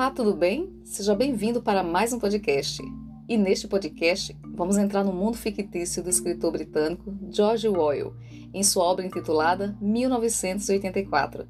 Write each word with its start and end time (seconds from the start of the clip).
Olá, 0.00 0.10
tudo 0.10 0.34
bem? 0.34 0.72
Seja 0.84 1.14
bem-vindo 1.14 1.62
para 1.62 1.82
mais 1.82 2.12
um 2.12 2.18
podcast. 2.18 2.82
E 3.28 3.38
neste 3.38 3.66
podcast 3.66 4.36
vamos 4.54 4.76
entrar 4.76 5.02
no 5.02 5.12
mundo 5.12 5.36
fictício 5.36 6.02
do 6.02 6.10
escritor 6.10 6.52
britânico 6.52 7.16
George 7.30 7.66
Orwell, 7.66 8.14
em 8.52 8.62
sua 8.62 8.84
obra 8.84 9.06
intitulada 9.06 9.76
1984. 9.80 11.48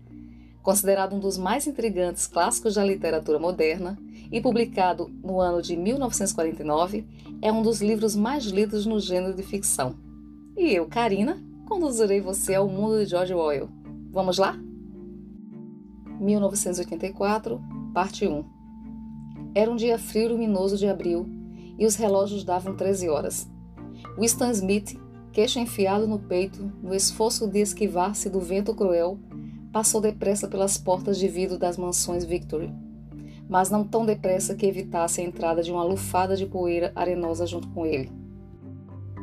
Considerado 0.62 1.16
um 1.16 1.18
dos 1.20 1.36
mais 1.36 1.66
intrigantes 1.66 2.26
clássicos 2.26 2.74
da 2.74 2.84
literatura 2.84 3.38
moderna 3.38 3.98
e 4.30 4.40
publicado 4.40 5.10
no 5.24 5.40
ano 5.40 5.60
de 5.60 5.76
1949, 5.76 7.04
é 7.42 7.50
um 7.50 7.62
dos 7.62 7.80
livros 7.80 8.14
mais 8.14 8.44
lidos 8.44 8.86
no 8.86 9.00
gênero 9.00 9.34
de 9.34 9.42
ficção. 9.42 9.96
E 10.56 10.72
eu, 10.72 10.86
Karina, 10.86 11.42
conduzirei 11.70 12.20
você 12.20 12.56
ao 12.56 12.66
mundo 12.66 12.98
de 12.98 13.06
George 13.06 13.32
Orwell. 13.32 13.68
Vamos 14.10 14.38
lá? 14.38 14.58
1984 16.18 17.60
Parte 17.94 18.26
1 18.26 18.44
Era 19.54 19.70
um 19.70 19.76
dia 19.76 19.96
frio 19.96 20.24
e 20.24 20.28
luminoso 20.30 20.76
de 20.76 20.88
abril 20.88 21.28
e 21.78 21.86
os 21.86 21.94
relógios 21.94 22.42
davam 22.42 22.74
13 22.74 23.08
horas. 23.08 23.48
Winston 24.18 24.50
Smith, 24.50 25.00
queixo 25.32 25.60
enfiado 25.60 26.08
no 26.08 26.18
peito, 26.18 26.72
no 26.82 26.92
esforço 26.92 27.46
de 27.46 27.60
esquivar-se 27.60 28.28
do 28.28 28.40
vento 28.40 28.74
cruel, 28.74 29.16
passou 29.72 30.00
depressa 30.00 30.48
pelas 30.48 30.76
portas 30.76 31.18
de 31.18 31.28
vidro 31.28 31.56
das 31.56 31.76
mansões 31.76 32.24
Victory, 32.24 32.74
mas 33.48 33.70
não 33.70 33.84
tão 33.84 34.04
depressa 34.04 34.56
que 34.56 34.66
evitasse 34.66 35.20
a 35.20 35.24
entrada 35.24 35.62
de 35.62 35.70
uma 35.70 35.84
lufada 35.84 36.36
de 36.36 36.46
poeira 36.46 36.90
arenosa 36.96 37.46
junto 37.46 37.68
com 37.68 37.86
ele. 37.86 38.19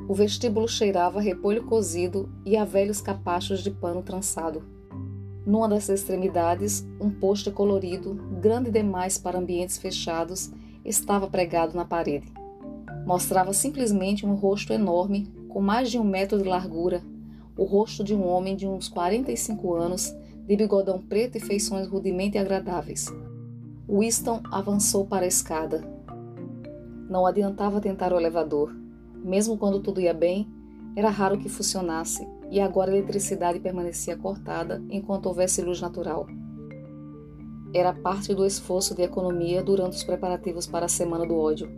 O 0.07 0.13
vestíbulo 0.13 0.69
cheirava 0.69 1.19
a 1.19 1.21
repolho 1.21 1.65
cozido 1.65 2.29
e 2.45 2.55
a 2.55 2.63
velhos 2.63 3.01
capachos 3.01 3.61
de 3.61 3.69
pano 3.69 4.01
trançado. 4.01 4.63
Numa 5.45 5.67
das 5.67 5.89
extremidades, 5.89 6.87
um 6.99 7.09
pôster 7.09 7.51
colorido, 7.51 8.13
grande 8.39 8.71
demais 8.71 9.17
para 9.17 9.37
ambientes 9.37 9.77
fechados, 9.77 10.49
estava 10.85 11.27
pregado 11.27 11.75
na 11.75 11.83
parede. 11.83 12.31
Mostrava 13.05 13.51
simplesmente 13.51 14.25
um 14.25 14.33
rosto 14.33 14.71
enorme, 14.71 15.27
com 15.49 15.61
mais 15.61 15.91
de 15.91 15.99
um 15.99 16.03
metro 16.05 16.37
de 16.37 16.47
largura, 16.47 17.01
o 17.57 17.65
rosto 17.65 18.01
de 18.01 18.15
um 18.15 18.25
homem 18.25 18.55
de 18.55 18.65
uns 18.65 18.87
45 18.87 19.73
anos, 19.73 20.15
de 20.45 20.55
bigodão 20.55 21.01
preto 21.01 21.37
e 21.37 21.41
feições 21.41 21.85
rudemente 21.87 22.37
agradáveis. 22.37 23.07
Winston 23.89 24.41
avançou 24.51 25.05
para 25.05 25.25
a 25.25 25.27
escada. 25.27 25.83
Não 27.09 27.25
adiantava 27.25 27.81
tentar 27.81 28.13
o 28.13 28.17
elevador. 28.17 28.86
Mesmo 29.23 29.57
quando 29.57 29.79
tudo 29.79 30.01
ia 30.01 30.13
bem, 30.13 30.47
era 30.95 31.09
raro 31.09 31.37
que 31.37 31.49
funcionasse 31.49 32.27
e 32.49 32.59
agora 32.59 32.91
a 32.91 32.95
eletricidade 32.95 33.59
permanecia 33.59 34.17
cortada 34.17 34.81
enquanto 34.89 35.27
houvesse 35.27 35.61
luz 35.61 35.79
natural. 35.81 36.27
Era 37.73 37.93
parte 37.93 38.33
do 38.33 38.45
esforço 38.45 38.95
de 38.95 39.03
economia 39.03 39.61
durante 39.61 39.97
os 39.97 40.03
preparativos 40.03 40.65
para 40.65 40.85
a 40.85 40.89
Semana 40.89 41.25
do 41.25 41.37
Ódio. 41.37 41.69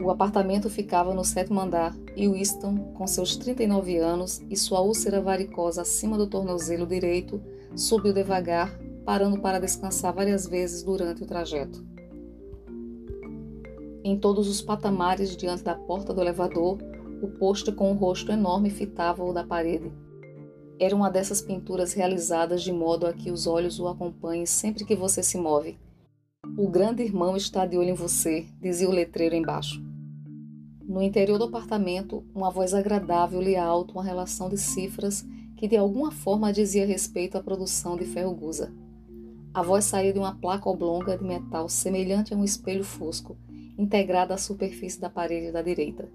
O 0.00 0.10
apartamento 0.10 0.70
ficava 0.70 1.12
no 1.12 1.24
sétimo 1.24 1.60
andar 1.60 1.94
e 2.16 2.28
Winston, 2.28 2.92
com 2.94 3.06
seus 3.06 3.36
39 3.36 3.98
anos 3.98 4.40
e 4.48 4.56
sua 4.56 4.80
úlcera 4.80 5.20
varicosa 5.20 5.82
acima 5.82 6.16
do 6.16 6.28
tornozelo 6.28 6.86
direito, 6.86 7.42
subiu 7.74 8.12
devagar, 8.12 8.78
parando 9.04 9.40
para 9.40 9.58
descansar 9.58 10.14
várias 10.14 10.46
vezes 10.46 10.84
durante 10.84 11.24
o 11.24 11.26
trajeto. 11.26 11.84
Em 14.08 14.16
todos 14.16 14.48
os 14.48 14.62
patamares 14.62 15.36
diante 15.36 15.62
da 15.62 15.74
porta 15.74 16.14
do 16.14 16.22
elevador, 16.22 16.78
o 17.20 17.28
posto 17.28 17.74
com 17.74 17.92
o 17.92 17.94
rosto 17.94 18.32
enorme 18.32 18.70
fitava-o 18.70 19.34
da 19.34 19.44
parede. 19.44 19.92
Era 20.80 20.96
uma 20.96 21.10
dessas 21.10 21.42
pinturas 21.42 21.92
realizadas 21.92 22.62
de 22.62 22.72
modo 22.72 23.06
a 23.06 23.12
que 23.12 23.30
os 23.30 23.46
olhos 23.46 23.78
o 23.78 23.86
acompanhem 23.86 24.46
sempre 24.46 24.86
que 24.86 24.96
você 24.96 25.22
se 25.22 25.36
move. 25.36 25.78
O 26.56 26.70
grande 26.70 27.02
irmão 27.02 27.36
está 27.36 27.66
de 27.66 27.76
olho 27.76 27.90
em 27.90 27.94
você, 27.94 28.46
dizia 28.58 28.88
o 28.88 28.92
letreiro 28.92 29.34
embaixo. 29.34 29.78
No 30.88 31.02
interior 31.02 31.36
do 31.36 31.44
apartamento, 31.44 32.24
uma 32.34 32.50
voz 32.50 32.72
agradável 32.72 33.42
lia 33.42 33.62
alto 33.62 33.92
uma 33.92 34.02
relação 34.02 34.48
de 34.48 34.56
cifras 34.56 35.22
que 35.54 35.68
de 35.68 35.76
alguma 35.76 36.10
forma 36.10 36.50
dizia 36.50 36.86
respeito 36.86 37.36
à 37.36 37.42
produção 37.42 37.94
de 37.94 38.06
ferro-gusa. 38.06 38.72
A 39.52 39.60
voz 39.62 39.84
saía 39.84 40.14
de 40.14 40.18
uma 40.18 40.34
placa 40.34 40.66
oblonga 40.66 41.18
de 41.18 41.24
metal 41.24 41.68
semelhante 41.68 42.32
a 42.32 42.36
um 42.38 42.44
espelho 42.44 42.84
fosco, 42.84 43.36
integrada 43.78 44.34
à 44.34 44.36
superfície 44.36 45.00
da 45.00 45.08
parede 45.08 45.52
da 45.52 45.62
direita. 45.62 46.08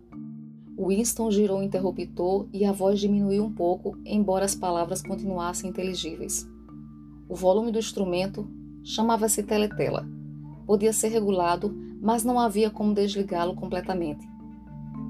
Winston 0.78 1.32
girou 1.32 1.60
o 1.60 1.64
interruptor 1.64 2.48
e 2.52 2.66
a 2.66 2.72
voz 2.72 3.00
diminuiu 3.00 3.46
um 3.46 3.54
pouco, 3.54 3.98
embora 4.06 4.44
as 4.44 4.54
palavras 4.54 5.02
continuassem 5.02 5.70
inteligíveis. 5.70 6.48
O 7.30 7.36
volume 7.36 7.72
do 7.72 7.80
instrumento 7.80 8.48
chamava-se 8.84 9.42
teletela. 9.44 10.06
Podia 10.66 10.92
ser 10.92 11.08
regulado, 11.08 11.74
mas 12.02 12.24
não 12.24 12.40
havia 12.40 12.70
como 12.70 12.94
desligá-lo 12.94 13.56
completamente. 13.56 14.28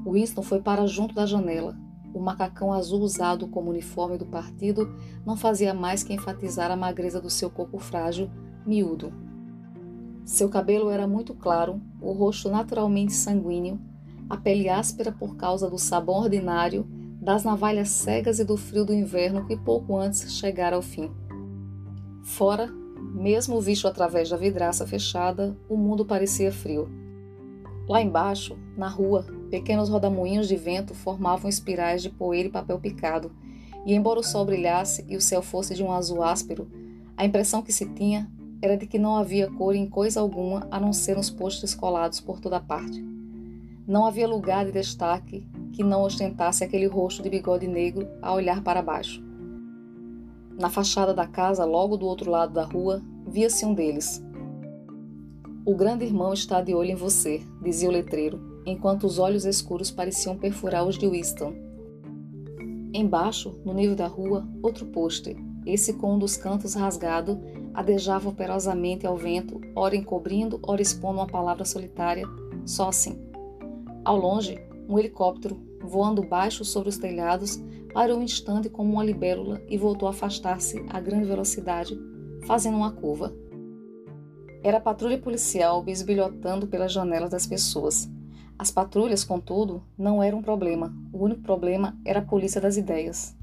Winston 0.06 0.44
foi 0.44 0.62
para 0.62 0.86
junto 0.86 1.16
da 1.16 1.25
janela. 1.25 1.75
O 2.13 2.19
macacão 2.19 2.72
azul 2.72 3.02
usado 3.02 3.47
como 3.47 3.72
uniforme 3.72 4.18
do 4.18 4.25
partido 4.25 4.96
não 5.25 5.36
fazia 5.36 5.74
mais 5.74 6.03
que 6.03 6.13
enfatizar 6.13 6.69
a 6.69 6.75
magreza 6.75 7.19
do 7.19 7.30
seu 7.30 7.50
corpo 7.50 7.80
frágil, 7.80 8.30
miúdo. 8.66 9.12
Seu 10.24 10.47
cabelo 10.50 10.90
era 10.90 11.08
muito 11.08 11.34
claro, 11.34 11.81
o 12.03 12.12
rosto 12.12 12.50
naturalmente 12.50 13.14
sanguíneo, 13.14 13.80
a 14.30 14.38
pele 14.38 14.69
áspera 14.69 15.12
por 15.12 15.36
causa 15.36 15.69
do 15.69 15.78
sabão 15.78 16.16
ordinário, 16.16 16.86
das 17.22 17.44
navalhas 17.44 17.90
cegas 17.90 18.40
e 18.40 18.44
do 18.44 18.58
frio 18.58 18.84
do 18.84 18.94
inverno 18.94 19.46
que 19.47 19.56
pouco 19.56 19.96
antes 19.96 20.34
chegara 20.34 20.75
ao 20.75 20.81
fim. 20.81 21.09
Fora, 22.24 22.68
mesmo 23.13 23.62
visto 23.62 23.88
através 23.88 24.30
da 24.30 24.38
vidraça 24.38 24.86
fechada, 24.86 25.58
o 25.69 25.78
mundo 25.78 26.06
parecia 26.06 26.52
frio. 26.52 26.90
Lá 27.88 28.02
embaixo, 28.02 28.58
na 28.78 28.88
rua, 28.88 29.25
pequenos 29.50 29.90
rodamuinhos 29.90 30.47
de 30.47 30.56
vento 30.56 30.94
formavam 30.94 31.50
espirais 31.50 32.02
de 32.02 32.09
poeira 32.09 32.50
e 32.50 32.52
papel 32.52 32.80
picado, 32.80 33.31
e 33.86 33.94
embora 33.94 34.19
o 34.19 34.24
sol 34.24 34.46
brilhasse 34.46 35.06
e 35.08 35.16
o 35.16 35.22
céu 35.22 35.42
fosse 35.42 35.75
de 35.75 35.84
um 35.84 35.92
azul 35.92 36.24
áspero, 36.24 36.68
a 37.16 37.25
impressão 37.25 37.62
que 37.62 37.72
se 37.72 37.86
tinha 37.94 38.30
era 38.63 38.78
de 38.78 38.88
que 38.88 38.97
não 38.97 39.18
havia 39.18 39.51
cor 39.51 39.75
em 39.75 39.85
coisa 39.85 40.22
alguma 40.22 40.66
a 40.72 40.79
não 40.79 40.94
ser 40.94 41.18
nos 41.18 41.29
postes 41.29 41.75
colados 41.75 42.22
por 42.22 42.40
toda 42.40 42.62
parte. 42.62 43.03
Não 43.85 44.06
havia 44.06 44.25
lugar 44.25 44.66
de 44.66 44.72
destaque 44.72 45.46
que 45.74 45.84
não 45.84 46.01
ostentasse 46.03 46.63
aquele 46.63 46.85
rosto 46.85 47.22
de 47.22 47.29
bigode 47.29 47.68
negro 47.68 48.07
a 48.22 48.34
olhar 48.34 48.63
para 48.63 48.81
baixo. 48.81 49.22
Na 50.57 50.69
fachada 50.69 51.13
da 51.13 51.28
casa, 51.28 51.66
logo 51.66 51.97
do 51.97 52.06
outro 52.06 52.31
lado 52.31 52.53
da 52.53 52.63
rua, 52.63 53.01
via-se 53.28 53.66
um 53.66 53.74
deles. 53.74 54.24
O 55.66 55.75
grande 55.75 56.06
irmão 56.06 56.31
está 56.31 56.62
de 56.62 56.74
olho 56.74 56.91
em 56.91 56.95
você, 56.95 57.41
dizia 57.62 57.90
o 57.90 57.91
letreiro, 57.91 58.62
enquanto 58.66 59.03
os 59.03 59.19
olhos 59.19 59.44
escuros 59.44 59.91
pareciam 59.91 60.38
perfurar 60.38 60.88
os 60.88 60.97
de 60.97 61.06
Winston. 61.06 61.53
Embaixo, 62.94 63.59
no 63.66 63.74
nível 63.74 63.95
da 63.95 64.07
rua, 64.07 64.47
outro 64.62 64.85
pôster, 64.85 65.35
esse 65.66 65.95
com 65.95 66.13
um 66.13 66.19
dos 66.19 66.38
cantos 66.38 66.75
rasgado, 66.75 67.41
adejava 67.73 68.29
operosamente 68.29 69.07
ao 69.07 69.17
vento, 69.17 69.59
ora 69.75 69.95
encobrindo, 69.95 70.59
ora 70.63 70.81
expondo 70.81 71.19
uma 71.19 71.28
palavra 71.28 71.66
solitária, 71.66 72.25
só 72.66 72.89
assim. 72.89 73.19
Ao 74.06 74.17
longe, 74.17 74.59
um 74.88 75.00
helicóptero, 75.00 75.57
voando 75.81 76.22
baixo 76.22 76.63
sobre 76.63 76.89
os 76.89 76.97
telhados, 76.97 77.62
parou 77.94 78.19
um 78.19 78.23
instante 78.23 78.69
como 78.69 78.94
uma 78.94 79.03
libélula 79.03 79.62
e 79.67 79.78
voltou 79.78 80.07
a 80.07 80.12
afastar-se 80.12 80.83
a 80.89 81.00
grande 81.00 81.25
velocidade, 81.25 81.97
fazendo 82.45 82.78
uma 82.78 82.91
curva. 82.91 83.33
Era 84.63 84.78
a 84.78 84.81
patrulha 84.81 85.17
policial 85.17 85.83
bisbilhotando 85.83 86.67
pelas 86.67 86.91
janelas 86.91 87.29
das 87.29 87.45
pessoas. 87.45 88.09
As 88.57 88.72
patrulhas, 88.72 89.23
contudo, 89.23 89.83
não 89.97 90.23
eram 90.23 90.39
um 90.39 90.41
problema. 90.41 90.94
O 91.12 91.25
único 91.25 91.41
problema 91.41 91.97
era 92.06 92.19
a 92.19 92.25
polícia 92.25 92.62
das 92.62 92.78
ideias. 92.78 93.35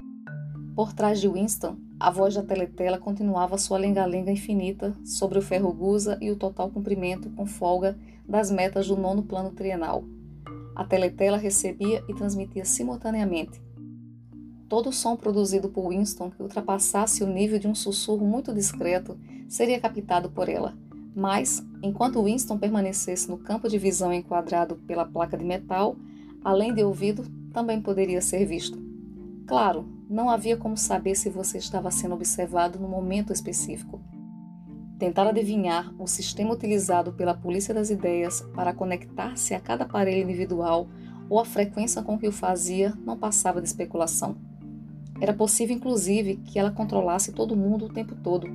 Por 0.75 0.93
trás 0.93 1.21
de 1.21 1.27
Winston, 1.27 1.77
a 2.01 2.09
voz 2.09 2.33
da 2.33 2.41
teletela 2.41 2.97
continuava 2.97 3.59
sua 3.59 3.77
lenga-lenga 3.77 4.31
infinita 4.31 4.91
sobre 5.05 5.37
o 5.37 5.41
ferro 5.41 5.71
gusa 5.71 6.17
e 6.19 6.31
o 6.31 6.35
total 6.35 6.71
cumprimento 6.71 7.29
com 7.29 7.45
folga 7.45 7.95
das 8.27 8.49
metas 8.49 8.87
do 8.87 8.97
nono 8.97 9.21
plano 9.21 9.51
trienal. 9.51 10.03
A 10.75 10.83
teletela 10.83 11.37
recebia 11.37 12.03
e 12.09 12.13
transmitia 12.15 12.65
simultaneamente. 12.65 13.61
Todo 14.67 14.91
som 14.91 15.15
produzido 15.15 15.69
por 15.69 15.89
Winston 15.89 16.31
que 16.31 16.41
ultrapassasse 16.41 17.23
o 17.23 17.27
nível 17.27 17.59
de 17.59 17.67
um 17.67 17.75
sussurro 17.75 18.25
muito 18.25 18.51
discreto 18.51 19.15
seria 19.47 19.79
captado 19.79 20.31
por 20.31 20.49
ela. 20.49 20.73
Mas, 21.15 21.63
enquanto 21.83 22.23
Winston 22.23 22.57
permanecesse 22.57 23.29
no 23.29 23.37
campo 23.37 23.69
de 23.69 23.77
visão 23.77 24.11
enquadrado 24.11 24.75
pela 24.87 25.05
placa 25.05 25.37
de 25.37 25.45
metal, 25.45 25.95
além 26.43 26.73
de 26.73 26.83
ouvido, 26.83 27.25
também 27.53 27.79
poderia 27.79 28.21
ser 28.21 28.45
visto. 28.45 28.79
Claro, 29.45 29.85
não 30.11 30.29
havia 30.29 30.57
como 30.57 30.75
saber 30.75 31.15
se 31.15 31.29
você 31.29 31.57
estava 31.57 31.89
sendo 31.89 32.15
observado 32.15 32.77
no 32.77 32.87
momento 32.87 33.31
específico. 33.31 34.01
Tentar 34.99 35.25
adivinhar 35.25 35.93
o 35.97 36.05
sistema 36.05 36.53
utilizado 36.53 37.13
pela 37.13 37.33
polícia 37.33 37.73
das 37.73 37.89
ideias 37.89 38.41
para 38.53 38.73
conectar-se 38.73 39.53
a 39.53 39.59
cada 39.59 39.85
aparelho 39.85 40.21
individual 40.21 40.89
ou 41.29 41.39
a 41.39 41.45
frequência 41.45 42.03
com 42.03 42.19
que 42.19 42.27
o 42.27 42.31
fazia 42.31 42.93
não 43.05 43.17
passava 43.17 43.61
de 43.61 43.69
especulação. 43.69 44.35
Era 45.21 45.33
possível, 45.33 45.77
inclusive, 45.77 46.35
que 46.35 46.59
ela 46.59 46.71
controlasse 46.71 47.31
todo 47.31 47.55
mundo 47.55 47.85
o 47.85 47.93
tempo 47.93 48.13
todo. 48.15 48.47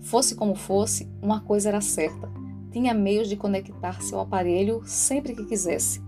Fosse 0.00 0.34
como 0.34 0.54
fosse, 0.54 1.06
uma 1.20 1.42
coisa 1.42 1.68
era 1.68 1.82
certa: 1.82 2.30
tinha 2.70 2.94
meios 2.94 3.28
de 3.28 3.36
conectar 3.36 4.00
seu 4.00 4.18
aparelho 4.18 4.80
sempre 4.86 5.36
que 5.36 5.44
quisesse. 5.44 6.00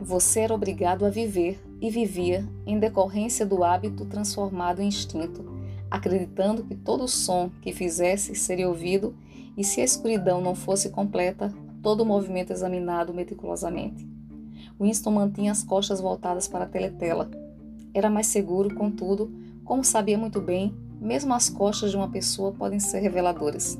Você 0.00 0.40
era 0.40 0.54
obrigado 0.54 1.06
a 1.06 1.10
viver 1.10 1.63
e 1.80 1.90
vivia 1.90 2.48
em 2.66 2.78
decorrência 2.78 3.44
do 3.44 3.62
hábito 3.62 4.04
transformado 4.06 4.80
em 4.80 4.88
instinto, 4.88 5.44
acreditando 5.90 6.64
que 6.64 6.74
todo 6.74 7.08
som 7.08 7.50
que 7.60 7.72
fizesse 7.72 8.34
seria 8.34 8.68
ouvido 8.68 9.14
e, 9.56 9.62
se 9.62 9.80
a 9.80 9.84
escuridão 9.84 10.40
não 10.40 10.54
fosse 10.54 10.90
completa, 10.90 11.52
todo 11.82 12.02
o 12.02 12.06
movimento 12.06 12.52
examinado 12.52 13.12
meticulosamente. 13.12 14.08
Winston 14.80 15.10
mantinha 15.10 15.52
as 15.52 15.62
costas 15.62 16.00
voltadas 16.00 16.48
para 16.48 16.64
a 16.64 16.68
teletela. 16.68 17.30
Era 17.92 18.10
mais 18.10 18.26
seguro, 18.26 18.74
contudo, 18.74 19.32
como 19.64 19.84
sabia 19.84 20.18
muito 20.18 20.40
bem, 20.40 20.74
mesmo 21.00 21.32
as 21.34 21.48
costas 21.48 21.90
de 21.90 21.96
uma 21.96 22.10
pessoa 22.10 22.52
podem 22.52 22.80
ser 22.80 23.00
reveladoras. 23.00 23.78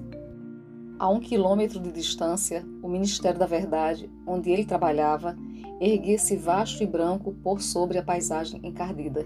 A 1.04 1.08
um 1.10 1.20
quilômetro 1.20 1.78
de 1.78 1.92
distância, 1.92 2.64
o 2.82 2.88
Ministério 2.88 3.38
da 3.38 3.44
Verdade, 3.44 4.10
onde 4.26 4.50
ele 4.50 4.64
trabalhava, 4.64 5.36
erguia-se 5.78 6.34
vasto 6.34 6.82
e 6.82 6.86
branco 6.86 7.34
por 7.42 7.60
sobre 7.60 7.98
a 7.98 8.02
paisagem 8.02 8.58
encardida. 8.64 9.22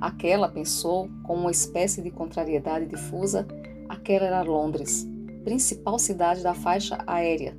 Aquela, 0.00 0.48
pensou, 0.48 1.10
com 1.24 1.34
uma 1.34 1.50
espécie 1.50 2.00
de 2.00 2.10
contrariedade 2.10 2.86
difusa, 2.86 3.46
aquela 3.86 4.24
era 4.24 4.40
Londres, 4.40 5.06
principal 5.44 5.98
cidade 5.98 6.42
da 6.42 6.54
faixa 6.54 6.96
aérea, 7.06 7.54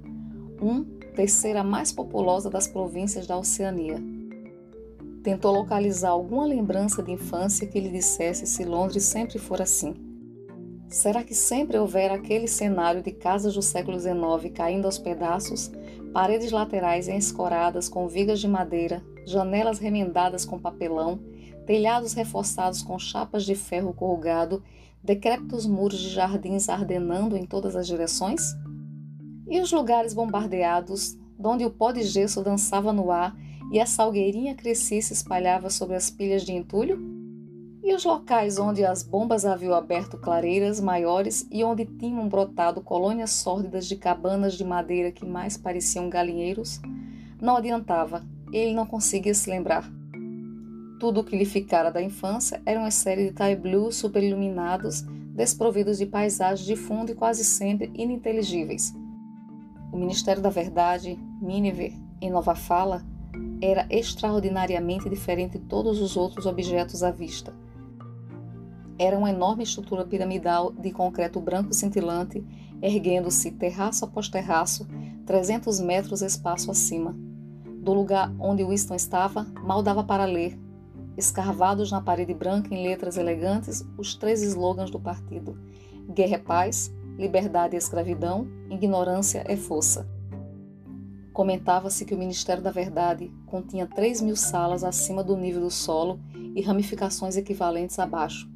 um 0.60 0.84
terceira 1.16 1.64
mais 1.64 1.92
populosa 1.92 2.50
das 2.50 2.68
províncias 2.68 3.28
da 3.28 3.38
Oceania. 3.38 4.04
Tentou 5.22 5.54
localizar 5.54 6.10
alguma 6.10 6.46
lembrança 6.46 7.04
de 7.04 7.12
infância 7.12 7.68
que 7.68 7.80
lhe 7.80 7.92
dissesse 7.92 8.48
se 8.48 8.66
Londres 8.66 9.04
sempre 9.04 9.38
for 9.38 9.62
assim. 9.62 10.11
Será 10.92 11.24
que 11.24 11.34
sempre 11.34 11.78
houvera 11.78 12.16
aquele 12.16 12.50
cenário 12.50 13.02
de 13.02 13.14
casas 13.14 13.54
do 13.54 13.62
século 13.62 13.98
XIX 13.98 14.54
caindo 14.54 14.86
aos 14.86 14.98
pedaços, 14.98 15.72
paredes 16.12 16.52
laterais 16.52 17.08
escoradas 17.08 17.88
com 17.88 18.10
vigas 18.10 18.42
de 18.42 18.48
madeira, 18.48 19.02
janelas 19.26 19.80
remendadas 19.80 20.44
com 20.44 20.60
papelão, 20.60 21.18
telhados 21.66 22.12
reforçados 22.12 22.82
com 22.82 23.00
chapas 23.00 23.46
de 23.46 23.56
ferro 23.56 23.94
corrugado, 23.94 24.62
decrépitos 25.02 25.66
muros 25.66 25.98
de 25.98 26.10
jardins 26.10 26.68
ardenando 26.68 27.38
em 27.38 27.46
todas 27.46 27.74
as 27.78 27.88
direções? 27.88 28.54
E 29.48 29.62
os 29.62 29.72
lugares 29.72 30.14
bombardeados, 30.14 31.18
onde 31.42 31.64
o 31.64 31.72
pó 31.72 31.94
de 31.94 32.04
gesso 32.04 32.44
dançava 32.44 32.92
no 32.92 33.12
ar 33.12 33.34
e 33.72 33.80
a 33.80 33.86
salgueirinha 33.86 34.56
crescia 34.56 35.00
e 35.00 35.02
se 35.02 35.14
espalhava 35.14 35.70
sobre 35.70 35.96
as 35.96 36.10
pilhas 36.10 36.44
de 36.44 36.52
entulho? 36.52 37.21
E 37.84 37.96
os 37.96 38.06
locais 38.06 38.60
onde 38.60 38.86
as 38.86 39.02
bombas 39.02 39.44
haviam 39.44 39.74
aberto 39.74 40.16
clareiras 40.16 40.80
maiores 40.80 41.48
e 41.50 41.64
onde 41.64 41.84
tinham 41.84 42.30
brotado 42.30 42.80
colônias 42.80 43.32
sórdidas 43.32 43.88
de 43.88 43.96
cabanas 43.96 44.54
de 44.54 44.64
madeira 44.64 45.12
que 45.12 45.26
mais 45.26 45.58
pareciam 45.58 46.08
galinheiros? 46.08 46.80
Não 47.42 47.58
adiantava, 47.58 48.24
ele 48.54 48.76
não 48.76 48.86
conseguia 48.86 49.34
se 49.34 49.50
lembrar. 49.50 49.92
Tudo 51.00 51.22
o 51.22 51.24
que 51.24 51.36
lhe 51.36 51.44
ficara 51.44 51.90
da 51.90 52.04
infância 52.04 52.62
era 52.68 52.80
uma 52.80 52.92
série 52.92 53.26
de 53.26 53.34
tableaus 53.34 53.96
superiluminados, 53.96 55.02
desprovidos 55.34 55.98
de 55.98 56.06
paisagens 56.06 56.68
de 56.68 56.76
fundo 56.76 57.12
e 57.12 57.16
quase 57.16 57.44
sempre 57.44 57.92
ininteligíveis. 57.96 58.94
O 59.92 59.98
Ministério 59.98 60.42
da 60.42 60.52
Verdade, 60.52 61.18
Miniver, 61.42 61.94
em 62.22 62.30
Nova 62.30 62.54
Fala, 62.54 63.04
era 63.60 63.88
extraordinariamente 63.90 65.10
diferente 65.10 65.58
de 65.58 65.66
todos 65.66 66.00
os 66.00 66.16
outros 66.16 66.46
objetos 66.46 67.02
à 67.02 67.10
vista 67.10 67.52
era 69.02 69.18
uma 69.18 69.32
enorme 69.32 69.64
estrutura 69.64 70.06
piramidal 70.06 70.72
de 70.72 70.92
concreto 70.92 71.40
branco 71.42 71.74
cintilante, 71.74 72.46
erguendo-se 72.80 73.50
terraço 73.50 74.06
após 74.06 74.30
terraço, 74.30 74.88
300 75.26 75.80
metros 75.80 76.22
espaço 76.22 76.70
acima. 76.70 77.16
Do 77.82 77.94
lugar 77.94 78.32
onde 78.40 78.64
Winston 78.64 78.94
estava, 78.94 79.44
mal 79.64 79.82
dava 79.82 80.04
para 80.04 80.26
ler, 80.26 80.56
escarvados 81.18 81.92
na 81.92 82.00
parede 82.00 82.32
branca 82.36 82.76
em 82.76 82.84
letras 82.84 83.18
elegantes, 83.18 83.84
os 83.98 84.14
três 84.14 84.44
slogans 84.44 84.92
do 84.92 85.00
partido: 85.00 85.58
Guerra 86.14 86.36
é 86.36 86.38
paz, 86.38 86.94
liberdade 87.18 87.76
é 87.76 87.80
escravidão, 87.80 88.48
ignorância 88.70 89.44
é 89.48 89.58
força. 89.58 90.08
Comentava-se 91.34 92.06
que 92.06 92.14
o 92.14 92.18
Ministério 92.20 92.62
da 92.62 92.70
Verdade 92.70 93.32
continha 93.48 93.88
3 93.88 94.22
mil 94.22 94.36
salas 94.36 94.84
acima 94.84 95.24
do 95.24 95.36
nível 95.36 95.62
do 95.62 95.72
solo 95.72 96.20
e 96.56 96.62
ramificações 96.62 97.38
equivalentes 97.38 97.98
abaixo, 97.98 98.51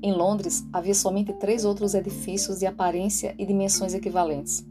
em 0.00 0.12
Londres, 0.12 0.64
havia 0.72 0.94
somente 0.94 1.32
três 1.32 1.64
outros 1.64 1.92
edifícios 1.92 2.60
de 2.60 2.66
aparência 2.66 3.34
e 3.36 3.44
dimensões 3.44 3.94
equivalentes. 3.94 4.64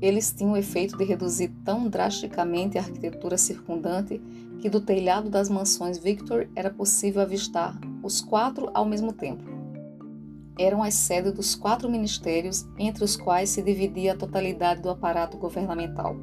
Eles 0.00 0.32
tinham 0.32 0.52
o 0.52 0.56
efeito 0.56 0.96
de 0.96 1.04
reduzir 1.04 1.48
tão 1.64 1.88
drasticamente 1.88 2.78
a 2.78 2.82
arquitetura 2.82 3.36
circundante 3.36 4.20
que 4.60 4.68
do 4.68 4.80
telhado 4.80 5.28
das 5.28 5.48
mansões 5.48 5.98
Victor 5.98 6.48
era 6.54 6.70
possível 6.70 7.22
avistar 7.22 7.76
os 8.02 8.20
quatro 8.20 8.70
ao 8.72 8.84
mesmo 8.84 9.12
tempo. 9.12 9.42
Eram 10.56 10.82
as 10.82 10.94
sedes 10.94 11.32
dos 11.32 11.56
quatro 11.56 11.90
ministérios, 11.90 12.64
entre 12.78 13.02
os 13.02 13.16
quais 13.16 13.50
se 13.50 13.62
dividia 13.62 14.12
a 14.12 14.16
totalidade 14.16 14.80
do 14.80 14.90
aparato 14.90 15.36
governamental. 15.36 16.14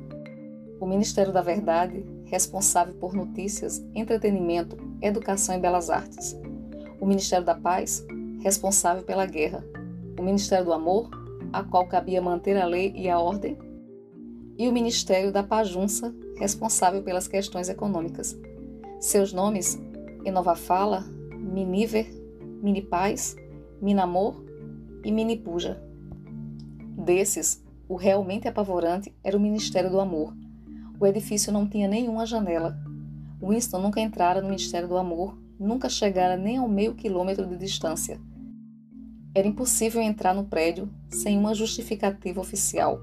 O 0.80 0.86
Ministério 0.86 1.34
da 1.34 1.42
Verdade, 1.42 2.06
responsável 2.26 2.94
por 2.94 3.14
notícias, 3.14 3.84
entretenimento, 3.94 4.78
educação 5.02 5.56
e 5.56 5.60
belas 5.60 5.90
artes 5.90 6.40
o 7.02 7.08
Ministério 7.08 7.44
da 7.44 7.56
Paz, 7.56 8.06
responsável 8.42 9.02
pela 9.04 9.26
guerra, 9.26 9.66
o 10.20 10.22
Ministério 10.22 10.66
do 10.66 10.72
Amor, 10.72 11.10
a 11.52 11.64
qual 11.64 11.88
cabia 11.88 12.22
manter 12.22 12.56
a 12.56 12.66
lei 12.66 12.94
e 12.96 13.10
a 13.10 13.20
ordem, 13.20 13.58
e 14.56 14.70
o 14.70 14.72
Ministério 14.72 15.32
da 15.32 15.42
Pajunça, 15.42 16.14
responsável 16.38 17.02
pelas 17.02 17.28
questões 17.28 17.70
econômicas. 17.70 18.40
Seus 19.00 19.34
nomes, 19.34 19.82
Enova 20.24 20.56
Fala, 20.56 21.04
Miniver, 21.32 22.08
Minipaz, 22.62 23.36
Minamor 23.82 24.46
e 25.04 25.12
Minipuja. 25.12 25.82
Desses, 27.04 27.66
o 27.90 27.96
realmente 27.96 28.48
apavorante 28.48 29.12
era 29.24 29.36
o 29.36 29.40
Ministério 29.40 29.90
do 29.90 30.00
Amor. 30.00 30.36
O 31.00 31.08
edifício 31.08 31.52
não 31.52 31.68
tinha 31.68 31.88
nenhuma 31.88 32.28
janela. 32.28 32.78
Winston 33.42 33.80
nunca 33.80 34.00
entrara 34.00 34.40
no 34.40 34.50
Ministério 34.50 34.88
do 34.88 34.98
Amor 34.98 35.41
nunca 35.62 35.88
chegara 35.88 36.36
nem 36.36 36.58
ao 36.58 36.68
meio 36.68 36.96
quilômetro 36.96 37.46
de 37.46 37.56
distância. 37.56 38.20
Era 39.34 39.48
impossível 39.48 40.02
entrar 40.02 40.34
no 40.34 40.46
prédio 40.46 40.90
sem 41.10 41.38
uma 41.38 41.54
justificativa 41.54 42.42
oficial, 42.42 43.00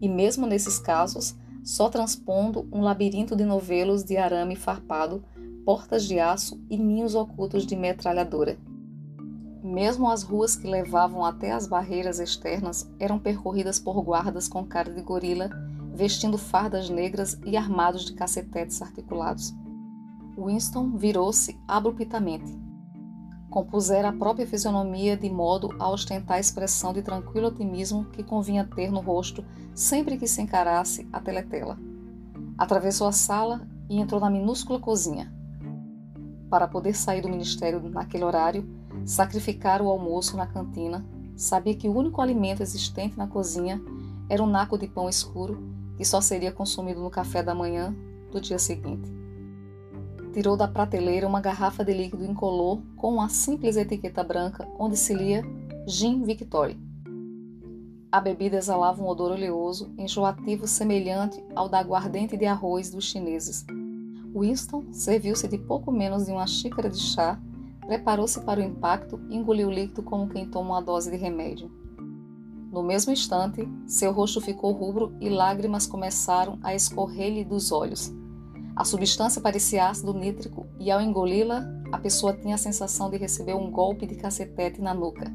e 0.00 0.08
mesmo 0.08 0.46
nesses 0.46 0.78
casos, 0.78 1.34
só 1.64 1.88
transpondo 1.88 2.68
um 2.72 2.82
labirinto 2.82 3.34
de 3.34 3.44
novelos 3.44 4.04
de 4.04 4.16
arame 4.16 4.56
farpado, 4.56 5.24
portas 5.64 6.04
de 6.04 6.18
aço 6.18 6.60
e 6.68 6.76
ninhos 6.76 7.14
ocultos 7.14 7.66
de 7.66 7.74
metralhadora. 7.74 8.58
Mesmo 9.62 10.10
as 10.10 10.22
ruas 10.22 10.56
que 10.56 10.66
levavam 10.66 11.24
até 11.24 11.52
as 11.52 11.66
barreiras 11.66 12.18
externas 12.18 12.90
eram 12.98 13.18
percorridas 13.18 13.78
por 13.78 14.02
guardas 14.02 14.48
com 14.48 14.64
cara 14.64 14.92
de 14.92 15.00
gorila, 15.00 15.50
vestindo 15.94 16.36
fardas 16.36 16.90
negras 16.90 17.38
e 17.44 17.56
armados 17.56 18.04
de 18.04 18.12
cacetetes 18.12 18.82
articulados. 18.82 19.54
Winston 20.36 20.96
virou-se 20.96 21.58
abruptamente. 21.68 22.58
Compusera 23.50 24.08
a 24.08 24.12
própria 24.12 24.46
fisionomia 24.46 25.16
de 25.16 25.28
modo 25.28 25.74
a 25.78 25.90
ostentar 25.90 26.38
a 26.38 26.40
expressão 26.40 26.92
de 26.92 27.02
tranquilo 27.02 27.48
otimismo 27.48 28.06
que 28.06 28.22
convinha 28.22 28.64
ter 28.64 28.90
no 28.90 29.00
rosto 29.00 29.44
sempre 29.74 30.16
que 30.16 30.26
se 30.26 30.40
encarasse 30.40 31.06
a 31.12 31.20
teletela. 31.20 31.78
Atravessou 32.56 33.06
a 33.06 33.12
sala 33.12 33.66
e 33.90 34.00
entrou 34.00 34.20
na 34.20 34.30
minúscula 34.30 34.80
cozinha. 34.80 35.30
Para 36.48 36.66
poder 36.66 36.94
sair 36.94 37.20
do 37.20 37.28
ministério 37.28 37.80
naquele 37.90 38.24
horário, 38.24 38.66
sacrificar 39.04 39.82
o 39.82 39.88
almoço 39.88 40.36
na 40.36 40.46
cantina, 40.46 41.04
sabia 41.36 41.74
que 41.74 41.88
o 41.88 41.96
único 41.96 42.22
alimento 42.22 42.62
existente 42.62 43.18
na 43.18 43.26
cozinha 43.26 43.80
era 44.30 44.42
um 44.42 44.46
naco 44.46 44.78
de 44.78 44.86
pão 44.86 45.08
escuro 45.10 45.62
que 45.96 46.04
só 46.04 46.22
seria 46.22 46.52
consumido 46.52 47.02
no 47.02 47.10
café 47.10 47.42
da 47.42 47.54
manhã 47.54 47.94
do 48.30 48.40
dia 48.40 48.58
seguinte 48.58 49.21
tirou 50.32 50.56
da 50.56 50.66
prateleira 50.66 51.28
uma 51.28 51.40
garrafa 51.40 51.84
de 51.84 51.92
líquido 51.92 52.24
incolor 52.24 52.80
com 52.96 53.14
uma 53.14 53.28
simples 53.28 53.76
etiqueta 53.76 54.24
branca 54.24 54.66
onde 54.78 54.96
se 54.96 55.14
lia 55.14 55.44
Gin 55.86 56.24
Victory. 56.24 56.78
A 58.10 58.20
bebida 58.20 58.56
exalava 58.56 59.02
um 59.02 59.06
odor 59.06 59.32
oleoso, 59.32 59.92
enjoativo 59.96 60.66
semelhante 60.66 61.42
ao 61.54 61.68
da 61.68 61.78
aguardente 61.78 62.36
de 62.36 62.46
arroz 62.46 62.90
dos 62.90 63.04
chineses. 63.04 63.64
Winston 64.34 64.84
serviu-se 64.92 65.46
de 65.46 65.58
pouco 65.58 65.92
menos 65.92 66.26
de 66.26 66.32
uma 66.32 66.46
xícara 66.46 66.88
de 66.88 66.98
chá, 66.98 67.38
preparou-se 67.86 68.40
para 68.40 68.60
o 68.60 68.62
impacto 68.62 69.20
e 69.28 69.36
engoliu 69.36 69.68
o 69.68 69.72
líquido 69.72 70.02
como 70.02 70.28
quem 70.28 70.48
toma 70.48 70.74
uma 70.74 70.82
dose 70.82 71.10
de 71.10 71.16
remédio. 71.16 71.70
No 72.70 72.82
mesmo 72.82 73.12
instante, 73.12 73.68
seu 73.86 74.12
rosto 74.12 74.40
ficou 74.40 74.72
rubro 74.72 75.14
e 75.20 75.28
lágrimas 75.28 75.86
começaram 75.86 76.58
a 76.62 76.74
escorrer-lhe 76.74 77.44
dos 77.44 77.70
olhos. 77.70 78.10
A 78.82 78.84
substância 78.84 79.40
parecia 79.40 79.88
ácido 79.88 80.12
nítrico 80.12 80.66
e, 80.76 80.90
ao 80.90 81.00
engoli-la, 81.00 81.64
a 81.92 81.98
pessoa 81.98 82.32
tinha 82.32 82.56
a 82.56 82.58
sensação 82.58 83.08
de 83.08 83.16
receber 83.16 83.54
um 83.54 83.70
golpe 83.70 84.08
de 84.08 84.16
cacetete 84.16 84.82
na 84.82 84.92
nuca. 84.92 85.32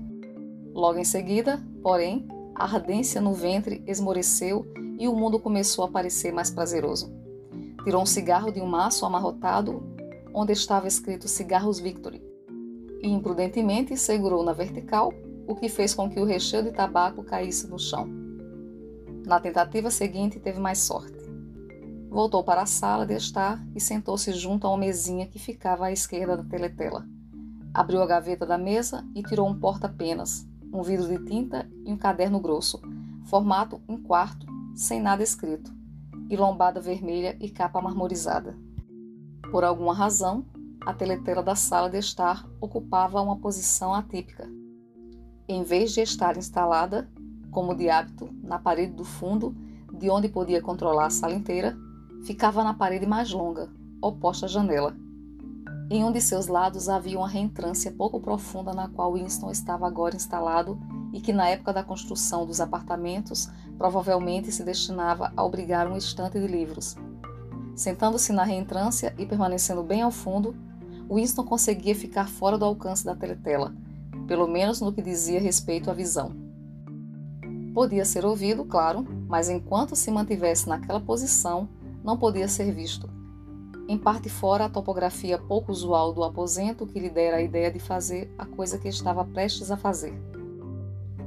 Logo 0.73 0.99
em 0.99 1.05
seguida, 1.05 1.57
porém, 1.81 2.27
a 2.53 2.65
ardência 2.65 3.21
no 3.21 3.33
ventre 3.33 3.81
esmoreceu 3.87 4.69
e 4.99 5.07
o 5.07 5.15
mundo 5.15 5.39
começou 5.39 5.85
a 5.85 5.87
parecer 5.87 6.33
mais 6.33 6.51
prazeroso. 6.51 7.09
Tirou 7.85 8.01
um 8.01 8.05
cigarro 8.05 8.51
de 8.51 8.59
um 8.59 8.67
maço 8.67 9.05
amarrotado 9.05 9.81
onde 10.33 10.51
estava 10.51 10.85
escrito 10.85 11.29
Cigarros 11.29 11.79
Victory 11.79 12.21
e 13.01 13.07
imprudentemente 13.07 13.95
segurou 13.95 14.43
na 14.43 14.51
vertical, 14.51 15.13
o 15.47 15.55
que 15.55 15.69
fez 15.69 15.93
com 15.93 16.09
que 16.09 16.19
o 16.19 16.25
recheio 16.25 16.63
de 16.63 16.73
tabaco 16.73 17.23
caísse 17.23 17.65
no 17.67 17.79
chão. 17.79 18.09
Na 19.25 19.39
tentativa 19.39 19.89
seguinte, 19.89 20.37
teve 20.37 20.59
mais 20.59 20.79
sorte. 20.79 21.16
Voltou 22.09 22.43
para 22.43 22.61
a 22.61 22.65
sala 22.65 23.05
de 23.05 23.13
estar 23.13 23.61
e 23.75 23.81
sentou-se 23.81 24.31
junto 24.33 24.65
a 24.65 24.69
uma 24.69 24.77
mesinha 24.77 25.27
que 25.27 25.37
ficava 25.37 25.87
à 25.87 25.91
esquerda 25.91 26.37
da 26.37 26.43
teletela. 26.43 27.05
Abriu 27.73 28.01
a 28.01 28.07
gaveta 28.07 28.45
da 28.45 28.57
mesa 28.57 29.05
e 29.13 29.21
tirou 29.21 29.47
um 29.47 29.59
porta-penas, 29.59 30.47
um 30.73 30.81
vidro 30.81 31.07
de 31.07 31.23
tinta 31.25 31.69
e 31.85 31.91
um 31.91 31.97
caderno 31.97 32.39
grosso, 32.39 32.81
formato 33.25 33.81
em 33.87 33.97
quarto, 33.97 34.47
sem 34.73 35.01
nada 35.01 35.21
escrito, 35.21 35.71
e 36.29 36.37
lombada 36.37 36.79
vermelha 36.79 37.37
e 37.39 37.49
capa 37.49 37.81
marmorizada. 37.81 38.57
Por 39.51 39.63
alguma 39.63 39.93
razão, 39.93 40.45
a 40.85 40.93
teletela 40.93 41.43
da 41.43 41.55
sala 41.55 41.89
de 41.89 41.97
estar 41.97 42.47
ocupava 42.61 43.21
uma 43.21 43.37
posição 43.37 43.93
atípica. 43.93 44.49
Em 45.47 45.61
vez 45.61 45.93
de 45.93 46.01
estar 46.01 46.37
instalada, 46.37 47.09
como 47.51 47.75
de 47.75 47.89
hábito, 47.89 48.29
na 48.41 48.57
parede 48.57 48.93
do 48.93 49.03
fundo, 49.03 49.55
de 49.93 50.09
onde 50.09 50.29
podia 50.29 50.61
controlar 50.61 51.07
a 51.07 51.09
sala 51.09 51.33
inteira, 51.33 51.77
ficava 52.24 52.63
na 52.63 52.74
parede 52.74 53.05
mais 53.05 53.31
longa, 53.31 53.69
oposta 54.01 54.45
à 54.45 54.50
janela. 54.50 54.95
Em 55.89 56.03
um 56.03 56.12
de 56.12 56.19
seus 56.19 56.47
lados 56.47 56.89
havia 56.89 57.17
uma 57.17 57.29
reentrância 57.29 57.91
pouco 57.91 58.19
profunda 58.19 58.74
na 58.74 58.89
qual 58.89 59.13
Winston 59.13 59.50
estava 59.50 59.88
agora 59.88 60.15
instalado 60.15 60.77
e 61.13 61.21
que 61.21 61.31
na 61.31 61.47
época 61.47 61.71
da 61.71 61.83
construção 61.83 62.45
dos 62.45 62.59
apartamentos 62.59 63.50
provavelmente 63.77 64.51
se 64.51 64.63
destinava 64.63 65.31
a 65.36 65.43
obrigar 65.43 65.88
um 65.88 65.95
estante 65.95 66.39
de 66.39 66.47
livros. 66.47 66.95
Sentando-se 67.75 68.33
na 68.33 68.43
reentrância 68.43 69.13
e 69.17 69.25
permanecendo 69.25 69.83
bem 69.83 70.01
ao 70.01 70.12
fundo, 70.12 70.55
Winston 71.09 71.45
conseguia 71.45 71.95
ficar 71.95 72.27
fora 72.27 72.57
do 72.57 72.65
alcance 72.65 73.05
da 73.05 73.15
teletela, 73.15 73.74
pelo 74.27 74.47
menos 74.47 74.81
no 74.81 74.91
que 74.91 75.01
dizia 75.01 75.39
respeito 75.39 75.89
à 75.89 75.93
visão. 75.93 76.36
Podia 77.74 78.03
ser 78.03 78.25
ouvido, 78.25 78.65
claro, 78.65 79.07
mas 79.29 79.50
enquanto 79.50 79.95
se 79.95 80.12
mantivesse 80.12 80.67
naquela 80.67 81.00
posição, 81.00 81.69
não 82.07 82.15
podia 82.15 82.47
ser 82.47 82.71
visto. 82.71 83.09
Em 83.85 83.97
parte 83.97 84.29
fora 84.29 84.63
a 84.63 84.69
topografia 84.69 85.37
pouco 85.37 85.73
usual 85.73 86.13
do 86.13 86.23
aposento 86.23 86.87
que 86.87 87.01
lhe 87.01 87.09
dera 87.09 87.35
a 87.35 87.41
ideia 87.41 87.69
de 87.69 87.79
fazer 87.79 88.33
a 88.37 88.45
coisa 88.45 88.77
que 88.77 88.87
estava 88.87 89.25
prestes 89.25 89.69
a 89.71 89.75
fazer. 89.75 90.17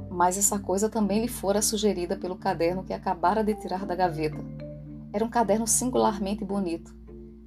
Mas 0.09 0.39
essa 0.39 0.57
coisa 0.57 0.89
também 0.89 1.21
lhe 1.21 1.27
fora 1.27 1.61
sugerida 1.61 2.17
pelo 2.17 2.35
caderno 2.35 2.83
que 2.83 2.93
acabara 2.93 3.43
de 3.43 3.53
tirar 3.53 3.85
da 3.85 3.93
gaveta. 3.93 4.43
Era 5.13 5.23
um 5.23 5.29
caderno 5.29 5.67
singularmente 5.67 6.43
bonito. 6.43 6.95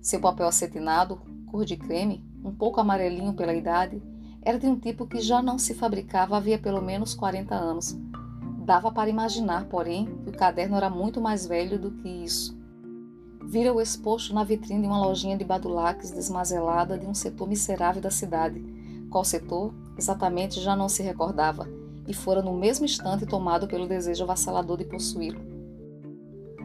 Seu 0.00 0.20
papel 0.20 0.46
acetinado, 0.46 1.20
cor 1.50 1.64
de 1.64 1.76
creme, 1.76 2.24
um 2.44 2.54
pouco 2.54 2.80
amarelinho 2.80 3.34
pela 3.34 3.52
idade, 3.52 4.00
era 4.42 4.60
de 4.60 4.68
um 4.68 4.78
tipo 4.78 5.08
que 5.08 5.20
já 5.20 5.42
não 5.42 5.58
se 5.58 5.74
fabricava 5.74 6.36
havia 6.36 6.56
pelo 6.58 6.80
menos 6.80 7.14
40 7.14 7.52
anos. 7.52 7.98
Dava 8.64 8.92
para 8.92 9.10
imaginar, 9.10 9.64
porém, 9.64 10.06
que 10.22 10.30
o 10.30 10.36
caderno 10.36 10.76
era 10.76 10.88
muito 10.88 11.20
mais 11.20 11.44
velho 11.44 11.80
do 11.80 11.90
que 11.90 12.08
isso. 12.08 12.62
Vira-o 13.46 13.80
exposto 13.80 14.34
na 14.34 14.42
vitrine 14.42 14.82
de 14.82 14.86
uma 14.86 15.04
lojinha 15.04 15.36
de 15.36 15.44
badulaques 15.44 16.10
desmazelada 16.10 16.98
de 16.98 17.06
um 17.06 17.14
setor 17.14 17.48
miserável 17.48 18.02
da 18.02 18.10
cidade. 18.10 18.62
Qual 19.10 19.24
setor, 19.24 19.72
exatamente 19.96 20.60
já 20.60 20.74
não 20.74 20.88
se 20.88 21.02
recordava, 21.02 21.68
e 22.06 22.12
fora 22.12 22.42
no 22.42 22.56
mesmo 22.56 22.84
instante 22.84 23.26
tomado 23.26 23.66
pelo 23.66 23.86
desejo 23.86 24.24
avassalador 24.24 24.78
de 24.78 24.84
possuí-lo. 24.84 25.40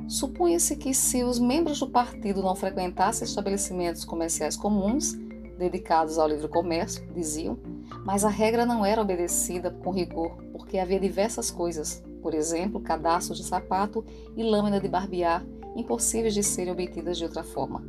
Supunha-se 0.07 0.75
que 0.75 0.93
se 0.93 1.23
os 1.23 1.37
membros 1.37 1.79
do 1.79 1.87
partido 1.87 2.41
não 2.41 2.55
frequentassem 2.55 3.25
estabelecimentos 3.27 4.03
comerciais 4.03 4.57
comuns, 4.57 5.13
dedicados 5.57 6.17
ao 6.17 6.27
livre 6.27 6.47
comércio, 6.47 7.05
diziam, 7.13 7.59
mas 8.03 8.25
a 8.25 8.29
regra 8.29 8.65
não 8.65 8.83
era 8.83 9.01
obedecida 9.01 9.69
com 9.69 9.91
rigor, 9.91 10.35
porque 10.51 10.79
havia 10.79 10.99
diversas 10.99 11.51
coisas, 11.51 12.03
por 12.23 12.33
exemplo, 12.33 12.81
cadastros 12.81 13.37
de 13.37 13.45
sapato 13.45 14.03
e 14.35 14.41
lâmina 14.41 14.79
de 14.79 14.87
barbear, 14.87 15.45
impossíveis 15.75 16.33
de 16.33 16.43
serem 16.43 16.73
obtidas 16.73 17.17
de 17.17 17.23
outra 17.23 17.43
forma. 17.43 17.83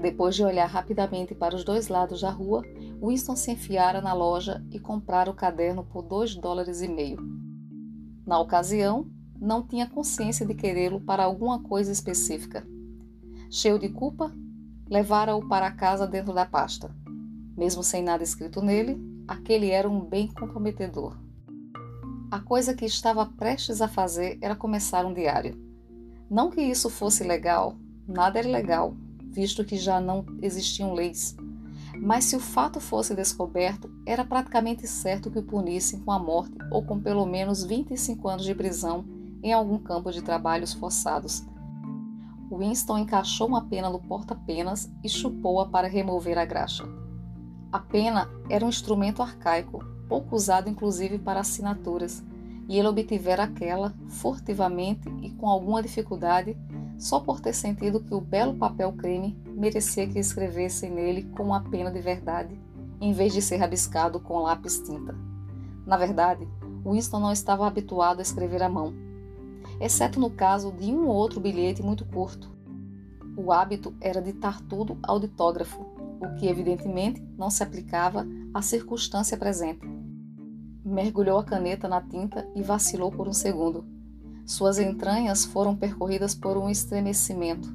Depois 0.00 0.34
de 0.34 0.42
olhar 0.42 0.66
rapidamente 0.66 1.34
para 1.34 1.54
os 1.54 1.62
dois 1.62 1.88
lados 1.88 2.22
da 2.22 2.30
rua, 2.30 2.64
Winston 3.02 3.36
se 3.36 3.50
enfiara 3.50 4.00
na 4.00 4.14
loja 4.14 4.64
e 4.70 4.78
comprara 4.78 5.30
o 5.30 5.34
caderno 5.34 5.84
por 5.84 6.02
dois 6.02 6.34
dólares 6.34 6.80
e 6.80 6.88
meio. 6.88 7.18
Na 8.26 8.40
ocasião, 8.40 9.10
não 9.38 9.62
tinha 9.62 9.88
consciência 9.88 10.46
de 10.46 10.54
querê-lo 10.54 11.00
para 11.00 11.24
alguma 11.24 11.62
coisa 11.62 11.92
específica. 11.92 12.66
Cheio 13.50 13.78
de 13.78 13.88
culpa, 13.88 14.32
levara-o 14.88 15.48
para 15.48 15.70
casa 15.70 16.06
dentro 16.06 16.32
da 16.32 16.46
pasta. 16.46 16.94
Mesmo 17.56 17.82
sem 17.82 18.02
nada 18.02 18.22
escrito 18.22 18.62
nele, 18.62 18.98
aquele 19.28 19.70
era 19.70 19.88
um 19.88 20.00
bem 20.00 20.28
comprometedor. 20.28 21.16
A 22.30 22.40
coisa 22.40 22.74
que 22.74 22.84
estava 22.84 23.26
prestes 23.26 23.82
a 23.82 23.88
fazer 23.88 24.38
era 24.40 24.54
começar 24.56 25.04
um 25.04 25.12
diário. 25.12 25.69
Não 26.30 26.48
que 26.48 26.60
isso 26.60 26.88
fosse 26.88 27.24
legal, 27.24 27.74
nada 28.06 28.38
era 28.38 28.48
legal, 28.48 28.94
visto 29.32 29.64
que 29.64 29.76
já 29.76 30.00
não 30.00 30.24
existiam 30.40 30.94
leis. 30.94 31.36
Mas 32.00 32.26
se 32.26 32.36
o 32.36 32.40
fato 32.40 32.78
fosse 32.78 33.16
descoberto, 33.16 33.90
era 34.06 34.24
praticamente 34.24 34.86
certo 34.86 35.28
que 35.28 35.40
o 35.40 35.42
punissem 35.42 35.98
com 35.98 36.12
a 36.12 36.20
morte 36.20 36.56
ou 36.70 36.84
com 36.84 37.00
pelo 37.00 37.26
menos 37.26 37.64
25 37.64 38.28
anos 38.28 38.44
de 38.44 38.54
prisão 38.54 39.04
em 39.42 39.52
algum 39.52 39.76
campo 39.76 40.12
de 40.12 40.22
trabalhos 40.22 40.72
forçados. 40.72 41.44
Winston 42.48 42.98
encaixou 42.98 43.48
uma 43.48 43.64
pena 43.64 43.90
no 43.90 43.98
porta-penas 43.98 44.88
e 45.02 45.08
chupou-a 45.08 45.66
para 45.66 45.88
remover 45.88 46.38
a 46.38 46.44
graxa. 46.44 46.84
A 47.72 47.80
pena 47.80 48.28
era 48.48 48.64
um 48.64 48.68
instrumento 48.68 49.20
arcaico, 49.20 49.84
pouco 50.08 50.36
usado 50.36 50.68
inclusive 50.68 51.18
para 51.18 51.40
assinaturas, 51.40 52.22
e 52.70 52.78
ele 52.78 52.86
obtivera 52.86 53.42
aquela, 53.42 53.92
furtivamente 54.08 55.08
e 55.22 55.30
com 55.30 55.48
alguma 55.48 55.82
dificuldade, 55.82 56.56
só 56.96 57.18
por 57.18 57.40
ter 57.40 57.52
sentido 57.52 57.98
que 57.98 58.14
o 58.14 58.20
belo 58.20 58.54
papel 58.54 58.92
creme 58.92 59.36
merecia 59.44 60.06
que 60.06 60.20
escrevessem 60.20 60.88
nele 60.88 61.24
com 61.36 61.42
uma 61.42 61.64
pena 61.64 61.90
de 61.90 62.00
verdade, 62.00 62.56
em 63.00 63.12
vez 63.12 63.32
de 63.32 63.42
ser 63.42 63.56
rabiscado 63.56 64.20
com 64.20 64.38
lápis 64.38 64.78
tinta. 64.78 65.16
Na 65.84 65.96
verdade, 65.96 66.46
Winston 66.86 67.18
não 67.18 67.32
estava 67.32 67.66
habituado 67.66 68.20
a 68.20 68.22
escrever 68.22 68.62
à 68.62 68.68
mão, 68.68 68.94
exceto 69.80 70.20
no 70.20 70.30
caso 70.30 70.70
de 70.70 70.92
um 70.92 71.08
ou 71.08 71.16
outro 71.16 71.40
bilhete 71.40 71.82
muito 71.82 72.04
curto. 72.04 72.52
O 73.36 73.50
hábito 73.50 73.92
era 74.00 74.22
ditar 74.22 74.60
tudo 74.60 74.96
ao 75.02 75.18
ditógrafo, 75.18 75.84
o 76.20 76.36
que 76.36 76.46
evidentemente 76.46 77.20
não 77.36 77.50
se 77.50 77.64
aplicava 77.64 78.24
à 78.54 78.62
circunstância 78.62 79.36
presente. 79.36 79.99
Mergulhou 80.90 81.38
a 81.38 81.44
caneta 81.44 81.86
na 81.86 82.00
tinta 82.00 82.44
e 82.52 82.64
vacilou 82.64 83.12
por 83.12 83.28
um 83.28 83.32
segundo. 83.32 83.84
Suas 84.44 84.76
entranhas 84.76 85.44
foram 85.44 85.76
percorridas 85.76 86.34
por 86.34 86.56
um 86.56 86.68
estremecimento. 86.68 87.72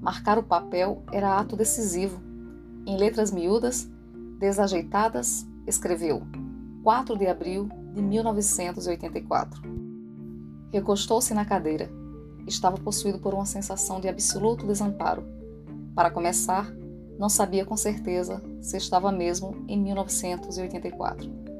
Marcar 0.00 0.38
o 0.38 0.42
papel 0.42 1.02
era 1.10 1.36
ato 1.36 1.56
decisivo. 1.56 2.22
Em 2.86 2.96
letras 2.96 3.32
miúdas, 3.32 3.90
desajeitadas, 4.38 5.44
escreveu 5.66 6.22
4 6.84 7.18
de 7.18 7.26
abril 7.26 7.68
de 7.92 8.00
1984. 8.00 9.60
Recostou-se 10.72 11.34
na 11.34 11.44
cadeira. 11.44 11.90
Estava 12.46 12.78
possuído 12.78 13.18
por 13.18 13.34
uma 13.34 13.46
sensação 13.46 13.98
de 13.98 14.06
absoluto 14.06 14.64
desamparo. 14.64 15.24
Para 15.92 16.10
começar, 16.10 16.72
não 17.18 17.28
sabia 17.28 17.64
com 17.64 17.76
certeza 17.76 18.40
se 18.60 18.76
estava 18.76 19.10
mesmo 19.10 19.64
em 19.66 19.76
1984. 19.80 21.53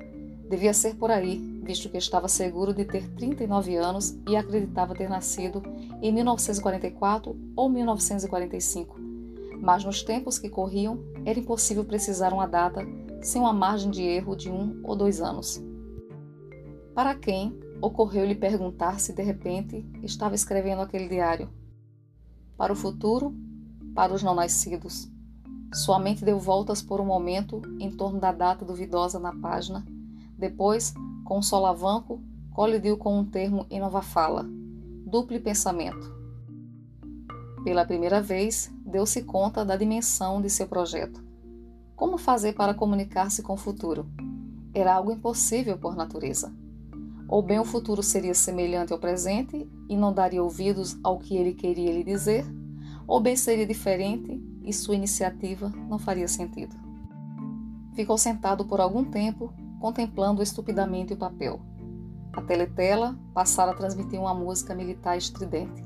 Devia 0.54 0.72
ser 0.72 0.94
por 0.94 1.10
aí, 1.10 1.36
visto 1.64 1.88
que 1.88 1.98
estava 1.98 2.28
seguro 2.28 2.72
de 2.72 2.84
ter 2.84 3.10
39 3.16 3.74
anos 3.74 4.16
e 4.28 4.36
acreditava 4.36 4.94
ter 4.94 5.08
nascido 5.10 5.60
em 6.00 6.12
1944 6.12 7.36
ou 7.56 7.68
1945. 7.68 8.94
Mas 9.60 9.84
nos 9.84 10.04
tempos 10.04 10.38
que 10.38 10.48
corriam, 10.48 11.00
era 11.24 11.40
impossível 11.40 11.84
precisar 11.84 12.32
uma 12.32 12.46
data 12.46 12.86
sem 13.20 13.42
uma 13.42 13.52
margem 13.52 13.90
de 13.90 14.02
erro 14.02 14.36
de 14.36 14.48
um 14.48 14.80
ou 14.84 14.94
dois 14.94 15.20
anos. 15.20 15.60
Para 16.94 17.16
quem 17.16 17.58
ocorreu-lhe 17.82 18.36
perguntar 18.36 19.00
se 19.00 19.12
de 19.12 19.24
repente 19.24 19.84
estava 20.04 20.36
escrevendo 20.36 20.82
aquele 20.82 21.08
diário. 21.08 21.50
Para 22.56 22.72
o 22.72 22.76
futuro, 22.76 23.34
para 23.92 24.14
os 24.14 24.22
não 24.22 24.36
nascidos. 24.36 25.10
Sua 25.72 25.98
mente 25.98 26.24
deu 26.24 26.38
voltas 26.38 26.80
por 26.80 27.00
um 27.00 27.04
momento 27.04 27.60
em 27.80 27.90
torno 27.90 28.20
da 28.20 28.30
data 28.30 28.64
duvidosa 28.64 29.18
na 29.18 29.34
página. 29.34 29.84
Depois, 30.38 30.92
com 31.24 31.38
um 31.38 31.42
solavanco, 31.42 32.22
colidiu 32.50 32.96
com 32.96 33.18
um 33.18 33.24
termo 33.24 33.66
em 33.70 33.80
nova 33.80 34.02
fala: 34.02 34.46
duplo 35.06 35.40
pensamento. 35.40 36.12
Pela 37.64 37.86
primeira 37.86 38.20
vez, 38.20 38.70
deu-se 38.84 39.22
conta 39.22 39.64
da 39.64 39.76
dimensão 39.76 40.40
de 40.42 40.50
seu 40.50 40.66
projeto. 40.66 41.24
Como 41.96 42.18
fazer 42.18 42.52
para 42.52 42.74
comunicar-se 42.74 43.42
com 43.42 43.54
o 43.54 43.56
futuro? 43.56 44.06
Era 44.74 44.94
algo 44.94 45.12
impossível 45.12 45.78
por 45.78 45.96
natureza. 45.96 46.52
Ou 47.28 47.42
bem 47.42 47.58
o 47.58 47.64
futuro 47.64 48.02
seria 48.02 48.34
semelhante 48.34 48.92
ao 48.92 48.98
presente 48.98 49.66
e 49.88 49.96
não 49.96 50.12
daria 50.12 50.42
ouvidos 50.42 50.98
ao 51.02 51.18
que 51.18 51.36
ele 51.36 51.54
queria 51.54 51.92
lhe 51.92 52.04
dizer, 52.04 52.44
ou 53.06 53.20
bem 53.20 53.36
seria 53.36 53.66
diferente 53.66 54.42
e 54.62 54.72
sua 54.72 54.94
iniciativa 54.94 55.70
não 55.88 55.98
faria 55.98 56.28
sentido. 56.28 56.74
Ficou 57.94 58.18
sentado 58.18 58.64
por 58.64 58.80
algum 58.80 59.04
tempo, 59.04 59.52
contemplando 59.80 60.42
estupidamente 60.42 61.12
o 61.12 61.16
papel. 61.16 61.60
A 62.32 62.42
teletela 62.42 63.18
passara 63.32 63.70
a 63.72 63.74
transmitir 63.74 64.18
uma 64.20 64.34
música 64.34 64.74
militar 64.74 65.16
estridente. 65.16 65.84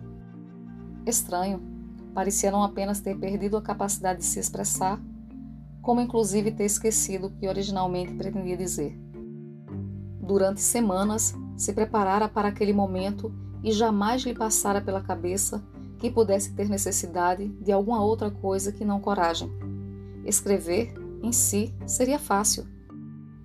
Estranho, 1.07 1.61
parecia 2.14 2.50
não 2.50 2.62
apenas 2.62 3.00
ter 3.00 3.16
perdido 3.18 3.57
a 3.57 3.62
capacidade 3.62 4.21
de 4.21 4.25
se 4.25 4.40
expressar, 4.40 5.00
como 5.83 6.00
inclusive 6.00 6.50
ter 6.52 6.64
esquecido 6.64 7.28
o 7.28 7.30
que 7.30 7.49
originalmente 7.49 8.14
pretendia 8.14 8.57
dizer. 8.57 8.99
Durante 10.21 10.61
semanas, 10.61 11.35
se 11.57 11.73
preparara 11.73 12.28
para 12.28 12.49
aquele 12.49 12.73
momento 12.73 13.33
e 13.62 13.73
jamais 13.73 14.23
lhe 14.23 14.35
passara 14.35 14.80
pela 14.80 15.02
cabeça 15.02 15.62
que 15.99 16.11
pudesse 16.11 16.54
ter 16.54 16.68
necessidade 16.68 17.49
de 17.49 17.73
alguma 17.73 18.02
outra 18.02 18.30
coisa 18.30 18.73
que 18.73 18.85
não 18.85 19.00
coragem. 19.00 19.50
Escrever, 20.25 20.95
em 21.23 21.33
si, 21.33 21.75
seria 21.87 22.18
fácil. 22.18 22.66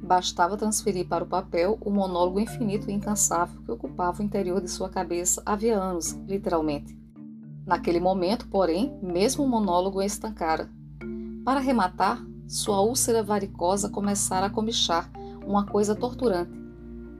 Bastava 0.03 0.57
transferir 0.57 1.07
para 1.07 1.23
o 1.23 1.27
papel 1.27 1.77
o 1.79 1.89
monólogo 1.89 2.37
infinito 2.37 2.89
e 2.89 2.93
incansável 2.93 3.61
que 3.63 3.71
ocupava 3.71 4.21
o 4.21 4.25
interior 4.25 4.59
de 4.59 4.69
sua 4.69 4.89
cabeça 4.89 5.41
havia 5.45 5.79
anos, 5.79 6.11
literalmente. 6.27 6.97
Naquele 7.65 8.01
momento, 8.01 8.45
porém, 8.49 8.99
mesmo 9.01 9.45
o 9.45 9.47
monólogo 9.47 10.01
estancara. 10.01 10.69
Para 11.45 11.61
rematar, 11.61 12.21
sua 12.45 12.81
úlcera 12.81 13.23
varicosa 13.23 13.89
começara 13.89 14.47
a 14.47 14.49
comichar, 14.49 15.09
uma 15.47 15.65
coisa 15.65 15.95
torturante. 15.95 16.51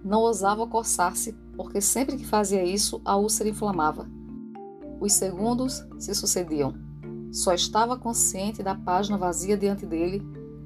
Não 0.04 0.20
ousava 0.20 0.68
coçar-se, 0.68 1.32
porque 1.56 1.80
sempre 1.80 2.18
que 2.18 2.26
fazia 2.26 2.66
isso, 2.66 3.02
a 3.06 3.16
úlcera 3.16 3.48
inflamava. 3.48 4.06
Os 5.00 5.14
segundos 5.14 5.86
se 5.98 6.14
sucediam. 6.14 6.74
Só 7.32 7.54
estava 7.54 7.98
consciente 7.98 8.62
da 8.62 8.76
página 8.76 9.18
vazia 9.18 9.58
diante 9.58 9.86
dele, 9.86 10.22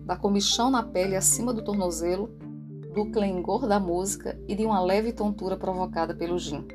da 0.07 0.15
comichão 0.15 0.71
na 0.71 0.81
pele 0.81 1.17
acima 1.17 1.53
do 1.53 1.61
tornozelo, 1.61 2.29
do 2.95 3.11
clengor 3.11 3.67
da 3.67 3.77
música 3.77 4.39
e 4.47 4.55
de 4.55 4.65
uma 4.65 4.79
leve 4.79 5.11
tontura 5.11 5.57
provocada 5.57 6.15
pelo 6.15 6.39
gin. 6.39 6.65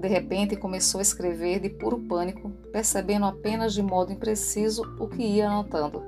De 0.00 0.06
repente 0.06 0.56
começou 0.56 1.00
a 1.00 1.02
escrever 1.02 1.58
de 1.58 1.68
puro 1.68 1.98
pânico, 1.98 2.50
percebendo 2.72 3.26
apenas 3.26 3.74
de 3.74 3.82
modo 3.82 4.12
impreciso 4.12 4.82
o 5.00 5.08
que 5.08 5.22
ia 5.22 5.50
anotando. 5.50 6.02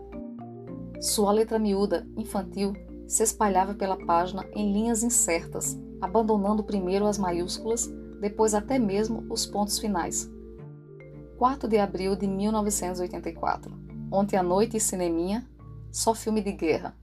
Sua 1.00 1.32
letra 1.32 1.58
miúda, 1.58 2.06
infantil, 2.16 2.72
se 3.08 3.24
espalhava 3.24 3.74
pela 3.74 3.96
página 3.96 4.46
em 4.54 4.72
linhas 4.72 5.02
incertas, 5.02 5.76
abandonando 6.00 6.62
primeiro 6.62 7.04
as 7.04 7.18
maiúsculas, 7.18 7.92
depois 8.20 8.54
até 8.54 8.78
mesmo 8.78 9.26
os 9.28 9.44
pontos 9.44 9.80
finais. 9.80 10.30
4 11.36 11.68
de 11.68 11.78
abril 11.78 12.14
de 12.14 12.28
1984. 12.28 13.76
Ontem 14.10 14.36
à 14.36 14.42
noite, 14.42 14.78
cineminha, 14.78 15.46
só 15.92 16.14
filme 16.14 16.40
de 16.40 16.52
guerra. 16.52 16.96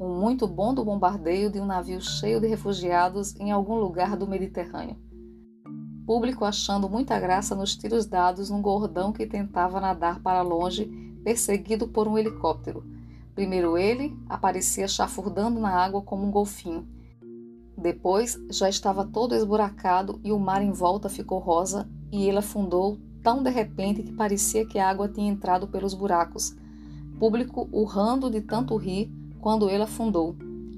Um 0.00 0.20
muito 0.20 0.48
bom 0.48 0.74
do 0.74 0.84
bombardeio 0.84 1.48
de 1.48 1.60
um 1.60 1.64
navio 1.64 2.00
cheio 2.00 2.40
de 2.40 2.48
refugiados 2.48 3.36
em 3.36 3.52
algum 3.52 3.76
lugar 3.76 4.16
do 4.16 4.26
Mediterrâneo. 4.26 4.96
Público 6.04 6.44
achando 6.44 6.88
muita 6.88 7.18
graça 7.20 7.54
nos 7.54 7.76
tiros 7.76 8.04
dados 8.04 8.50
num 8.50 8.60
gordão 8.60 9.12
que 9.12 9.26
tentava 9.26 9.80
nadar 9.80 10.20
para 10.20 10.42
longe, 10.42 10.86
perseguido 11.22 11.86
por 11.86 12.08
um 12.08 12.18
helicóptero. 12.18 12.84
Primeiro 13.32 13.78
ele 13.78 14.18
aparecia 14.28 14.88
chafurdando 14.88 15.60
na 15.60 15.70
água 15.70 16.02
como 16.02 16.26
um 16.26 16.30
golfinho. 16.32 16.88
Depois 17.76 18.36
já 18.50 18.68
estava 18.68 19.04
todo 19.04 19.36
esburacado 19.36 20.20
e 20.24 20.32
o 20.32 20.38
mar 20.38 20.62
em 20.62 20.72
volta 20.72 21.08
ficou 21.08 21.38
rosa 21.38 21.88
e 22.10 22.26
ele 22.26 22.38
afundou 22.38 22.98
tão 23.22 23.40
de 23.40 23.50
repente 23.50 24.02
que 24.02 24.12
parecia 24.12 24.66
que 24.66 24.80
a 24.80 24.88
água 24.90 25.08
tinha 25.08 25.30
entrado 25.30 25.68
pelos 25.68 25.94
buracos. 25.94 26.56
Público 27.18 27.68
urrando 27.72 28.30
de 28.30 28.40
tanto 28.40 28.76
rir 28.76 29.10
quando 29.40 29.68
ele 29.68 29.82
afundou. 29.82 30.36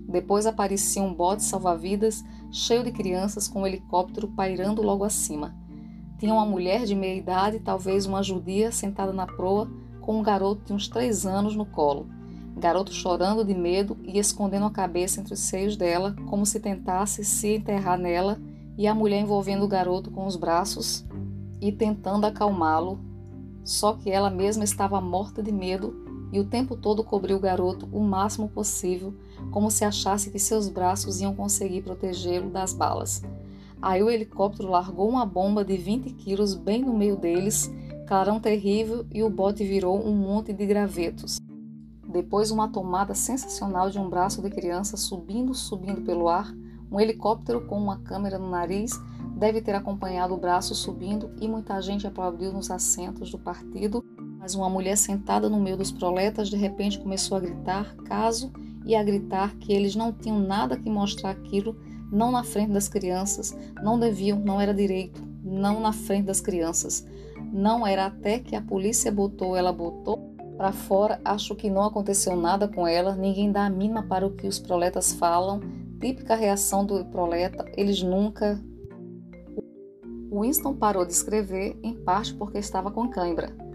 Depois 0.08 0.46
aparecia 0.46 1.02
um 1.02 1.14
bote 1.14 1.44
salva-vidas 1.44 2.24
cheio 2.50 2.82
de 2.82 2.90
crianças 2.90 3.46
com 3.46 3.62
um 3.62 3.66
helicóptero 3.66 4.26
pairando 4.28 4.82
logo 4.82 5.04
acima. 5.04 5.54
Tinha 6.18 6.34
uma 6.34 6.44
mulher 6.44 6.84
de 6.84 6.94
meia 6.94 7.16
idade, 7.16 7.60
talvez 7.60 8.06
uma 8.06 8.22
judia, 8.22 8.72
sentada 8.72 9.12
na 9.12 9.26
proa, 9.26 9.70
com 10.00 10.18
um 10.18 10.22
garoto 10.22 10.64
de 10.64 10.72
uns 10.72 10.88
três 10.88 11.24
anos 11.24 11.54
no 11.54 11.64
colo. 11.64 12.08
Garoto 12.56 12.92
chorando 12.92 13.44
de 13.44 13.54
medo 13.54 13.96
e 14.02 14.18
escondendo 14.18 14.66
a 14.66 14.70
cabeça 14.70 15.20
entre 15.20 15.34
os 15.34 15.40
seios 15.40 15.76
dela, 15.76 16.16
como 16.28 16.44
se 16.44 16.58
tentasse 16.58 17.24
se 17.24 17.56
enterrar 17.56 17.98
nela, 17.98 18.40
e 18.76 18.86
a 18.86 18.94
mulher 18.94 19.20
envolvendo 19.20 19.64
o 19.64 19.68
garoto 19.68 20.10
com 20.10 20.26
os 20.26 20.36
braços 20.36 21.06
e 21.60 21.70
tentando 21.70 22.24
acalmá-lo, 22.24 22.98
só 23.62 23.92
que 23.92 24.10
ela 24.10 24.30
mesma 24.30 24.64
estava 24.64 25.00
morta 25.00 25.42
de 25.42 25.52
medo 25.52 26.09
e 26.32 26.38
o 26.38 26.44
tempo 26.44 26.76
todo 26.76 27.04
cobriu 27.04 27.36
o 27.36 27.40
garoto 27.40 27.88
o 27.92 28.00
máximo 28.00 28.48
possível, 28.48 29.14
como 29.50 29.70
se 29.70 29.84
achasse 29.84 30.30
que 30.30 30.38
seus 30.38 30.68
braços 30.68 31.20
iam 31.20 31.34
conseguir 31.34 31.82
protegê-lo 31.82 32.50
das 32.50 32.72
balas. 32.72 33.22
Aí 33.82 34.02
o 34.02 34.10
helicóptero 34.10 34.68
largou 34.68 35.08
uma 35.08 35.24
bomba 35.24 35.64
de 35.64 35.76
20 35.76 36.12
quilos 36.12 36.54
bem 36.54 36.82
no 36.82 36.96
meio 36.96 37.16
deles, 37.16 37.72
clarão 38.06 38.38
terrível, 38.38 39.06
e 39.10 39.22
o 39.22 39.30
bote 39.30 39.64
virou 39.64 39.98
um 40.06 40.14
monte 40.14 40.52
de 40.52 40.66
gravetos. 40.66 41.38
Depois, 42.06 42.50
uma 42.50 42.68
tomada 42.68 43.14
sensacional 43.14 43.88
de 43.88 43.98
um 43.98 44.08
braço 44.08 44.42
de 44.42 44.50
criança 44.50 44.96
subindo, 44.96 45.54
subindo 45.54 46.02
pelo 46.02 46.28
ar, 46.28 46.52
um 46.90 47.00
helicóptero 47.00 47.66
com 47.66 47.78
uma 47.78 47.98
câmera 47.98 48.36
no 48.36 48.50
nariz 48.50 48.92
deve 49.36 49.62
ter 49.62 49.74
acompanhado 49.74 50.34
o 50.34 50.36
braço 50.36 50.74
subindo 50.74 51.30
e 51.40 51.46
muita 51.46 51.80
gente 51.80 52.06
aplaudiu 52.06 52.52
nos 52.52 52.70
assentos 52.70 53.30
do 53.30 53.38
partido, 53.38 54.04
mas 54.40 54.54
uma 54.54 54.70
mulher 54.70 54.96
sentada 54.96 55.50
no 55.50 55.60
meio 55.60 55.76
dos 55.76 55.92
proletas 55.92 56.48
de 56.48 56.56
repente 56.56 56.98
começou 56.98 57.36
a 57.36 57.40
gritar 57.40 57.94
caso 58.06 58.50
e 58.86 58.96
a 58.96 59.02
gritar 59.02 59.54
que 59.56 59.70
eles 59.70 59.94
não 59.94 60.10
tinham 60.10 60.40
nada 60.40 60.78
que 60.78 60.88
mostrar 60.88 61.30
aquilo, 61.30 61.76
não 62.10 62.32
na 62.32 62.42
frente 62.42 62.72
das 62.72 62.88
crianças, 62.88 63.54
não 63.82 64.00
deviam, 64.00 64.40
não 64.40 64.58
era 64.58 64.72
direito, 64.72 65.22
não 65.44 65.78
na 65.78 65.92
frente 65.92 66.24
das 66.24 66.40
crianças. 66.40 67.06
Não 67.52 67.86
era 67.86 68.06
até 68.06 68.38
que 68.38 68.56
a 68.56 68.62
polícia 68.62 69.12
botou, 69.12 69.54
ela 69.54 69.72
botou 69.72 70.34
para 70.56 70.72
fora, 70.72 71.20
acho 71.24 71.54
que 71.54 71.68
não 71.68 71.82
aconteceu 71.82 72.34
nada 72.34 72.66
com 72.66 72.86
ela, 72.86 73.14
ninguém 73.14 73.52
dá 73.52 73.66
a 73.66 73.70
mínima 73.70 74.02
para 74.02 74.26
o 74.26 74.30
que 74.30 74.46
os 74.46 74.58
proletas 74.58 75.12
falam, 75.12 75.60
típica 76.00 76.34
reação 76.34 76.84
do 76.84 77.04
proleta, 77.04 77.70
eles 77.76 78.02
nunca 78.02 78.58
Winston 80.32 80.74
parou 80.74 81.04
de 81.04 81.12
escrever, 81.12 81.76
em 81.82 81.94
parte 81.94 82.34
porque 82.34 82.58
estava 82.58 82.90
com 82.90 83.08
cãibra. 83.08 83.69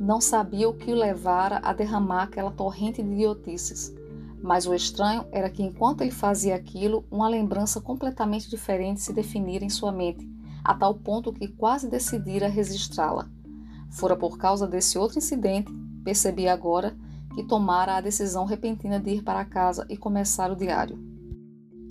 Não 0.00 0.20
sabia 0.20 0.68
o 0.68 0.74
que 0.74 0.92
o 0.92 0.94
levara 0.94 1.58
a 1.62 1.72
derramar 1.72 2.22
aquela 2.22 2.52
torrente 2.52 3.02
de 3.02 3.10
idiotices. 3.10 3.92
Mas 4.40 4.64
o 4.64 4.72
estranho 4.72 5.26
era 5.32 5.50
que, 5.50 5.62
enquanto 5.62 6.02
ele 6.02 6.12
fazia 6.12 6.54
aquilo, 6.54 7.04
uma 7.10 7.28
lembrança 7.28 7.80
completamente 7.80 8.48
diferente 8.48 9.00
se 9.00 9.12
definira 9.12 9.64
em 9.64 9.68
sua 9.68 9.90
mente, 9.90 10.28
a 10.64 10.72
tal 10.72 10.94
ponto 10.94 11.32
que 11.32 11.48
quase 11.48 11.88
decidira 11.88 12.46
registrá-la. 12.46 13.28
Fora 13.90 14.16
por 14.16 14.38
causa 14.38 14.68
desse 14.68 14.96
outro 14.96 15.18
incidente, 15.18 15.72
percebi 16.04 16.46
agora 16.46 16.96
que 17.34 17.42
tomara 17.42 17.96
a 17.96 18.00
decisão 18.00 18.44
repentina 18.44 19.00
de 19.00 19.10
ir 19.10 19.22
para 19.24 19.44
casa 19.44 19.84
e 19.88 19.96
começar 19.96 20.52
o 20.52 20.56
diário. 20.56 20.96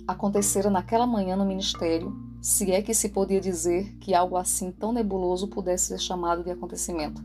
Acontecera 0.06 0.70
naquela 0.70 1.06
manhã 1.06 1.36
no 1.36 1.44
ministério, 1.44 2.16
se 2.40 2.72
é 2.72 2.80
que 2.80 2.94
se 2.94 3.10
podia 3.10 3.40
dizer 3.40 3.96
que 3.98 4.14
algo 4.14 4.36
assim 4.36 4.72
tão 4.72 4.92
nebuloso 4.92 5.48
pudesse 5.48 5.88
ser 5.88 5.98
chamado 5.98 6.42
de 6.42 6.50
acontecimento. 6.50 7.22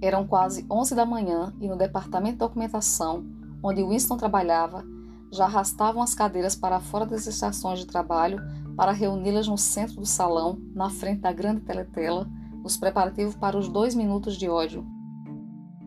Eram 0.00 0.26
quase 0.26 0.66
11 0.70 0.94
da 0.94 1.06
manhã 1.06 1.54
e 1.60 1.68
no 1.68 1.76
departamento 1.76 2.32
de 2.32 2.38
documentação, 2.38 3.24
onde 3.62 3.82
Winston 3.82 4.16
trabalhava, 4.16 4.84
já 5.32 5.44
arrastavam 5.44 6.02
as 6.02 6.14
cadeiras 6.14 6.54
para 6.54 6.80
fora 6.80 7.06
das 7.06 7.26
estações 7.26 7.78
de 7.78 7.86
trabalho 7.86 8.40
para 8.76 8.92
reuni-las 8.92 9.48
no 9.48 9.56
centro 9.56 9.96
do 9.96 10.06
salão, 10.06 10.58
na 10.74 10.90
frente 10.90 11.20
da 11.20 11.32
grande 11.32 11.62
teletela, 11.62 12.28
os 12.62 12.76
preparativos 12.76 13.34
para 13.34 13.56
os 13.56 13.68
dois 13.68 13.94
minutos 13.94 14.36
de 14.36 14.48
ódio. 14.48 14.86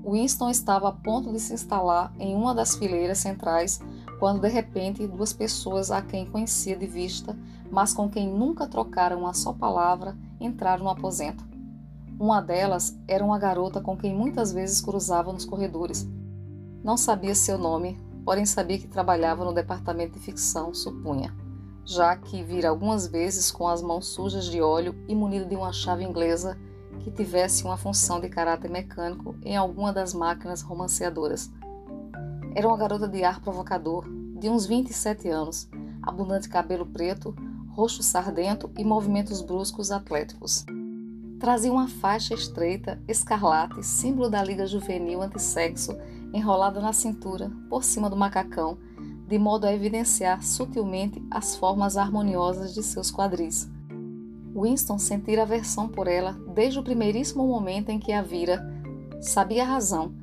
Winston 0.04 0.50
estava 0.50 0.90
a 0.90 0.92
ponto 0.92 1.32
de 1.32 1.40
se 1.40 1.54
instalar 1.54 2.12
em 2.18 2.36
uma 2.36 2.56
das 2.56 2.76
fileiras 2.76 3.20
centrais 3.20 3.80
quando 4.20 4.42
de 4.42 4.50
repente 4.50 5.08
duas 5.08 5.32
pessoas 5.32 5.92
a 5.92 6.02
quem 6.02 6.26
conhecia 6.26 6.76
de 6.76 6.88
vista, 6.88 7.38
mas 7.72 7.94
com 7.94 8.10
quem 8.10 8.28
nunca 8.28 8.68
trocaram 8.68 9.20
uma 9.20 9.34
só 9.34 9.54
palavra, 9.54 10.18
entraram 10.40 10.84
no 10.84 10.90
aposento. 10.90 11.49
Uma 12.20 12.42
delas 12.42 13.00
era 13.08 13.24
uma 13.24 13.40
garota 13.40 13.80
com 13.80 13.96
quem 13.96 14.14
muitas 14.14 14.52
vezes 14.52 14.82
cruzava 14.82 15.32
nos 15.32 15.46
corredores. 15.46 16.06
Não 16.84 16.98
sabia 16.98 17.34
seu 17.34 17.58
nome, 17.58 17.98
porém 18.26 18.46
sabia 18.46 18.78
que 18.78 18.90
trabalhava 18.90 19.46
no 19.46 19.54
departamento 19.54 20.20
de 20.20 20.26
ficção, 20.26 20.74
supunha, 20.74 21.34
já 21.86 22.18
que 22.18 22.44
vira 22.44 22.68
algumas 22.68 23.08
vezes 23.08 23.50
com 23.50 23.70
as 23.70 23.82
mãos 23.82 24.08
sujas 24.08 24.44
de 24.44 24.62
óleo 24.62 24.94
e 25.08 25.16
munida 25.16 25.46
de 25.46 25.56
uma 25.56 25.72
chave 25.72 26.04
inglesa 26.04 26.58
que 27.00 27.10
tivesse 27.10 27.64
uma 27.64 27.78
função 27.78 28.20
de 28.20 28.28
caráter 28.28 28.70
mecânico 28.70 29.38
em 29.42 29.56
alguma 29.56 29.94
das 29.94 30.14
máquinas 30.14 30.62
romanceadoras. 30.62 31.50
Era 32.54 32.68
uma 32.68 32.78
garota 32.78 33.08
de 33.08 33.24
ar 33.24 33.40
provocador, 33.40 34.06
de 34.38 34.50
uns 34.50 34.66
27 34.66 35.30
anos, 35.30 35.70
abundante 36.02 36.50
cabelo 36.50 36.86
preto, 36.86 37.34
rosto 37.70 38.04
sardento 38.04 38.70
e 38.78 38.84
movimentos 38.84 39.42
bruscos 39.42 39.90
atléticos. 39.90 40.66
Trazia 41.40 41.72
uma 41.72 41.88
faixa 41.88 42.34
estreita, 42.34 43.02
escarlate, 43.08 43.82
símbolo 43.82 44.30
da 44.30 44.44
Liga 44.44 44.68
Juvenil 44.68 45.22
Antissexo, 45.22 45.98
enrolada 46.34 46.82
na 46.82 46.92
cintura, 46.92 47.50
por 47.70 47.82
cima 47.82 48.10
do 48.10 48.16
macacão, 48.18 48.78
de 49.26 49.40
modo 49.40 49.66
a 49.66 49.74
evidenciar 49.74 50.44
sutilmente 50.44 51.26
as 51.32 51.56
formas 51.56 51.96
harmoniosas 51.96 52.74
de 52.74 52.84
seus 52.84 53.10
quadris. 53.10 53.72
Winston 54.54 55.00
sentira 55.00 55.44
aversão 55.44 55.88
por 55.88 56.10
ela 56.10 56.34
desde 56.54 56.78
o 56.78 56.84
primeiríssimo 56.84 57.48
momento 57.48 57.88
em 57.88 58.00
que 58.00 58.12
a 58.12 58.22
vira. 58.22 58.62
Sabia 59.22 59.64
a 59.64 59.68
razão. 59.68 60.14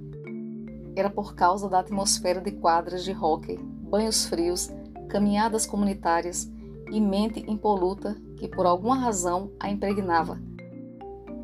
Era 0.94 1.08
por 1.08 1.34
causa 1.34 1.66
da 1.66 1.78
atmosfera 1.78 2.42
de 2.42 2.50
quadras 2.50 3.02
de 3.02 3.12
hóquei, 3.12 3.58
banhos 3.58 4.26
frios, 4.26 4.70
caminhadas 5.08 5.64
comunitárias 5.64 6.50
e 6.92 7.00
mente 7.00 7.42
impoluta 7.48 8.16
que 8.36 8.48
por 8.48 8.66
alguma 8.66 8.98
razão 8.98 9.50
a 9.58 9.70
impregnava. 9.70 10.38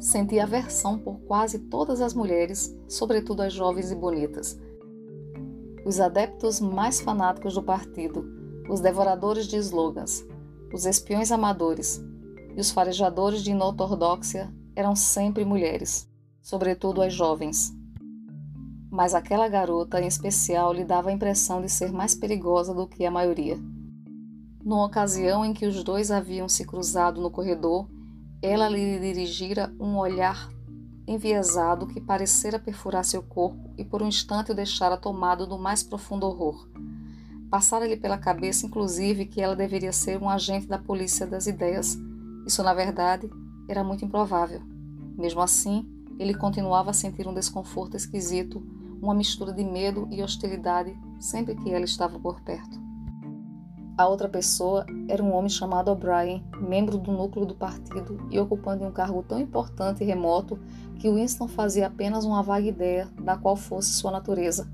Sentia 0.03 0.43
aversão 0.43 0.99
por 0.99 1.21
quase 1.21 1.61
todas 1.61 2.01
as 2.01 2.13
mulheres, 2.13 2.77
sobretudo 2.89 3.41
as 3.41 3.53
jovens 3.53 3.93
e 3.93 3.95
bonitas. 3.95 4.59
Os 5.87 6.01
adeptos 6.01 6.59
mais 6.59 7.01
fanáticos 7.01 7.55
do 7.55 7.63
partido, 7.63 8.27
os 8.69 8.81
devoradores 8.81 9.47
de 9.47 9.57
slogans, 9.59 10.27
os 10.75 10.87
espiões 10.87 11.31
amadores, 11.31 12.05
e 12.57 12.61
os 12.61 12.73
farejadores 12.73 13.45
de 13.45 13.53
inortodoxia 13.53 14.53
eram 14.75 14.97
sempre 14.97 15.45
mulheres, 15.45 16.11
sobretudo 16.43 17.01
as 17.01 17.15
jovens. 17.15 17.73
Mas 18.91 19.15
aquela 19.15 19.47
garota 19.47 20.01
em 20.01 20.09
especial 20.09 20.73
lhe 20.73 20.85
dava 20.85 21.11
a 21.11 21.13
impressão 21.13 21.63
de 21.63 21.69
ser 21.69 21.93
mais 21.93 22.13
perigosa 22.13 22.75
do 22.75 22.89
que 22.89 23.07
a 23.07 23.11
maioria. 23.11 23.57
Numa 24.65 24.85
ocasião 24.85 25.45
em 25.45 25.55
que 25.55 25.65
os 25.65 25.85
dois 25.85 26.11
haviam 26.11 26.49
se 26.49 26.67
cruzado 26.67 27.21
no 27.21 27.31
corredor, 27.31 27.89
ela 28.43 28.69
lhe 28.69 28.99
dirigira 28.99 29.73
um 29.81 29.97
olhar 29.97 30.51
enviesado 31.07 31.87
que 31.87 32.01
parecera 32.01 32.59
perfurar 32.59 33.05
seu 33.05 33.23
corpo 33.23 33.71
e 33.79 33.85
por 33.85 34.03
um 34.03 34.09
instante 34.09 34.53
o 34.53 34.55
deixara 34.55 34.97
tomado 34.97 35.47
do 35.47 35.59
mais 35.59 35.83
profundo 35.83 36.27
horror. 36.27 36.69
Passara-lhe 37.51 37.97
pela 37.97 38.19
cabeça, 38.19 38.67
inclusive, 38.67 39.27
que 39.27 39.41
ela 39.41 39.55
deveria 39.55 39.93
ser 39.93 40.21
um 40.21 40.29
agente 40.29 40.67
da 40.67 40.79
polícia 40.79 41.27
das 41.27 41.47
ideias 41.47 41.99
isso, 42.47 42.63
na 42.63 42.75
verdade, 42.75 43.31
era 43.69 43.85
muito 43.85 44.05
improvável. 44.05 44.61
Mesmo 45.17 45.41
assim, 45.41 45.87
ele 46.19 46.35
continuava 46.35 46.91
a 46.91 46.95
sentir 46.95 47.29
um 47.29 47.35
desconforto 47.35 47.97
esquisito, 47.97 48.63
uma 49.01 49.15
mistura 49.15 49.53
de 49.53 49.65
medo 49.65 50.09
e 50.11 50.23
hostilidade 50.23 50.97
sempre 51.21 51.55
que 51.55 51.71
ela 51.71 51.85
estava 51.85 52.19
por 52.19 52.41
perto. 52.41 52.81
A 53.97 54.09
outra 54.09 54.27
pessoa 54.27 54.87
era 55.07 55.23
um 55.23 55.35
homem 55.35 55.51
chamado 55.51 55.91
O'Brien, 55.91 56.43
membro 56.59 56.97
do 56.97 57.13
núcleo 57.13 57.45
do 57.45 57.55
partido 57.55 58.27
e 58.31 58.41
ocupando 58.41 58.85
um 58.85 58.91
cargo 58.91 59.23
tão 59.23 59.39
importante 59.39 60.03
e 60.03 60.07
remoto 60.07 60.59
que 60.99 61.11
Winston 61.11 61.47
fazia 61.47 61.89
apenas 61.89 62.25
uma 62.25 62.43
vaga 62.43 62.67
ideia 62.67 63.09
da 63.21 63.37
qual 63.37 63.55
fosse 63.55 63.93
sua 63.93 64.11
natureza. 64.11 64.67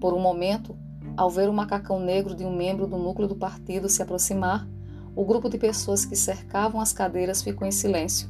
Por 0.00 0.14
um 0.14 0.20
momento, 0.20 0.76
ao 1.16 1.30
ver 1.30 1.48
o 1.48 1.52
macacão 1.52 2.00
negro 2.00 2.34
de 2.34 2.44
um 2.44 2.54
membro 2.54 2.88
do 2.88 2.96
núcleo 2.96 3.28
do 3.28 3.36
partido 3.36 3.88
se 3.88 4.02
aproximar, 4.02 4.66
o 5.14 5.24
grupo 5.24 5.48
de 5.48 5.58
pessoas 5.58 6.04
que 6.04 6.16
cercavam 6.16 6.80
as 6.80 6.92
cadeiras 6.92 7.42
ficou 7.42 7.66
em 7.68 7.72
silêncio. 7.72 8.28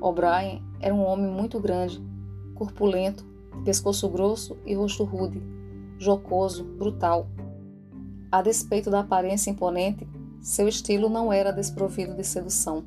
O'Brien 0.00 0.62
era 0.80 0.94
um 0.94 1.04
homem 1.04 1.30
muito 1.30 1.60
grande, 1.60 2.02
corpulento, 2.54 3.26
pescoço 3.64 4.08
grosso 4.08 4.56
e 4.64 4.74
rosto 4.74 5.04
rude, 5.04 5.42
jocoso, 5.98 6.64
brutal. 6.64 7.26
A 8.34 8.42
despeito 8.42 8.90
da 8.90 8.98
aparência 8.98 9.48
imponente, 9.48 10.08
seu 10.42 10.66
estilo 10.66 11.08
não 11.08 11.32
era 11.32 11.52
desprovido 11.52 12.16
de 12.16 12.24
sedução. 12.24 12.82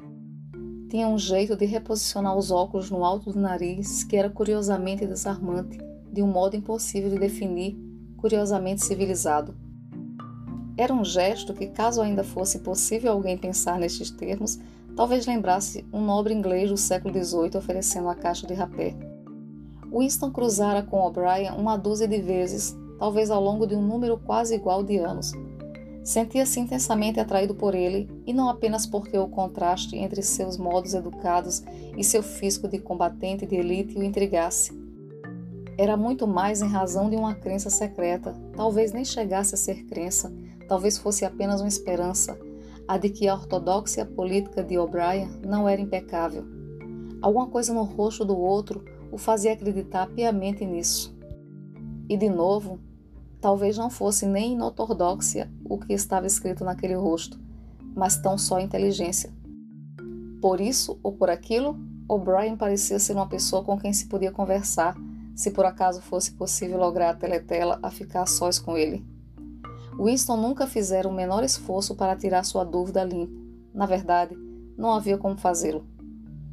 Tinha 0.89 1.07
um 1.07 1.17
jeito 1.17 1.55
de 1.55 1.65
reposicionar 1.65 2.35
os 2.35 2.51
óculos 2.51 2.91
no 2.91 3.05
alto 3.05 3.31
do 3.31 3.39
nariz 3.39 4.03
que 4.03 4.17
era 4.17 4.29
curiosamente 4.29 5.07
desarmante, 5.07 5.77
de 6.11 6.21
um 6.21 6.27
modo 6.27 6.57
impossível 6.57 7.09
de 7.09 7.17
definir, 7.17 7.77
curiosamente 8.17 8.83
civilizado. 8.83 9.55
Era 10.75 10.93
um 10.93 11.05
gesto 11.05 11.53
que, 11.53 11.67
caso 11.67 12.01
ainda 12.01 12.25
fosse 12.25 12.59
possível 12.59 13.13
alguém 13.13 13.37
pensar 13.37 13.79
nestes 13.79 14.11
termos, 14.11 14.59
talvez 14.97 15.25
lembrasse 15.25 15.85
um 15.93 16.01
nobre 16.01 16.33
inglês 16.33 16.69
do 16.69 16.75
século 16.75 17.13
XVIII 17.23 17.55
oferecendo 17.55 18.09
a 18.09 18.15
caixa 18.15 18.45
de 18.45 18.53
rapé. 18.53 18.93
Winston 19.93 20.29
cruzara 20.29 20.83
com 20.83 20.99
O'Brien 20.99 21.53
uma 21.53 21.77
dúzia 21.77 22.05
de 22.05 22.21
vezes, 22.21 22.75
talvez 22.99 23.29
ao 23.29 23.41
longo 23.41 23.65
de 23.65 23.75
um 23.75 23.81
número 23.81 24.17
quase 24.17 24.55
igual 24.55 24.83
de 24.83 24.97
anos. 24.97 25.31
Sentia-se 26.03 26.59
intensamente 26.59 27.19
atraído 27.19 27.53
por 27.53 27.75
ele, 27.75 28.09
e 28.25 28.33
não 28.33 28.47
apenas 28.47 28.85
porque 28.85 29.17
o 29.17 29.27
contraste 29.27 29.97
entre 29.97 30.21
seus 30.21 30.57
modos 30.57 30.93
educados 30.93 31.63
e 31.97 32.03
seu 32.03 32.23
físico 32.23 32.67
de 32.67 32.79
combatente 32.79 33.45
de 33.45 33.55
elite 33.55 33.97
o 33.97 34.03
intrigasse. 34.03 34.71
Era 35.77 35.97
muito 35.97 36.25
mais 36.25 36.61
em 36.61 36.67
razão 36.67 37.09
de 37.09 37.15
uma 37.15 37.35
crença 37.35 37.69
secreta, 37.69 38.33
talvez 38.55 38.93
nem 38.93 39.03
chegasse 39.03 39.53
a 39.53 39.57
ser 39.57 39.83
crença, 39.83 40.33
talvez 40.67 40.97
fosse 40.97 41.25
apenas 41.25 41.61
uma 41.61 41.67
esperança, 41.67 42.39
a 42.87 42.97
de 42.97 43.09
que 43.09 43.27
a 43.27 43.35
ortodoxia 43.35 44.05
política 44.05 44.63
de 44.63 44.77
O'Brien 44.77 45.29
não 45.45 45.67
era 45.67 45.81
impecável. 45.81 46.45
Alguma 47.21 47.47
coisa 47.47 47.73
no 47.73 47.83
rosto 47.83 48.23
do 48.23 48.37
outro 48.37 48.83
o 49.11 49.17
fazia 49.17 49.53
acreditar 49.53 50.07
piamente 50.07 50.65
nisso. 50.65 51.15
E 52.09 52.15
de 52.15 52.29
novo, 52.29 52.79
talvez 53.41 53.77
não 53.77 53.89
fosse 53.89 54.25
nem 54.25 54.53
inortodoxia 54.53 55.51
o 55.63 55.77
que 55.77 55.93
estava 55.93 56.27
escrito 56.27 56.63
naquele 56.63 56.95
rosto, 56.95 57.39
mas 57.95 58.17
tão 58.17 58.37
só 58.37 58.59
inteligência. 58.59 59.31
Por 60.41 60.61
isso 60.61 60.99
ou 61.01 61.13
por 61.13 61.29
aquilo, 61.29 61.77
O'Brien 62.07 62.55
parecia 62.55 62.99
ser 62.99 63.13
uma 63.13 63.27
pessoa 63.27 63.63
com 63.63 63.77
quem 63.77 63.91
se 63.91 64.07
podia 64.07 64.31
conversar, 64.31 64.95
se 65.35 65.51
por 65.51 65.65
acaso 65.65 66.01
fosse 66.01 66.31
possível 66.31 66.77
lograr 66.77 67.09
a 67.09 67.15
teletela 67.15 67.79
a 67.81 67.91
ficar 67.91 68.21
a 68.21 68.25
sós 68.25 68.59
com 68.59 68.77
ele. 68.77 69.05
Winston 69.99 70.37
nunca 70.37 70.67
fizera 70.67 71.07
o 71.07 71.13
menor 71.13 71.43
esforço 71.43 71.95
para 71.95 72.15
tirar 72.15 72.43
sua 72.43 72.63
dúvida 72.63 73.03
limpo. 73.03 73.33
Na 73.73 73.85
verdade, 73.85 74.37
não 74.77 74.93
havia 74.93 75.17
como 75.17 75.37
fazê-lo. 75.37 75.85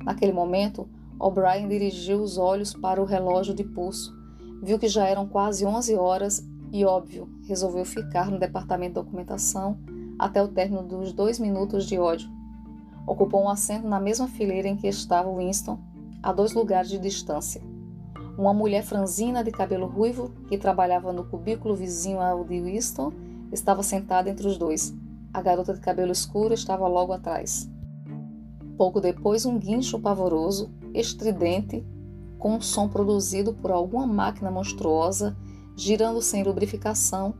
Naquele 0.02 0.32
momento, 0.32 0.88
O'Brien 1.20 1.68
dirigiu 1.68 2.20
os 2.20 2.38
olhos 2.38 2.72
para 2.74 3.00
o 3.00 3.04
relógio 3.04 3.54
de 3.54 3.64
pulso, 3.64 4.14
viu 4.62 4.78
que 4.78 4.88
já 4.88 5.06
eram 5.06 5.28
quase 5.28 5.64
11 5.64 5.94
horas 5.94 6.44
e, 6.74 6.84
óbvio, 6.84 7.28
resolveu 7.46 7.84
ficar 7.84 8.28
no 8.28 8.36
departamento 8.36 8.94
de 8.94 9.04
documentação 9.06 9.78
até 10.18 10.42
o 10.42 10.48
término 10.48 10.82
dos 10.82 11.12
dois 11.12 11.38
minutos 11.38 11.86
de 11.86 11.96
ódio. 12.00 12.28
Ocupou 13.06 13.44
um 13.44 13.48
assento 13.48 13.86
na 13.86 14.00
mesma 14.00 14.26
fileira 14.26 14.66
em 14.66 14.76
que 14.76 14.88
estava 14.88 15.32
Winston, 15.32 15.78
a 16.20 16.32
dois 16.32 16.52
lugares 16.52 16.90
de 16.90 16.98
distância. 16.98 17.62
Uma 18.36 18.52
mulher 18.52 18.82
franzina 18.82 19.44
de 19.44 19.52
cabelo 19.52 19.86
ruivo, 19.86 20.32
que 20.48 20.58
trabalhava 20.58 21.12
no 21.12 21.22
cubículo 21.22 21.76
vizinho 21.76 22.20
ao 22.20 22.42
de 22.42 22.60
Winston, 22.60 23.12
estava 23.52 23.84
sentada 23.84 24.28
entre 24.28 24.48
os 24.48 24.58
dois. 24.58 24.92
A 25.32 25.40
garota 25.40 25.74
de 25.74 25.80
cabelo 25.80 26.10
escuro 26.10 26.52
estava 26.52 26.88
logo 26.88 27.12
atrás. 27.12 27.70
Pouco 28.76 29.00
depois, 29.00 29.46
um 29.46 29.60
guincho 29.60 30.00
pavoroso, 30.00 30.72
estridente, 30.92 31.86
com 32.36 32.56
um 32.56 32.60
som 32.60 32.88
produzido 32.88 33.54
por 33.54 33.70
alguma 33.70 34.08
máquina 34.08 34.50
monstruosa, 34.50 35.36
girando 35.76 36.20
sem 36.20 36.42
lubrificação, 36.42 37.34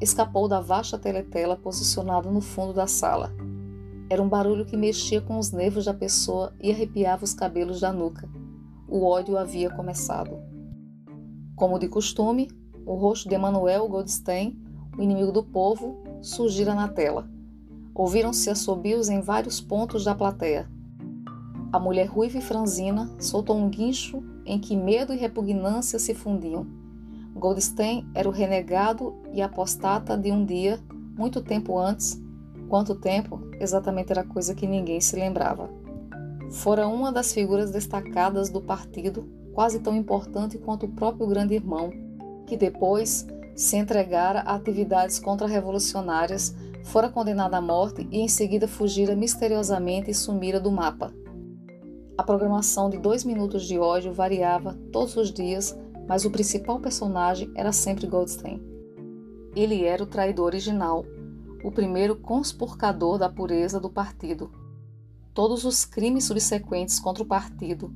escapou 0.00 0.48
da 0.48 0.60
vasta 0.60 0.98
teletela 0.98 1.56
posicionada 1.56 2.30
no 2.30 2.40
fundo 2.40 2.72
da 2.72 2.86
sala. 2.86 3.32
Era 4.10 4.22
um 4.22 4.28
barulho 4.28 4.66
que 4.66 4.76
mexia 4.76 5.20
com 5.20 5.38
os 5.38 5.50
nervos 5.50 5.84
da 5.86 5.94
pessoa 5.94 6.52
e 6.60 6.70
arrepiava 6.70 7.24
os 7.24 7.34
cabelos 7.34 7.80
da 7.80 7.92
nuca. 7.92 8.28
O 8.88 9.04
ódio 9.04 9.38
havia 9.38 9.70
começado. 9.70 10.38
Como 11.56 11.78
de 11.78 11.88
costume, 11.88 12.50
o 12.84 12.94
rosto 12.94 13.28
de 13.28 13.34
Emanuel 13.34 13.88
Goldstein 13.88 14.64
o 14.96 15.02
inimigo 15.02 15.32
do 15.32 15.42
povo, 15.42 16.02
surgira 16.22 16.74
na 16.74 16.88
tela. 16.88 17.28
Ouviram-se 17.94 18.50
assobios 18.50 19.08
em 19.08 19.20
vários 19.20 19.60
pontos 19.60 20.04
da 20.04 20.14
plateia. 20.14 20.68
A 21.72 21.78
mulher 21.78 22.06
ruiva 22.06 22.38
e 22.38 22.42
franzina 22.42 23.10
soltou 23.18 23.56
um 23.56 23.68
guincho 23.68 24.22
em 24.46 24.58
que 24.58 24.76
medo 24.76 25.12
e 25.12 25.16
repugnância 25.16 25.98
se 25.98 26.14
fundiam. 26.14 26.66
Goldstein 27.34 28.08
era 28.14 28.28
o 28.28 28.32
renegado 28.32 29.14
e 29.32 29.42
apostata 29.42 30.16
de 30.16 30.30
um 30.30 30.44
dia, 30.44 30.78
muito 31.16 31.42
tempo 31.42 31.78
antes. 31.78 32.20
Quanto 32.68 32.94
tempo? 32.94 33.40
Exatamente 33.60 34.12
era 34.12 34.24
coisa 34.24 34.54
que 34.54 34.66
ninguém 34.66 35.00
se 35.00 35.16
lembrava. 35.16 35.68
Fora 36.50 36.86
uma 36.86 37.12
das 37.12 37.32
figuras 37.32 37.70
destacadas 37.70 38.48
do 38.48 38.60
partido, 38.60 39.28
quase 39.52 39.80
tão 39.80 39.94
importante 39.94 40.58
quanto 40.58 40.86
o 40.86 40.92
próprio 40.92 41.26
grande 41.26 41.54
irmão, 41.54 41.90
que 42.46 42.56
depois 42.56 43.26
se 43.54 43.76
entregara 43.76 44.40
a 44.40 44.54
atividades 44.54 45.18
contra-revolucionárias, 45.18 46.54
fora 46.82 47.08
condenada 47.08 47.56
à 47.56 47.60
morte 47.60 48.06
e 48.10 48.20
em 48.20 48.28
seguida 48.28 48.68
fugira 48.68 49.14
misteriosamente 49.14 50.10
e 50.10 50.14
sumira 50.14 50.60
do 50.60 50.70
mapa. 50.70 51.12
A 52.16 52.22
programação 52.22 52.88
de 52.88 52.98
dois 52.98 53.24
minutos 53.24 53.64
de 53.64 53.78
ódio 53.78 54.12
variava 54.12 54.78
todos 54.92 55.16
os 55.16 55.32
dias, 55.32 55.76
mas 56.06 56.24
o 56.24 56.30
principal 56.30 56.80
personagem 56.80 57.50
era 57.54 57.72
sempre 57.72 58.06
Goldstein. 58.06 58.60
Ele 59.54 59.84
era 59.84 60.02
o 60.02 60.06
traidor 60.06 60.46
original, 60.46 61.04
o 61.62 61.70
primeiro 61.70 62.16
conspurcador 62.16 63.18
da 63.18 63.28
pureza 63.28 63.80
do 63.80 63.88
partido. 63.88 64.50
Todos 65.32 65.64
os 65.64 65.84
crimes 65.84 66.24
subsequentes 66.24 67.00
contra 67.00 67.22
o 67.22 67.26
partido, 67.26 67.92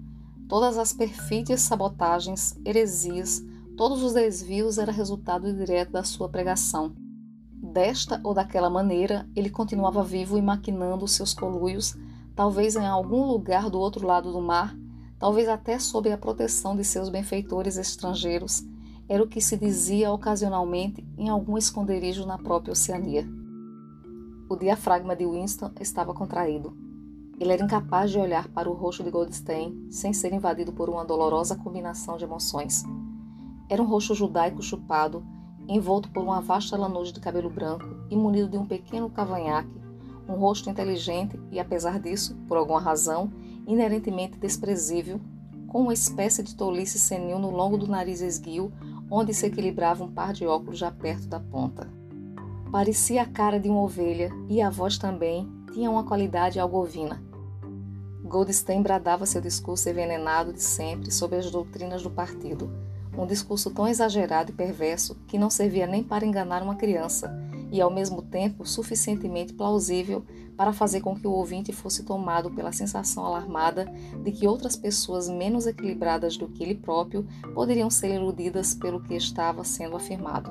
todas 0.49 0.79
as 0.79 0.92
perfídias 0.92 1.61
sabotagens, 1.61 2.59
heresias, 2.64 3.42
todos 3.77 4.03
os 4.03 4.14
desvios 4.14 4.79
era 4.79 4.90
resultado 4.90 5.53
direto 5.53 5.92
da 5.92 6.03
sua 6.03 6.29
pregação. 6.29 6.94
Desta 7.61 8.21
ou 8.25 8.33
daquela 8.33 8.71
maneira, 8.71 9.29
ele 9.37 9.51
continuava 9.51 10.03
vivo 10.03 10.38
e 10.38 10.42
maquinando 10.42 11.07
seus 11.07 11.35
coluios, 11.35 11.97
talvez 12.35 12.77
em 12.77 12.87
algum 12.87 13.27
lugar 13.27 13.68
do 13.68 13.79
outro 13.79 14.07
lado 14.07 14.33
do 14.33 14.40
mar, 14.40 14.75
talvez 15.18 15.48
até 15.48 15.78
sob 15.78 16.11
a 16.12 16.18
proteção 16.18 16.76
de 16.76 16.85
seus 16.85 17.09
benfeitores 17.09 17.76
estrangeiros, 17.76 18.64
era 19.09 19.22
o 19.22 19.26
que 19.26 19.40
se 19.40 19.57
dizia 19.57 20.12
ocasionalmente 20.12 21.07
em 21.16 21.28
algum 21.28 21.57
esconderijo 21.57 22.26
na 22.26 22.38
própria 22.38 22.72
Oceania. 22.72 23.26
O 24.48 24.57
diafragma 24.57 25.16
de 25.16 25.26
Winston 25.26 25.70
estava 25.81 26.14
contraído. 26.14 26.76
Ele 27.40 27.52
era 27.52 27.64
incapaz 27.64 28.11
de 28.11 28.18
olhar 28.18 28.48
para 28.48 28.68
o 28.68 28.74
rosto 28.74 29.02
de 29.02 29.11
Goldstein 29.11 29.88
sem 29.90 30.12
ser 30.12 30.33
invadido 30.33 30.72
por 30.72 30.88
uma 30.88 31.04
dolorosa 31.04 31.57
combinação 31.57 32.16
de 32.16 32.24
emoções. 32.24 32.85
Era 33.68 33.83
um 33.83 33.87
rosto 33.87 34.14
judaico 34.14 34.62
chupado, 34.62 35.24
envolto 35.68 36.11
por 36.11 36.22
uma 36.22 36.40
vasta 36.40 36.76
lanoja 36.76 37.12
de 37.12 37.20
cabelo 37.20 37.50
branco 37.50 37.85
e 38.11 38.16
munido 38.16 38.48
de 38.48 38.59
um 38.59 38.66
pequeno 38.66 39.09
cavanhaque, 39.11 39.78
um 40.28 40.35
rosto 40.35 40.68
inteligente 40.68 41.38
e, 41.50 41.61
apesar 41.61 42.00
disso, 42.00 42.37
por 42.48 42.57
alguma 42.57 42.81
razão, 42.81 43.31
inerentemente 43.68 44.38
desprezível, 44.38 45.20
com 45.68 45.83
uma 45.83 45.92
espécie 45.92 46.42
de 46.42 46.57
tolice 46.57 46.98
senil 46.98 47.38
no 47.38 47.50
longo 47.50 47.76
do 47.76 47.87
nariz 47.87 48.22
esguio, 48.22 48.72
onde 49.11 49.35
se 49.35 49.46
equilibrava 49.46 50.02
um 50.02 50.11
par 50.11 50.33
de 50.33 50.46
óculos 50.46 50.78
já 50.78 50.90
perto 50.90 51.28
da 51.28 51.38
ponta. 51.38 51.87
Parecia 52.72 53.22
a 53.22 53.26
cara 53.26 53.61
de 53.61 53.68
uma 53.68 53.83
ovelha 53.83 54.31
e 54.48 54.62
a 54.62 54.70
voz 54.70 54.96
também 54.96 55.46
tinha 55.72 55.90
uma 55.90 56.04
qualidade 56.04 56.59
algovina. 56.59 57.22
Goldstein 58.24 58.83
bradava 58.83 59.26
seu 59.26 59.40
discurso 59.40 59.88
envenenado 59.88 60.52
de 60.52 60.62
sempre 60.62 61.11
sobre 61.11 61.38
as 61.38 61.50
doutrinas 61.50 62.02
do 62.02 62.11
partido, 62.11 62.70
um 63.16 63.26
discurso 63.26 63.70
tão 63.70 63.87
exagerado 63.87 64.50
e 64.50 64.54
perverso 64.54 65.14
que 65.26 65.38
não 65.38 65.50
servia 65.50 65.87
nem 65.87 66.02
para 66.02 66.26
enganar 66.26 66.62
uma 66.62 66.76
criança 66.76 67.31
e, 67.70 67.81
ao 67.81 67.90
mesmo 67.90 68.22
tempo, 68.22 68.66
suficientemente 68.66 69.52
plausível 69.52 70.24
para 70.57 70.72
fazer 70.72 71.00
com 71.00 71.14
que 71.14 71.26
o 71.26 71.33
ouvinte 71.33 71.72
fosse 71.72 72.02
tomado 72.02 72.50
pela 72.50 72.72
sensação 72.72 73.24
alarmada 73.24 73.85
de 74.22 74.33
que 74.33 74.46
outras 74.46 74.74
pessoas 74.74 75.28
menos 75.28 75.66
equilibradas 75.66 76.37
do 76.37 76.48
que 76.48 76.62
ele 76.62 76.74
próprio 76.74 77.26
poderiam 77.54 77.88
ser 77.90 78.14
iludidas 78.14 78.74
pelo 78.74 79.02
que 79.02 79.14
estava 79.14 79.62
sendo 79.64 79.96
afirmado. 79.96 80.50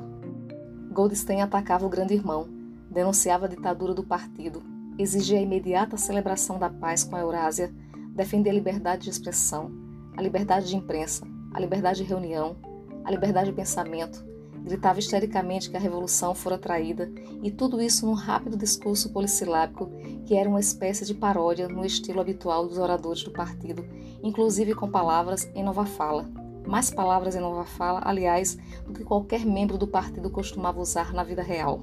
Goldstein 0.92 1.42
atacava 1.42 1.86
o 1.86 1.90
grande 1.90 2.14
irmão, 2.14 2.48
denunciava 2.90 3.46
a 3.46 3.50
ditadura 3.50 3.94
do 3.94 4.04
partido, 4.04 4.64
exigia 4.98 5.40
a 5.40 5.42
imediata 5.42 5.98
celebração 5.98 6.58
da 6.58 6.70
paz 6.70 7.04
com 7.04 7.16
a 7.16 7.20
Eurásia, 7.20 7.72
defendia 8.16 8.52
a 8.52 8.56
liberdade 8.56 9.04
de 9.04 9.10
expressão, 9.10 9.72
a 10.16 10.22
liberdade 10.22 10.68
de 10.68 10.76
imprensa, 10.76 11.28
a 11.54 11.60
liberdade 11.60 12.02
de 12.02 12.10
reunião, 12.10 12.56
a 13.04 13.12
liberdade 13.12 13.50
de 13.50 13.56
pensamento, 13.56 14.26
gritava 14.68 15.00
histericamente 15.00 15.70
que 15.70 15.78
a 15.78 15.80
revolução 15.80 16.36
fora 16.36 16.58
traída, 16.58 17.12
e 17.42 17.50
tudo 17.50 17.82
isso 17.82 18.06
num 18.06 18.14
rápido 18.14 18.58
discurso 18.58 19.12
polissilábico 19.12 19.90
que 20.26 20.36
era 20.36 20.50
uma 20.50 20.60
espécie 20.60 21.06
de 21.06 21.14
paródia 21.14 21.68
no 21.68 21.86
estilo 21.86 22.22
habitual 22.22 22.68
dos 22.68 22.78
oradores 22.78 23.24
do 23.24 23.32
partido, 23.32 23.86
inclusive 24.22 24.76
com 24.76 24.90
palavras 24.90 25.50
em 25.56 25.64
nova 25.64 25.86
fala 25.86 26.30
mais 26.68 26.92
palavras 26.92 27.36
em 27.36 27.40
nova 27.40 27.64
fala, 27.64 28.02
aliás, 28.04 28.58
do 28.86 28.94
que 28.94 29.04
qualquer 29.04 29.46
membro 29.46 29.78
do 29.78 29.88
partido 29.88 30.30
costumava 30.30 30.82
usar 30.82 31.14
na 31.14 31.24
vida 31.24 31.42
real. 31.42 31.82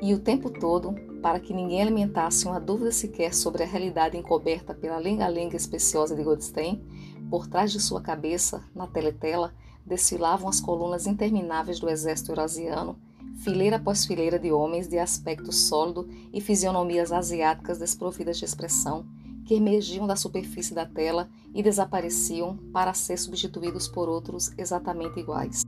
E 0.00 0.12
o 0.12 0.18
tempo 0.18 0.50
todo, 0.50 0.94
para 1.22 1.40
que 1.40 1.54
ninguém 1.54 1.80
alimentasse 1.80 2.46
uma 2.46 2.60
dúvida 2.60 2.92
sequer 2.92 3.34
sobre 3.34 3.62
a 3.62 3.66
realidade 3.66 4.16
encoberta 4.16 4.74
pela 4.74 4.98
lenga-lenga 4.98 5.56
especiosa 5.56 6.14
de 6.14 6.22
Goldstein, 6.22 6.84
por 7.30 7.46
trás 7.46 7.72
de 7.72 7.80
sua 7.80 8.02
cabeça, 8.02 8.62
na 8.74 8.86
teletela, 8.86 9.54
desfilavam 9.86 10.48
as 10.48 10.60
colunas 10.60 11.06
intermináveis 11.06 11.78
do 11.78 11.88
exército 11.88 12.32
eurasiano, 12.32 12.98
fileira 13.36 13.76
após 13.76 14.04
fileira 14.04 14.38
de 14.38 14.50
homens 14.50 14.88
de 14.88 14.98
aspecto 14.98 15.52
sólido 15.52 16.08
e 16.32 16.40
fisionomias 16.40 17.12
asiáticas 17.12 17.78
desprovidas 17.78 18.38
de 18.38 18.44
expressão, 18.44 19.06
que 19.44 19.54
emergiam 19.54 20.06
da 20.06 20.16
superfície 20.16 20.74
da 20.74 20.84
tela 20.84 21.28
e 21.54 21.62
desapareciam 21.62 22.56
para 22.72 22.92
ser 22.92 23.16
substituídos 23.16 23.86
por 23.86 24.08
outros 24.08 24.50
exatamente 24.58 25.20
iguais. 25.20 25.62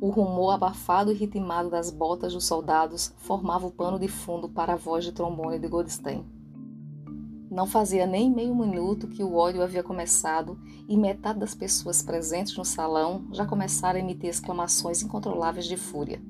O 0.00 0.08
rumor 0.08 0.50
abafado 0.50 1.10
e 1.10 1.14
ritmado 1.14 1.70
das 1.70 1.90
botas 1.90 2.32
dos 2.32 2.44
soldados 2.44 3.14
formava 3.18 3.66
o 3.66 3.70
pano 3.70 3.98
de 3.98 4.08
fundo 4.08 4.48
para 4.48 4.74
a 4.74 4.76
voz 4.76 5.04
de 5.04 5.12
trombone 5.12 5.58
de 5.58 5.68
Goldstein. 5.68 6.35
Não 7.50 7.66
fazia 7.66 8.06
nem 8.06 8.28
meio 8.28 8.54
minuto 8.54 9.06
que 9.06 9.22
o 9.22 9.36
ódio 9.36 9.62
havia 9.62 9.82
começado 9.82 10.58
e 10.88 10.96
metade 10.96 11.38
das 11.38 11.54
pessoas 11.54 12.02
presentes 12.02 12.56
no 12.56 12.64
salão 12.64 13.28
já 13.32 13.46
começaram 13.46 13.98
a 13.98 14.02
emitir 14.02 14.30
exclamações 14.30 15.02
incontroláveis 15.02 15.66
de 15.66 15.76
fúria. 15.76 16.20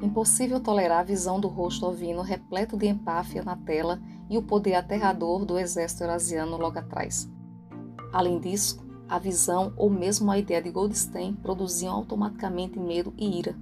Impossível 0.00 0.58
tolerar 0.58 1.00
a 1.00 1.04
visão 1.04 1.38
do 1.38 1.48
rosto 1.48 1.84
ovino 1.84 2.22
repleto 2.22 2.78
de 2.78 2.86
empáfia 2.86 3.42
na 3.42 3.56
tela 3.56 4.00
e 4.30 4.38
o 4.38 4.42
poder 4.42 4.74
aterrador 4.74 5.44
do 5.44 5.58
exército 5.58 6.04
eurasiano 6.04 6.56
logo 6.56 6.78
atrás. 6.78 7.30
Além 8.10 8.40
disso, 8.40 8.80
a 9.06 9.18
visão 9.18 9.72
ou 9.76 9.90
mesmo 9.90 10.30
a 10.30 10.38
ideia 10.38 10.62
de 10.62 10.70
Goldstein 10.70 11.34
produziam 11.34 11.94
automaticamente 11.94 12.78
medo 12.78 13.12
e 13.18 13.38
ira. 13.38 13.54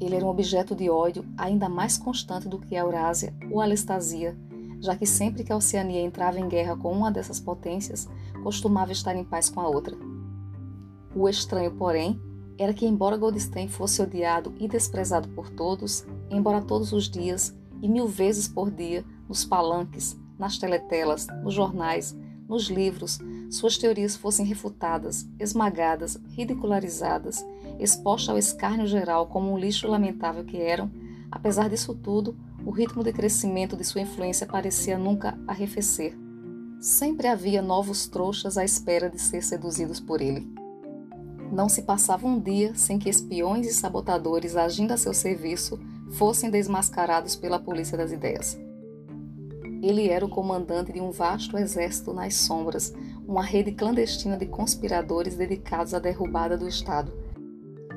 Ele 0.00 0.16
era 0.16 0.24
um 0.24 0.28
objeto 0.28 0.74
de 0.74 0.90
ódio 0.90 1.24
ainda 1.36 1.68
mais 1.68 1.96
constante 1.96 2.48
do 2.48 2.58
que 2.58 2.76
a 2.76 2.80
Eurásia 2.80 3.34
ou 3.50 3.60
a 3.60 3.64
Alestasia, 3.64 4.36
já 4.82 4.96
que 4.96 5.06
sempre 5.06 5.44
que 5.44 5.52
a 5.52 5.56
Oceania 5.56 6.00
entrava 6.00 6.40
em 6.40 6.48
guerra 6.48 6.76
com 6.76 6.92
uma 6.92 7.10
dessas 7.10 7.38
potências, 7.38 8.08
costumava 8.42 8.90
estar 8.90 9.14
em 9.14 9.24
paz 9.24 9.48
com 9.48 9.60
a 9.60 9.68
outra. 9.68 9.96
O 11.14 11.28
estranho, 11.28 11.70
porém, 11.70 12.20
era 12.58 12.74
que, 12.74 12.84
embora 12.84 13.16
Goldstein 13.16 13.68
fosse 13.68 14.02
odiado 14.02 14.52
e 14.58 14.66
desprezado 14.66 15.28
por 15.28 15.48
todos, 15.50 16.04
embora 16.28 16.60
todos 16.60 16.92
os 16.92 17.08
dias 17.08 17.56
e 17.80 17.88
mil 17.88 18.08
vezes 18.08 18.48
por 18.48 18.70
dia, 18.72 19.04
nos 19.28 19.44
palanques, 19.44 20.18
nas 20.36 20.58
teletelas, 20.58 21.28
nos 21.44 21.54
jornais, 21.54 22.16
nos 22.48 22.68
livros, 22.68 23.20
suas 23.50 23.78
teorias 23.78 24.16
fossem 24.16 24.44
refutadas, 24.44 25.28
esmagadas, 25.38 26.20
ridicularizadas, 26.30 27.46
expostas 27.78 28.30
ao 28.30 28.38
escárnio 28.38 28.86
geral 28.86 29.26
como 29.26 29.52
um 29.52 29.58
lixo 29.58 29.86
lamentável 29.86 30.44
que 30.44 30.56
eram, 30.56 30.90
apesar 31.30 31.68
disso 31.68 31.94
tudo, 31.94 32.36
o 32.64 32.70
ritmo 32.70 33.02
de 33.02 33.12
crescimento 33.12 33.76
de 33.76 33.84
sua 33.84 34.02
influência 34.02 34.46
parecia 34.46 34.96
nunca 34.96 35.38
arrefecer. 35.46 36.16
Sempre 36.80 37.26
havia 37.26 37.62
novos 37.62 38.06
trouxas 38.06 38.56
à 38.56 38.64
espera 38.64 39.08
de 39.08 39.20
ser 39.20 39.42
seduzidos 39.42 40.00
por 40.00 40.20
ele. 40.20 40.48
Não 41.52 41.68
se 41.68 41.82
passava 41.82 42.26
um 42.26 42.40
dia 42.40 42.74
sem 42.74 42.98
que 42.98 43.10
espiões 43.10 43.66
e 43.66 43.74
sabotadores 43.74 44.56
agindo 44.56 44.92
a 44.92 44.96
seu 44.96 45.12
serviço 45.12 45.78
fossem 46.12 46.50
desmascarados 46.50 47.36
pela 47.36 47.58
polícia 47.58 47.96
das 47.96 48.10
ideias. 48.10 48.58
Ele 49.82 50.08
era 50.08 50.24
o 50.24 50.28
comandante 50.28 50.92
de 50.92 51.00
um 51.00 51.10
vasto 51.10 51.58
exército 51.58 52.12
nas 52.12 52.36
sombras, 52.36 52.92
uma 53.26 53.42
rede 53.42 53.72
clandestina 53.72 54.36
de 54.36 54.46
conspiradores 54.46 55.34
dedicados 55.34 55.92
à 55.92 55.98
derrubada 55.98 56.56
do 56.56 56.68
Estado. 56.68 57.12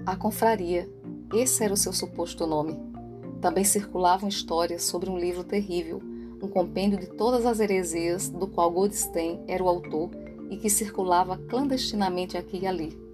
A 0.05 0.15
confraria, 0.15 0.89
esse 1.33 1.63
era 1.63 1.73
o 1.73 1.77
seu 1.77 1.93
suposto 1.93 2.47
nome. 2.47 2.94
Também 3.41 3.63
circulavam 3.63 4.29
histórias 4.29 4.83
sobre 4.83 5.09
um 5.09 5.17
livro 5.17 5.43
terrível, 5.43 6.01
um 6.41 6.47
compêndio 6.47 6.99
de 6.99 7.07
todas 7.07 7.45
as 7.45 7.59
heresias 7.59 8.29
do 8.29 8.47
qual 8.47 8.71
Goldstein 8.71 9.41
era 9.47 9.63
o 9.63 9.69
autor 9.69 10.11
e 10.49 10.57
que 10.57 10.69
circulava 10.69 11.37
clandestinamente 11.37 12.37
aqui 12.37 12.59
e 12.59 12.67
ali 12.67 13.05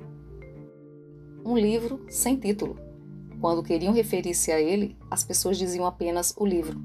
um 1.44 1.58
livro 1.58 2.06
sem 2.10 2.36
título. 2.36 2.78
Quando 3.40 3.64
queriam 3.64 3.94
referir-se 3.94 4.52
a 4.52 4.60
ele, 4.60 4.96
as 5.10 5.24
pessoas 5.24 5.58
diziam 5.58 5.86
apenas 5.86 6.34
o 6.38 6.46
livro. 6.46 6.80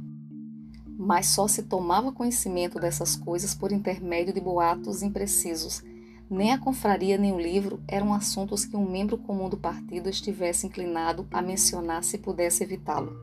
Mas 0.99 1.27
só 1.27 1.47
se 1.47 1.63
tomava 1.63 2.13
conhecimento 2.13 2.81
dessas 2.81 3.15
coisas 3.15 3.55
por 3.55 3.71
intermédio 3.71 4.33
de 4.33 4.41
boatos 4.41 5.03
imprecisos. 5.03 5.83
Nem 6.29 6.53
a 6.53 6.59
confraria 6.59 7.17
nem 7.17 7.33
o 7.33 7.39
livro 7.39 7.81
eram 7.87 8.13
assuntos 8.13 8.65
que 8.65 8.77
um 8.77 8.91
membro 8.91 9.17
comum 9.17 9.49
do 9.49 9.57
partido 9.57 10.09
estivesse 10.09 10.67
inclinado 10.67 11.27
a 11.31 11.41
mencionar 11.41 12.03
se 12.03 12.19
pudesse 12.19 12.65
evitá-lo. 12.65 13.17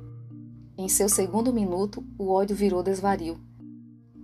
Em 0.77 0.87
seu 0.87 1.09
segundo 1.09 1.53
minuto, 1.53 2.03
o 2.17 2.29
ódio 2.31 2.55
virou 2.55 2.81
desvario 2.81 3.39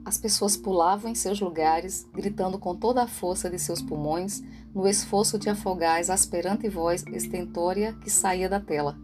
as 0.10 0.18
pessoas 0.18 0.58
pulavam 0.58 1.12
em 1.12 1.14
seus 1.14 1.40
lugares, 1.40 2.08
gritando 2.12 2.58
com 2.58 2.76
toda 2.76 3.04
a 3.04 3.08
força 3.08 3.48
de 3.48 3.60
seus 3.60 3.80
pulmões, 3.80 4.42
no 4.74 4.88
esforço 4.88 5.38
de 5.38 5.50
afogar 5.50 5.98
a 5.98 6.00
exasperante 6.00 6.68
voz 6.68 7.06
estentória 7.14 7.94
que 7.94 8.10
saía 8.10 8.50
da 8.50 8.60
tela. 8.60 8.98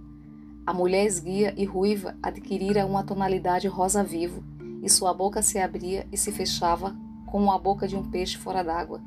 A 0.65 0.73
mulher 0.73 1.05
esguia 1.05 1.53
e 1.55 1.63
ruiva 1.63 2.15
adquirira 2.23 2.87
uma 2.87 3.03
tonalidade 3.03 3.67
rosa 3.67 4.03
vivo, 4.03 4.43
e 4.81 4.89
sua 4.89 5.13
boca 5.13 5.43
se 5.43 5.59
abria 5.59 6.07
e 6.11 6.17
se 6.17 6.31
fechava 6.31 6.95
como 7.27 7.51
a 7.51 7.57
boca 7.59 7.87
de 7.87 7.95
um 7.95 8.09
peixe 8.09 8.37
fora 8.37 8.63
d'água. 8.63 8.99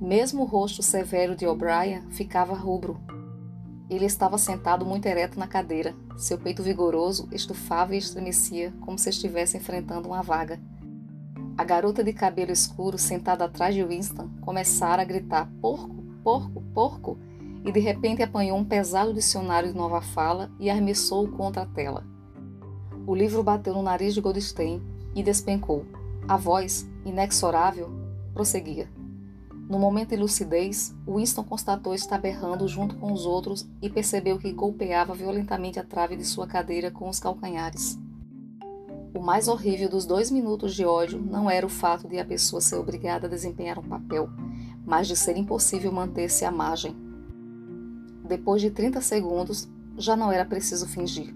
Mesmo 0.00 0.42
o 0.42 0.46
rosto 0.46 0.82
severo 0.82 1.34
de 1.34 1.46
O'Brien 1.46 2.02
ficava 2.10 2.54
rubro. 2.54 3.00
Ele 3.88 4.04
estava 4.04 4.36
sentado 4.36 4.84
muito 4.84 5.06
ereto 5.06 5.38
na 5.38 5.46
cadeira. 5.46 5.94
Seu 6.18 6.36
peito 6.38 6.62
vigoroso 6.62 7.28
estufava 7.32 7.94
e 7.94 7.98
estremecia, 7.98 8.74
como 8.80 8.98
se 8.98 9.08
estivesse 9.08 9.56
enfrentando 9.56 10.08
uma 10.08 10.22
vaga. 10.22 10.60
A 11.56 11.64
garota 11.64 12.04
de 12.04 12.12
cabelo 12.12 12.52
escuro, 12.52 12.98
sentada 12.98 13.46
atrás 13.46 13.74
de 13.74 13.82
Winston, 13.82 14.28
começara 14.42 15.00
a 15.00 15.04
gritar: 15.04 15.50
Porco, 15.62 16.04
porco, 16.22 16.62
porco! 16.74 17.18
E 17.64 17.72
de 17.72 17.80
repente 17.80 18.22
apanhou 18.22 18.58
um 18.58 18.64
pesado 18.64 19.14
dicionário 19.14 19.72
de 19.72 19.78
nova 19.78 20.02
fala 20.02 20.50
e 20.60 20.68
arremessou-o 20.68 21.32
contra 21.32 21.62
a 21.62 21.66
tela. 21.66 22.04
O 23.06 23.14
livro 23.14 23.42
bateu 23.42 23.72
no 23.72 23.82
nariz 23.82 24.12
de 24.12 24.20
Goldstein 24.20 24.82
e 25.14 25.22
despencou. 25.22 25.86
A 26.28 26.36
voz, 26.36 26.86
inexorável, 27.04 27.90
prosseguia. 28.34 28.88
No 29.68 29.80
momento 29.80 30.10
de 30.10 30.16
lucidez, 30.16 30.94
Winston 31.06 31.42
constatou 31.42 31.92
estar 31.92 32.18
berrando 32.18 32.68
junto 32.68 32.94
com 32.96 33.12
os 33.12 33.26
outros 33.26 33.68
e 33.82 33.90
percebeu 33.90 34.38
que 34.38 34.52
golpeava 34.52 35.12
violentamente 35.12 35.80
a 35.80 35.84
trave 35.84 36.16
de 36.16 36.24
sua 36.24 36.46
cadeira 36.46 36.88
com 36.88 37.08
os 37.08 37.18
calcanhares. 37.18 37.98
O 39.12 39.20
mais 39.20 39.48
horrível 39.48 39.88
dos 39.88 40.06
dois 40.06 40.30
minutos 40.30 40.72
de 40.72 40.84
ódio 40.84 41.20
não 41.20 41.50
era 41.50 41.66
o 41.66 41.70
fato 41.70 42.06
de 42.06 42.18
a 42.20 42.24
pessoa 42.24 42.60
ser 42.60 42.76
obrigada 42.76 43.26
a 43.26 43.30
desempenhar 43.30 43.76
um 43.78 43.88
papel, 43.88 44.28
mas 44.84 45.08
de 45.08 45.16
ser 45.16 45.36
impossível 45.36 45.90
manter-se 45.90 46.44
à 46.44 46.50
margem. 46.52 46.94
Depois 48.22 48.62
de 48.62 48.70
30 48.70 49.00
segundos, 49.00 49.68
já 49.96 50.14
não 50.14 50.30
era 50.30 50.44
preciso 50.44 50.86
fingir. 50.86 51.34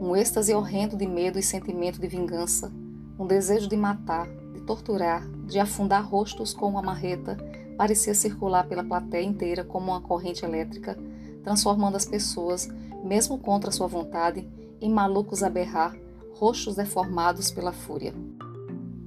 Um 0.00 0.16
êxtase 0.16 0.52
horrendo 0.54 0.96
de 0.96 1.06
medo 1.06 1.38
e 1.38 1.42
sentimento 1.42 2.00
de 2.00 2.08
vingança, 2.08 2.72
um 3.16 3.26
desejo 3.26 3.68
de 3.68 3.76
matar, 3.76 4.26
de 4.52 4.60
torturar, 4.62 5.24
de 5.46 5.58
afundar 5.58 6.06
rostos 6.08 6.52
com 6.52 6.68
uma 6.68 6.82
marreta, 6.82 7.36
parecia 7.76 8.14
circular 8.14 8.66
pela 8.66 8.84
plateia 8.84 9.24
inteira 9.24 9.64
como 9.64 9.90
uma 9.90 10.00
corrente 10.00 10.44
elétrica, 10.44 10.98
transformando 11.42 11.96
as 11.96 12.06
pessoas, 12.06 12.68
mesmo 13.02 13.38
contra 13.38 13.70
sua 13.70 13.86
vontade, 13.86 14.48
em 14.80 14.90
malucos 14.90 15.42
a 15.42 15.50
berrar 15.50 15.96
rostos 16.34 16.74
deformados 16.74 17.50
pela 17.50 17.72
fúria. 17.72 18.14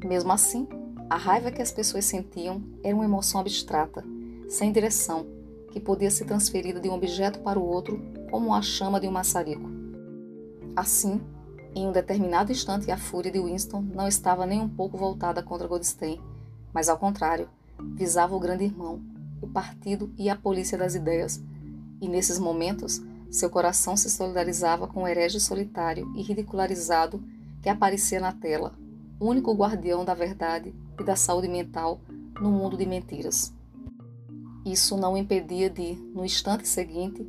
Mesmo 0.04 0.32
assim, 0.32 0.68
a 1.10 1.18
raiva 1.18 1.52
que 1.52 1.62
as 1.62 1.72
pessoas 1.72 2.06
sentiam 2.06 2.62
era 2.84 2.96
uma 2.96 3.06
emoção 3.06 3.42
abstrata, 3.42 4.04
sem 4.48 4.72
direção, 4.72 5.26
que 5.72 5.80
podia 5.80 6.12
ser 6.12 6.26
transferida 6.26 6.80
de 6.80 6.90
um 6.90 6.94
objeto 6.94 7.40
para 7.40 7.60
o 7.60 7.66
outro 7.66 8.02
como 8.30 8.54
a 8.54 8.62
chama 8.62 9.00
de 9.00 9.08
um 9.08 9.12
maçarico. 9.12 9.70
Assim, 10.76 11.22
em 11.76 11.88
um 11.88 11.92
determinado 11.92 12.52
instante, 12.52 12.92
a 12.92 12.98
fúria 12.98 13.32
de 13.32 13.40
Winston 13.40 13.82
não 13.82 14.08
estava 14.08 14.46
nem 14.46 14.60
um 14.60 14.70
pouco 14.70 14.98
voltada 14.98 15.44
contra 15.44 15.68
Goldstein, 15.68 16.22
mas 16.74 16.90
ao 16.90 16.98
contrário, 16.98 17.50
visava 17.96 18.36
o 18.36 18.40
grande 18.40 18.64
irmão, 18.64 19.02
o 19.42 19.48
partido 19.48 20.12
e 20.18 20.30
a 20.30 20.36
polícia 20.36 20.78
das 20.78 20.96
ideias, 20.96 21.42
e 22.02 22.08
nesses 22.08 22.40
momentos 22.40 23.02
seu 23.30 23.50
coração 23.50 23.98
se 23.98 24.10
solidarizava 24.10 24.88
com 24.88 25.04
o 25.04 25.08
herege 25.08 25.40
solitário 25.40 26.12
e 26.16 26.22
ridicularizado 26.22 27.22
que 27.62 27.70
aparecia 27.70 28.20
na 28.20 28.32
tela, 28.32 28.74
único 29.20 29.54
guardião 29.54 30.06
da 30.06 30.14
verdade 30.14 30.74
e 31.00 31.04
da 31.04 31.16
saúde 31.16 31.48
mental 31.48 32.00
no 32.40 32.52
mundo 32.52 32.78
de 32.78 32.86
mentiras. 32.86 33.54
Isso 34.66 34.98
não 34.98 35.14
o 35.14 35.18
impedia 35.18 35.70
de, 35.70 35.96
no 36.14 36.26
instante 36.26 36.68
seguinte, 36.68 37.26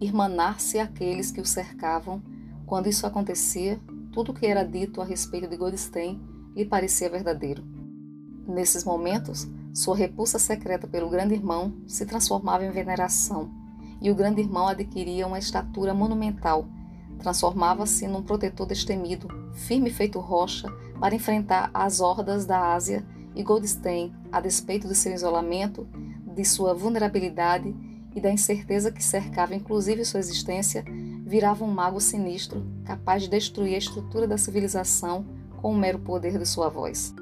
irmanar-se 0.00 0.78
àqueles 0.78 1.30
que 1.30 1.40
o 1.40 1.46
cercavam. 1.46 2.22
Quando 2.66 2.88
isso 2.88 3.06
acontecia, 3.06 3.80
tudo 4.12 4.32
o 4.32 4.34
que 4.34 4.46
era 4.46 4.64
dito 4.64 5.00
a 5.00 5.04
respeito 5.04 5.46
de 5.46 5.56
Goldstein 5.56 6.20
lhe 6.54 6.64
parecia 6.64 7.08
verdadeiro. 7.08 7.62
Nesses 8.46 8.84
momentos, 8.84 9.46
sua 9.72 9.96
repulsa 9.96 10.38
secreta 10.38 10.86
pelo 10.86 11.08
grande 11.08 11.34
irmão 11.34 11.74
se 11.86 12.04
transformava 12.04 12.64
em 12.64 12.70
veneração 12.70 13.50
e 14.00 14.10
o 14.10 14.14
grande 14.14 14.40
irmão 14.40 14.66
adquiria 14.66 15.26
uma 15.26 15.38
estatura 15.38 15.94
monumental. 15.94 16.66
Transformava-se 17.18 18.06
num 18.06 18.22
protetor 18.22 18.66
destemido, 18.66 19.28
firme 19.54 19.90
feito 19.90 20.18
rocha, 20.18 20.68
para 21.00 21.14
enfrentar 21.14 21.70
as 21.72 22.00
hordas 22.00 22.46
da 22.46 22.74
Ásia, 22.74 23.06
e 23.34 23.42
Goldstein, 23.42 24.14
a 24.32 24.40
despeito 24.40 24.88
de 24.88 24.94
seu 24.94 25.12
isolamento, 25.12 25.86
de 26.34 26.44
sua 26.44 26.72
vulnerabilidade 26.72 27.74
e 28.14 28.20
da 28.20 28.30
incerteza 28.30 28.90
que 28.90 29.04
cercava 29.04 29.54
inclusive 29.54 30.04
sua 30.06 30.20
existência, 30.20 30.82
virava 31.26 31.64
um 31.64 31.68
mago 31.68 32.00
sinistro, 32.00 32.64
capaz 32.84 33.24
de 33.24 33.28
destruir 33.28 33.74
a 33.74 33.78
estrutura 33.78 34.28
da 34.28 34.38
civilização 34.38 35.26
com 35.60 35.72
o 35.72 35.76
mero 35.76 35.98
poder 35.98 36.38
de 36.38 36.46
sua 36.46 36.68
voz. 36.68 37.12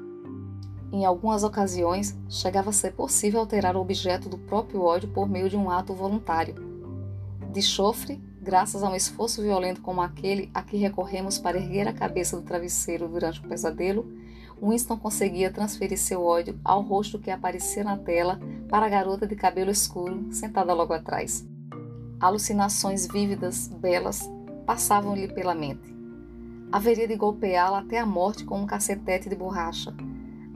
Em 0.93 1.03
algumas 1.03 1.43
ocasiões, 1.43 2.15
chegava 2.29 2.69
a 2.69 2.73
ser 2.73 2.93
possível 2.93 3.39
alterar 3.39 3.75
o 3.75 3.81
objeto 3.81 4.29
do 4.29 4.37
próprio 4.37 4.83
ódio 4.83 5.09
por 5.09 5.27
meio 5.27 5.49
de 5.49 5.57
um 5.57 5.71
ato 5.71 5.91
voluntário. 5.95 6.53
De 7.51 7.63
chofre, 7.63 8.21
graças 8.39 8.83
a 8.83 8.89
um 8.89 8.95
esforço 8.95 9.41
violento 9.41 9.81
como 9.81 10.01
aquele 10.01 10.51
a 10.53 10.61
que 10.61 10.77
recorremos 10.77 11.39
para 11.39 11.57
erguer 11.57 11.87
a 11.87 11.93
cabeça 11.93 12.37
do 12.37 12.43
travesseiro 12.43 13.07
durante 13.07 13.39
o 13.39 13.49
pesadelo, 13.49 14.05
Winston 14.61 14.97
conseguia 14.97 15.51
transferir 15.51 15.97
seu 15.97 16.23
ódio 16.23 16.59
ao 16.63 16.83
rosto 16.83 17.17
que 17.17 17.31
aparecia 17.31 17.83
na 17.83 17.97
tela 17.97 18.39
para 18.69 18.85
a 18.85 18.89
garota 18.89 19.25
de 19.25 19.35
cabelo 19.35 19.71
escuro 19.71 20.27
sentada 20.31 20.73
logo 20.73 20.93
atrás. 20.93 21.45
Alucinações 22.19 23.07
vívidas, 23.07 23.67
belas, 23.67 24.29
passavam-lhe 24.65 25.27
pela 25.27 25.53
mente. 25.53 25.93
Haveria 26.71 27.07
de 27.07 27.15
golpeá-la 27.15 27.79
até 27.79 27.99
a 27.99 28.05
morte 28.05 28.45
com 28.45 28.59
um 28.61 28.65
cacetete 28.65 29.29
de 29.29 29.35
borracha, 29.35 29.93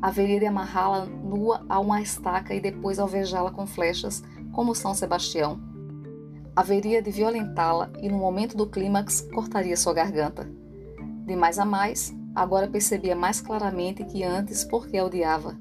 haveria 0.02 0.40
de 0.40 0.46
amarrá-la 0.46 1.06
nua 1.06 1.66
a 1.68 1.80
uma 1.80 2.02
estaca 2.02 2.54
e 2.54 2.62
depois 2.62 3.00
alvejá-la 3.00 3.52
com 3.52 3.68
flechas, 3.68 4.24
como 4.54 4.74
São 4.74 4.94
Sebastião. 4.94 5.60
Haveria 6.56 7.02
de 7.02 7.12
violentá-la 7.12 7.92
e, 8.02 8.10
no 8.10 8.18
momento 8.18 8.56
do 8.56 8.66
clímax, 8.66 9.22
cortaria 9.34 9.78
sua 9.78 9.94
garganta. 9.94 10.50
De 11.26 11.36
mais 11.36 11.60
a 11.60 11.66
mais, 11.66 12.14
agora 12.34 12.68
percebia 12.68 13.16
mais 13.16 13.40
claramente 13.42 14.04
que 14.04 14.24
antes 14.24 14.64
porque 14.64 14.98
a 14.98 15.06
odiava. 15.06 15.58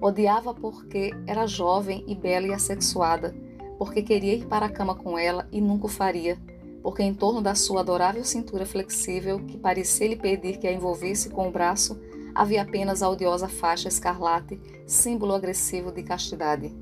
Odiava 0.00 0.52
porque 0.52 1.12
era 1.26 1.46
jovem 1.46 2.04
e 2.08 2.14
bela 2.14 2.48
e 2.48 2.52
assexuada, 2.52 3.34
porque 3.84 4.00
queria 4.00 4.34
ir 4.34 4.46
para 4.46 4.66
a 4.66 4.68
cama 4.68 4.94
com 4.94 5.18
ela 5.18 5.48
e 5.50 5.60
nunca 5.60 5.86
o 5.86 5.88
faria, 5.88 6.38
porque 6.84 7.02
em 7.02 7.12
torno 7.12 7.42
da 7.42 7.56
sua 7.56 7.80
adorável 7.80 8.24
cintura 8.24 8.64
flexível, 8.64 9.40
que 9.40 9.58
parecia 9.58 10.06
lhe 10.06 10.14
pedir 10.14 10.58
que 10.58 10.68
a 10.68 10.72
envolvesse 10.72 11.30
com 11.30 11.48
o 11.48 11.50
braço, 11.50 12.00
havia 12.32 12.62
apenas 12.62 13.02
a 13.02 13.10
odiosa 13.10 13.48
faixa 13.48 13.88
escarlate, 13.88 14.60
símbolo 14.86 15.34
agressivo 15.34 15.90
de 15.90 16.04
castidade. 16.04 16.72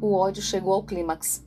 O 0.00 0.14
ódio 0.14 0.40
chegou 0.40 0.72
ao 0.74 0.84
clímax. 0.84 1.44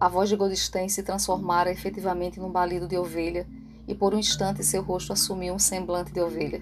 A 0.00 0.08
voz 0.08 0.28
de 0.28 0.34
Goldstein 0.34 0.88
se 0.88 1.04
transformara 1.04 1.70
efetivamente 1.70 2.40
num 2.40 2.50
balido 2.50 2.88
de 2.88 2.98
ovelha, 2.98 3.46
e 3.86 3.94
por 3.94 4.14
um 4.14 4.18
instante 4.18 4.64
seu 4.64 4.82
rosto 4.82 5.12
assumiu 5.12 5.54
um 5.54 5.60
semblante 5.60 6.10
de 6.10 6.20
ovelha. 6.20 6.60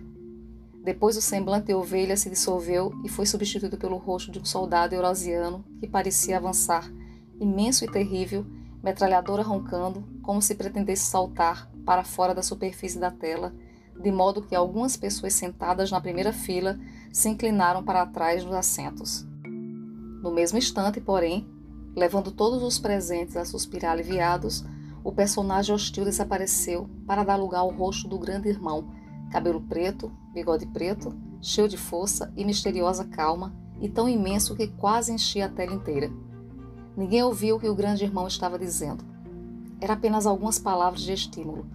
Depois 0.84 1.16
o 1.16 1.22
semblante 1.22 1.68
de 1.68 1.74
ovelha 1.74 2.18
se 2.18 2.28
dissolveu 2.28 2.92
e 3.02 3.08
foi 3.08 3.24
substituído 3.24 3.78
pelo 3.78 3.96
rosto 3.96 4.30
de 4.30 4.38
um 4.38 4.44
soldado 4.44 4.94
eurasiano 4.94 5.64
que 5.80 5.86
parecia 5.86 6.36
avançar, 6.36 6.86
imenso 7.40 7.84
e 7.84 7.90
terrível, 7.90 8.46
metralhadora 8.82 9.42
roncando, 9.42 10.04
como 10.22 10.40
se 10.42 10.54
pretendesse 10.54 11.06
saltar 11.06 11.70
para 11.84 12.04
fora 12.04 12.34
da 12.34 12.42
superfície 12.42 12.98
da 12.98 13.10
tela 13.10 13.52
de 14.00 14.12
modo 14.12 14.42
que 14.42 14.54
algumas 14.54 14.96
pessoas 14.96 15.34
sentadas 15.34 15.90
na 15.90 16.00
primeira 16.00 16.32
fila 16.32 16.78
se 17.12 17.28
inclinaram 17.28 17.82
para 17.82 18.06
trás 18.06 18.44
dos 18.44 18.54
assentos. 18.54 19.26
No 20.22 20.30
mesmo 20.30 20.58
instante, 20.58 21.00
porém, 21.00 21.48
levando 21.94 22.30
todos 22.30 22.62
os 22.62 22.78
presentes 22.78 23.36
a 23.36 23.44
suspirar 23.44 23.92
aliviados, 23.92 24.64
o 25.02 25.12
personagem 25.12 25.74
hostil 25.74 26.04
desapareceu 26.04 26.90
para 27.06 27.24
dar 27.24 27.36
lugar 27.36 27.60
ao 27.60 27.70
rosto 27.70 28.08
do 28.08 28.18
grande 28.18 28.48
irmão, 28.48 28.92
cabelo 29.30 29.60
preto, 29.60 30.12
bigode 30.32 30.66
preto, 30.66 31.14
cheio 31.40 31.68
de 31.68 31.76
força 31.76 32.32
e 32.36 32.44
misteriosa 32.44 33.04
calma, 33.04 33.54
e 33.80 33.88
tão 33.88 34.08
imenso 34.08 34.56
que 34.56 34.68
quase 34.68 35.12
enchia 35.12 35.46
a 35.46 35.50
tela 35.50 35.74
inteira. 35.74 36.10
Ninguém 36.96 37.22
ouviu 37.22 37.56
o 37.56 37.60
que 37.60 37.68
o 37.68 37.74
grande 37.74 38.04
irmão 38.04 38.26
estava 38.26 38.58
dizendo. 38.58 39.04
Era 39.80 39.92
apenas 39.92 40.26
algumas 40.26 40.58
palavras 40.58 41.02
de 41.02 41.12
estímulo, 41.12 41.66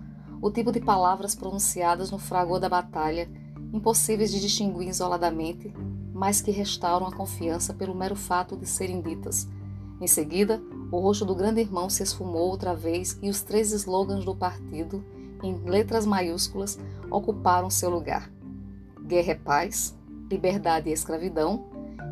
o 0.42 0.50
tipo 0.50 0.72
de 0.72 0.80
palavras 0.80 1.36
pronunciadas 1.36 2.10
no 2.10 2.18
fragor 2.18 2.60
da 2.60 2.68
batalha, 2.68 3.30
impossíveis 3.72 4.32
de 4.32 4.40
distinguir 4.40 4.90
isoladamente, 4.90 5.72
mas 6.12 6.42
que 6.42 6.50
restauram 6.50 7.06
a 7.06 7.12
confiança 7.12 7.74
pelo 7.74 7.94
mero 7.94 8.16
fato 8.16 8.58
de 8.58 8.66
serem 8.66 9.00
ditas. 9.00 9.48
Em 10.02 10.08
seguida, 10.08 10.60
o 10.92 11.00
rosto 11.00 11.24
do 11.24 11.36
grande 11.36 11.62
irmão 11.62 11.88
se 11.88 12.02
esfumou 12.02 12.50
outra 12.50 12.76
vez 12.76 13.20
e 13.22 13.30
os 13.30 13.44
três 13.44 13.72
slogans 13.72 14.26
do 14.26 14.36
partido, 14.36 15.06
em 15.44 15.56
letras 15.64 16.08
maiúsculas, 16.08 16.80
ocuparam 17.12 17.70
seu 17.70 17.92
lugar: 17.92 18.32
Guerra 19.06 19.34
é 19.34 19.36
paz, 19.36 19.96
liberdade 20.30 20.90
é 20.90 20.94
escravidão, 20.94 21.66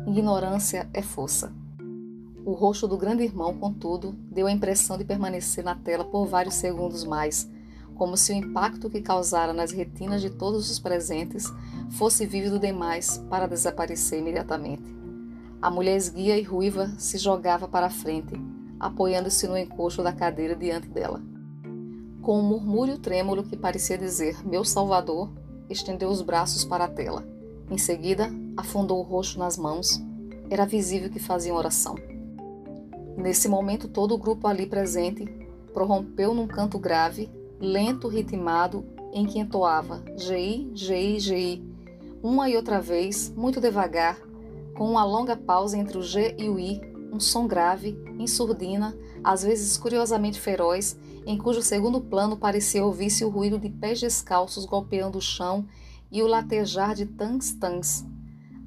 ignorância 0.06 0.88
é 0.94 1.02
força. 1.02 1.52
O 2.44 2.52
rosto 2.52 2.88
do 2.88 2.96
grande 2.96 3.22
irmão, 3.22 3.54
contudo, 3.58 4.14
deu 4.30 4.46
a 4.46 4.52
impressão 4.52 4.96
de 4.96 5.04
permanecer 5.04 5.62
na 5.62 5.74
tela 5.74 6.04
por 6.04 6.26
vários 6.26 6.54
segundos 6.54 7.04
mais, 7.04 7.50
como 7.94 8.16
se 8.16 8.32
o 8.32 8.34
impacto 8.34 8.88
que 8.88 9.02
causara 9.02 9.52
nas 9.52 9.72
retinas 9.72 10.22
de 10.22 10.30
todos 10.30 10.70
os 10.70 10.78
presentes 10.78 11.44
fosse 11.90 12.24
vívido 12.24 12.58
demais 12.58 13.18
para 13.28 13.46
desaparecer 13.46 14.20
imediatamente. 14.20 14.82
A 15.60 15.70
mulher 15.70 15.96
esguia 15.96 16.38
e 16.38 16.42
ruiva 16.42 16.90
se 16.98 17.18
jogava 17.18 17.68
para 17.68 17.86
a 17.86 17.90
frente, 17.90 18.32
apoiando-se 18.78 19.46
no 19.46 19.58
encosto 19.58 20.02
da 20.02 20.12
cadeira 20.12 20.56
diante 20.56 20.88
dela. 20.88 21.20
Com 22.22 22.40
um 22.40 22.42
murmúrio 22.42 22.98
trêmulo 22.98 23.42
que 23.42 23.56
parecia 23.56 23.98
dizer 23.98 24.46
Meu 24.46 24.64
Salvador, 24.64 25.30
estendeu 25.68 26.08
os 26.08 26.22
braços 26.22 26.64
para 26.64 26.84
a 26.84 26.88
tela. 26.88 27.22
Em 27.70 27.76
seguida, 27.76 28.30
afundou 28.56 28.98
o 28.98 29.02
rosto 29.02 29.38
nas 29.38 29.58
mãos. 29.58 30.02
Era 30.48 30.64
visível 30.64 31.10
que 31.10 31.18
fazia 31.18 31.54
oração. 31.54 31.94
Nesse 33.16 33.48
momento, 33.48 33.88
todo 33.88 34.14
o 34.14 34.18
grupo 34.18 34.46
ali 34.46 34.66
presente 34.66 35.24
prorrompeu 35.72 36.34
num 36.34 36.46
canto 36.46 36.78
grave, 36.78 37.30
lento, 37.60 38.08
ritmado, 38.08 38.84
em 39.12 39.26
que 39.26 39.38
entoava 39.38 40.02
GI, 40.16 40.70
GI, 40.74 41.20
GI, 41.20 41.70
uma 42.22 42.48
e 42.48 42.56
outra 42.56 42.80
vez, 42.80 43.32
muito 43.36 43.60
devagar, 43.60 44.18
com 44.74 44.90
uma 44.90 45.04
longa 45.04 45.36
pausa 45.36 45.76
entre 45.76 45.98
o 45.98 46.02
G 46.02 46.34
e 46.38 46.48
o 46.48 46.58
I, 46.58 46.80
um 47.12 47.18
som 47.18 47.46
grave, 47.46 47.98
em 48.18 48.26
surdina, 48.26 48.96
às 49.22 49.42
vezes 49.42 49.76
curiosamente 49.76 50.40
feroz, 50.40 50.96
em 51.26 51.36
cujo 51.36 51.62
segundo 51.62 52.00
plano 52.00 52.36
parecia 52.36 52.84
ouvir-se 52.84 53.24
o 53.24 53.28
ruído 53.28 53.58
de 53.58 53.68
pés 53.68 54.00
descalços 54.00 54.64
golpeando 54.64 55.18
o 55.18 55.22
chão 55.22 55.66
e 56.10 56.22
o 56.22 56.26
latejar 56.26 56.94
de 56.94 57.06
tans-tans. 57.06 58.04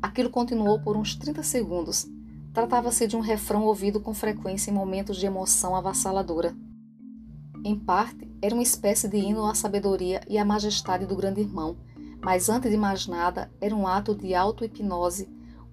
Aquilo 0.01 0.29
continuou 0.29 0.79
por 0.79 0.97
uns 0.97 1.15
30 1.15 1.43
segundos. 1.43 2.07
Tratava-se 2.53 3.07
de 3.07 3.15
um 3.17 3.19
refrão 3.19 3.63
ouvido 3.63 3.99
com 3.99 4.13
frequência 4.13 4.69
em 4.69 4.73
momentos 4.73 5.17
de 5.17 5.25
emoção 5.25 5.75
avassaladora. 5.75 6.55
Em 7.65 7.75
parte, 7.75 8.31
era 8.43 8.53
uma 8.53 8.61
espécie 8.61 9.07
de 9.07 9.17
hino 9.17 9.43
à 9.43 9.55
sabedoria 9.55 10.21
e 10.29 10.37
à 10.37 10.45
majestade 10.45 11.07
do 11.07 11.15
grande 11.15 11.41
irmão, 11.41 11.75
mas 12.21 12.49
antes 12.49 12.69
de 12.69 12.77
mais 12.77 13.07
nada, 13.07 13.51
era 13.59 13.75
um 13.75 13.87
ato 13.87 14.13
de 14.13 14.35
auto-hipnose, 14.35 15.27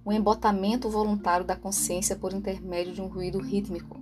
um 0.06 0.10
embotamento 0.10 0.88
voluntário 0.88 1.44
da 1.44 1.54
consciência 1.54 2.16
por 2.16 2.32
intermédio 2.32 2.94
de 2.94 3.02
um 3.02 3.08
ruído 3.08 3.38
rítmico. 3.38 4.00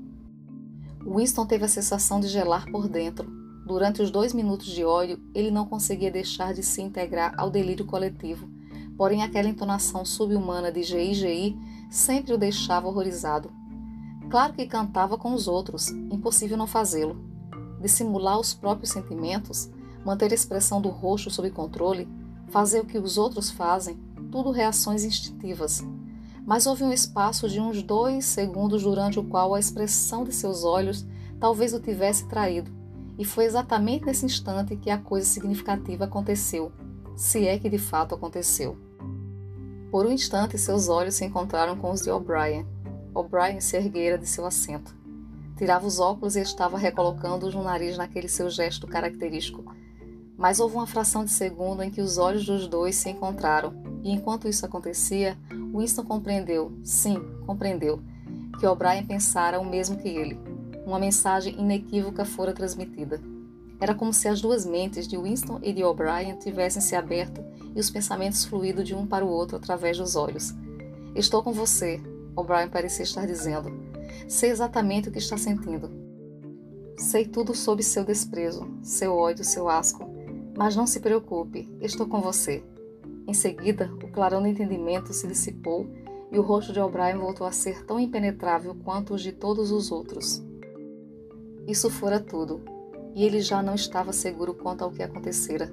Winston 1.05 1.47
teve 1.47 1.65
a 1.65 1.69
sensação 1.69 2.21
de 2.21 2.29
gelar 2.29 2.71
por 2.71 2.89
dentro. 2.89 3.29
Durante 3.67 4.03
os 4.03 4.11
dois 4.11 4.33
minutos 4.33 4.67
de 4.67 4.85
ódio, 4.85 5.21
ele 5.35 5.51
não 5.51 5.67
conseguia 5.67 6.13
deixar 6.13 6.55
de 6.55 6.63
se 6.63 6.81
integrar 6.81 7.35
ao 7.37 7.51
delírio 7.51 7.85
coletivo, 7.85 8.49
porém 8.97 9.23
aquela 9.23 9.49
entonação 9.49 10.05
subhumana 10.05 10.71
de 10.71 10.83
GI-GI 10.85 11.57
sempre 11.89 12.33
o 12.33 12.39
deixava 12.39 12.89
horrorizado. 12.89 13.51
Claro 14.31 14.53
que 14.53 14.67
cantava 14.67 15.17
com 15.17 15.33
os 15.33 15.49
outros, 15.49 15.89
impossível 15.89 16.57
não 16.57 16.67
fazê-lo 16.67 17.29
dissimular 17.81 18.39
os 18.39 18.55
próprios 18.55 18.91
sentimentos, 18.91 19.71
manter 20.05 20.31
a 20.31 20.35
expressão 20.35 20.81
do 20.81 20.89
rosto 20.89 21.31
sob 21.31 21.51
controle, 21.51 22.09
fazer 22.49 22.81
o 22.81 22.85
que 22.85 22.99
os 22.99 23.19
outros 23.19 23.51
fazem, 23.51 23.99
tudo 24.31 24.51
reações 24.51 25.05
instintivas. 25.05 25.85
Mas 26.47 26.67
houve 26.67 26.83
um 26.83 26.93
espaço 26.93 27.49
de 27.49 27.61
uns 27.61 27.83
dois 27.83 28.25
segundos 28.25 28.83
durante 28.83 29.19
o 29.19 29.25
qual 29.25 29.55
a 29.55 29.61
expressão 29.61 30.25
de 30.25 30.35
seus 30.35 30.65
olhos 30.65 31.07
talvez 31.39 31.75
o 31.75 31.81
tivesse 31.81 32.27
traído, 32.27 32.71
e 33.19 33.25
foi 33.25 33.45
exatamente 33.45 34.07
nesse 34.07 34.25
instante 34.25 34.77
que 34.77 34.91
a 34.91 34.99
coisa 34.99 35.27
significativa 35.27 36.05
aconteceu, 36.05 36.73
se 37.17 37.47
é 37.47 37.59
que 37.59 37.69
de 37.69 37.79
fato 37.79 38.15
aconteceu. 38.15 38.79
Por 39.91 40.05
um 40.05 40.13
instante, 40.13 40.59
seus 40.59 40.89
olhos 40.89 41.15
se 41.15 41.25
encontraram 41.25 41.75
com 41.77 41.91
os 41.91 42.03
de 42.03 42.11
O'Brien. 42.11 42.67
O'Brien 43.15 43.59
se 43.61 43.75
erguera 43.75 44.19
de 44.19 44.27
seu 44.27 44.45
assento. 44.45 44.95
Tirava 45.57 45.87
os 45.87 45.99
óculos 45.99 46.37
e 46.37 46.41
estava 46.41 46.77
recolocando-os 46.77 47.55
no 47.55 47.65
nariz 47.65 47.97
naquele 47.97 48.29
seu 48.29 48.51
gesto 48.51 48.87
característico. 48.87 49.65
Mas 50.37 50.61
houve 50.61 50.77
uma 50.77 50.87
fração 50.87 51.25
de 51.25 51.31
segundo 51.31 51.83
em 51.83 51.91
que 51.91 52.03
os 52.03 52.19
olhos 52.19 52.45
dos 52.45 52.69
dois 52.69 52.97
se 52.97 53.09
encontraram, 53.09 53.83
e 54.05 54.13
enquanto 54.13 54.47
isso 54.47 54.65
acontecia, 54.65 55.39
Winston 55.51 56.05
compreendeu, 56.05 56.71
sim, 56.85 57.19
compreendeu, 57.47 58.01
que 58.61 58.67
O'Brien 58.67 59.07
pensara 59.07 59.59
o 59.59 59.65
mesmo 59.65 59.97
que 59.97 60.09
ele. 60.09 60.39
Uma 60.85 60.99
mensagem 60.99 61.59
inequívoca 61.59 62.27
fora 62.27 62.53
transmitida. 62.53 63.21
Era 63.81 63.95
como 63.95 64.13
se 64.13 64.29
as 64.29 64.41
duas 64.41 64.67
mentes 64.67 65.09
de 65.09 65.17
Winston 65.17 65.61
e 65.63 65.73
de 65.73 65.83
O'Brien 65.83 66.37
tivessem 66.37 66.83
se 66.83 66.95
aberto 66.95 67.43
e 67.79 67.81
os 67.81 67.91
pensamentos 67.91 68.45
fluído 68.45 68.83
de 68.83 68.93
um 68.93 69.07
para 69.07 69.25
o 69.25 69.29
outro 69.29 69.57
através 69.57 69.97
dos 69.97 70.17
olhos. 70.17 70.53
Estou 71.15 71.45
com 71.45 71.53
você, 71.53 72.01
O'Brien 72.35 72.69
parecia 72.69 73.05
estar 73.05 73.25
dizendo. 73.25 73.71
Sei 74.27 74.51
exatamente 74.51 75.09
o 75.09 75.13
que 75.13 75.19
está 75.19 75.39
sentindo. 75.39 75.89
Sei 76.97 77.25
tudo 77.25 77.55
sobre 77.55 77.85
seu 77.85 78.05
desprezo, 78.05 78.69
seu 78.83 79.15
ódio, 79.15 79.45
seu 79.45 79.69
asco. 79.69 80.11
Mas 80.57 80.75
não 80.75 80.89
se 80.89 80.99
preocupe, 80.99 81.73
estou 81.81 82.09
com 82.09 82.21
você. 82.21 82.65
Em 83.29 83.33
seguida, 83.33 83.89
o 84.03 84.09
clarão 84.09 84.43
do 84.43 84.49
entendimento 84.49 85.13
se 85.13 85.29
dissipou 85.29 85.87
e 86.33 86.39
o 86.39 86.43
rosto 86.43 86.73
de 86.73 86.81
O'Brien 86.81 87.17
voltou 87.17 87.47
a 87.47 87.53
ser 87.53 87.87
tão 87.87 88.01
impenetrável 88.01 88.75
quanto 88.75 89.15
os 89.15 89.23
de 89.23 89.31
todos 89.31 89.71
os 89.71 89.93
outros. 89.93 90.43
Isso 91.65 91.89
fora 91.89 92.19
tudo, 92.19 92.61
e 93.15 93.25
ele 93.25 93.41
já 93.41 93.63
não 93.63 93.77
estava 93.77 94.13
seguro 94.13 94.53
quanto 94.53 94.83
ao 94.83 94.91
que 94.91 95.01
acontecera. 95.01 95.73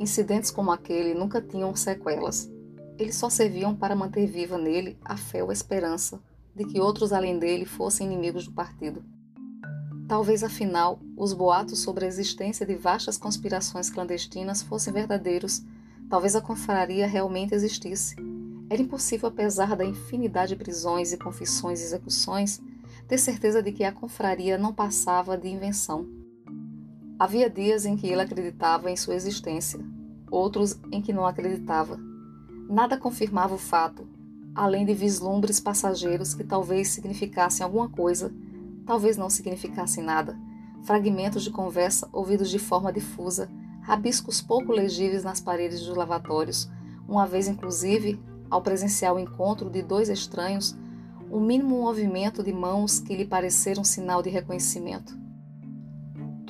Incidentes 0.00 0.50
como 0.50 0.72
aquele 0.72 1.12
nunca 1.12 1.42
tinham 1.42 1.76
sequelas. 1.76 2.50
Eles 2.98 3.16
só 3.16 3.28
serviam 3.28 3.76
para 3.76 3.94
manter 3.94 4.26
viva 4.26 4.56
nele 4.56 4.98
a 5.04 5.14
fé 5.14 5.44
ou 5.44 5.50
a 5.50 5.52
esperança, 5.52 6.18
de 6.56 6.64
que 6.64 6.80
outros 6.80 7.12
além 7.12 7.38
dele 7.38 7.66
fossem 7.66 8.06
inimigos 8.06 8.46
do 8.46 8.52
partido. 8.52 9.04
Talvez 10.08 10.42
afinal 10.42 10.98
os 11.14 11.34
boatos 11.34 11.80
sobre 11.80 12.06
a 12.06 12.08
existência 12.08 12.64
de 12.64 12.74
vastas 12.76 13.18
conspirações 13.18 13.90
clandestinas 13.90 14.62
fossem 14.62 14.90
verdadeiros, 14.90 15.62
talvez 16.08 16.34
a 16.34 16.40
confraria 16.40 17.06
realmente 17.06 17.54
existisse. 17.54 18.16
Era 18.70 18.80
impossível, 18.80 19.28
apesar 19.28 19.76
da 19.76 19.84
infinidade 19.84 20.54
de 20.54 20.64
prisões 20.64 21.12
e 21.12 21.18
confissões 21.18 21.82
e 21.82 21.84
execuções, 21.84 22.58
ter 23.06 23.18
certeza 23.18 23.62
de 23.62 23.70
que 23.70 23.84
a 23.84 23.92
confraria 23.92 24.56
não 24.56 24.72
passava 24.72 25.36
de 25.36 25.48
invenção. 25.48 26.19
Havia 27.20 27.50
dias 27.50 27.84
em 27.84 27.98
que 27.98 28.06
ele 28.06 28.22
acreditava 28.22 28.90
em 28.90 28.96
sua 28.96 29.14
existência, 29.14 29.78
outros 30.30 30.80
em 30.90 31.02
que 31.02 31.12
não 31.12 31.26
acreditava. 31.26 32.00
Nada 32.66 32.96
confirmava 32.96 33.54
o 33.54 33.58
fato, 33.58 34.08
além 34.54 34.86
de 34.86 34.94
vislumbres 34.94 35.60
passageiros 35.60 36.32
que 36.32 36.42
talvez 36.42 36.88
significassem 36.88 37.62
alguma 37.62 37.90
coisa, 37.90 38.32
talvez 38.86 39.18
não 39.18 39.28
significassem 39.28 40.02
nada, 40.02 40.34
fragmentos 40.82 41.42
de 41.42 41.50
conversa 41.50 42.08
ouvidos 42.10 42.48
de 42.48 42.58
forma 42.58 42.90
difusa, 42.90 43.50
rabiscos 43.82 44.40
pouco 44.40 44.72
legíveis 44.72 45.22
nas 45.22 45.42
paredes 45.42 45.84
dos 45.84 45.94
lavatórios, 45.94 46.70
uma 47.06 47.26
vez 47.26 47.46
inclusive, 47.46 48.18
ao 48.48 48.62
presenciar 48.62 49.14
o 49.14 49.20
encontro 49.20 49.68
de 49.68 49.82
dois 49.82 50.08
estranhos, 50.08 50.74
um 51.30 51.38
mínimo 51.38 51.82
movimento 51.82 52.42
de 52.42 52.50
mãos 52.54 52.98
que 52.98 53.14
lhe 53.14 53.26
pareceram 53.26 53.84
sinal 53.84 54.22
de 54.22 54.30
reconhecimento. 54.30 55.19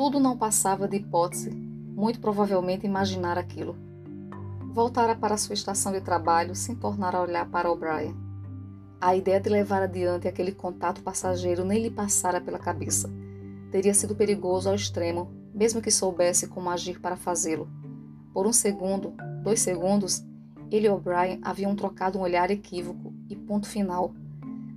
Tudo 0.01 0.19
não 0.19 0.35
passava 0.35 0.89
de 0.89 0.97
hipótese, 0.97 1.51
muito 1.51 2.21
provavelmente 2.21 2.87
imaginar 2.87 3.37
aquilo 3.37 3.77
voltara 4.73 5.15
para 5.15 5.37
sua 5.37 5.53
estação 5.53 5.93
de 5.93 6.01
trabalho 6.01 6.55
sem 6.55 6.75
tornar 6.75 7.15
a 7.15 7.21
olhar 7.21 7.47
para 7.51 7.71
O'Brien. 7.71 8.17
A 8.99 9.15
ideia 9.15 9.39
de 9.39 9.51
levar 9.51 9.83
adiante 9.83 10.27
aquele 10.27 10.53
contato 10.53 11.03
passageiro 11.03 11.67
nem 11.67 11.83
lhe 11.83 11.91
passara 11.91 12.41
pela 12.41 12.59
cabeça. 12.59 13.11
Teria 13.71 13.93
sido 13.93 14.17
perigoso 14.17 14.71
ao 14.71 14.75
extremo, 14.75 15.31
mesmo 15.55 15.83
que 15.83 15.91
soubesse 15.91 16.47
como 16.47 16.71
agir 16.71 16.99
para 16.99 17.15
fazê-lo. 17.15 17.69
Por 18.33 18.47
um 18.47 18.55
segundo, 18.55 19.13
dois 19.43 19.61
segundos, 19.61 20.25
ele 20.71 20.87
e 20.87 20.91
O'Brien 20.91 21.41
haviam 21.43 21.77
trocado 21.77 22.19
um 22.19 22.23
olhar 22.23 22.51
equívoco 22.51 23.13
e 23.29 23.37
ponto 23.37 23.69
final. 23.69 24.15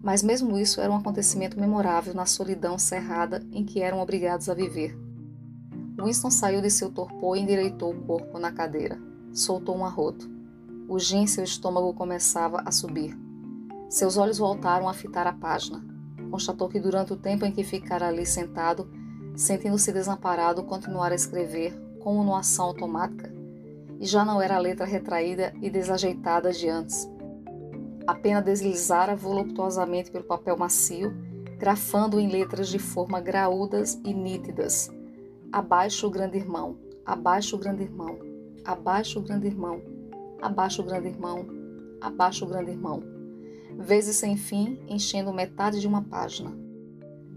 Mas 0.04 0.22
mesmo 0.22 0.58
isso 0.58 0.82
era 0.82 0.92
um 0.92 0.98
acontecimento 0.98 1.58
memorável 1.58 2.14
na 2.14 2.26
solidão 2.26 2.78
cerrada 2.78 3.42
em 3.54 3.64
que 3.64 3.82
eram 3.82 4.02
obrigados 4.02 4.50
a 4.50 4.54
viver. 4.54 5.03
Winston 5.98 6.32
saiu 6.32 6.62
de 6.62 6.70
seu 6.70 6.92
torpor 6.92 7.38
e 7.38 7.42
endireitou 7.42 7.92
o 7.92 8.02
corpo 8.02 8.40
na 8.40 8.52
cadeira 8.52 9.14
soltou 9.34 9.76
um 9.76 9.86
arroto. 9.86 10.30
O 10.88 11.00
seu 11.00 11.44
estômago 11.44 11.94
começava 11.94 12.62
a 12.66 12.72
subir. 12.72 13.18
Seus 13.90 14.18
olhos 14.18 14.38
voltaram 14.38 14.88
a 14.88 14.94
fitar 14.94 15.26
a 15.26 15.34
página. 15.34 15.84
Constatou 16.30 16.70
que 16.70 16.80
durante 16.80 17.14
o 17.14 17.18
tempo 17.18 17.46
em 17.46 17.52
que 17.52 17.64
ficara 17.64 18.08
ali 18.08 18.26
sentado, 18.26 18.90
sentindo-se 19.36 19.92
desamparado, 19.92 20.64
continuara 20.64 21.14
a 21.14 21.16
escrever, 21.16 21.74
como 22.00 22.24
numa 22.24 22.40
ação 22.40 22.66
automática. 22.66 23.34
E 24.00 24.06
já 24.06 24.24
não 24.24 24.42
era 24.42 24.56
a 24.56 24.60
letra 24.60 24.86
retraída 24.86 25.54
e 25.62 25.70
desajeitada 25.70 26.52
de 26.52 26.68
antes. 26.68 27.10
A 28.06 28.14
pena 28.14 28.42
deslizara 28.42 29.16
voluptuosamente 29.16 30.12
pelo 30.12 30.26
papel 30.26 30.58
macio, 30.58 31.14
grafando 31.58 32.20
em 32.20 32.28
letras 32.28 32.68
de 32.68 32.80
forma 32.80 33.22
graúdas 33.22 34.00
e 34.04 34.14
nítidas. 34.14 34.90
Abaixo 35.54 36.08
o 36.08 36.10
grande 36.10 36.36
irmão, 36.36 36.80
abaixo 37.06 37.56
o 37.56 37.60
grande 37.60 37.84
irmão, 37.84 38.18
abaixo 38.66 39.20
o 39.20 39.22
grande 39.22 39.46
irmão, 39.46 39.84
abaixo 40.42 40.82
o 40.82 40.84
grande 40.84 41.10
irmão, 41.10 41.46
abaixo 42.02 42.44
o 42.44 42.48
grande 42.48 42.72
irmão, 42.72 43.04
vezes 43.78 44.16
sem 44.16 44.36
fim, 44.36 44.80
enchendo 44.90 45.32
metade 45.32 45.80
de 45.80 45.86
uma 45.88 46.02
página. 46.02 46.52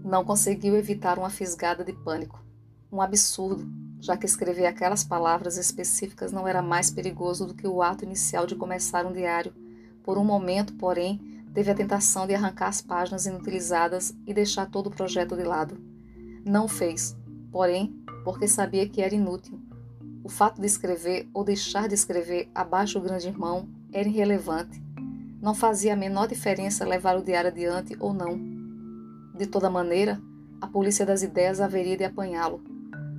Não 0.03 0.25
conseguiu 0.25 0.75
evitar 0.75 1.19
uma 1.19 1.29
fisgada 1.29 1.85
de 1.85 1.93
pânico. 1.93 2.43
Um 2.91 3.01
absurdo. 3.01 3.67
já 3.99 4.17
que 4.17 4.25
escrever 4.25 4.65
aquelas 4.65 5.03
palavras 5.03 5.55
específicas 5.55 6.31
não 6.31 6.47
era 6.47 6.63
mais 6.63 6.89
perigoso 6.89 7.45
do 7.45 7.53
que 7.53 7.67
o 7.67 7.83
ato 7.83 8.03
inicial 8.03 8.47
de 8.47 8.55
começar 8.55 9.05
um 9.05 9.13
diário. 9.13 9.53
Por 10.01 10.17
um 10.17 10.23
momento, 10.23 10.73
porém, 10.73 11.21
teve 11.53 11.69
a 11.69 11.75
tentação 11.75 12.25
de 12.25 12.33
arrancar 12.33 12.69
as 12.69 12.81
páginas 12.81 13.27
inutilizadas 13.27 14.11
e 14.25 14.33
deixar 14.33 14.71
todo 14.71 14.87
o 14.87 14.91
projeto 14.91 15.35
de 15.35 15.43
lado. 15.43 15.77
Não 16.43 16.67
fez, 16.67 17.15
porém, 17.57 17.91
porque 18.23 18.47
sabia 18.47 18.87
que 18.87 19.01
era 19.01 19.15
inútil. 19.15 19.59
O 20.23 20.29
fato 20.29 20.61
de 20.61 20.67
escrever 20.67 21.27
ou 21.33 21.43
deixar 21.43 21.87
de 21.87 21.95
escrever 21.95 22.51
abaixo 22.53 22.99
do 22.99 23.03
grande 23.03 23.27
irmão 23.27 23.67
era 23.91 24.07
irrelevante. 24.07 24.79
Não 25.41 25.55
fazia 25.55 25.93
a 25.93 25.95
menor 25.95 26.27
diferença 26.27 26.85
levar 26.85 27.17
o 27.17 27.23
diário 27.23 27.49
adiante 27.49 27.97
ou 27.99 28.13
não. 28.13 28.39
De 29.35 29.47
toda 29.47 29.71
maneira, 29.71 30.21
a 30.61 30.67
polícia 30.67 31.03
das 31.03 31.23
ideias 31.23 31.59
haveria 31.59 31.97
de 31.97 32.03
apanhá-lo. 32.03 32.61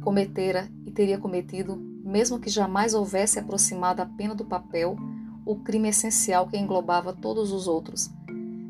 Cometera 0.04 0.68
e 0.86 0.92
teria 0.92 1.18
cometido, 1.18 1.74
mesmo 1.76 2.38
que 2.38 2.48
jamais 2.48 2.94
houvesse 2.94 3.40
aproximado 3.40 4.00
a 4.02 4.06
pena 4.06 4.36
do 4.36 4.44
papel, 4.44 4.96
o 5.44 5.56
crime 5.56 5.88
essencial 5.88 6.46
que 6.46 6.56
englobava 6.56 7.12
todos 7.12 7.50
os 7.50 7.66
outros. 7.66 8.08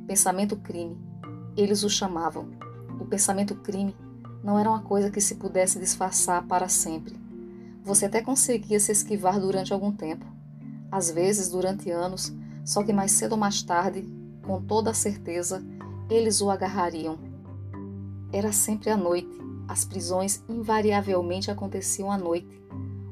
Pensamento 0.06 0.56
crime. 0.56 0.96
Eles 1.54 1.84
o 1.84 1.90
chamavam. 1.90 2.48
O 2.98 3.04
pensamento 3.04 3.54
crime 3.56 3.94
não 4.42 4.58
era 4.58 4.70
uma 4.70 4.82
coisa 4.82 5.10
que 5.10 5.20
se 5.20 5.36
pudesse 5.36 5.78
disfarçar 5.78 6.46
para 6.46 6.68
sempre. 6.68 7.14
Você 7.82 8.06
até 8.06 8.20
conseguia 8.20 8.78
se 8.78 8.92
esquivar 8.92 9.40
durante 9.40 9.72
algum 9.72 9.92
tempo, 9.92 10.26
às 10.90 11.10
vezes 11.10 11.48
durante 11.48 11.90
anos, 11.90 12.32
só 12.64 12.82
que 12.82 12.92
mais 12.92 13.12
cedo 13.12 13.32
ou 13.32 13.38
mais 13.38 13.62
tarde, 13.62 14.06
com 14.42 14.60
toda 14.62 14.90
a 14.90 14.94
certeza, 14.94 15.64
eles 16.10 16.40
o 16.40 16.50
agarrariam. 16.50 17.18
Era 18.32 18.52
sempre 18.52 18.90
à 18.90 18.96
noite. 18.96 19.38
As 19.66 19.84
prisões 19.84 20.42
invariavelmente 20.48 21.50
aconteciam 21.50 22.10
à 22.10 22.16
noite. 22.16 22.62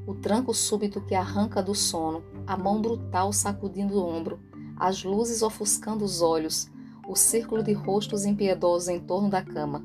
O 0.07 0.15
tranco 0.15 0.55
súbito 0.55 1.01
que 1.01 1.15
arranca 1.15 1.63
do 1.63 1.75
sono, 1.75 2.23
a 2.47 2.57
mão 2.57 2.81
brutal 2.81 3.33
sacudindo 3.33 3.95
o 3.95 4.07
ombro, 4.07 4.39
as 4.77 5.03
luzes 5.03 5.43
ofuscando 5.43 6.05
os 6.05 6.23
olhos, 6.23 6.71
o 7.09 7.17
círculo 7.17 7.63
de 7.63 7.73
rostos 7.73 8.25
impiedosos 8.25 8.89
em 8.89 9.01
torno 9.01 9.29
da 9.29 9.43
cama. 9.43 9.85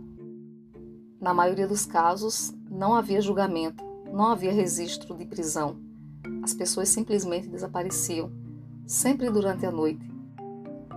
Na 1.21 1.35
maioria 1.35 1.67
dos 1.67 1.85
casos, 1.85 2.51
não 2.67 2.95
havia 2.95 3.21
julgamento, 3.21 3.83
não 4.11 4.25
havia 4.25 4.51
registro 4.51 5.15
de 5.15 5.23
prisão. 5.23 5.77
As 6.41 6.51
pessoas 6.51 6.89
simplesmente 6.89 7.47
desapareciam, 7.47 8.31
sempre 8.87 9.29
durante 9.29 9.63
a 9.63 9.71
noite. 9.71 10.03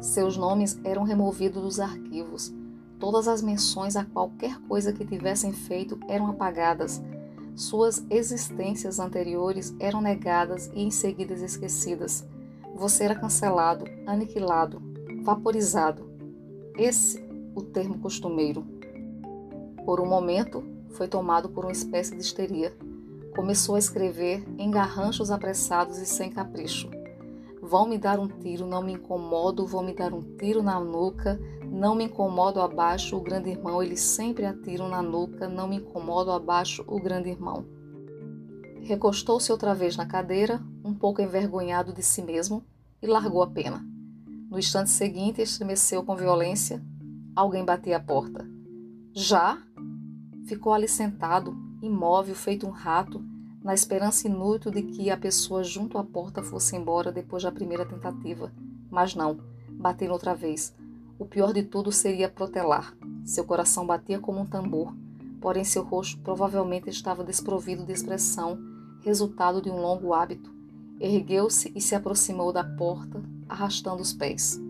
Seus 0.00 0.38
nomes 0.38 0.80
eram 0.82 1.02
removidos 1.02 1.62
dos 1.62 1.78
arquivos. 1.78 2.50
Todas 2.98 3.28
as 3.28 3.42
menções 3.42 3.96
a 3.96 4.04
qualquer 4.06 4.58
coisa 4.60 4.94
que 4.94 5.04
tivessem 5.04 5.52
feito 5.52 6.00
eram 6.08 6.30
apagadas. 6.30 7.02
Suas 7.54 8.02
existências 8.08 8.98
anteriores 8.98 9.76
eram 9.78 10.00
negadas 10.00 10.70
e 10.74 10.82
em 10.82 10.90
seguida 10.90 11.34
esquecidas. 11.34 12.26
Você 12.74 13.04
era 13.04 13.14
cancelado, 13.14 13.84
aniquilado, 14.06 14.80
vaporizado. 15.22 16.10
Esse 16.78 17.22
o 17.54 17.60
termo 17.60 17.98
costumeiro. 17.98 18.73
Por 19.85 20.01
um 20.01 20.07
momento, 20.07 20.64
foi 20.91 21.07
tomado 21.07 21.49
por 21.49 21.64
uma 21.64 21.72
espécie 21.72 22.14
de 22.14 22.22
histeria. 22.22 22.74
Começou 23.35 23.74
a 23.74 23.78
escrever 23.78 24.45
em 24.59 24.70
garranchos 24.70 25.30
apressados 25.30 25.99
e 25.99 26.07
sem 26.07 26.30
capricho. 26.30 26.89
Vão 27.61 27.87
me 27.87 27.99
dar 27.99 28.18
um 28.18 28.28
tiro, 28.28 28.66
não 28.66 28.82
me 28.82 28.93
incomodo, 28.93 29.66
vão 29.66 29.82
me 29.82 29.95
dar 29.95 30.12
um 30.12 30.20
tiro 30.20 30.62
na 30.62 30.78
nuca, 30.78 31.41
não 31.62 31.95
me 31.95 32.05
incomodo 32.05 32.61
abaixo, 32.61 33.16
o 33.16 33.20
grande 33.20 33.51
irmão, 33.51 33.82
eles 33.82 34.01
sempre 34.01 34.47
atiram 34.47 34.89
na 34.89 35.03
nuca, 35.03 35.49
não 35.49 35.66
me 35.66 35.76
incomodo 35.76 36.30
abaixo, 36.30 36.85
o 36.87 37.01
grande 37.01 37.30
irmão. 37.30 37.64
Recostou-se 38.80 39.51
outra 39.51 39.74
vez 39.74 39.97
na 39.97 40.07
cadeira, 40.07 40.62
um 40.85 40.95
pouco 40.95 41.20
envergonhado 41.20 41.93
de 41.93 42.03
si 42.03 42.22
mesmo, 42.22 42.62
e 43.03 43.07
largou 43.07 43.43
a 43.43 43.47
pena. 43.47 43.85
No 44.51 44.59
instante 44.59 44.91
seguinte, 44.91 45.43
estremeceu 45.43 46.05
com 46.05 46.14
violência. 46.14 46.82
Alguém 47.35 47.64
batia 47.64 47.97
a 47.97 48.01
porta. 48.01 48.47
Já? 49.12 49.59
Ficou 50.47 50.72
ali 50.72 50.86
sentado, 50.86 51.57
imóvel, 51.80 52.34
feito 52.34 52.66
um 52.66 52.70
rato, 52.70 53.24
na 53.62 53.72
esperança 53.72 54.28
inútil 54.28 54.70
de 54.70 54.82
que 54.82 55.11
a 55.11 55.16
pessoa 55.16 55.64
junto 55.64 55.97
à 55.97 56.05
porta 56.05 56.42
fosse 56.42 56.76
embora 56.76 57.11
depois 57.11 57.42
da 57.42 57.51
primeira 57.51 57.86
tentativa. 57.86 58.53
Mas 58.90 59.14
não, 59.14 59.38
bateram 59.70 60.12
outra 60.12 60.34
vez. 60.34 60.74
O 61.18 61.24
pior 61.24 61.53
de 61.53 61.62
tudo 61.62 61.90
seria 61.90 62.28
protelar. 62.28 62.95
Seu 63.24 63.45
coração 63.45 63.86
batia 63.86 64.18
como 64.18 64.40
um 64.40 64.47
tambor, 64.47 64.95
porém 65.40 65.64
seu 65.64 65.82
rosto 65.82 66.20
provavelmente 66.20 66.90
estava 66.90 67.24
desprovido 67.24 67.86
de 67.86 67.92
expressão, 67.92 68.59
resultado 69.01 69.62
de 69.62 69.70
um 69.70 69.80
longo 69.80 70.12
hábito. 70.12 70.53
Ergueu-se 71.01 71.72
e 71.74 71.80
se 71.80 71.95
aproximou 71.95 72.53
da 72.53 72.64
porta, 72.64 73.22
arrastando 73.49 74.03
os 74.03 74.12
pés. 74.12 74.61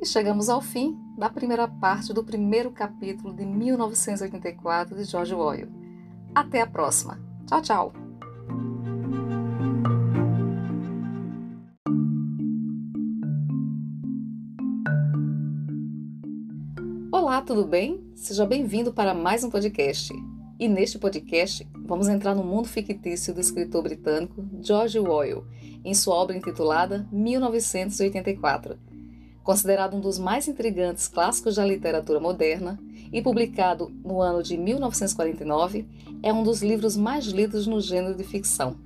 E 0.00 0.06
chegamos 0.06 0.48
ao 0.48 0.60
fim 0.60 0.96
da 1.18 1.28
primeira 1.28 1.66
parte 1.66 2.12
do 2.12 2.22
primeiro 2.22 2.70
capítulo 2.70 3.34
de 3.34 3.44
1984 3.44 4.96
de 4.96 5.02
George 5.02 5.34
Orwell. 5.34 5.68
Até 6.32 6.60
a 6.60 6.66
próxima. 6.68 7.20
Tchau, 7.48 7.62
tchau. 7.62 7.92
Olá, 17.10 17.42
tudo 17.42 17.66
bem? 17.66 18.00
Seja 18.14 18.46
bem-vindo 18.46 18.92
para 18.92 19.12
mais 19.12 19.42
um 19.42 19.50
podcast. 19.50 20.12
E 20.60 20.68
neste 20.68 20.96
podcast, 20.96 21.68
vamos 21.84 22.06
entrar 22.06 22.36
no 22.36 22.44
mundo 22.44 22.68
fictício 22.68 23.34
do 23.34 23.40
escritor 23.40 23.82
britânico 23.82 24.48
George 24.62 24.96
Orwell, 24.96 25.44
em 25.84 25.92
sua 25.92 26.14
obra 26.14 26.36
intitulada 26.36 27.08
1984 27.10 28.87
considerado 29.48 29.96
um 29.96 30.00
dos 30.00 30.18
mais 30.18 30.46
intrigantes 30.46 31.08
clássicos 31.08 31.56
da 31.56 31.64
literatura 31.64 32.20
moderna 32.20 32.78
e 33.10 33.22
publicado 33.22 33.90
no 34.04 34.20
ano 34.20 34.42
de 34.42 34.58
1949, 34.58 35.86
é 36.22 36.30
um 36.30 36.42
dos 36.42 36.62
livros 36.62 36.98
mais 36.98 37.24
lidos 37.24 37.66
no 37.66 37.80
gênero 37.80 38.14
de 38.14 38.24
ficção. 38.24 38.76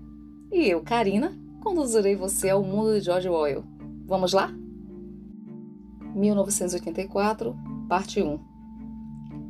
E 0.52 0.70
eu, 0.70 0.80
Karina, 0.80 1.36
conduzirei 1.60 2.14
você 2.14 2.48
ao 2.48 2.62
mundo 2.62 2.96
de 2.96 3.04
George 3.04 3.28
Orwell. 3.28 3.64
Vamos 4.06 4.32
lá? 4.32 4.54
1984, 6.14 7.56
parte 7.88 8.22
1. 8.22 8.38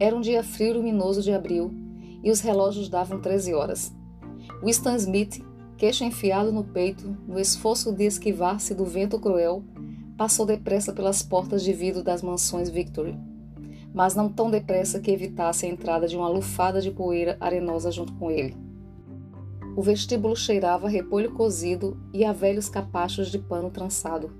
Era 0.00 0.16
um 0.16 0.20
dia 0.22 0.42
frio 0.42 0.70
e 0.70 0.72
luminoso 0.78 1.20
de 1.20 1.30
abril 1.30 1.70
e 2.24 2.30
os 2.30 2.40
relógios 2.40 2.88
davam 2.88 3.20
13 3.20 3.52
horas. 3.52 3.94
Winston 4.64 4.96
Smith, 4.96 5.44
queixo 5.76 6.04
enfiado 6.04 6.50
no 6.50 6.64
peito, 6.64 7.14
no 7.28 7.38
esforço 7.38 7.92
de 7.92 8.04
esquivar-se 8.04 8.74
do 8.74 8.86
vento 8.86 9.20
cruel, 9.20 9.62
passou 10.16 10.46
depressa 10.46 10.92
pelas 10.92 11.22
portas 11.22 11.62
de 11.62 11.72
vidro 11.72 12.02
das 12.02 12.22
mansões 12.22 12.68
Victory, 12.68 13.18
mas 13.94 14.14
não 14.14 14.28
tão 14.28 14.50
depressa 14.50 15.00
que 15.00 15.10
evitasse 15.10 15.66
a 15.66 15.68
entrada 15.68 16.06
de 16.08 16.16
uma 16.16 16.28
lufada 16.28 16.80
de 16.80 16.90
poeira 16.90 17.36
arenosa 17.40 17.90
junto 17.90 18.12
com 18.14 18.30
ele. 18.30 18.56
O 19.74 19.82
vestíbulo 19.82 20.36
cheirava 20.36 20.86
a 20.86 20.90
repolho 20.90 21.32
cozido 21.32 21.96
e 22.12 22.24
a 22.24 22.32
velhos 22.32 22.68
capachos 22.68 23.30
de 23.30 23.38
pano 23.38 23.70
trançado. 23.70 24.30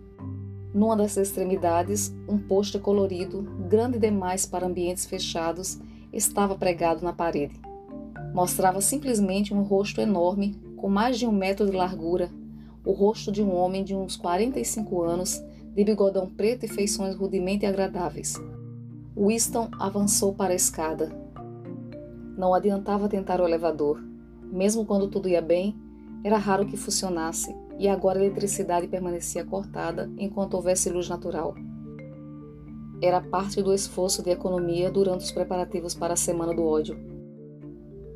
Numa 0.74 0.96
das 0.96 1.16
extremidades, 1.16 2.14
um 2.28 2.38
pôster 2.38 2.80
colorido, 2.80 3.42
grande 3.68 3.98
demais 3.98 4.44
para 4.44 4.66
ambientes 4.66 5.06
fechados, 5.06 5.78
estava 6.12 6.54
pregado 6.54 7.02
na 7.02 7.12
parede. 7.12 7.58
Mostrava 8.34 8.80
simplesmente 8.80 9.54
um 9.54 9.62
rosto 9.62 10.00
enorme, 10.00 10.54
com 10.76 10.88
mais 10.88 11.18
de 11.18 11.26
um 11.26 11.32
metro 11.32 11.66
de 11.66 11.76
largura, 11.76 12.30
o 12.84 12.92
rosto 12.92 13.30
de 13.30 13.42
um 13.42 13.54
homem 13.54 13.84
de 13.84 13.94
uns 13.94 14.16
45 14.16 15.02
anos, 15.02 15.42
de 15.74 15.84
bigodão 15.84 16.28
preto 16.28 16.64
e 16.64 16.68
feições 16.68 17.14
rudemente 17.14 17.64
agradáveis. 17.64 18.34
Winston 19.16 19.68
avançou 19.78 20.34
para 20.34 20.52
a 20.52 20.56
escada. 20.56 21.10
Não 22.36 22.54
adiantava 22.54 23.08
tentar 23.08 23.40
o 23.40 23.46
elevador. 23.46 24.02
Mesmo 24.42 24.84
quando 24.84 25.08
tudo 25.08 25.28
ia 25.28 25.40
bem, 25.40 25.76
era 26.24 26.36
raro 26.36 26.66
que 26.66 26.76
funcionasse 26.76 27.54
e 27.78 27.88
agora 27.88 28.18
a 28.18 28.24
eletricidade 28.24 28.86
permanecia 28.86 29.44
cortada 29.44 30.10
enquanto 30.18 30.54
houvesse 30.54 30.90
luz 30.90 31.08
natural. 31.08 31.54
Era 33.02 33.20
parte 33.20 33.60
do 33.60 33.74
esforço 33.74 34.22
de 34.22 34.30
economia 34.30 34.90
durante 34.90 35.24
os 35.24 35.32
preparativos 35.32 35.94
para 35.94 36.14
a 36.14 36.16
Semana 36.16 36.54
do 36.54 36.64
Ódio. 36.64 37.11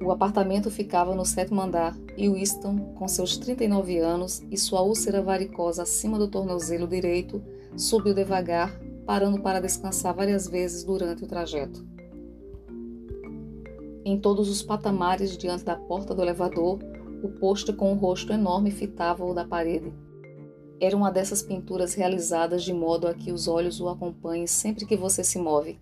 O 0.03 0.11
apartamento 0.13 0.71
ficava 0.71 1.15
no 1.15 1.25
sétimo 1.25 1.61
andar 1.61 1.97
e 2.17 2.29
Winston, 2.29 2.95
com 2.95 3.09
seus 3.09 3.37
39 3.39 3.99
anos 3.99 4.43
e 4.51 4.57
sua 4.57 4.83
úlcera 4.83 5.23
varicosa 5.23 5.83
acima 5.83 6.19
do 6.19 6.29
tornozelo 6.29 6.87
direito, 6.87 7.43
subiu 7.77 8.15
devagar, 8.15 8.79
parando 9.05 9.41
para 9.41 9.61
descansar 9.61 10.15
várias 10.15 10.47
vezes 10.47 10.85
durante 10.85 11.25
o 11.25 11.27
trajeto. 11.27 11.85
Em 14.05 14.19
todos 14.21 14.49
os 14.49 14.63
patamares 14.63 15.37
diante 15.37 15.65
da 15.65 15.75
porta 15.75 16.15
do 16.15 16.23
elevador, 16.23 16.79
o 17.23 17.29
posto 17.29 17.75
com 17.75 17.93
o 17.93 17.97
rosto 17.97 18.33
enorme 18.33 18.71
fitava-o 18.71 19.35
da 19.35 19.45
parede. 19.45 19.93
Era 20.81 20.97
uma 20.97 21.11
dessas 21.11 21.43
pinturas 21.43 21.95
realizadas 21.95 22.63
de 22.63 22.73
modo 22.73 23.09
a 23.09 23.15
que 23.15 23.33
os 23.33 23.49
olhos 23.49 23.81
o 23.81 23.89
acompanhem 23.89 24.47
sempre 24.47 24.85
que 24.85 24.97
você 24.97 25.25
se 25.25 25.39
move. 25.39 25.79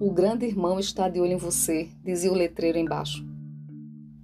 O 0.00 0.12
grande 0.12 0.44
irmão 0.44 0.78
está 0.78 1.08
de 1.08 1.20
olho 1.20 1.32
em 1.32 1.36
você, 1.36 1.88
dizia 2.04 2.30
o 2.30 2.34
letreiro 2.34 2.78
embaixo. 2.78 3.27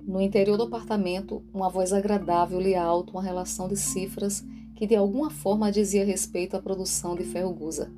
No 0.06 0.20
interior 0.20 0.58
do 0.58 0.64
apartamento, 0.64 1.42
uma 1.52 1.70
voz 1.70 1.90
agradável 1.90 2.60
lia 2.60 2.82
alto 2.82 3.14
uma 3.14 3.22
relação 3.22 3.66
de 3.66 3.76
cifras 3.76 4.44
que 4.76 4.86
de 4.86 4.94
alguma 4.94 5.30
forma 5.30 5.72
dizia 5.72 6.04
respeito 6.04 6.54
à 6.54 6.60
produção 6.60 7.14
de 7.14 7.24
ferrugusa. 7.24 7.90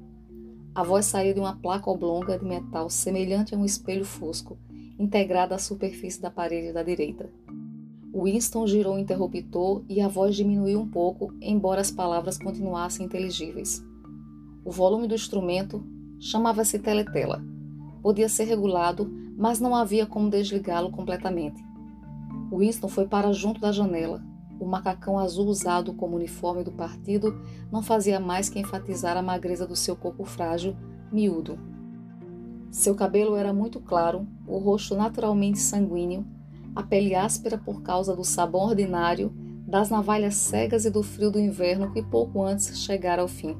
A 0.73 0.85
voz 0.85 1.07
saía 1.07 1.35
de 1.35 1.41
uma 1.41 1.57
placa 1.57 1.91
oblonga 1.91 2.39
de 2.39 2.45
metal 2.45 2.89
semelhante 2.89 3.57
a 3.57 3.59
um 3.59 3.65
espelho 3.65 4.05
fosco, 4.05 4.57
integrada 4.97 5.57
à 5.57 5.59
superfície 5.59 6.23
da 6.23 6.31
parede 6.31 6.73
da 6.73 6.85
direita. 6.85 7.29
Winston 8.15 8.69
girou 8.69 8.95
o 8.95 8.99
interruptor 9.01 9.83
e 9.89 10.01
a 10.01 10.07
voz 10.07 10.37
diminuiu 10.37 10.81
um 10.81 10.89
pouco, 10.89 11.35
embora 11.41 11.81
as 11.81 11.91
palavras 11.91 12.39
continuassem 12.39 13.05
inteligíveis. 13.05 13.83
O 14.65 14.71
volume 14.71 15.09
do 15.09 15.15
instrumento 15.15 15.85
chamava-se 16.21 16.79
teletela. 16.79 17.43
Podia 18.01 18.29
ser 18.29 18.45
regulado, 18.45 19.13
mas 19.37 19.59
não 19.59 19.75
havia 19.75 20.07
como 20.07 20.31
desligá-lo 20.31 20.93
completamente. 20.93 21.66
Winston 22.53 22.89
foi 22.89 23.07
para 23.07 23.33
junto 23.33 23.61
da 23.61 23.73
janela. 23.73 24.23
O 24.59 24.67
macacão 24.67 25.19
azul 25.19 25.47
usado 25.47 25.93
como 25.93 26.17
uniforme 26.17 26.65
do 26.65 26.73
partido 26.73 27.41
não 27.71 27.83
fazia 27.83 28.19
mais 28.19 28.49
que 28.49 28.59
enfatizar 28.59 29.17
a 29.17 29.23
magreza 29.23 29.67
do 29.67 29.77
seu 29.77 29.95
corpo 29.95 30.25
frágil, 30.25 30.77
miúdo. 31.13 31.59
Seu 32.71 32.95
cabelo 32.95 33.37
era 33.37 33.53
muito 33.53 33.81
claro, 33.81 34.27
o 34.47 34.59
rosto 34.59 34.95
naturalmente 34.95 35.59
sanguíneo, 35.59 36.27
a 36.75 36.83
pele 36.83 37.15
áspera 37.15 37.59
por 37.59 37.83
causa 37.83 38.15
do 38.15 38.25
sabão 38.25 38.63
ordinário, 38.63 39.33
das 39.67 39.91
navalhas 39.91 40.37
cegas 40.37 40.85
e 40.85 40.91
do 40.91 41.03
frio 41.03 41.31
do 41.31 41.41
inverno 41.41 41.93
que 41.93 42.03
pouco 42.03 42.43
antes 42.43 42.79
chegara 42.79 43.23
ao 43.23 43.29
fim. 43.29 43.57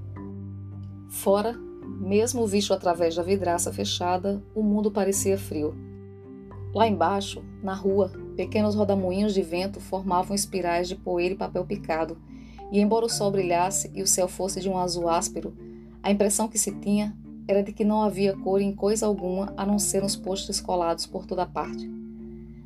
Fora, 1.09 1.55
mesmo 2.01 2.47
visto 2.47 2.73
através 2.73 3.17
da 3.17 3.23
vidraça 3.23 3.73
fechada, 3.73 4.43
o 4.55 4.63
mundo 4.63 4.91
parecia 4.91 5.39
frio. 5.39 5.75
Lá 6.75 6.87
embaixo, 6.87 7.43
na 7.63 7.75
rua, 7.75 8.13
pequenos 8.37 8.75
rodamuinhos 8.75 9.35
de 9.35 9.43
vento 9.43 9.81
formavam 9.81 10.35
espirais 10.35 10.87
de 10.87 10.95
poeira 10.95 11.35
e 11.35 11.39
papel 11.39 11.65
picado, 11.65 12.19
e 12.71 12.79
embora 12.79 13.07
o 13.07 13.09
sol 13.09 13.31
brilhasse 13.31 13.91
e 13.95 14.03
o 14.03 14.07
céu 14.07 14.29
fosse 14.29 14.61
de 14.61 14.69
um 14.69 14.79
azul 14.79 15.09
áspero, 15.09 15.57
a 16.03 16.11
impressão 16.11 16.47
que 16.47 16.59
se 16.59 16.73
tinha 16.73 17.17
era 17.49 17.63
de 17.63 17.73
que 17.73 17.85
não 17.85 18.03
havia 18.03 18.37
cor 18.37 18.61
em 18.61 18.75
coisa 18.75 19.07
alguma 19.07 19.53
a 19.57 19.65
não 19.65 19.79
ser 19.79 20.03
nos 20.03 20.17
postes 20.17 20.61
colados 20.61 21.07
por 21.07 21.27
toda 21.27 21.47
parte. 21.47 21.89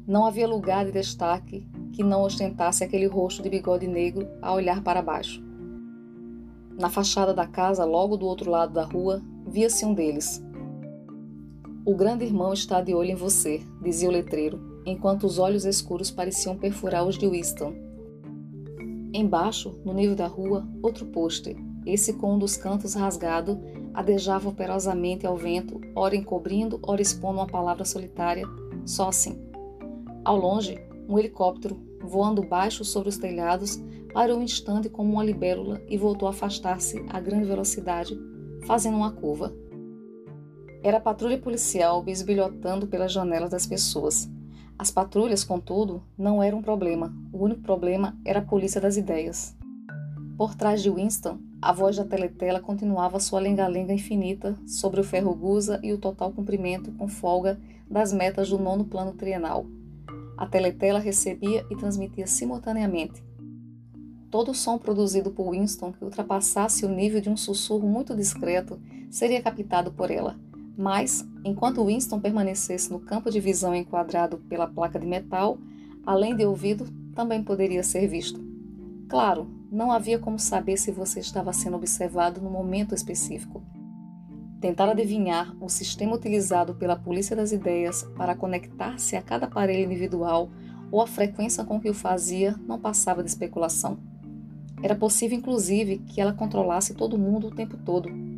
Não 0.07 0.27
havia 0.27 0.49
lugar 0.49 0.85
de 0.87 0.93
destaque 0.93 1.67
que 1.93 2.03
não 2.03 2.23
ostentasse 2.23 2.83
aquele 2.83 3.07
rosto 3.07 3.43
de 3.43 3.51
bigode 3.51 3.87
negro 3.87 4.27
a 4.43 4.53
olhar 4.53 4.83
para 4.83 5.03
baixo. 5.03 5.43
Na 6.79 6.89
fachada 6.89 7.35
da 7.35 7.47
casa, 7.47 7.85
logo 7.85 8.17
do 8.17 8.27
outro 8.27 8.51
lado 8.51 8.73
da 8.73 8.85
rua, 8.85 9.23
via-se 9.47 9.85
um 9.85 9.93
deles. 9.93 10.43
O 11.85 11.95
grande 11.95 12.25
irmão 12.25 12.53
está 12.53 12.81
de 12.81 12.95
olho 12.95 13.11
em 13.11 13.15
você, 13.15 13.63
dizia 13.83 14.09
o 14.09 14.13
letreiro, 14.13 14.70
enquanto 14.85 15.25
os 15.25 15.39
olhos 15.39 15.65
escuros 15.65 16.11
pareciam 16.11 16.57
perfurar 16.57 17.07
os 17.07 17.17
de 17.17 17.29
Winston. 17.29 17.75
Embaixo, 19.13 19.79
no 19.85 19.93
nível 19.93 20.15
da 20.15 20.27
rua, 20.27 20.69
outro 20.83 21.07
pôster, 21.07 21.57
esse 21.85 22.13
com 22.13 22.35
um 22.35 22.39
dos 22.39 22.57
cantos 22.57 22.95
rasgado, 22.95 23.61
adejava 23.93 24.49
operosamente 24.49 25.27
ao 25.27 25.37
vento, 25.37 25.81
ora 25.95 26.15
encobrindo, 26.15 26.79
ora 26.83 27.03
expondo 27.03 27.39
uma 27.39 27.47
palavra 27.47 27.85
solitária, 27.85 28.47
só 28.85 29.09
assim. 29.09 29.39
Ao 30.25 30.37
longe, 30.37 30.79
um 31.09 31.19
helicóptero, 31.19 31.81
voando 32.03 32.43
baixo 32.43 32.85
sobre 32.85 33.09
os 33.09 33.19
telhados, 33.19 33.83
parou 34.13 34.39
um 34.39 34.43
instante 34.43 34.89
como 34.89 35.13
uma 35.13 35.25
libélula 35.25 35.83
e 35.89 35.97
voltou 35.97 36.29
a 36.29 36.31
afastar-se 36.31 37.05
a 37.09 37.21
grande 37.21 37.47
velocidade, 37.47 38.19
fazendo 38.67 38.97
uma 38.97 39.13
curva. 39.13 39.53
Era 40.83 40.99
a 40.99 41.01
patrulha 41.01 41.39
policial 41.39 42.03
bisbilhotando 42.03 42.87
pelas 42.87 43.13
janelas 43.13 43.51
das 43.51 43.67
pessoas. 43.67 44.31
As 44.81 44.91
patrulhas, 44.91 45.45
contudo, 45.45 46.03
não 46.17 46.43
eram 46.43 46.61
um 46.61 46.63
problema. 46.63 47.15
O 47.31 47.45
único 47.45 47.61
problema 47.61 48.17
era 48.25 48.39
a 48.39 48.43
polícia 48.43 48.81
das 48.81 48.97
ideias. 48.97 49.55
Por 50.39 50.55
trás 50.55 50.83
de 50.83 50.89
Winston, 50.89 51.39
a 51.61 51.71
voz 51.71 51.99
da 51.99 52.05
teletela 52.07 52.61
continuava 52.61 53.21
sua 53.21 53.41
lenga-lenga 53.41 53.93
infinita 53.93 54.57
sobre 54.67 54.99
o 54.99 55.05
ferro 55.05 55.35
gusa 55.35 55.79
e 55.83 55.93
o 55.93 55.99
total 55.99 56.33
cumprimento 56.33 56.93
com 56.93 57.09
folga 57.09 57.61
das 57.91 58.11
metas 58.11 58.49
do 58.49 58.59
nono 58.59 58.87
plano 58.87 59.13
trienal. 59.13 59.67
A 60.35 60.47
teletela 60.47 60.99
recebia 60.99 61.63
e 61.71 61.77
transmitia 61.77 62.27
simultaneamente. 62.27 63.23
Todo 64.31 64.55
som 64.55 64.79
produzido 64.79 65.31
por 65.31 65.51
Winston 65.51 65.93
que 65.93 66.03
ultrapassasse 66.03 66.87
o 66.87 66.89
nível 66.89 67.21
de 67.21 67.29
um 67.29 67.37
sussurro 67.37 67.87
muito 67.87 68.17
discreto 68.17 68.81
seria 69.11 69.43
captado 69.43 69.93
por 69.93 70.11
ela. 70.11 70.41
Mas, 70.81 71.29
enquanto 71.45 71.85
Winston 71.85 72.19
permanecesse 72.21 72.91
no 72.91 73.01
campo 73.01 73.31
de 73.31 73.39
visão 73.39 73.75
enquadrado 73.75 74.39
pela 74.49 74.67
placa 74.67 74.99
de 74.99 75.07
metal, 75.07 75.59
além 76.07 76.35
de 76.35 76.47
ouvido, 76.47 76.87
também 77.15 77.45
poderia 77.45 77.83
ser 77.83 78.09
visto. 78.09 78.43
Claro, 79.07 79.47
não 79.71 79.93
havia 79.93 80.19
como 80.19 80.39
saber 80.39 80.79
se 80.79 80.91
você 80.91 81.21
estava 81.21 81.53
sendo 81.53 81.77
observado 81.77 82.41
no 82.41 82.49
momento 82.49 82.95
específico. 82.95 83.63
Tentar 84.59 84.89
adivinhar 84.89 85.55
o 85.61 85.69
sistema 85.69 86.17
utilizado 86.17 86.75
pela 86.75 86.97
polícia 86.97 87.37
das 87.37 87.53
ideias 87.53 88.03
para 88.17 88.35
conectar-se 88.35 89.17
a 89.17 89.21
cada 89.21 89.45
aparelho 89.45 89.85
individual 89.85 90.49
ou 90.91 91.03
a 91.03 91.07
frequência 91.07 91.63
com 91.63 91.79
que 91.79 91.91
o 91.91 91.95
fazia 91.95 92.59
não 92.67 92.81
passava 92.81 93.23
de 93.23 93.29
especulação. 93.29 93.99
Era 94.83 94.97
possível, 94.97 95.37
inclusive, 95.37 95.99
que 95.99 96.23
ela 96.23 96.33
controlasse 96.33 96.95
todo 96.95 97.19
mundo 97.19 97.49
o 97.49 97.55
tempo 97.55 97.77
todo. 97.77 98.30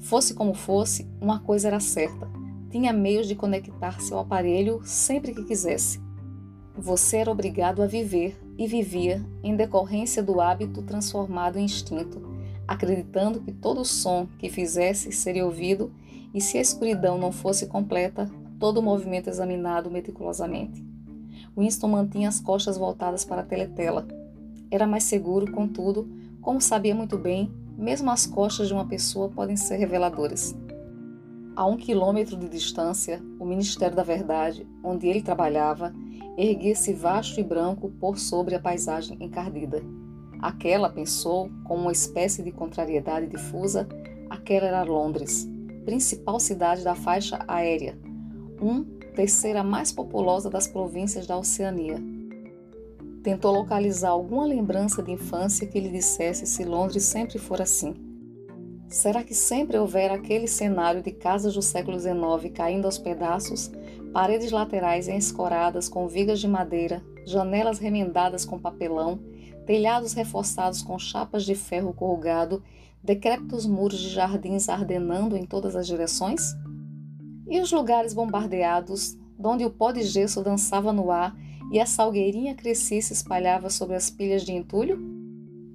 Fosse 0.00 0.34
como 0.34 0.54
fosse, 0.54 1.06
uma 1.20 1.40
coisa 1.40 1.68
era 1.68 1.80
certa: 1.80 2.28
tinha 2.70 2.92
meios 2.92 3.26
de 3.26 3.34
conectar-se 3.34 4.12
ao 4.12 4.20
aparelho 4.20 4.80
sempre 4.84 5.34
que 5.34 5.44
quisesse. 5.44 6.00
Você 6.76 7.18
era 7.18 7.30
obrigado 7.30 7.82
a 7.82 7.86
viver 7.86 8.38
e 8.56 8.66
vivia 8.66 9.24
em 9.42 9.56
decorrência 9.56 10.22
do 10.22 10.40
hábito 10.40 10.82
transformado 10.82 11.58
em 11.58 11.64
instinto 11.64 12.28
acreditando 12.68 13.40
que 13.40 13.50
todo 13.50 13.82
som 13.82 14.28
que 14.38 14.50
fizesse 14.50 15.10
seria 15.10 15.46
ouvido 15.46 15.90
e, 16.34 16.40
se 16.40 16.58
a 16.58 16.60
escuridão 16.60 17.16
não 17.16 17.32
fosse 17.32 17.66
completa, 17.66 18.30
todo 18.60 18.78
o 18.78 18.82
movimento 18.82 19.30
examinado 19.30 19.90
meticulosamente. 19.90 20.84
Winston 21.56 21.88
mantinha 21.88 22.28
as 22.28 22.38
costas 22.38 22.76
voltadas 22.76 23.24
para 23.24 23.40
a 23.40 23.44
teletela. 23.44 24.06
Era 24.70 24.86
mais 24.86 25.04
seguro, 25.04 25.50
contudo, 25.50 26.06
como 26.42 26.60
sabia 26.60 26.94
muito 26.94 27.16
bem, 27.16 27.50
mesmo 27.78 28.10
as 28.10 28.26
costas 28.26 28.66
de 28.66 28.74
uma 28.74 28.86
pessoa 28.86 29.28
podem 29.28 29.56
ser 29.56 29.76
reveladoras. 29.76 30.54
A 31.54 31.64
um 31.64 31.76
quilômetro 31.76 32.36
de 32.36 32.48
distância, 32.48 33.22
o 33.38 33.44
Ministério 33.44 33.96
da 33.96 34.02
Verdade, 34.02 34.66
onde 34.82 35.06
ele 35.06 35.22
trabalhava, 35.22 35.94
erguia-se 36.36 36.92
vasto 36.92 37.38
e 37.38 37.44
branco 37.44 37.88
por 38.00 38.18
sobre 38.18 38.56
a 38.56 38.60
paisagem 38.60 39.16
encardida. 39.20 39.80
Aquela, 40.40 40.90
pensou, 40.90 41.50
com 41.64 41.76
uma 41.76 41.92
espécie 41.92 42.42
de 42.42 42.50
contrariedade 42.52 43.28
difusa, 43.28 43.88
aquela 44.28 44.66
era 44.66 44.82
Londres, 44.82 45.48
principal 45.84 46.38
cidade 46.38 46.84
da 46.84 46.94
faixa 46.94 47.44
aérea, 47.48 47.98
um 48.60 48.84
terceira 49.14 49.64
mais 49.64 49.90
populosa 49.90 50.48
das 50.48 50.68
províncias 50.68 51.26
da 51.26 51.36
Oceania. 51.36 52.00
Tentou 53.22 53.52
localizar 53.52 54.10
alguma 54.10 54.46
lembrança 54.46 55.02
de 55.02 55.12
infância 55.12 55.66
que 55.66 55.80
lhe 55.80 55.90
dissesse 55.90 56.46
se 56.46 56.64
Londres 56.64 57.04
sempre 57.04 57.38
for 57.38 57.60
assim. 57.60 57.94
Será 58.88 59.22
que 59.22 59.34
sempre 59.34 59.76
houvera 59.76 60.14
aquele 60.14 60.46
cenário 60.46 61.02
de 61.02 61.10
casas 61.10 61.54
do 61.54 61.60
século 61.62 61.98
XIX 61.98 62.52
caindo 62.54 62.86
aos 62.86 62.96
pedaços, 62.96 63.70
paredes 64.12 64.50
laterais 64.50 65.08
escoradas 65.08 65.88
com 65.88 66.08
vigas 66.08 66.40
de 66.40 66.48
madeira, 66.48 67.02
janelas 67.26 67.78
remendadas 67.78 68.44
com 68.44 68.58
papelão 68.58 69.20
telhados 69.68 70.14
reforçados 70.14 70.80
com 70.80 70.98
chapas 70.98 71.44
de 71.44 71.54
ferro 71.54 71.92
corrugado, 71.92 72.62
decrépitos 73.04 73.66
muros 73.66 73.98
de 73.98 74.08
jardins 74.08 74.66
ardenando 74.66 75.36
em 75.36 75.44
todas 75.44 75.76
as 75.76 75.86
direções? 75.86 76.40
E 77.46 77.60
os 77.60 77.70
lugares 77.70 78.14
bombardeados, 78.14 79.14
onde 79.38 79.66
o 79.66 79.70
pó 79.70 79.92
de 79.92 80.02
gesso 80.04 80.42
dançava 80.42 80.90
no 80.90 81.10
ar 81.10 81.36
e 81.70 81.80
a 81.80 81.86
salgueirinha 81.86 82.54
crescia 82.54 82.98
e 82.98 83.02
se 83.02 83.12
espalhava 83.12 83.68
sobre 83.70 83.96
as 83.96 84.10
pilhas 84.10 84.42
de 84.42 84.52
entulho? 84.52 84.98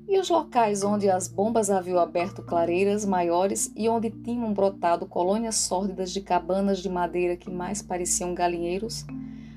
E 0.08 0.20
os 0.20 0.30
locais 0.30 0.84
onde 0.84 1.10
as 1.10 1.28
bombas 1.28 1.70
haviam 1.70 2.00
aberto 2.00 2.44
clareiras 2.44 3.06
maiores 3.06 3.72
e 3.76 3.88
onde 3.88 4.10
tinham 4.10 4.54
brotado 4.54 5.06
colônias 5.06 5.56
sórdidas 5.56 6.12
de 6.12 6.22
cabanas 6.22 6.80
de 6.80 6.90
madeira 6.90 7.36
que 7.36 7.50
mais 7.50 7.82
pareciam 7.82 8.34
galinheiros? 8.34 9.06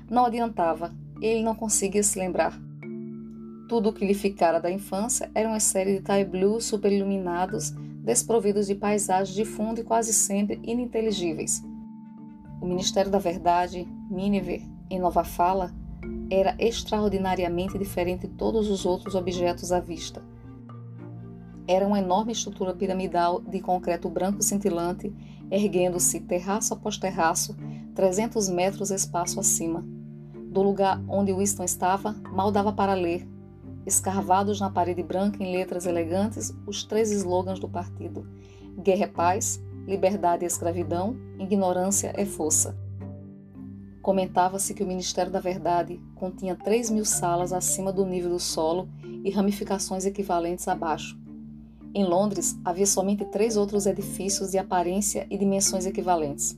Não 0.09 0.25
adiantava, 0.25 0.93
ele 1.21 1.43
não 1.43 1.53
conseguia 1.53 2.01
se 2.01 2.17
lembrar. 2.17 2.59
Tudo 3.67 3.89
o 3.89 3.93
que 3.93 4.05
lhe 4.05 4.13
ficara 4.13 4.59
da 4.59 4.71
infância 4.71 5.29
era 5.35 5.49
uma 5.49 5.59
série 5.59 5.97
de 5.97 6.01
tie-blues 6.01 6.65
superiluminados, 6.65 7.71
desprovidos 8.03 8.67
de 8.67 8.75
paisagens 8.75 9.35
de 9.35 9.43
fundo 9.43 9.81
e 9.81 9.83
quase 9.83 10.13
sempre 10.13 10.59
ininteligíveis. 10.63 11.61
O 12.61 12.65
Ministério 12.65 13.11
da 13.11 13.19
Verdade, 13.19 13.85
Miniver, 14.09 14.61
em 14.89 14.99
Nova 14.99 15.23
Fala, 15.23 15.71
era 16.29 16.55
extraordinariamente 16.59 17.77
diferente 17.77 18.27
de 18.27 18.33
todos 18.33 18.69
os 18.69 18.85
outros 18.85 19.15
objetos 19.15 19.71
à 19.71 19.79
vista. 19.79 20.21
Era 21.67 21.85
uma 21.85 21.99
enorme 21.99 22.31
estrutura 22.31 22.73
piramidal 22.73 23.41
de 23.41 23.59
concreto 23.59 24.09
branco 24.09 24.41
cintilante, 24.41 25.13
erguendo-se 25.51 26.21
terraço 26.21 26.73
após 26.73 26.97
terraço, 26.97 27.55
300 27.95 28.47
metros 28.49 28.91
espaço 28.91 29.39
acima 29.39 29.83
Do 30.51 30.61
lugar 30.61 31.01
onde 31.07 31.33
Winston 31.33 31.63
estava, 31.63 32.13
mal 32.31 32.51
dava 32.51 32.71
para 32.71 32.93
ler, 32.93 33.27
escarvados 33.85 34.59
na 34.59 34.69
parede 34.69 35.01
branca 35.01 35.43
em 35.43 35.51
letras 35.51 35.85
elegantes, 35.85 36.53
os 36.65 36.83
três 36.83 37.11
slogans 37.11 37.59
do 37.59 37.67
partido: 37.67 38.27
Guerra 38.77 39.03
é 39.03 39.07
paz, 39.07 39.61
liberdade 39.87 40.43
é 40.43 40.47
escravidão, 40.47 41.15
ignorância 41.39 42.13
é 42.15 42.25
força. 42.25 42.77
Comentava-se 44.07 44.73
que 44.73 44.81
o 44.81 44.87
Ministério 44.87 45.29
da 45.29 45.41
Verdade 45.41 45.99
continha 46.15 46.55
3 46.55 46.91
mil 46.91 47.03
salas 47.03 47.51
acima 47.51 47.91
do 47.91 48.05
nível 48.05 48.29
do 48.29 48.39
solo 48.39 48.87
e 49.03 49.29
ramificações 49.29 50.05
equivalentes 50.05 50.65
abaixo. 50.69 51.19
Em 51.93 52.05
Londres, 52.05 52.57
havia 52.63 52.85
somente 52.85 53.25
três 53.25 53.57
outros 53.57 53.85
edifícios 53.85 54.51
de 54.51 54.57
aparência 54.57 55.27
e 55.29 55.37
dimensões 55.37 55.85
equivalentes. 55.85 56.57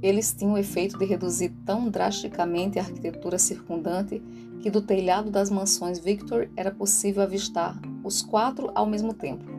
Eles 0.00 0.32
tinham 0.32 0.54
o 0.54 0.58
efeito 0.58 0.96
de 0.96 1.04
reduzir 1.04 1.50
tão 1.66 1.90
drasticamente 1.90 2.78
a 2.78 2.82
arquitetura 2.82 3.38
circundante 3.38 4.22
que 4.62 4.70
do 4.70 4.80
telhado 4.80 5.30
das 5.30 5.50
mansões 5.50 5.98
Victor 5.98 6.48
era 6.56 6.70
possível 6.70 7.22
avistar 7.22 7.78
os 8.02 8.22
quatro 8.22 8.72
ao 8.74 8.86
mesmo 8.86 9.12
tempo. 9.12 9.51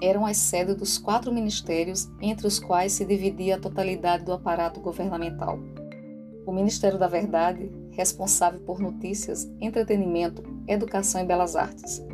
Eram 0.00 0.26
as 0.26 0.36
sedes 0.36 0.74
dos 0.74 0.98
quatro 0.98 1.32
ministérios, 1.32 2.10
entre 2.20 2.46
os 2.46 2.58
quais 2.58 2.92
se 2.92 3.04
dividia 3.04 3.56
a 3.56 3.60
totalidade 3.60 4.24
do 4.24 4.32
aparato 4.32 4.80
governamental. 4.80 5.58
O 6.46 6.52
Ministério 6.52 6.98
da 6.98 7.06
Verdade, 7.06 7.70
responsável 7.92 8.60
por 8.60 8.78
notícias, 8.78 9.50
entretenimento, 9.60 10.42
educação 10.68 11.20
e 11.20 11.24
belas 11.24 11.56
artes. 11.56 12.04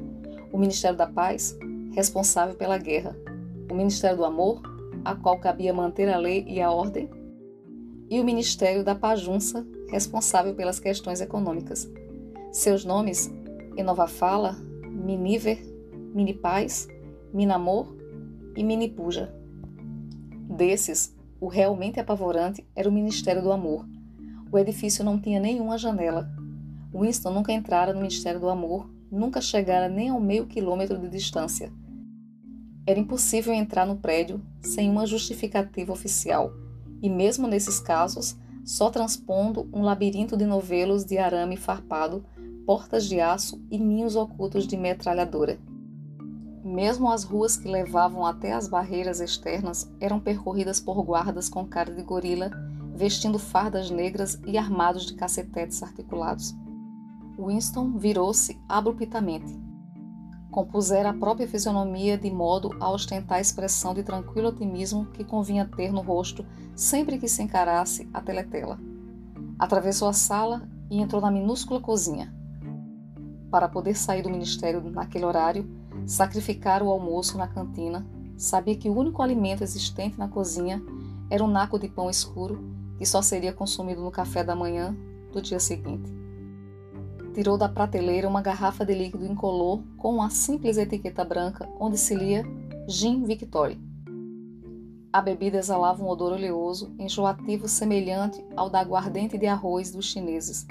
O 0.53 0.59
Ministério 0.59 0.97
da 0.97 1.07
Paz, 1.07 1.57
responsável 1.93 2.55
pela 2.55 2.79
guerra. 2.79 3.17
O 3.71 3.75
Ministério 3.75 4.19
do 4.19 4.25
Amor, 4.25 4.63
a 5.05 5.15
qual 5.15 5.39
cabia 5.39 5.73
manter 5.73 6.09
a 6.09 6.19
lei 6.19 6.45
e 6.47 6.61
a 6.61 6.71
ordem 6.71 7.09
e 8.11 8.21
o 8.21 8.25
Ministério 8.25 8.83
da 8.83 8.95
Pajunça, 8.95 9.65
responsável 9.89 10.55
pelas 10.55 10.81
questões 10.81 11.21
econômicas. 11.21 11.89
Seus 12.51 12.85
nomes: 12.85 13.33
Enova 13.77 14.09
Fala, 14.09 14.57
Miniver, 14.85 15.59
Minipaz, 16.13 16.89
Minamor 17.33 17.97
e 18.57 18.65
Minipuja. 18.65 19.33
Desses, 20.49 21.17
o 21.41 21.47
realmente 21.47 22.01
apavorante 22.01 22.67
era 22.75 22.89
o 22.89 22.93
Ministério 22.93 23.43
do 23.43 23.53
Amor. 23.53 23.87
O 24.51 24.59
edifício 24.59 25.05
não 25.05 25.19
tinha 25.19 25.39
nenhuma 25.39 25.79
janela. 25.79 26.29
Winston 26.93 27.33
nunca 27.33 27.53
entrara 27.53 27.93
no 27.93 28.01
Ministério 28.01 28.41
do 28.41 28.49
Amor, 28.49 28.91
nunca 29.11 29.41
chegara 29.41 29.89
nem 29.89 30.09
ao 30.09 30.21
meio 30.21 30.47
quilômetro 30.47 30.99
de 30.99 31.09
distância. 31.09 31.73
Era 32.85 32.99
impossível 32.99 33.55
entrar 33.55 33.87
no 33.87 33.97
prédio 33.97 34.43
sem 34.61 34.91
uma 34.91 35.07
justificativa 35.07 35.93
oficial 35.93 36.53
e 37.01 37.09
mesmo 37.09 37.47
nesses 37.47 37.79
casos, 37.79 38.37
só 38.65 38.91
transpondo 38.91 39.69
um 39.73 39.83
labirinto 39.83 40.37
de 40.37 40.45
novelos 40.45 41.05
de 41.05 41.17
arame 41.17 41.57
farpado, 41.57 42.25
portas 42.67 43.07
de 43.07 43.21
aço 43.21 43.61
e 43.71 43.79
ninhos 43.79 44.17
ocultos 44.17 44.67
de 44.67 44.77
metralhadora. 44.77 45.59
Mesmo 46.63 47.11
as 47.11 47.25
ruas 47.25 47.57
que 47.57 47.69
levavam 47.69 48.27
até 48.27 48.53
as 48.53 48.69
barreiras 48.69 49.21
externas 49.21 49.91
eram 50.01 50.21
percorridas 50.21 50.79
por 50.79 51.03
guardas 51.03 51.49
com 51.49 51.67
cara 51.67 51.95
de 51.95 52.03
gorila, 52.03 52.51
vestindo 52.95 53.39
fardas 53.39 53.91
negras 53.91 54.39
e 54.47 54.59
armados 54.59 55.07
de 55.07 55.15
cacetetes 55.15 55.83
articulados. 55.83 56.55
Winston 57.39 57.97
virou-se 57.97 58.61
abruptamente 58.69 59.71
compusera 60.51 61.11
a 61.11 61.15
própria 61.15 61.47
fisionomia 61.47 62.19
de 62.19 62.31
modo 62.31 62.77
a 62.81 62.91
ostentar 62.91 63.39
a 63.39 63.41
expressão 63.41 63.95
de 63.95 64.03
tranquilo 64.03 64.49
otimismo 64.49 65.07
que 65.07 65.25
convinha 65.25 65.65
ter 65.65 65.93
no 65.93 66.01
rosto 66.01 66.45
sempre 66.75 67.19
que 67.19 67.29
se 67.29 67.43
encarasse 67.43 68.09
a 68.13 68.21
teletela. 68.21 68.79
Atravessou 69.59 70.09
a 70.09 70.13
sala 70.13 70.69
e 70.91 71.01
entrou 71.01 71.23
na 71.23 71.31
minúscula 71.31 71.81
cozinha. 71.81 72.35
Para 73.51 73.69
poder 73.69 73.95
sair 73.95 74.23
do 74.23 74.31
ministério 74.31 74.83
naquele 74.91 75.25
horário, 75.25 75.69
sacrificar 76.07 76.83
o 76.83 76.91
almoço 76.91 77.39
na 77.39 77.47
cantina, 77.47 78.07
sabia 78.37 78.77
que 78.77 78.89
o 78.89 78.97
único 78.97 79.23
alimento 79.23 79.63
existente 79.63 80.19
na 80.19 80.29
cozinha 80.29 80.83
era 81.29 81.45
um 81.45 81.49
naco 81.49 81.79
de 81.79 81.89
pão 81.89 82.11
escuro 82.11 82.65
que 82.99 83.07
só 83.07 83.23
seria 83.23 83.53
consumido 83.53 84.03
no 84.03 84.11
café 84.11 84.45
da 84.45 84.57
manhã 84.57 84.97
do 85.33 85.41
dia 85.41 85.61
seguinte 85.61 86.21
tirou 87.33 87.57
da 87.57 87.69
prateleira 87.69 88.29
uma 88.29 88.43
garrafa 88.43 88.85
de 88.85 88.95
líquido 88.95 89.25
incolor 89.25 89.81
com 89.97 90.15
uma 90.15 90.31
simples 90.31 90.77
etiqueta 90.77 91.25
branca 91.25 91.69
onde 91.79 91.97
se 91.97 92.15
lia 92.15 92.45
Gin 92.89 93.25
Victory. 93.25 93.81
A 95.13 95.21
bebida 95.21 95.59
exalava 95.59 96.03
um 96.03 96.09
odor 96.09 96.33
oleoso, 96.33 96.93
enjoativo 96.99 97.67
semelhante 97.67 98.45
ao 98.57 98.71
da 98.71 98.81
aguardente 98.81 99.37
de 99.37 99.47
arroz 99.47 99.91
dos 99.91 100.07
chineses. 100.07 100.67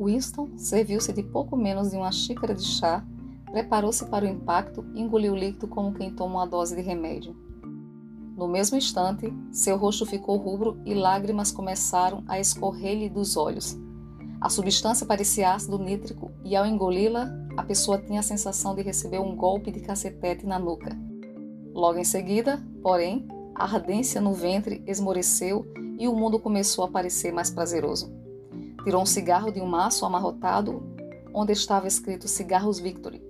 Winston 0.00 0.50
serviu-se 0.56 1.12
de 1.12 1.22
pouco 1.22 1.56
menos 1.56 1.90
de 1.90 1.96
uma 1.96 2.12
xícara 2.12 2.54
de 2.54 2.62
chá, 2.62 3.04
preparou-se 3.54 4.04
para 4.06 4.24
o 4.24 4.28
impacto 4.28 4.84
e 4.92 5.00
engoliu 5.00 5.32
o 5.32 5.36
líquido 5.36 5.68
como 5.68 5.94
quem 5.94 6.10
toma 6.10 6.40
uma 6.40 6.44
dose 6.44 6.74
de 6.74 6.82
remédio. 6.82 7.36
No 8.36 8.48
mesmo 8.48 8.76
instante, 8.76 9.32
seu 9.52 9.76
rosto 9.76 10.04
ficou 10.04 10.36
rubro 10.38 10.76
e 10.84 10.92
lágrimas 10.92 11.52
começaram 11.52 12.24
a 12.26 12.40
escorrer-lhe 12.40 13.08
dos 13.08 13.36
olhos. 13.36 13.78
A 14.40 14.50
substância 14.50 15.06
parecia 15.06 15.54
ácido 15.54 15.78
nítrico 15.78 16.32
e, 16.44 16.56
ao 16.56 16.66
engoli-la, 16.66 17.28
a 17.56 17.62
pessoa 17.62 17.96
tinha 17.96 18.18
a 18.18 18.24
sensação 18.24 18.74
de 18.74 18.82
receber 18.82 19.20
um 19.20 19.36
golpe 19.36 19.70
de 19.70 19.78
cacetete 19.78 20.44
na 20.44 20.58
nuca. 20.58 20.90
Logo 21.72 22.00
em 22.00 22.04
seguida, 22.04 22.60
porém, 22.82 23.24
a 23.54 23.62
ardência 23.62 24.20
no 24.20 24.32
ventre 24.32 24.82
esmoreceu 24.84 25.64
e 25.96 26.08
o 26.08 26.16
mundo 26.16 26.40
começou 26.40 26.84
a 26.84 26.90
parecer 26.90 27.32
mais 27.32 27.50
prazeroso. 27.50 28.12
Tirou 28.82 29.00
um 29.00 29.06
cigarro 29.06 29.52
de 29.52 29.60
um 29.60 29.66
maço 29.66 30.04
amarrotado 30.04 30.82
onde 31.32 31.52
estava 31.52 31.86
escrito 31.86 32.26
Cigarros 32.26 32.80
Victory 32.80 33.23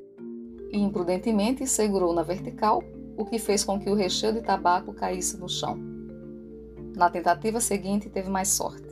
e 0.74 0.78
imprudentemente 0.78 1.68
segurou 1.68 2.12
na 2.12 2.24
vertical, 2.24 2.82
o 3.16 3.24
que 3.24 3.38
fez 3.38 3.62
com 3.62 3.78
que 3.78 3.88
o 3.88 3.94
recheio 3.94 4.32
de 4.32 4.42
tabaco 4.42 4.92
caísse 4.92 5.36
no 5.36 5.48
chão. 5.48 5.78
Na 6.96 7.08
tentativa 7.08 7.60
seguinte, 7.60 8.10
teve 8.10 8.28
mais 8.28 8.48
sorte. 8.48 8.88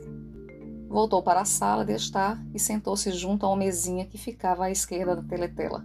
Voltou 0.87 1.21
para 1.21 1.41
a 1.41 1.45
sala 1.45 1.83
de 1.83 1.91
estar 1.93 2.41
e 2.53 2.59
sentou-se 2.59 3.11
junto 3.11 3.45
a 3.45 3.49
uma 3.49 3.57
mesinha 3.57 4.05
que 4.05 4.17
ficava 4.17 4.65
à 4.65 4.71
esquerda 4.71 5.13
da 5.13 5.23
teletela. 5.23 5.83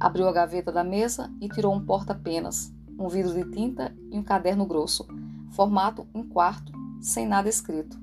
Abriu 0.00 0.26
a 0.26 0.32
gaveta 0.32 0.72
da 0.72 0.82
mesa 0.82 1.30
e 1.40 1.48
tirou 1.48 1.72
um 1.72 1.84
porta-penas, 1.84 2.72
um 2.98 3.06
vidro 3.06 3.32
de 3.32 3.48
tinta 3.52 3.94
e 4.10 4.18
um 4.18 4.24
caderno 4.24 4.66
grosso, 4.66 5.06
formato 5.52 6.08
em 6.12 6.24
quarto, 6.24 6.72
sem 7.00 7.24
nada 7.24 7.48
escrito, 7.48 7.96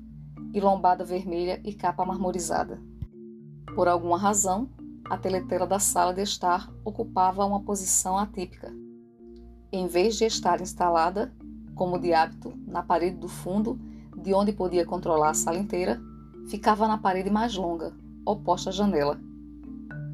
e 0.54 0.60
lombada 0.60 1.04
vermelha 1.04 1.60
e 1.62 1.74
capa 1.74 2.06
marmorizada. 2.06 2.80
Por 3.74 3.86
alguma 3.86 4.16
razão, 4.16 4.70
a 5.08 5.16
teletela 5.16 5.66
da 5.66 5.78
sala 5.78 6.12
de 6.12 6.22
estar 6.22 6.70
ocupava 6.84 7.44
uma 7.44 7.60
posição 7.60 8.18
atípica. 8.18 8.72
Em 9.72 9.86
vez 9.86 10.16
de 10.16 10.24
estar 10.24 10.60
instalada, 10.60 11.32
como 11.74 11.98
de 11.98 12.12
hábito, 12.12 12.52
na 12.66 12.82
parede 12.82 13.16
do 13.16 13.28
fundo, 13.28 13.78
de 14.16 14.34
onde 14.34 14.52
podia 14.52 14.84
controlar 14.84 15.30
a 15.30 15.34
sala 15.34 15.58
inteira, 15.58 16.00
ficava 16.48 16.88
na 16.88 16.98
parede 16.98 17.30
mais 17.30 17.54
longa, 17.54 17.92
oposta 18.24 18.70
à 18.70 18.72
janela. 18.72 19.20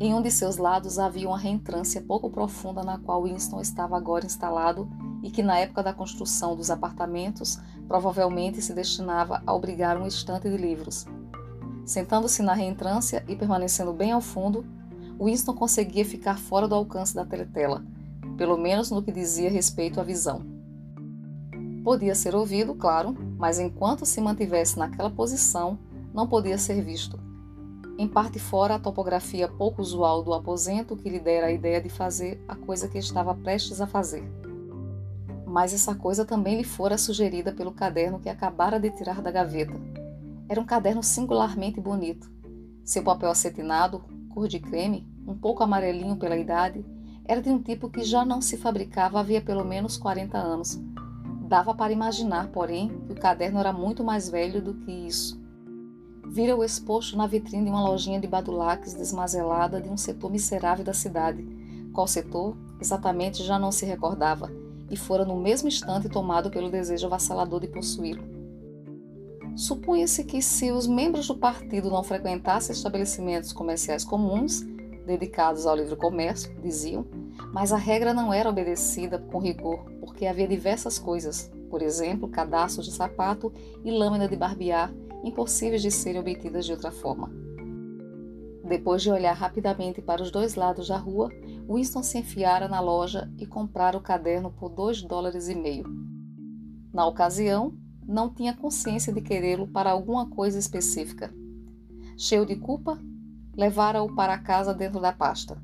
Em 0.01 0.13
um 0.13 0.21
de 0.21 0.31
seus 0.31 0.57
lados 0.57 0.99
havia 0.99 1.29
uma 1.29 1.39
reentrância 1.39 2.03
pouco 2.03 2.29
profunda 2.29 2.83
na 2.83 2.99
qual 2.99 3.23
Winston 3.23 3.61
estava 3.61 3.97
agora 3.97 4.27
instalado 4.27 4.89
e 5.23 5.31
que 5.31 5.43
na 5.43 5.59
época 5.59 5.83
da 5.83 5.95
construção 5.95 6.57
dos 6.57 6.71
apartamentos 6.71 7.59
provavelmente 7.87 8.61
se 8.61 8.75
destinava 8.75 9.43
a 9.47 9.55
obrigar 9.55 9.97
um 9.97 10.07
estante 10.07 10.51
de 10.51 10.57
livros. 10.57 11.07
Sentando-se 11.85 12.43
na 12.43 12.55
reentrância 12.55 13.25
e 13.29 13.37
permanecendo 13.37 13.93
bem 13.93 14.13
ao 14.13 14.21
fundo, 14.21 14.65
Winston 15.21 15.55
conseguia 15.55 16.05
ficar 16.05 16.39
fora 16.39 16.67
do 16.67 16.75
alcance 16.75 17.15
da 17.15 17.25
teletela, 17.25 17.85
pelo 18.37 18.57
menos 18.57 18.91
no 18.91 19.03
que 19.03 19.13
dizia 19.13 19.51
respeito 19.51 20.01
à 20.01 20.05
visão. 20.05 20.43
Podia 21.85 22.15
ser 22.15 22.35
ouvido, 22.35 22.75
claro, 22.75 23.15
mas 23.39 23.59
enquanto 23.59 24.07
se 24.07 24.21
mantivesse 24.21 24.79
naquela 24.79 25.11
posição, 25.11 25.79
não 26.13 26.27
podia 26.27 26.57
ser 26.57 26.83
visto. 26.83 27.19
Em 27.97 28.09
parte 28.09 28.39
fora 28.39 28.75
a 28.75 28.79
topografia 28.79 29.47
pouco 29.47 29.81
usual 29.81 30.23
do 30.23 30.35
aposento 30.35 30.97
que 30.97 31.09
lhe 31.09 31.21
dera 31.21 31.47
a 31.47 31.53
ideia 31.53 31.81
de 31.81 31.89
fazer 31.89 32.43
a 32.49 32.57
coisa 32.57 32.89
que 32.89 32.99
estava 32.99 33.35
prestes 33.35 33.81
a 33.81 33.87
fazer. 33.87 34.25
Mas 35.47 35.73
essa 35.73 35.95
coisa 35.95 36.25
também 36.25 36.57
lhe 36.57 36.65
fora 36.65 36.99
sugerida 36.99 37.53
pelo 37.53 37.71
caderno 37.71 38.19
que 38.19 38.29
acabara 38.29 38.81
de 38.81 38.91
tirar 38.91 39.23
da 39.23 39.31
gaveta. 39.31 39.75
Era 40.49 40.61
um 40.61 40.65
caderno 40.65 41.03
singularmente 41.03 41.81
bonito. 41.81 42.29
Seu 42.85 43.05
papel 43.05 43.31
acetinado, 43.31 44.05
cor 44.35 44.49
de 44.49 44.59
creme, 44.59 45.07
um 45.27 45.35
pouco 45.35 45.63
amarelinho 45.63 46.17
pela 46.17 46.37
idade, 46.37 46.85
era 47.25 47.41
de 47.41 47.49
um 47.49 47.63
tipo 47.63 47.89
que 47.89 48.03
já 48.03 48.25
não 48.25 48.41
se 48.41 48.57
fabricava 48.57 49.21
havia 49.21 49.41
pelo 49.41 49.65
menos 49.65 49.97
40 49.97 50.37
anos. 50.37 50.81
Dava 51.49 51.75
para 51.75 51.93
imaginar, 51.93 52.49
porém, 52.49 52.89
que 53.07 53.13
o 53.13 53.17
caderno 53.17 53.61
era 53.61 53.73
muito 53.73 54.03
mais 54.03 54.29
velho 54.29 54.61
do 54.61 54.75
que 54.75 54.91
isso 54.91 55.45
vira-o 56.35 56.65
exposto 56.65 57.17
na 57.17 57.29
vitrine 57.29 57.63
de 57.63 57.71
uma 57.71 57.89
lojinha 57.89 58.19
de 58.19 58.27
badulaques 58.27 58.93
desmazelada 58.93 59.81
de 59.81 59.89
um 59.89 59.97
setor 59.97 60.33
miserável 60.33 60.85
da 60.85 60.93
cidade. 60.93 61.47
Qual 61.93 62.09
setor, 62.09 62.57
exatamente, 62.81 63.45
já 63.45 63.57
não 63.57 63.71
se 63.71 63.87
recordava, 63.87 64.51
e 64.91 64.97
fora 64.97 65.25
no 65.25 65.37
mesmo 65.37 65.69
instante 65.69 66.09
tomado 66.09 66.51
pelo 66.51 66.73
desejo 66.73 67.07
avassalador 67.07 67.61
de 67.61 67.69
possuí-lo. 67.69 68.34
Supunha-se 69.57 70.25
que 70.25 70.43
se 70.43 70.73
os 70.73 70.87
membros 70.87 71.29
do 71.29 71.37
partido 71.37 71.89
não 71.89 72.03
frequentassem 72.03 72.75
estabelecimentos 72.75 73.53
comerciais 73.53 74.05
comuns, 74.05 74.63
dedicados 75.07 75.65
ao 75.67 75.77
livre 75.77 75.97
comércio, 75.97 76.53
diziam, 76.61 77.07
mas 77.53 77.73
a 77.73 77.77
regra 77.77 78.13
não 78.13 78.33
era 78.33 78.49
obedecida 78.49 79.19
com 79.19 79.39
rigor, 79.39 79.85
porque 80.01 80.27
havia 80.27 80.49
diversas 80.49 80.99
coisas, 80.99 81.53
por 81.71 81.83
exemplo, 81.83 82.29
cadastros 82.29 82.87
de 82.87 82.93
sapato 82.93 83.53
e 83.85 83.93
lâmina 83.93 84.27
de 84.27 84.35
barbear, 84.35 84.93
impossíveis 85.23 85.83
de 85.83 85.91
serem 85.91 86.21
obtidas 86.21 86.67
de 86.67 86.73
outra 86.73 86.91
forma. 86.91 87.31
Depois 88.65 89.03
de 89.03 89.11
olhar 89.11 89.35
rapidamente 89.35 90.03
para 90.03 90.23
os 90.23 90.31
dois 90.31 90.55
lados 90.55 90.89
da 90.89 90.97
rua, 90.97 91.31
Winston 91.69 92.03
se 92.03 92.19
enfiara 92.19 92.67
na 92.67 92.81
loja 92.81 93.31
e 93.39 93.47
comprara 93.47 93.97
o 93.97 94.01
caderno 94.01 94.51
por 94.51 94.71
dois 94.71 95.03
dólares 95.03 95.49
e 95.49 95.55
meio. 95.55 95.85
Na 96.93 97.07
ocasião, 97.07 97.75
não 98.07 98.33
tinha 98.33 98.55
consciência 98.55 99.13
de 99.13 99.21
querê-lo 99.21 99.67
para 99.67 99.91
alguma 99.91 100.27
coisa 100.27 100.59
específica. 100.59 101.33
Cheio 102.17 102.47
de 102.47 102.57
culpa, 102.57 102.99
levara-o 103.57 104.15
para 104.15 104.39
casa 104.39 104.75
dentro 104.75 105.01
da 105.01 105.13
pasta. 105.13 105.61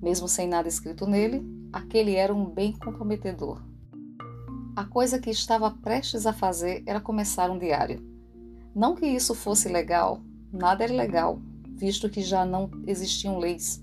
Mesmo 0.00 0.28
sem 0.28 0.48
nada 0.48 0.68
escrito 0.68 1.06
nele, 1.06 1.44
aquele 1.72 2.14
era 2.14 2.34
um 2.34 2.44
bem 2.44 2.72
comprometedor. 2.72 3.62
A 4.74 4.84
coisa 4.84 5.18
que 5.18 5.30
estava 5.30 5.70
prestes 5.70 6.26
a 6.26 6.32
fazer 6.32 6.82
era 6.86 7.00
começar 7.00 7.50
um 7.50 7.58
diário. 7.58 8.02
Não 8.74 8.94
que 8.94 9.06
isso 9.06 9.34
fosse 9.34 9.68
legal, 9.68 10.22
nada 10.52 10.84
era 10.84 10.94
legal, 10.94 11.40
visto 11.76 12.08
que 12.08 12.22
já 12.22 12.44
não 12.44 12.70
existiam 12.86 13.38
leis. 13.38 13.80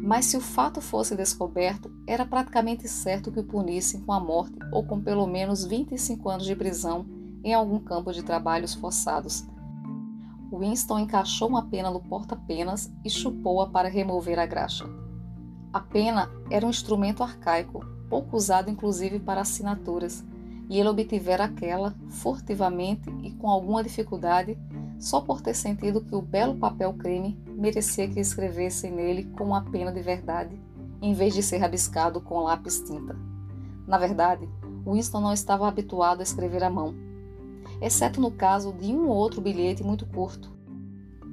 Mas 0.00 0.26
se 0.26 0.36
o 0.36 0.40
fato 0.40 0.80
fosse 0.80 1.16
descoberto, 1.16 1.90
era 2.06 2.26
praticamente 2.26 2.86
certo 2.86 3.32
que 3.32 3.40
o 3.40 3.44
punissem 3.44 4.00
com 4.02 4.12
a 4.12 4.20
morte 4.20 4.56
ou 4.70 4.84
com 4.84 5.00
pelo 5.00 5.26
menos 5.26 5.64
25 5.64 6.28
anos 6.28 6.46
de 6.46 6.54
prisão 6.54 7.17
em 7.42 7.54
algum 7.54 7.78
campo 7.78 8.12
de 8.12 8.22
trabalhos 8.22 8.74
forçados. 8.74 9.46
Winston 10.52 11.00
encaixou 11.00 11.48
uma 11.48 11.66
pena 11.66 11.90
no 11.90 12.00
porta-penas 12.00 12.90
e 13.04 13.10
chupou-a 13.10 13.68
para 13.68 13.88
remover 13.88 14.38
a 14.38 14.46
graxa. 14.46 14.88
A 15.72 15.80
pena 15.80 16.30
era 16.50 16.66
um 16.66 16.70
instrumento 16.70 17.22
arcaico, 17.22 17.84
pouco 18.08 18.36
usado 18.36 18.70
inclusive 18.70 19.20
para 19.20 19.42
assinaturas, 19.42 20.24
e 20.68 20.78
ele 20.78 20.88
obtivera 20.88 21.44
aquela, 21.44 21.94
furtivamente 22.08 23.10
e 23.22 23.30
com 23.32 23.48
alguma 23.48 23.82
dificuldade, 23.82 24.58
só 24.98 25.20
por 25.20 25.40
ter 25.40 25.54
sentido 25.54 26.00
que 26.00 26.14
o 26.14 26.22
belo 26.22 26.56
papel 26.56 26.92
creme 26.94 27.38
merecia 27.46 28.08
que 28.08 28.20
escrevessem 28.20 28.90
nele 28.90 29.24
com 29.24 29.44
uma 29.44 29.62
pena 29.62 29.92
de 29.92 30.00
verdade, 30.00 30.60
em 31.00 31.14
vez 31.14 31.34
de 31.34 31.42
ser 31.42 31.58
rabiscado 31.58 32.20
com 32.20 32.40
lápis 32.40 32.80
tinta. 32.80 33.16
Na 33.86 33.96
verdade, 33.96 34.48
Winston 34.84 35.20
não 35.20 35.32
estava 35.32 35.68
habituado 35.68 36.20
a 36.20 36.22
escrever 36.22 36.64
à 36.64 36.70
mão, 36.70 36.94
exceto 37.80 38.20
no 38.20 38.30
caso 38.30 38.72
de 38.72 38.92
um 38.92 39.08
ou 39.08 39.16
outro 39.16 39.40
bilhete 39.40 39.82
muito 39.82 40.06
curto. 40.06 40.52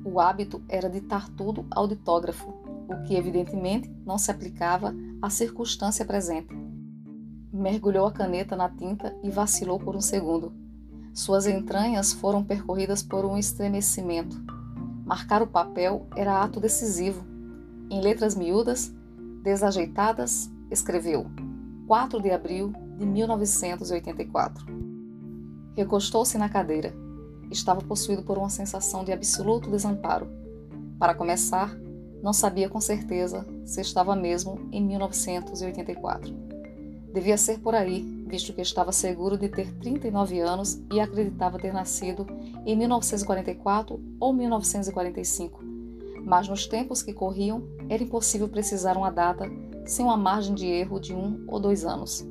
O 0.04 0.20
hábito 0.20 0.62
era 0.70 0.90
ditar 0.90 1.30
tudo 1.30 1.66
ao 1.72 1.88
ditógrafo, 1.88 2.54
o 2.88 3.04
que 3.04 3.16
evidentemente 3.16 3.90
não 4.06 4.18
se 4.18 4.30
aplicava 4.30 4.94
à 5.22 5.30
circunstância 5.30 6.06
presente. 6.06 6.54
Mergulhou 7.52 8.06
a 8.06 8.12
caneta 8.12 8.56
na 8.56 8.70
tinta 8.70 9.16
e 9.24 9.32
vacilou 9.32 9.80
por 9.80 9.96
um 9.96 10.02
segundo. 10.02 10.54
Suas 11.14 11.48
entranhas 11.48 12.14
foram 12.14 12.44
percorridas 12.44 13.02
por 13.02 13.26
um 13.26 13.38
estremecimento. 13.38 14.38
Marcar 15.06 15.42
o 15.42 15.48
papel 15.48 16.06
era 16.16 16.44
ato 16.44 16.60
decisivo. 16.60 17.26
Em 17.90 18.02
letras 18.02 18.36
miúdas, 18.36 18.94
desajeitadas, 19.42 20.52
escreveu 20.70 21.26
4 21.88 22.22
de 22.22 22.32
abril 22.32 22.74
de 22.98 23.06
1984. 23.06 24.85
Recostou-se 25.76 26.38
na 26.38 26.48
cadeira. 26.48 26.94
Estava 27.52 27.82
possuído 27.82 28.24
por 28.24 28.38
uma 28.38 28.50
sensação 28.50 29.04
de 29.04 29.12
absoluto 29.12 29.70
desamparo. 29.70 30.28
Para 30.98 31.14
começar, 31.14 31.76
não 32.24 32.32
sabia 32.32 32.70
com 32.70 32.80
certeza 32.80 33.46
se 33.66 33.82
estava 33.82 34.16
mesmo 34.16 34.70
em 34.72 34.82
1984. 34.82 36.34
Devia 37.14 37.38
ser 37.38 37.60
por 37.60 37.76
aí, 37.76 38.02
visto 38.26 38.54
que 38.54 38.62
estava 38.62 38.92
seguro 38.92 39.38
de 39.38 39.50
ter 39.50 39.72
39 39.76 40.40
anos 40.40 40.82
e 40.92 41.00
acreditava 41.00 41.60
ter 41.60 41.74
nascido 41.74 42.26
em 42.66 42.76
1944 42.76 44.02
ou 44.20 44.34
1945. 44.34 45.64
Mas 46.24 46.48
nos 46.48 46.66
tempos 46.66 47.04
que 47.04 47.14
corriam, 47.14 47.64
era 47.90 48.02
impossível 48.02 48.48
precisar 48.48 48.98
uma 48.98 49.12
data 49.12 49.46
sem 49.86 50.04
uma 50.04 50.18
margem 50.18 50.56
de 50.56 50.66
erro 50.66 51.00
de 51.00 51.14
um 51.14 51.44
ou 51.48 51.60
dois 51.60 51.86
anos. 51.86 52.26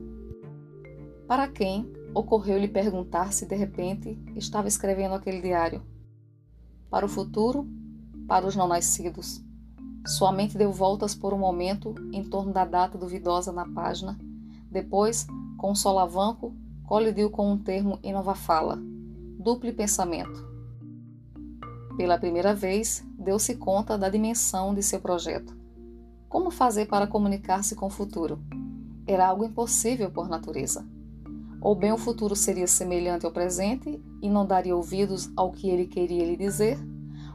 Para 1.28 1.47
quem 1.47 1.90
ocorreu-lhe 2.15 2.69
perguntar 2.69 3.33
se 3.33 3.45
de 3.45 3.57
repente 3.57 4.17
estava 4.37 4.69
escrevendo 4.69 5.15
aquele 5.15 5.41
diário? 5.41 5.83
Para 6.89 7.05
o 7.05 7.09
futuro? 7.09 7.67
Para 8.29 8.47
os 8.47 8.55
não 8.55 8.69
nascidos? 8.69 9.43
Sua 10.07 10.31
mente 10.31 10.57
deu 10.57 10.71
voltas 10.71 11.15
por 11.15 11.35
um 11.35 11.39
momento 11.39 11.95
em 12.12 12.23
torno 12.23 12.53
da 12.53 12.65
data 12.65 12.97
duvidosa 12.97 13.53
na 13.53 13.67
página. 13.67 14.19
Depois, 14.71 15.27
com 15.57 15.73
um 15.73 15.75
solavanco, 15.75 16.55
colidiu 16.87 17.31
com 17.31 17.51
um 17.51 17.59
termo 17.59 17.99
em 18.03 18.12
nova 18.12 18.35
fala: 18.35 18.79
duplo 19.39 19.73
pensamento. 19.73 20.55
Pela 21.97 22.19
primeira 22.19 22.55
vez, 22.55 23.05
deu-se 23.19 23.57
conta 23.57 23.97
da 23.97 24.09
dimensão 24.09 24.75
de 24.75 24.83
seu 24.83 25.01
projeto. 25.01 25.57
Como 26.29 26.51
fazer 26.51 26.87
para 26.87 27.07
comunicar-se 27.07 27.75
com 27.75 27.87
o 27.87 27.91
futuro? 27.91 28.41
Era 29.07 29.29
algo 29.29 29.45
impossível 29.45 30.11
por 30.11 30.29
natureza. 30.29 30.85
Ou 31.65 31.75
bem 31.75 31.91
o 31.93 31.97
futuro 31.97 32.37
seria 32.37 32.67
semelhante 32.67 33.25
ao 33.25 33.33
presente 33.33 33.99
e 34.21 34.29
não 34.29 34.45
daria 34.45 34.77
ouvidos 34.77 35.33
ao 35.35 35.51
que 35.51 35.71
ele 35.71 35.87
queria 35.87 36.27
lhe 36.27 36.37
dizer, 36.37 36.79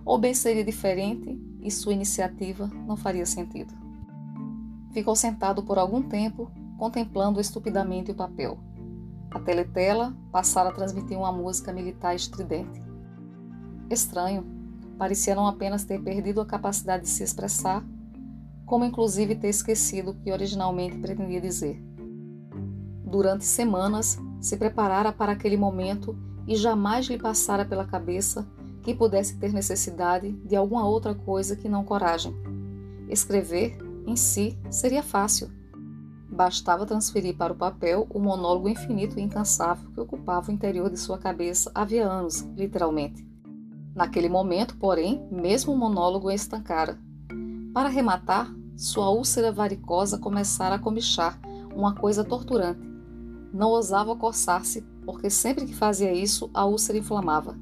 ou 0.06 0.20
bem 0.20 0.36
seria 0.36 0.64
diferente 0.64 1.42
e 1.60 1.72
sua 1.72 1.94
iniciativa 1.94 2.70
não 2.86 2.96
faria 2.96 3.26
sentido. 3.26 3.74
Ficou 4.94 5.16
sentado 5.16 5.64
por 5.64 5.80
algum 5.80 6.04
tempo, 6.04 6.52
contemplando 6.78 7.42
estupidamente 7.42 8.12
o 8.12 8.16
papel. 8.16 8.60
A 9.32 9.40
teletela 9.40 10.16
passara 10.32 10.70
a 10.70 10.74
transmitir 10.74 11.18
uma 11.18 11.32
música 11.32 11.74
militar 11.74 12.16
estridente. 12.16 12.84
Estranho, 13.90 14.46
parecia 14.96 15.34
não 15.34 15.48
apenas 15.48 15.86
ter 15.86 16.00
perdido 16.04 16.40
a 16.40 16.46
capacidade 16.46 17.04
de 17.04 17.10
se 17.10 17.24
expressar, 17.24 17.84
como 18.64 18.86
inclusive 18.86 19.34
ter 19.34 19.50
esquecido 19.50 20.12
o 20.12 20.16
que 20.16 20.32
originalmente 20.32 21.00
pretendia 21.00 21.42
dizer. 21.42 21.89
Durante 23.10 23.44
semanas, 23.44 24.20
se 24.40 24.56
preparara 24.56 25.12
para 25.12 25.32
aquele 25.32 25.58
momento 25.58 26.16
e 26.48 26.56
jamais 26.56 27.08
lhe 27.08 27.18
passara 27.18 27.66
pela 27.66 27.84
cabeça 27.84 28.48
que 28.84 28.94
pudesse 28.94 29.38
ter 29.38 29.52
necessidade 29.52 30.32
de 30.32 30.56
alguma 30.56 30.88
outra 30.88 31.16
coisa 31.16 31.56
que 31.56 31.68
não 31.68 31.84
coragem. 31.84 32.36
Escrever, 33.10 33.80
em 34.06 34.16
si, 34.16 34.56
seria 34.70 35.02
fácil. 35.02 35.50
Bastava 36.30 36.86
transferir 36.86 37.36
para 37.36 37.52
o 37.52 37.56
papel 37.56 38.06
o 38.12 38.20
monólogo 38.20 38.70
infinito 38.70 39.18
e 39.18 39.24
incansável 39.24 39.90
que 39.92 40.00
ocupava 40.00 40.52
o 40.52 40.54
interior 40.54 40.88
de 40.92 41.00
sua 41.00 41.18
cabeça 41.18 41.72
havia 41.74 42.08
anos, 42.08 42.42
literalmente. 42.56 43.28
Naquele 43.96 44.30
momento, 44.30 44.78
porém, 44.78 45.28
mesmo 45.32 45.74
o 45.74 45.78
monólogo 45.78 46.30
estancara. 46.30 47.00
Para 47.74 47.90
rematar, 47.90 48.54
sua 48.78 49.10
úlcera 49.10 49.52
varicosa 49.52 50.20
começara 50.20 50.76
a 50.76 50.80
comichar, 50.80 51.40
uma 51.76 51.96
coisa 51.96 52.24
torturante. 52.24 52.89
Não 53.52 53.70
ousava 53.70 54.16
coçar-se, 54.16 54.82
porque 55.06 55.30
sempre 55.30 55.66
que 55.66 55.76
fazia 55.76 56.14
isso, 56.14 56.50
a 56.54 56.66
úlcera 56.66 56.98
inflamava. 56.98 57.58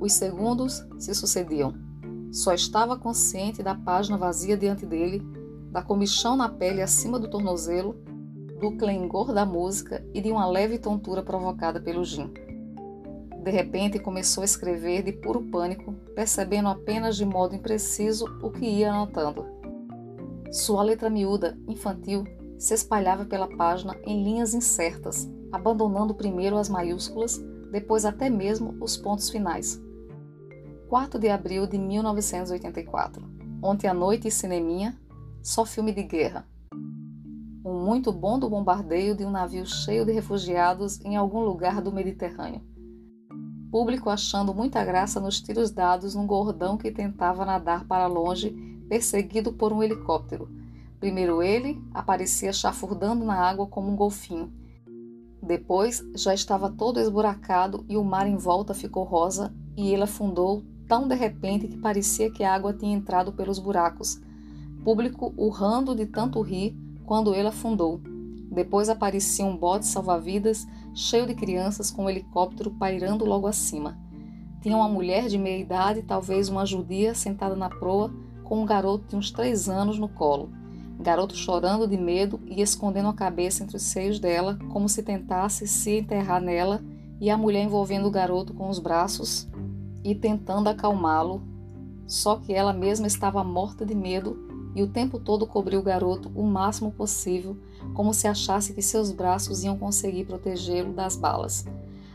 Os 0.00 0.12
segundos 0.12 0.86
se 0.98 1.14
sucediam. 1.14 1.74
Só 2.32 2.52
estava 2.52 2.96
consciente 2.96 3.62
da 3.62 3.74
página 3.74 4.16
vazia 4.16 4.56
diante 4.56 4.86
dele, 4.86 5.22
da 5.70 5.82
comichão 5.82 6.36
na 6.36 6.48
pele 6.48 6.82
acima 6.82 7.18
do 7.18 7.28
tornozelo, 7.28 7.96
do 8.60 8.76
clengor 8.76 9.32
da 9.32 9.46
música 9.46 10.04
e 10.12 10.20
de 10.20 10.30
uma 10.30 10.46
leve 10.46 10.78
tontura 10.78 11.22
provocada 11.22 11.80
pelo 11.80 12.04
gin. 12.04 12.32
De 13.42 13.50
repente 13.50 13.98
começou 13.98 14.42
a 14.42 14.44
escrever 14.44 15.02
de 15.02 15.12
puro 15.12 15.40
pânico, 15.42 15.94
percebendo 16.14 16.68
apenas 16.68 17.16
de 17.16 17.24
modo 17.24 17.54
impreciso 17.54 18.26
o 18.42 18.50
que 18.50 18.66
ia 18.66 18.92
anotando. 18.92 19.46
Sua 20.52 20.82
letra 20.82 21.08
miúda, 21.08 21.58
infantil, 21.66 22.24
se 22.60 22.74
espalhava 22.74 23.24
pela 23.24 23.48
página 23.48 23.96
em 24.04 24.22
linhas 24.22 24.52
incertas, 24.52 25.26
abandonando 25.50 26.14
primeiro 26.14 26.58
as 26.58 26.68
maiúsculas, 26.68 27.40
depois 27.72 28.04
até 28.04 28.28
mesmo 28.28 28.76
os 28.82 28.98
pontos 28.98 29.30
finais. 29.30 29.82
4 30.86 31.18
de 31.18 31.30
abril 31.30 31.66
de 31.66 31.78
1984. 31.78 33.22
Ontem 33.62 33.88
à 33.88 33.94
noite 33.94 34.28
e 34.28 34.30
cineminha, 34.30 34.94
só 35.42 35.64
filme 35.64 35.90
de 35.90 36.02
guerra. 36.02 36.46
Um 37.64 37.82
muito 37.82 38.12
bom 38.12 38.38
do 38.38 38.50
bombardeio 38.50 39.16
de 39.16 39.24
um 39.24 39.30
navio 39.30 39.64
cheio 39.64 40.04
de 40.04 40.12
refugiados 40.12 41.02
em 41.02 41.16
algum 41.16 41.40
lugar 41.40 41.80
do 41.80 41.90
Mediterrâneo. 41.90 42.60
Público 43.70 44.10
achando 44.10 44.52
muita 44.52 44.84
graça 44.84 45.18
nos 45.18 45.40
tiros 45.40 45.70
dados 45.70 46.14
num 46.14 46.26
gordão 46.26 46.76
que 46.76 46.90
tentava 46.90 47.46
nadar 47.46 47.86
para 47.86 48.06
longe, 48.06 48.50
perseguido 48.86 49.50
por 49.50 49.72
um 49.72 49.82
helicóptero. 49.82 50.59
Primeiro 51.00 51.42
ele 51.42 51.82
aparecia 51.94 52.52
chafurdando 52.52 53.24
na 53.24 53.34
água 53.34 53.66
como 53.66 53.90
um 53.90 53.96
golfinho. 53.96 54.52
Depois 55.42 56.04
já 56.14 56.34
estava 56.34 56.70
todo 56.70 57.00
esburacado 57.00 57.86
e 57.88 57.96
o 57.96 58.04
mar 58.04 58.26
em 58.26 58.36
volta 58.36 58.74
ficou 58.74 59.02
rosa 59.04 59.52
e 59.74 59.92
ele 59.92 60.02
afundou 60.02 60.62
tão 60.86 61.08
de 61.08 61.14
repente 61.14 61.66
que 61.66 61.78
parecia 61.78 62.30
que 62.30 62.44
a 62.44 62.54
água 62.54 62.74
tinha 62.74 62.94
entrado 62.94 63.32
pelos 63.32 63.58
buracos. 63.58 64.20
Público 64.84 65.32
urrando 65.38 65.94
de 65.94 66.04
tanto 66.04 66.42
rir 66.42 66.76
quando 67.06 67.34
ele 67.34 67.48
afundou. 67.48 68.00
Depois 68.52 68.90
aparecia 68.90 69.46
um 69.46 69.56
bote 69.56 69.86
salva-vidas 69.86 70.66
cheio 70.94 71.26
de 71.26 71.34
crianças 71.34 71.90
com 71.90 72.04
um 72.04 72.10
helicóptero 72.10 72.72
pairando 72.72 73.24
logo 73.24 73.46
acima. 73.46 73.98
Tinha 74.60 74.76
uma 74.76 74.88
mulher 74.88 75.28
de 75.28 75.38
meia 75.38 75.62
idade, 75.62 76.02
talvez 76.02 76.50
uma 76.50 76.66
judia, 76.66 77.14
sentada 77.14 77.56
na 77.56 77.70
proa, 77.70 78.12
com 78.44 78.60
um 78.60 78.66
garoto 78.66 79.06
de 79.08 79.16
uns 79.16 79.30
três 79.30 79.68
anos 79.68 79.98
no 79.98 80.08
colo. 80.08 80.59
Garoto 81.00 81.34
chorando 81.34 81.88
de 81.88 81.96
medo 81.96 82.38
e 82.44 82.60
escondendo 82.60 83.08
a 83.08 83.14
cabeça 83.14 83.64
entre 83.64 83.76
os 83.76 83.82
seios 83.82 84.20
dela, 84.20 84.58
como 84.70 84.86
se 84.86 85.02
tentasse 85.02 85.66
se 85.66 85.98
enterrar 85.98 86.42
nela, 86.42 86.82
e 87.18 87.30
a 87.30 87.38
mulher 87.38 87.64
envolvendo 87.64 88.06
o 88.06 88.10
garoto 88.10 88.52
com 88.52 88.68
os 88.68 88.78
braços 88.78 89.48
e 90.04 90.14
tentando 90.14 90.68
acalmá-lo. 90.68 91.42
Só 92.06 92.36
que 92.36 92.52
ela 92.52 92.72
mesma 92.72 93.06
estava 93.06 93.42
morta 93.42 93.84
de 93.84 93.94
medo 93.94 94.36
e 94.74 94.82
o 94.82 94.88
tempo 94.88 95.18
todo 95.18 95.46
cobriu 95.46 95.80
o 95.80 95.82
garoto 95.82 96.30
o 96.34 96.42
máximo 96.42 96.92
possível, 96.92 97.56
como 97.94 98.12
se 98.12 98.28
achasse 98.28 98.74
que 98.74 98.82
seus 98.82 99.10
braços 99.10 99.64
iam 99.64 99.78
conseguir 99.78 100.24
protegê-lo 100.26 100.92
das 100.92 101.16
balas. 101.16 101.64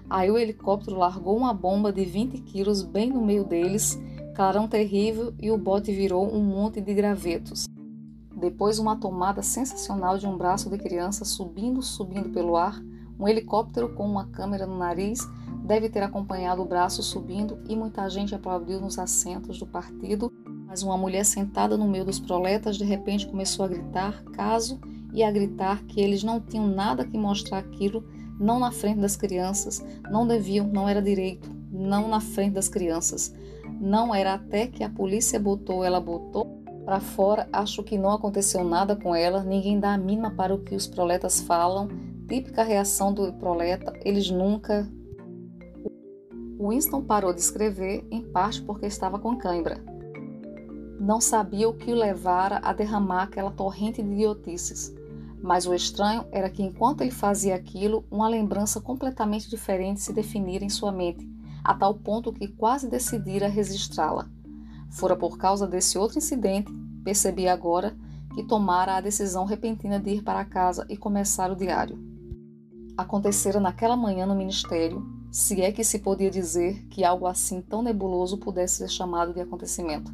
Aí 0.07 0.29
o 0.29 0.38
helicóptero 0.38 0.97
largou 0.97 1.36
uma 1.36 1.53
bomba 1.53 1.91
de 1.91 2.05
20 2.05 2.39
quilos 2.41 2.83
bem 2.83 3.09
no 3.09 3.21
meio 3.21 3.43
deles, 3.43 3.99
clarão 4.36 4.67
terrível 4.67 5.33
e 5.39 5.49
o 5.49 5.57
bote 5.57 5.91
virou 5.91 6.31
um 6.31 6.41
monte 6.41 6.79
de 6.79 6.93
gravetos. 6.93 7.65
Depois, 8.36 8.79
uma 8.79 8.97
tomada 8.97 9.41
sensacional 9.41 10.17
de 10.17 10.27
um 10.27 10.38
braço 10.38 10.69
de 10.69 10.77
criança 10.77 11.23
subindo, 11.23 11.81
subindo 11.81 12.29
pelo 12.29 12.57
ar, 12.57 12.81
um 13.17 13.27
helicóptero 13.27 13.93
com 13.95 14.05
uma 14.05 14.27
câmera 14.27 14.65
no 14.65 14.77
nariz 14.77 15.25
deve 15.63 15.89
ter 15.89 16.03
acompanhado 16.03 16.61
o 16.61 16.65
braço 16.65 17.01
subindo 17.01 17.59
e 17.67 17.75
muita 17.75 18.09
gente 18.09 18.36
aplaudiu 18.36 18.79
nos 18.79 18.99
assentos 18.99 19.57
do 19.57 19.65
partido, 19.65 20.31
mas 20.67 20.83
uma 20.83 20.97
mulher 20.97 21.23
sentada 21.23 21.77
no 21.77 21.88
meio 21.88 22.03
dos 22.03 22.19
proletas 22.19 22.77
de 22.77 22.83
repente 22.83 23.25
começou 23.25 23.63
a 23.63 23.69
gritar 23.69 24.21
caso 24.33 24.79
e 25.13 25.23
a 25.23 25.31
gritar 25.31 25.83
que 25.86 26.01
eles 26.01 26.23
não 26.23 26.41
tinham 26.41 26.67
nada 26.67 27.05
que 27.05 27.17
mostrar 27.17 27.59
aquilo, 27.59 28.03
não 28.38 28.59
na 28.59 28.69
frente 28.69 28.99
das 28.99 29.15
crianças, 29.15 29.83
não 30.11 30.27
deviam, 30.27 30.67
não 30.67 30.89
era 30.89 31.01
direito, 31.01 31.49
não 31.71 32.09
na 32.09 32.19
frente 32.19 32.53
das 32.53 32.67
crianças. 32.67 33.33
Não 33.79 34.13
era 34.13 34.33
até 34.33 34.67
que 34.67 34.83
a 34.83 34.89
polícia 34.89 35.39
botou, 35.39 35.86
ela 35.86 36.01
botou 36.01 36.64
para 36.86 36.99
fora, 36.99 37.49
acho 37.51 37.83
que 37.83 37.97
não 37.97 38.11
aconteceu 38.11 38.63
nada 38.63 38.95
com 38.95 39.15
ela, 39.15 39.43
ninguém 39.43 39.79
dá 39.79 39.93
a 39.93 39.97
mínima 39.97 40.29
para 40.29 40.53
o 40.53 40.59
que 40.59 40.75
os 40.75 40.86
proletas 40.86 41.41
falam, 41.41 41.89
típica 42.27 42.63
reação 42.63 43.11
do 43.11 43.33
proleta, 43.33 43.91
eles 44.05 44.29
nunca. 44.29 44.88
Winston 46.59 47.01
parou 47.01 47.33
de 47.33 47.41
escrever, 47.41 48.05
em 48.11 48.21
parte 48.21 48.61
porque 48.61 48.86
estava 48.86 49.17
com 49.17 49.36
cãibra. 49.36 49.83
Não 50.99 51.19
sabia 51.19 51.67
o 51.67 51.73
que 51.73 51.91
o 51.91 51.95
levara 51.95 52.59
a 52.63 52.71
derramar 52.71 53.23
aquela 53.23 53.51
torrente 53.51 54.01
de 54.01 54.11
idiotices. 54.11 54.95
Mas 55.41 55.67
o 55.67 55.73
estranho 55.73 56.25
era 56.31 56.49
que 56.49 56.63
enquanto 56.63 57.01
ele 57.01 57.11
fazia 57.11 57.55
aquilo, 57.55 58.05
uma 58.09 58.27
lembrança 58.27 58.79
completamente 58.79 59.49
diferente 59.49 60.01
se 60.01 60.13
definira 60.13 60.63
em 60.63 60.69
sua 60.69 60.91
mente, 60.91 61.27
a 61.63 61.73
tal 61.73 61.95
ponto 61.95 62.31
que 62.31 62.47
quase 62.47 62.89
decidira 62.89 63.47
registrá-la. 63.47 64.27
Fora 64.95 65.15
por 65.15 65.37
causa 65.37 65.67
desse 65.67 65.97
outro 65.97 66.17
incidente, 66.17 66.71
percebi 67.03 67.47
agora 67.47 67.95
que 68.33 68.43
tomara 68.43 68.95
a 68.95 69.01
decisão 69.01 69.45
repentina 69.45 69.99
de 69.99 70.11
ir 70.11 70.23
para 70.23 70.45
casa 70.45 70.85
e 70.89 70.95
começar 70.95 71.51
o 71.51 71.55
diário. 71.55 71.99
Acontecera 72.97 73.59
naquela 73.59 73.97
manhã 73.97 74.25
no 74.25 74.35
ministério, 74.35 75.05
se 75.29 75.61
é 75.61 75.69
que 75.69 75.83
se 75.83 75.99
podia 75.99 76.31
dizer 76.31 76.87
que 76.87 77.03
algo 77.03 77.27
assim 77.27 77.61
tão 77.61 77.81
nebuloso 77.81 78.37
pudesse 78.37 78.77
ser 78.77 78.89
chamado 78.89 79.33
de 79.33 79.41
acontecimento. 79.41 80.13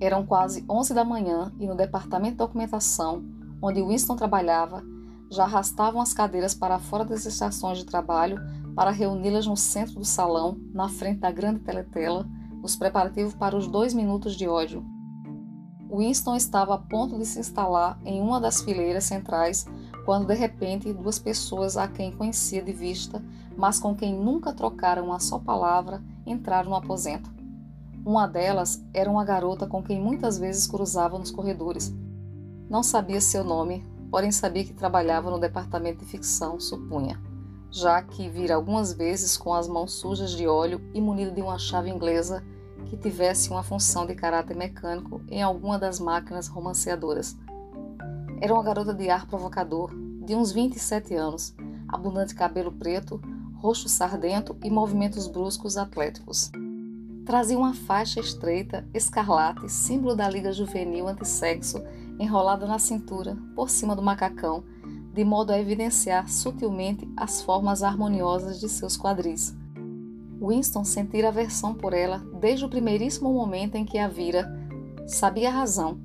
Eram 0.00 0.24
quase 0.24 0.64
11 0.68 0.94
da 0.94 1.04
manhã 1.04 1.52
e 1.58 1.66
no 1.66 1.76
departamento 1.76 2.32
de 2.32 2.38
documentação, 2.38 3.24
onde 3.60 3.82
Winston 3.82 4.14
trabalhava, 4.14 4.82
já 5.28 5.42
arrastavam 5.42 6.00
as 6.00 6.12
cadeiras 6.12 6.54
para 6.54 6.78
fora 6.78 7.04
das 7.04 7.26
estações 7.26 7.78
de 7.78 7.84
trabalho 7.84 8.38
para 8.76 8.92
reuni-las 8.92 9.46
no 9.46 9.56
centro 9.56 9.94
do 9.94 10.04
salão, 10.04 10.56
na 10.72 10.88
frente 10.88 11.18
da 11.18 11.32
grande 11.32 11.60
teletela, 11.60 12.28
os 12.62 12.76
preparativos 12.76 13.34
para 13.34 13.56
os 13.56 13.66
dois 13.66 13.92
minutos 13.92 14.34
de 14.34 14.46
ódio. 14.46 14.84
Winston 15.90 16.36
estava 16.36 16.74
a 16.74 16.78
ponto 16.78 17.18
de 17.18 17.26
se 17.26 17.38
instalar 17.38 17.98
em 18.04 18.20
uma 18.20 18.40
das 18.40 18.62
fileiras 18.62 19.04
centrais 19.04 19.66
quando 20.06 20.26
de 20.26 20.34
repente 20.34 20.92
duas 20.92 21.18
pessoas 21.18 21.76
a 21.76 21.86
quem 21.86 22.12
conhecia 22.12 22.62
de 22.62 22.72
vista, 22.72 23.22
mas 23.56 23.78
com 23.78 23.94
quem 23.94 24.14
nunca 24.14 24.52
trocaram 24.52 25.04
uma 25.04 25.20
só 25.20 25.38
palavra, 25.38 26.02
entraram 26.26 26.70
no 26.70 26.76
aposento. 26.76 27.30
Uma 28.04 28.26
delas 28.26 28.82
era 28.92 29.10
uma 29.10 29.24
garota 29.24 29.66
com 29.66 29.82
quem 29.82 30.00
muitas 30.00 30.38
vezes 30.38 30.66
cruzava 30.66 31.18
nos 31.18 31.30
corredores. 31.30 31.94
Não 32.68 32.82
sabia 32.82 33.20
seu 33.20 33.44
nome, 33.44 33.84
porém 34.10 34.32
sabia 34.32 34.64
que 34.64 34.72
trabalhava 34.72 35.30
no 35.30 35.38
departamento 35.38 36.00
de 36.00 36.10
ficção, 36.10 36.58
supunha, 36.58 37.20
já 37.70 38.02
que 38.02 38.28
vira 38.28 38.56
algumas 38.56 38.92
vezes 38.92 39.36
com 39.36 39.54
as 39.54 39.68
mãos 39.68 39.92
sujas 39.92 40.30
de 40.30 40.48
óleo 40.48 40.80
e 40.92 41.00
munida 41.00 41.30
de 41.30 41.42
uma 41.42 41.58
chave 41.58 41.90
inglesa 41.90 42.42
que 42.86 42.96
tivesse 42.96 43.50
uma 43.50 43.62
função 43.62 44.06
de 44.06 44.14
caráter 44.14 44.56
mecânico 44.56 45.20
em 45.28 45.42
alguma 45.42 45.78
das 45.78 45.98
máquinas 45.98 46.48
romanceadoras. 46.48 47.36
Era 48.40 48.52
uma 48.52 48.62
garota 48.62 48.92
de 48.92 49.08
ar 49.08 49.26
provocador, 49.26 49.90
de 50.24 50.34
uns 50.34 50.52
27 50.52 51.14
anos, 51.14 51.54
abundante 51.88 52.34
cabelo 52.34 52.72
preto, 52.72 53.20
rosto 53.56 53.88
sardento 53.88 54.56
e 54.62 54.70
movimentos 54.70 55.28
bruscos 55.28 55.76
atléticos. 55.76 56.50
Trazia 57.24 57.56
uma 57.56 57.72
faixa 57.72 58.18
estreita, 58.18 58.84
escarlate, 58.92 59.70
símbolo 59.70 60.16
da 60.16 60.28
Liga 60.28 60.52
Juvenil 60.52 61.06
Antissexo, 61.06 61.80
enrolada 62.18 62.66
na 62.66 62.78
cintura, 62.78 63.36
por 63.54 63.70
cima 63.70 63.94
do 63.94 64.02
macacão, 64.02 64.64
de 65.12 65.24
modo 65.24 65.52
a 65.52 65.58
evidenciar 65.58 66.28
sutilmente 66.28 67.08
as 67.16 67.40
formas 67.42 67.82
harmoniosas 67.82 68.58
de 68.58 68.68
seus 68.68 68.96
quadris. 68.96 69.54
Winston 70.42 70.84
sentira 70.84 71.28
aversão 71.28 71.72
por 71.72 71.94
ela 71.94 72.18
desde 72.40 72.64
o 72.64 72.68
primeiríssimo 72.68 73.32
momento 73.32 73.76
em 73.76 73.84
que 73.84 73.96
a 73.96 74.08
vira. 74.08 74.52
Sabia 75.06 75.48
a 75.48 75.52
razão. 75.52 76.00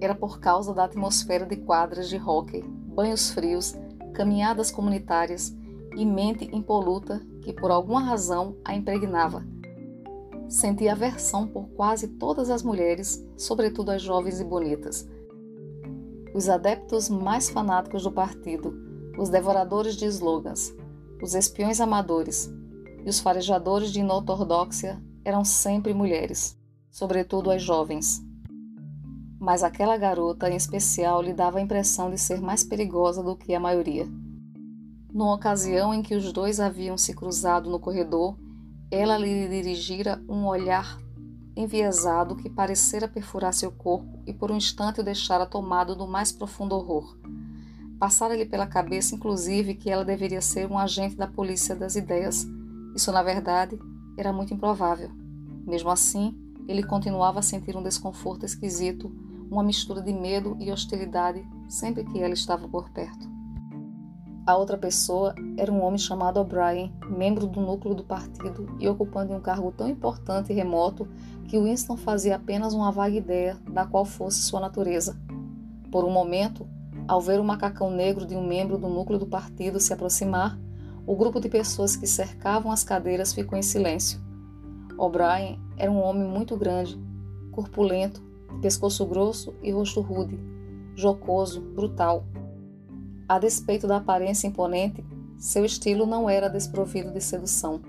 Era 0.00 0.14
por 0.14 0.40
causa 0.40 0.74
da 0.74 0.84
atmosfera 0.84 1.46
de 1.46 1.56
quadras 1.56 2.08
de 2.08 2.16
hóquei, 2.16 2.62
banhos 2.62 3.30
frios, 3.30 3.76
caminhadas 4.12 4.72
comunitárias 4.72 5.56
e 5.96 6.04
mente 6.04 6.48
impoluta 6.52 7.20
que 7.40 7.52
por 7.52 7.70
alguma 7.70 8.00
razão 8.00 8.56
a 8.64 8.74
impregnava. 8.74 9.44
Sentia 10.48 10.92
aversão 10.92 11.46
por 11.46 11.68
quase 11.70 12.08
todas 12.08 12.50
as 12.50 12.62
mulheres, 12.62 13.24
sobretudo 13.36 13.90
as 13.90 14.02
jovens 14.02 14.40
e 14.40 14.44
bonitas. 14.44 15.08
Os 16.34 16.48
adeptos 16.48 17.08
mais 17.08 17.48
fanáticos 17.48 18.02
do 18.02 18.10
partido, 18.10 18.74
os 19.18 19.28
devoradores 19.28 19.94
de 19.94 20.06
slogans, 20.06 20.74
os 21.22 21.34
espiões 21.34 21.80
amadores, 21.80 22.52
e 23.04 23.08
os 23.08 23.20
farejadores 23.20 23.92
de 23.92 24.00
inortodoxia 24.00 25.00
eram 25.24 25.44
sempre 25.44 25.92
mulheres, 25.92 26.58
sobretudo 26.90 27.50
as 27.50 27.62
jovens. 27.62 28.22
Mas 29.38 29.62
aquela 29.62 29.96
garota 29.96 30.50
em 30.50 30.56
especial 30.56 31.22
lhe 31.22 31.32
dava 31.32 31.58
a 31.58 31.62
impressão 31.62 32.10
de 32.10 32.18
ser 32.18 32.40
mais 32.40 32.64
perigosa 32.64 33.22
do 33.22 33.36
que 33.36 33.54
a 33.54 33.60
maioria. 33.60 34.06
Numa 35.12 35.34
ocasião 35.34 35.94
em 35.94 36.02
que 36.02 36.14
os 36.14 36.32
dois 36.32 36.60
haviam 36.60 36.96
se 36.96 37.14
cruzado 37.14 37.70
no 37.70 37.78
corredor, 37.78 38.36
ela 38.90 39.16
lhe 39.18 39.48
dirigira 39.48 40.22
um 40.28 40.46
olhar 40.46 40.98
enviesado 41.56 42.36
que 42.36 42.48
parecera 42.48 43.08
perfurar 43.08 43.52
seu 43.52 43.70
corpo 43.70 44.22
e 44.26 44.32
por 44.32 44.50
um 44.50 44.56
instante 44.56 45.00
o 45.00 45.04
deixara 45.04 45.44
tomado 45.44 45.94
do 45.96 46.06
mais 46.06 46.30
profundo 46.30 46.74
horror. 46.74 47.18
Passara-lhe 47.98 48.46
pela 48.46 48.66
cabeça, 48.66 49.14
inclusive, 49.14 49.74
que 49.74 49.90
ela 49.90 50.04
deveria 50.04 50.40
ser 50.40 50.70
um 50.70 50.78
agente 50.78 51.16
da 51.16 51.26
polícia 51.26 51.74
das 51.74 51.96
ideias 51.96 52.46
isso, 52.98 53.12
na 53.12 53.22
verdade, 53.22 53.78
era 54.16 54.32
muito 54.32 54.52
improvável. 54.52 55.08
Mesmo 55.64 55.88
assim, 55.88 56.36
ele 56.66 56.82
continuava 56.82 57.38
a 57.38 57.42
sentir 57.42 57.76
um 57.76 57.82
desconforto 57.82 58.44
esquisito, 58.44 59.08
uma 59.48 59.62
mistura 59.62 60.02
de 60.02 60.12
medo 60.12 60.56
e 60.58 60.72
hostilidade 60.72 61.48
sempre 61.68 62.02
que 62.02 62.20
ela 62.20 62.34
estava 62.34 62.68
por 62.68 62.90
perto. 62.90 63.28
A 64.44 64.56
outra 64.56 64.76
pessoa 64.76 65.32
era 65.56 65.70
um 65.70 65.80
homem 65.80 65.98
chamado 65.98 66.40
O'Brien, 66.40 66.92
membro 67.08 67.46
do 67.46 67.60
núcleo 67.60 67.94
do 67.94 68.02
partido 68.02 68.66
e 68.80 68.88
ocupando 68.88 69.32
um 69.32 69.40
cargo 69.40 69.70
tão 69.70 69.88
importante 69.88 70.52
e 70.52 70.56
remoto 70.56 71.06
que 71.46 71.60
Winston 71.60 71.96
fazia 71.96 72.34
apenas 72.34 72.74
uma 72.74 72.90
vaga 72.90 73.14
ideia 73.14 73.56
da 73.70 73.86
qual 73.86 74.04
fosse 74.04 74.42
sua 74.42 74.58
natureza. 74.58 75.16
Por 75.92 76.04
um 76.04 76.10
momento, 76.10 76.66
ao 77.06 77.20
ver 77.20 77.38
o 77.38 77.44
macacão 77.44 77.92
negro 77.92 78.26
de 78.26 78.34
um 78.34 78.44
membro 78.44 78.76
do 78.76 78.88
núcleo 78.88 79.20
do 79.20 79.26
partido 79.26 79.78
se 79.78 79.92
aproximar, 79.92 80.58
o 81.08 81.16
grupo 81.16 81.40
de 81.40 81.48
pessoas 81.48 81.96
que 81.96 82.06
cercavam 82.06 82.70
as 82.70 82.84
cadeiras 82.84 83.32
ficou 83.32 83.58
em 83.58 83.62
silêncio. 83.62 84.20
O'Brien 84.98 85.58
era 85.78 85.90
um 85.90 86.02
homem 86.02 86.28
muito 86.28 86.54
grande, 86.54 87.00
corpulento, 87.50 88.22
pescoço 88.60 89.06
grosso 89.06 89.54
e 89.62 89.70
rosto 89.70 90.02
rude, 90.02 90.38
jocoso, 90.94 91.62
brutal. 91.62 92.26
A 93.26 93.38
despeito 93.38 93.86
da 93.86 93.96
aparência 93.96 94.46
imponente, 94.46 95.02
Seu 95.38 95.64
estilo 95.64 96.04
não 96.04 96.28
era 96.28 96.48
desprovido 96.48 97.12
de 97.12 97.22
sedução. 97.22 97.80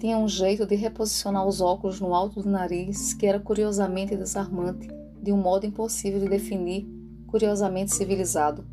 Tinha 0.00 0.18
um 0.18 0.26
jeito 0.26 0.66
de 0.66 0.74
reposicionar 0.74 1.46
os 1.46 1.60
óculos 1.60 2.00
no 2.00 2.14
alto 2.14 2.42
do 2.42 2.48
nariz 2.48 3.12
que 3.12 3.26
era 3.26 3.38
curiosamente 3.38 4.16
desarmante, 4.16 4.88
de 5.22 5.30
um 5.30 5.36
modo 5.36 5.66
impossível 5.66 6.18
de 6.18 6.28
definir, 6.28 6.88
curiosamente 7.28 7.94
civilizado. 7.94 8.64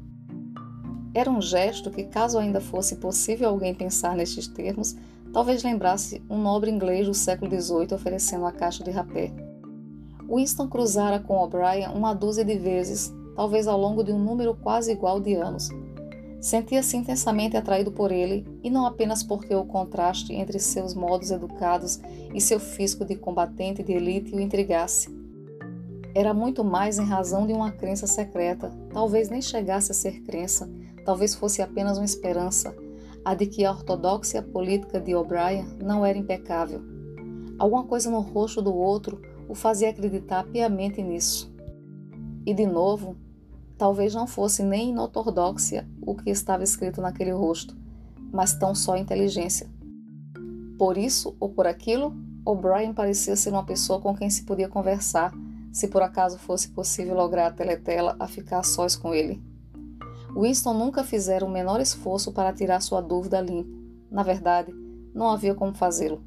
Era 1.13 1.29
um 1.29 1.41
gesto 1.41 1.91
que, 1.91 2.05
caso 2.05 2.37
ainda 2.37 2.61
fosse 2.61 2.95
possível 2.95 3.49
alguém 3.49 3.75
pensar 3.75 4.15
nestes 4.15 4.47
termos, 4.47 4.95
talvez 5.33 5.63
lembrasse 5.63 6.21
um 6.29 6.37
nobre 6.37 6.71
inglês 6.71 7.05
do 7.05 7.13
século 7.13 7.51
XVIII 7.51 7.93
oferecendo 7.93 8.45
a 8.45 8.51
caixa 8.51 8.83
de 8.83 8.91
rapé. 8.91 9.31
Winston 10.29 10.69
cruzara 10.69 11.19
com 11.19 11.37
O'Brien 11.37 11.89
uma 11.93 12.13
dúzia 12.13 12.45
de 12.45 12.57
vezes, 12.57 13.13
talvez 13.35 13.67
ao 13.67 13.77
longo 13.77 14.03
de 14.03 14.13
um 14.13 14.19
número 14.19 14.55
quase 14.55 14.91
igual 14.91 15.19
de 15.19 15.33
anos. 15.33 15.69
Sentia-se 16.39 16.95
intensamente 16.97 17.57
atraído 17.57 17.91
por 17.91 18.11
ele, 18.11 18.47
e 18.63 18.69
não 18.69 18.85
apenas 18.85 19.21
porque 19.21 19.53
o 19.53 19.65
contraste 19.65 20.33
entre 20.33 20.57
seus 20.59 20.95
modos 20.95 21.29
educados 21.29 21.99
e 22.33 22.39
seu 22.39 22.59
físico 22.59 23.03
de 23.05 23.15
combatente 23.15 23.83
de 23.83 23.91
elite 23.91 24.33
o 24.33 24.39
intrigasse. 24.39 25.13
Era 26.15 26.33
muito 26.33 26.63
mais 26.63 26.97
em 26.97 27.05
razão 27.05 27.45
de 27.45 27.53
uma 27.53 27.71
crença 27.71 28.07
secreta, 28.07 28.71
talvez 28.91 29.29
nem 29.29 29.41
chegasse 29.41 29.91
a 29.91 29.95
ser 29.95 30.21
crença, 30.21 30.69
talvez 31.05 31.35
fosse 31.35 31.61
apenas 31.61 31.97
uma 31.97 32.05
esperança, 32.05 32.75
a 33.23 33.33
de 33.33 33.45
que 33.45 33.63
a 33.63 33.71
ortodoxia 33.71 34.41
política 34.41 34.99
de 34.99 35.15
O'Brien 35.15 35.65
não 35.83 36.05
era 36.05 36.17
impecável. 36.17 36.81
Alguma 37.57 37.83
coisa 37.83 38.09
no 38.09 38.19
rosto 38.19 38.61
do 38.61 38.73
outro 38.73 39.21
o 39.47 39.53
fazia 39.53 39.89
acreditar 39.89 40.43
piamente 40.45 41.01
nisso. 41.03 41.53
E 42.45 42.53
de 42.53 42.65
novo, 42.65 43.15
talvez 43.77 44.15
não 44.15 44.25
fosse 44.25 44.63
nem 44.63 44.89
inortodoxia 44.89 45.87
o 46.01 46.15
que 46.15 46.29
estava 46.29 46.63
escrito 46.63 47.01
naquele 47.01 47.31
rosto, 47.31 47.75
mas 48.31 48.53
tão 48.53 48.73
só 48.73 48.97
inteligência. 48.97 49.69
Por 50.77 50.97
isso 50.97 51.35
ou 51.39 51.49
por 51.49 51.67
aquilo, 51.67 52.15
O'Brien 52.43 52.93
parecia 52.93 53.35
ser 53.35 53.51
uma 53.51 53.65
pessoa 53.65 54.01
com 54.01 54.15
quem 54.15 54.29
se 54.29 54.43
podia 54.43 54.67
conversar, 54.67 55.31
se 55.71 55.87
por 55.87 56.01
acaso 56.01 56.39
fosse 56.39 56.69
possível 56.69 57.13
lograr 57.13 57.47
a 57.47 57.51
teletela 57.51 58.15
a 58.19 58.27
ficar 58.27 58.63
sós 58.63 58.95
com 58.95 59.13
ele. 59.13 59.41
Winston 60.35 60.73
nunca 60.73 61.03
fizera 61.03 61.45
o 61.45 61.49
menor 61.49 61.81
esforço 61.81 62.31
para 62.31 62.53
tirar 62.53 62.81
sua 62.81 63.01
dúvida 63.01 63.41
limpo. 63.41 63.77
Na 64.09 64.23
verdade, 64.23 64.73
não 65.13 65.29
havia 65.29 65.53
como 65.53 65.73
fazê-lo. 65.73 66.23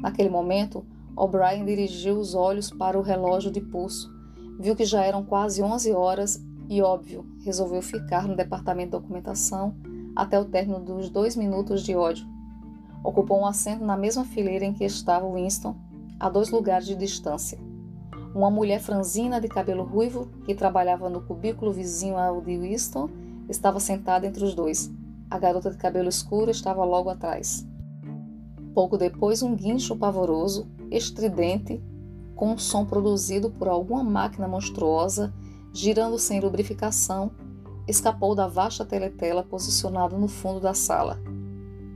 Naquele 0.00 0.28
momento, 0.28 0.84
O'Brien 1.16 1.64
dirigiu 1.64 2.18
os 2.18 2.34
olhos 2.34 2.70
para 2.70 2.98
o 2.98 3.02
relógio 3.02 3.50
de 3.50 3.60
pulso, 3.60 4.10
viu 4.58 4.74
que 4.74 4.84
já 4.84 5.04
eram 5.04 5.24
quase 5.24 5.62
11 5.62 5.92
horas 5.92 6.44
e, 6.68 6.82
óbvio, 6.82 7.26
resolveu 7.44 7.80
ficar 7.80 8.26
no 8.26 8.36
departamento 8.36 8.96
de 8.96 9.02
documentação 9.02 9.74
até 10.14 10.38
o 10.38 10.44
término 10.44 10.80
dos 10.80 11.08
dois 11.08 11.36
minutos 11.36 11.82
de 11.82 11.94
ódio. 11.94 12.26
Ocupou 13.04 13.40
um 13.40 13.46
assento 13.46 13.84
na 13.84 13.96
mesma 13.96 14.24
fileira 14.24 14.64
em 14.64 14.72
que 14.72 14.84
estava 14.84 15.32
Winston, 15.32 15.76
a 16.18 16.28
dois 16.28 16.50
lugares 16.50 16.86
de 16.86 16.96
distância. 16.96 17.58
Uma 18.34 18.50
mulher 18.50 18.80
franzina 18.80 19.40
de 19.40 19.48
cabelo 19.48 19.84
ruivo, 19.84 20.28
que 20.44 20.54
trabalhava 20.54 21.08
no 21.08 21.22
cubículo 21.22 21.72
vizinho 21.72 22.16
ao 22.16 22.40
de 22.40 22.58
Winston, 22.58 23.08
estava 23.48 23.80
sentada 23.80 24.26
entre 24.26 24.44
os 24.44 24.54
dois. 24.54 24.90
A 25.30 25.38
garota 25.38 25.70
de 25.70 25.76
cabelo 25.76 26.08
escuro 26.08 26.50
estava 26.50 26.84
logo 26.84 27.10
atrás. 27.10 27.66
Pouco 28.74 28.96
depois, 28.96 29.42
um 29.42 29.54
guincho 29.54 29.96
pavoroso, 29.96 30.68
estridente, 30.90 31.82
com 32.34 32.52
um 32.52 32.58
som 32.58 32.84
produzido 32.84 33.50
por 33.50 33.68
alguma 33.68 34.04
máquina 34.04 34.46
monstruosa, 34.46 35.34
girando 35.72 36.18
sem 36.18 36.40
lubrificação, 36.40 37.32
escapou 37.88 38.34
da 38.34 38.46
vasta 38.46 38.84
teletela 38.84 39.42
posicionada 39.42 40.16
no 40.16 40.28
fundo 40.28 40.60
da 40.60 40.74
sala. 40.74 41.18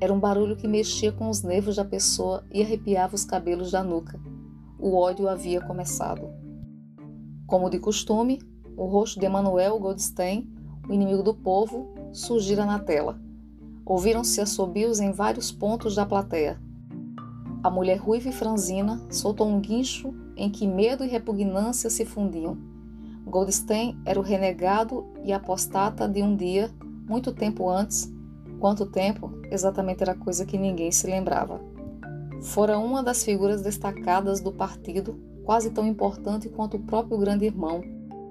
Era 0.01 0.13
um 0.13 0.19
barulho 0.19 0.57
que 0.57 0.67
mexia 0.67 1.13
com 1.13 1.29
os 1.29 1.43
nervos 1.43 1.77
da 1.77 1.85
pessoa 1.85 2.45
e 2.51 2.61
arrepiava 2.61 3.15
os 3.15 3.25
cabelos 3.25 3.71
da 3.71 3.85
nuca. 3.85 4.19
O 4.79 4.97
ódio 4.97 5.29
havia 5.29 5.61
começado. 5.61 6.29
Como 7.47 7.71
de 7.71 7.79
costume, 7.79 8.41
o 8.77 8.87
rosto 8.87 9.21
de 9.21 9.27
Emanuel 9.27 9.79
Goldstein, 9.79 10.53
o 10.89 10.93
inimigo 10.93 11.23
do 11.23 11.35
povo, 11.35 11.89
surgira 12.13 12.65
na 12.65 12.79
tela. 12.79 13.21
Ouviram-se 13.85 14.41
assobios 14.41 15.01
em 15.01 15.13
vários 15.13 15.51
pontos 15.51 15.95
da 15.95 16.07
plateia. 16.07 16.61
A 17.63 17.71
mulher 17.71 17.99
ruiva 17.99 18.29
e 18.29 18.33
franzina 18.33 19.01
soltou 19.11 19.49
um 19.49 19.61
guincho 19.61 20.15
em 20.37 20.51
que 20.51 20.67
medo 20.67 21.05
e 21.05 21.09
repugnância 21.09 21.89
se 21.89 22.05
fundiam. 22.05 22.57
Goldstein 23.25 23.97
era 24.05 24.19
o 24.19 24.23
renegado 24.23 25.07
e 25.23 25.33
apostata 25.33 26.09
de 26.09 26.23
um 26.23 26.35
dia, 26.35 26.71
muito 27.07 27.33
tempo 27.33 27.69
antes. 27.69 28.13
Quanto 28.59 28.87
tempo? 28.87 29.33
Exatamente 29.51 30.03
era 30.03 30.15
coisa 30.15 30.45
que 30.45 30.59
ninguém 30.59 30.91
se 30.91 31.07
lembrava. 31.07 31.61
Fora 32.43 32.79
uma 32.79 33.03
das 33.03 33.25
figuras 33.25 33.63
destacadas 33.63 34.41
do 34.41 34.53
partido, 34.53 35.21
quase 35.45 35.71
tão 35.71 35.87
importante 35.87 36.49
quanto 36.49 36.77
o 36.77 36.83
próprio 36.83 37.19
grande 37.19 37.45
irmão, 37.45 37.81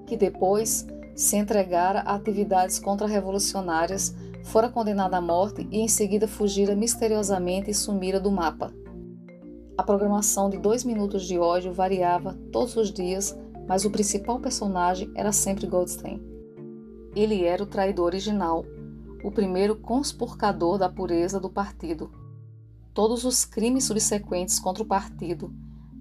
que 0.05 0.17
depois 0.17 0.85
se 1.15 1.37
entregara 1.37 2.01
a 2.01 2.15
atividades 2.15 2.79
contra-revolucionárias, 2.79 4.15
fora 4.43 4.69
condenada 4.69 5.17
à 5.17 5.21
morte 5.21 5.67
e 5.71 5.79
em 5.79 5.87
seguida 5.87 6.27
fugira 6.27 6.75
misteriosamente 6.75 7.69
e 7.69 7.73
sumira 7.73 8.19
do 8.19 8.31
mapa. 8.31 8.73
A 9.77 9.83
programação 9.83 10.49
de 10.49 10.57
dois 10.57 10.83
minutos 10.83 11.25
de 11.25 11.37
ódio 11.39 11.73
variava 11.73 12.37
todos 12.51 12.75
os 12.75 12.91
dias, 12.91 13.37
mas 13.67 13.85
o 13.85 13.89
principal 13.89 14.39
personagem 14.39 15.11
era 15.15 15.31
sempre 15.31 15.65
Goldstein. 15.65 16.21
Ele 17.15 17.45
era 17.45 17.63
o 17.63 17.65
traidor 17.65 18.05
original, 18.05 18.65
o 19.23 19.31
primeiro 19.31 19.75
conspurcador 19.75 20.77
da 20.77 20.89
pureza 20.89 21.39
do 21.39 21.49
partido. 21.49 22.11
Todos 22.93 23.23
os 23.23 23.45
crimes 23.45 23.85
subsequentes 23.85 24.59
contra 24.59 24.83
o 24.83 24.85
partido, 24.85 25.53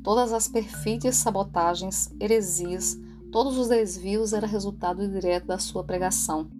todas 0.02 0.32
as 0.32 0.48
perfídias 0.48 1.16
sabotagens, 1.16 2.14
heresias, 2.18 2.98
todos 3.31 3.57
os 3.59 3.68
desvios 3.68 4.33
era 4.33 4.47
resultado 4.47 5.07
direto 5.09 5.47
da 5.47 5.59
sua 5.59 5.85
pregação. 5.85 6.51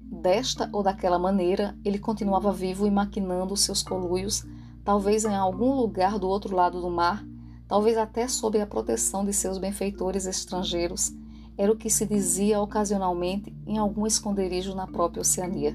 Desta 0.00 0.68
ou 0.72 0.82
daquela 0.82 1.18
maneira, 1.18 1.76
ele 1.84 1.98
continuava 1.98 2.52
vivo 2.52 2.86
e 2.86 2.90
maquinando 2.90 3.56
seus 3.56 3.82
coluios 3.82 4.44
talvez 4.84 5.24
em 5.24 5.34
algum 5.34 5.74
lugar 5.74 6.18
do 6.18 6.28
outro 6.28 6.54
lado 6.54 6.80
do 6.80 6.90
mar, 6.90 7.24
talvez 7.66 7.96
até 7.96 8.28
sob 8.28 8.60
a 8.60 8.66
proteção 8.66 9.24
de 9.24 9.32
seus 9.32 9.56
benfeitores 9.56 10.26
estrangeiros, 10.26 11.10
era 11.56 11.72
o 11.72 11.76
que 11.76 11.88
se 11.88 12.04
dizia 12.04 12.60
ocasionalmente 12.60 13.56
em 13.66 13.78
algum 13.78 14.06
esconderijo 14.06 14.74
na 14.74 14.86
própria 14.86 15.22
Oceania. 15.22 15.74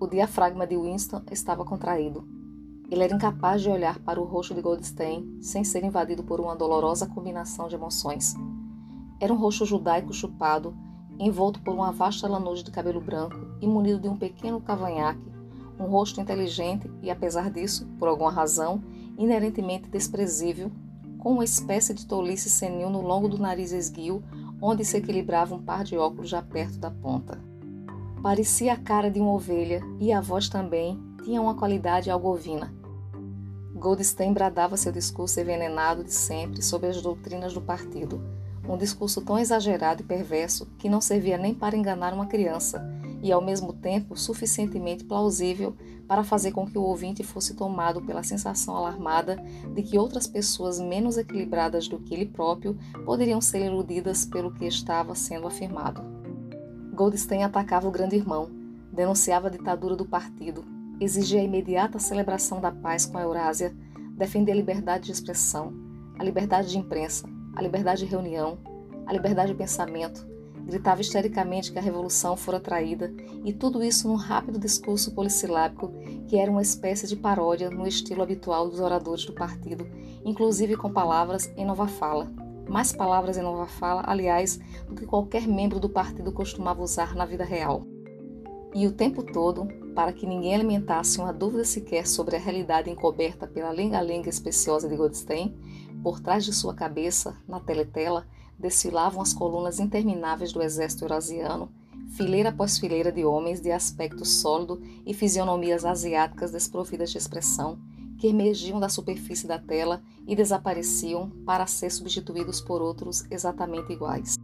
O 0.00 0.06
diafragma 0.06 0.66
de 0.66 0.76
Winston 0.76 1.22
estava 1.30 1.64
contraído. 1.64 2.26
Ele 2.90 3.02
era 3.02 3.14
incapaz 3.14 3.62
de 3.62 3.68
olhar 3.68 3.98
para 4.00 4.20
o 4.20 4.24
rosto 4.24 4.54
de 4.54 4.60
Goldstein 4.60 5.38
sem 5.40 5.64
ser 5.64 5.84
invadido 5.84 6.24
por 6.24 6.40
uma 6.40 6.56
dolorosa 6.56 7.06
combinação 7.06 7.68
de 7.68 7.74
emoções. 7.74 8.34
Era 9.20 9.32
um 9.32 9.36
rosto 9.36 9.64
judaico 9.64 10.12
chupado, 10.12 10.76
envolto 11.18 11.60
por 11.60 11.74
uma 11.74 11.92
vasta 11.92 12.28
lanúde 12.28 12.62
de 12.62 12.70
cabelo 12.70 13.00
branco 13.00 13.36
e 13.60 13.66
munido 13.66 14.00
de 14.00 14.08
um 14.08 14.16
pequeno 14.16 14.60
cavanhaque 14.60 15.36
um 15.78 15.86
rosto 15.86 16.20
inteligente 16.20 16.90
e, 17.02 17.10
apesar 17.10 17.50
disso, 17.50 17.86
por 17.98 18.08
alguma 18.08 18.30
razão, 18.30 18.82
inerentemente 19.18 19.88
desprezível, 19.88 20.70
com 21.18 21.32
uma 21.32 21.44
espécie 21.44 21.92
de 21.92 22.06
tolice 22.06 22.48
senil 22.48 22.88
no 22.90 23.02
longo 23.02 23.28
do 23.28 23.38
nariz 23.38 23.72
esguio, 23.72 24.22
onde 24.60 24.84
se 24.84 24.96
equilibrava 24.96 25.54
um 25.54 25.62
par 25.62 25.84
de 25.84 25.96
óculos 25.96 26.28
já 26.28 26.40
perto 26.40 26.78
da 26.78 26.90
ponta. 26.90 27.38
Parecia 28.22 28.72
a 28.72 28.76
cara 28.76 29.10
de 29.10 29.20
uma 29.20 29.32
ovelha 29.32 29.82
e 30.00 30.12
a 30.12 30.20
voz 30.20 30.48
também 30.48 30.98
tinha 31.22 31.40
uma 31.40 31.54
qualidade 31.54 32.10
algovina. 32.10 32.72
Goldstein 33.74 34.32
bradava 34.32 34.76
seu 34.76 34.90
discurso 34.90 35.38
envenenado 35.38 36.02
de 36.02 36.12
sempre 36.12 36.62
sobre 36.62 36.88
as 36.88 37.02
doutrinas 37.02 37.52
do 37.52 37.60
partido, 37.60 38.20
um 38.68 38.76
discurso 38.76 39.20
tão 39.20 39.38
exagerado 39.38 40.02
e 40.02 40.06
perverso 40.06 40.66
que 40.78 40.88
não 40.88 41.00
servia 41.00 41.38
nem 41.38 41.54
para 41.54 41.76
enganar 41.76 42.12
uma 42.12 42.26
criança, 42.26 42.84
e 43.22 43.32
ao 43.32 43.42
mesmo 43.42 43.72
tempo 43.72 44.16
suficientemente 44.16 45.04
plausível 45.04 45.76
para 46.06 46.22
fazer 46.22 46.52
com 46.52 46.66
que 46.66 46.78
o 46.78 46.82
ouvinte 46.82 47.24
fosse 47.24 47.54
tomado 47.54 48.00
pela 48.02 48.22
sensação 48.22 48.76
alarmada 48.76 49.36
de 49.74 49.82
que 49.82 49.98
outras 49.98 50.26
pessoas 50.26 50.78
menos 50.78 51.18
equilibradas 51.18 51.88
do 51.88 51.98
que 51.98 52.14
ele 52.14 52.26
próprio 52.26 52.78
poderiam 53.04 53.40
ser 53.40 53.64
iludidas 53.64 54.24
pelo 54.24 54.52
que 54.52 54.64
estava 54.64 55.14
sendo 55.14 55.46
afirmado. 55.46 56.02
Goldstein 56.94 57.42
atacava 57.42 57.88
o 57.88 57.90
grande 57.90 58.16
irmão, 58.16 58.48
denunciava 58.92 59.48
a 59.48 59.50
ditadura 59.50 59.96
do 59.96 60.06
partido, 60.06 60.64
exigia 61.00 61.40
a 61.40 61.44
imediata 61.44 61.98
celebração 61.98 62.60
da 62.60 62.70
paz 62.70 63.04
com 63.04 63.18
a 63.18 63.22
Eurásia, 63.22 63.74
defendia 64.16 64.54
a 64.54 64.56
liberdade 64.56 65.06
de 65.06 65.12
expressão, 65.12 65.74
a 66.18 66.24
liberdade 66.24 66.70
de 66.70 66.78
imprensa, 66.78 67.28
a 67.56 67.62
liberdade 67.62 68.04
de 68.04 68.10
reunião, 68.10 68.58
a 69.06 69.12
liberdade 69.12 69.50
de 69.50 69.58
pensamento, 69.58 70.26
Gritava 70.66 71.00
histericamente 71.00 71.70
que 71.70 71.78
a 71.78 71.82
revolução 71.82 72.36
fora 72.36 72.58
traída, 72.58 73.14
e 73.44 73.52
tudo 73.52 73.84
isso 73.84 74.08
num 74.08 74.16
rápido 74.16 74.58
discurso 74.58 75.14
polissilábico 75.14 75.92
que 76.26 76.36
era 76.36 76.50
uma 76.50 76.60
espécie 76.60 77.06
de 77.06 77.14
paródia 77.14 77.70
no 77.70 77.86
estilo 77.86 78.20
habitual 78.20 78.68
dos 78.68 78.80
oradores 78.80 79.24
do 79.24 79.32
partido, 79.32 79.86
inclusive 80.24 80.76
com 80.76 80.92
palavras 80.92 81.48
em 81.56 81.64
nova 81.64 81.86
fala. 81.86 82.28
Mais 82.68 82.90
palavras 82.90 83.38
em 83.38 83.42
nova 83.42 83.66
fala, 83.66 84.02
aliás, 84.04 84.58
do 84.88 84.96
que 84.96 85.06
qualquer 85.06 85.46
membro 85.46 85.78
do 85.78 85.88
partido 85.88 86.32
costumava 86.32 86.82
usar 86.82 87.14
na 87.14 87.24
vida 87.24 87.44
real. 87.44 87.86
E 88.74 88.88
o 88.88 88.92
tempo 88.92 89.22
todo, 89.22 89.68
para 89.94 90.12
que 90.12 90.26
ninguém 90.26 90.56
alimentasse 90.56 91.20
uma 91.20 91.32
dúvida 91.32 91.64
sequer 91.64 92.08
sobre 92.08 92.34
a 92.34 92.40
realidade 92.40 92.90
encoberta 92.90 93.46
pela 93.46 93.70
lenga-lenga 93.70 94.28
especiosa 94.28 94.88
de 94.88 94.96
Goldstein, 94.96 95.56
por 96.06 96.20
trás 96.20 96.44
de 96.44 96.52
sua 96.52 96.72
cabeça, 96.72 97.36
na 97.48 97.58
teletela, 97.58 98.28
desfilavam 98.56 99.20
as 99.20 99.32
colunas 99.32 99.80
intermináveis 99.80 100.52
do 100.52 100.62
exército 100.62 101.02
eurasiano, 101.02 101.68
fileira 102.10 102.50
após 102.50 102.78
fileira 102.78 103.10
de 103.10 103.24
homens 103.24 103.60
de 103.60 103.72
aspecto 103.72 104.24
sólido 104.24 104.80
e 105.04 105.12
fisionomias 105.12 105.84
asiáticas 105.84 106.52
desprovidas 106.52 107.10
de 107.10 107.18
expressão, 107.18 107.80
que 108.20 108.28
emergiam 108.28 108.78
da 108.78 108.88
superfície 108.88 109.48
da 109.48 109.58
tela 109.58 110.00
e 110.28 110.36
desapareciam 110.36 111.28
para 111.44 111.66
ser 111.66 111.90
substituídos 111.90 112.60
por 112.60 112.80
outros 112.80 113.24
exatamente 113.28 113.92
iguais. 113.92 114.36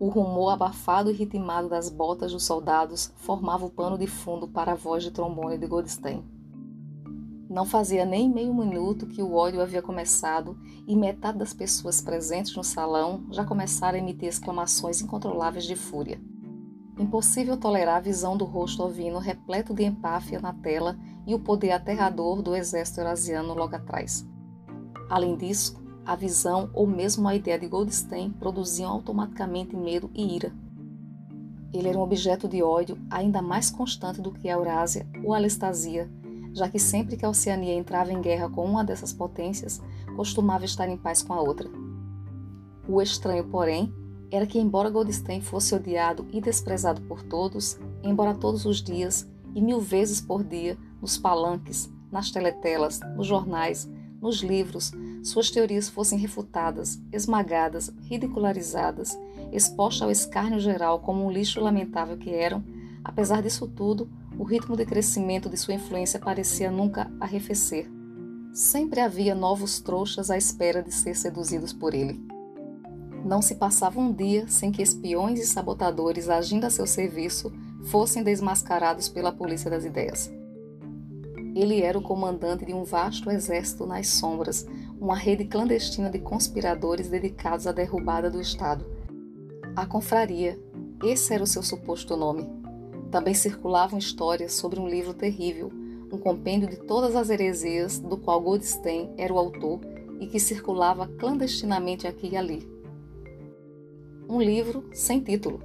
O 0.00 0.08
rumor 0.08 0.50
abafado 0.50 1.12
e 1.12 1.14
ritmado 1.14 1.68
das 1.68 1.88
botas 1.88 2.32
dos 2.32 2.42
soldados 2.42 3.12
formava 3.18 3.64
o 3.64 3.70
pano 3.70 3.96
de 3.96 4.08
fundo 4.08 4.48
para 4.48 4.72
a 4.72 4.74
voz 4.74 5.04
de 5.04 5.12
trombone 5.12 5.56
de 5.56 5.66
Goldstein. 5.68 6.41
Não 7.52 7.66
fazia 7.66 8.06
nem 8.06 8.30
meio 8.30 8.54
minuto 8.54 9.06
que 9.06 9.22
o 9.22 9.34
ódio 9.34 9.60
havia 9.60 9.82
começado 9.82 10.56
e 10.88 10.96
metade 10.96 11.36
das 11.36 11.52
pessoas 11.52 12.00
presentes 12.00 12.56
no 12.56 12.64
salão 12.64 13.26
já 13.30 13.44
começaram 13.44 13.98
a 13.98 14.00
emitir 14.00 14.30
exclamações 14.30 15.02
incontroláveis 15.02 15.66
de 15.66 15.76
fúria. 15.76 16.18
Impossível 16.98 17.58
tolerar 17.58 17.96
a 17.96 18.00
visão 18.00 18.38
do 18.38 18.46
rosto 18.46 18.82
ovino 18.82 19.18
repleto 19.18 19.74
de 19.74 19.84
empáfia 19.84 20.40
na 20.40 20.54
tela 20.54 20.98
e 21.26 21.34
o 21.34 21.38
poder 21.38 21.72
aterrador 21.72 22.40
do 22.40 22.56
exército 22.56 23.00
eurasiano 23.00 23.52
logo 23.52 23.76
atrás. 23.76 24.26
Além 25.10 25.36
disso, 25.36 25.78
a 26.06 26.16
visão 26.16 26.70
ou 26.72 26.86
mesmo 26.86 27.28
a 27.28 27.34
ideia 27.34 27.58
de 27.58 27.68
Goldstein 27.68 28.30
produziam 28.30 28.90
automaticamente 28.90 29.76
medo 29.76 30.10
e 30.14 30.36
ira. 30.36 30.54
Ele 31.70 31.88
era 31.88 31.98
um 31.98 32.02
objeto 32.02 32.48
de 32.48 32.62
ódio 32.62 32.96
ainda 33.10 33.42
mais 33.42 33.70
constante 33.70 34.22
do 34.22 34.32
que 34.32 34.48
a 34.48 34.54
Eurásia 34.54 35.06
ou 35.22 35.34
a 35.34 35.36
Alestasia, 35.36 36.10
já 36.52 36.68
que 36.68 36.78
sempre 36.78 37.16
que 37.16 37.24
a 37.24 37.28
Oceania 37.28 37.74
entrava 37.74 38.12
em 38.12 38.20
guerra 38.20 38.48
com 38.48 38.64
uma 38.64 38.84
dessas 38.84 39.12
potências, 39.12 39.80
costumava 40.16 40.64
estar 40.64 40.88
em 40.88 40.96
paz 40.96 41.22
com 41.22 41.32
a 41.32 41.40
outra. 41.40 41.70
O 42.88 43.00
estranho, 43.00 43.44
porém, 43.44 43.92
era 44.30 44.46
que, 44.46 44.58
embora 44.58 44.90
Goldstein 44.90 45.40
fosse 45.40 45.74
odiado 45.74 46.26
e 46.32 46.40
desprezado 46.40 47.02
por 47.02 47.22
todos, 47.22 47.78
embora 48.02 48.34
todos 48.34 48.64
os 48.64 48.82
dias 48.82 49.28
e 49.54 49.60
mil 49.60 49.80
vezes 49.80 50.20
por 50.20 50.42
dia, 50.42 50.76
nos 51.00 51.18
palanques, 51.18 51.92
nas 52.10 52.30
teletelas, 52.30 53.00
nos 53.16 53.26
jornais, 53.26 53.90
nos 54.20 54.42
livros, 54.42 54.92
suas 55.22 55.50
teorias 55.50 55.88
fossem 55.88 56.18
refutadas, 56.18 57.00
esmagadas, 57.12 57.92
ridicularizadas, 58.02 59.18
expostas 59.52 60.02
ao 60.02 60.10
escárnio 60.10 60.60
geral 60.60 61.00
como 61.00 61.24
um 61.24 61.30
lixo 61.30 61.60
lamentável 61.60 62.16
que 62.16 62.30
eram, 62.30 62.64
apesar 63.04 63.42
disso 63.42 63.66
tudo, 63.66 64.08
o 64.42 64.44
ritmo 64.44 64.76
de 64.76 64.84
crescimento 64.84 65.48
de 65.48 65.56
sua 65.56 65.74
influência 65.74 66.18
parecia 66.18 66.68
nunca 66.68 67.08
arrefecer. 67.20 67.88
Sempre 68.52 68.98
havia 68.98 69.36
novos 69.36 69.78
trouxas 69.78 70.32
à 70.32 70.36
espera 70.36 70.82
de 70.82 70.92
ser 70.92 71.14
seduzidos 71.14 71.72
por 71.72 71.94
ele. 71.94 72.20
Não 73.24 73.40
se 73.40 73.54
passava 73.54 74.00
um 74.00 74.12
dia 74.12 74.48
sem 74.48 74.72
que 74.72 74.82
espiões 74.82 75.38
e 75.38 75.46
sabotadores 75.46 76.28
agindo 76.28 76.64
a 76.64 76.70
seu 76.70 76.88
serviço 76.88 77.52
fossem 77.84 78.24
desmascarados 78.24 79.08
pela 79.08 79.30
polícia 79.30 79.70
das 79.70 79.84
ideias. 79.84 80.28
Ele 81.54 81.80
era 81.80 81.96
o 81.96 82.02
comandante 82.02 82.66
de 82.66 82.74
um 82.74 82.82
vasto 82.82 83.30
exército 83.30 83.86
nas 83.86 84.08
sombras, 84.08 84.66
uma 85.00 85.14
rede 85.14 85.44
clandestina 85.44 86.10
de 86.10 86.18
conspiradores 86.18 87.08
dedicados 87.08 87.68
à 87.68 87.70
derrubada 87.70 88.28
do 88.28 88.40
Estado. 88.40 88.84
A 89.76 89.86
confraria, 89.86 90.60
esse 91.00 91.32
era 91.32 91.44
o 91.44 91.46
seu 91.46 91.62
suposto 91.62 92.16
nome. 92.16 92.61
Também 93.12 93.34
circulavam 93.34 93.96
histórias 93.96 94.52
sobre 94.54 94.80
um 94.80 94.88
livro 94.88 95.14
terrível, 95.14 95.70
um 96.12 96.18
compêndio 96.18 96.68
de 96.68 96.78
todas 96.78 97.14
as 97.14 97.30
heresias 97.30 98.00
do 98.00 98.16
qual 98.16 98.40
Goldstein 98.40 99.14
era 99.16 99.32
o 99.32 99.38
autor 99.38 99.80
e 100.18 100.26
que 100.26 100.40
circulava 100.40 101.06
clandestinamente 101.06 102.08
aqui 102.08 102.30
e 102.32 102.36
ali. 102.36 102.68
Um 104.28 104.40
livro 104.40 104.88
sem 104.92 105.20
título. 105.20 105.62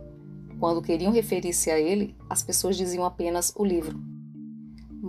Quando 0.60 0.82
queriam 0.82 1.12
referir-se 1.12 1.72
a 1.72 1.80
ele, 1.80 2.16
as 2.30 2.44
pessoas 2.44 2.78
diziam 2.78 3.04
apenas 3.04 3.52
o 3.56 3.66
livro 3.66 3.98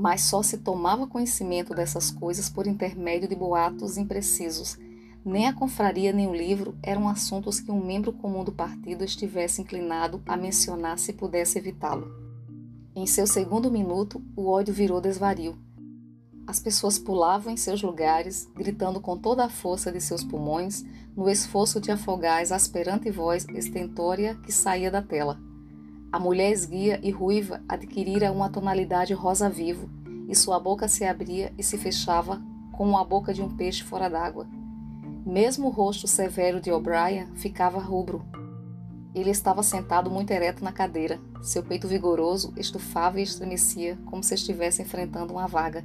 mas 0.00 0.22
só 0.22 0.42
se 0.42 0.58
tomava 0.58 1.06
conhecimento 1.06 1.74
dessas 1.74 2.10
coisas 2.10 2.48
por 2.48 2.66
intermédio 2.66 3.28
de 3.28 3.34
boatos 3.34 3.96
imprecisos. 3.96 4.78
Nem 5.24 5.46
a 5.48 5.52
confraria 5.52 6.12
nem 6.12 6.28
o 6.28 6.34
livro 6.34 6.76
eram 6.82 7.08
assuntos 7.08 7.58
que 7.58 7.70
um 7.70 7.84
membro 7.84 8.12
comum 8.12 8.44
do 8.44 8.52
partido 8.52 9.04
estivesse 9.04 9.60
inclinado 9.60 10.22
a 10.26 10.36
mencionar 10.36 10.98
se 10.98 11.12
pudesse 11.12 11.58
evitá-lo. 11.58 12.27
Em 12.98 13.06
seu 13.06 13.28
segundo 13.28 13.70
minuto, 13.70 14.20
o 14.34 14.48
ódio 14.48 14.74
virou 14.74 15.00
desvario. 15.00 15.56
As 16.44 16.58
pessoas 16.58 16.98
pulavam 16.98 17.52
em 17.52 17.56
seus 17.56 17.80
lugares, 17.80 18.50
gritando 18.56 19.00
com 19.00 19.16
toda 19.16 19.44
a 19.44 19.48
força 19.48 19.92
de 19.92 20.00
seus 20.00 20.24
pulmões, 20.24 20.84
no 21.16 21.30
esforço 21.30 21.80
de 21.80 21.92
afogar 21.92 22.38
a 22.38 22.42
exasperante 22.42 23.08
voz 23.08 23.46
estentória 23.50 24.34
que 24.42 24.50
saía 24.50 24.90
da 24.90 25.00
tela. 25.00 25.38
A 26.10 26.18
mulher 26.18 26.50
esguia 26.50 26.98
e 27.00 27.12
ruiva 27.12 27.62
adquirira 27.68 28.32
uma 28.32 28.50
tonalidade 28.50 29.14
rosa 29.14 29.48
vivo, 29.48 29.88
e 30.28 30.34
sua 30.34 30.58
boca 30.58 30.88
se 30.88 31.04
abria 31.04 31.54
e 31.56 31.62
se 31.62 31.78
fechava 31.78 32.42
como 32.72 32.98
a 32.98 33.04
boca 33.04 33.32
de 33.32 33.40
um 33.40 33.56
peixe 33.56 33.84
fora 33.84 34.08
d'água. 34.08 34.44
Mesmo 35.24 35.68
o 35.68 35.70
rosto 35.70 36.08
severo 36.08 36.60
de 36.60 36.72
O'Brien 36.72 37.28
ficava 37.36 37.78
rubro. 37.78 38.26
Ele 39.18 39.30
estava 39.30 39.62
sentado 39.62 40.10
muito 40.10 40.30
ereto 40.30 40.62
na 40.62 40.72
cadeira. 40.72 41.20
Seu 41.42 41.62
peito 41.62 41.88
vigoroso 41.88 42.52
estufava 42.56 43.18
e 43.18 43.22
estremecia, 43.22 43.98
como 44.06 44.22
se 44.22 44.34
estivesse 44.34 44.82
enfrentando 44.82 45.32
uma 45.32 45.46
vaga. 45.46 45.84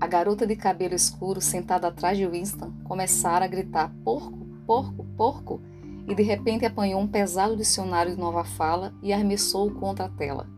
A 0.00 0.06
garota 0.06 0.46
de 0.46 0.54
cabelo 0.54 0.94
escuro, 0.94 1.40
sentada 1.40 1.88
atrás 1.88 2.18
de 2.18 2.26
Winston, 2.26 2.72
começara 2.84 3.44
a 3.44 3.48
gritar: 3.48 3.92
Porco, 4.04 4.38
porco, 4.66 5.04
porco! 5.16 5.60
e 6.06 6.14
de 6.14 6.22
repente 6.22 6.64
apanhou 6.64 7.00
um 7.00 7.06
pesado 7.06 7.56
dicionário 7.56 8.14
de 8.14 8.20
nova 8.20 8.44
fala 8.44 8.94
e 9.02 9.12
arremessou-o 9.12 9.74
contra 9.74 10.04
a 10.04 10.08
tela. 10.08 10.48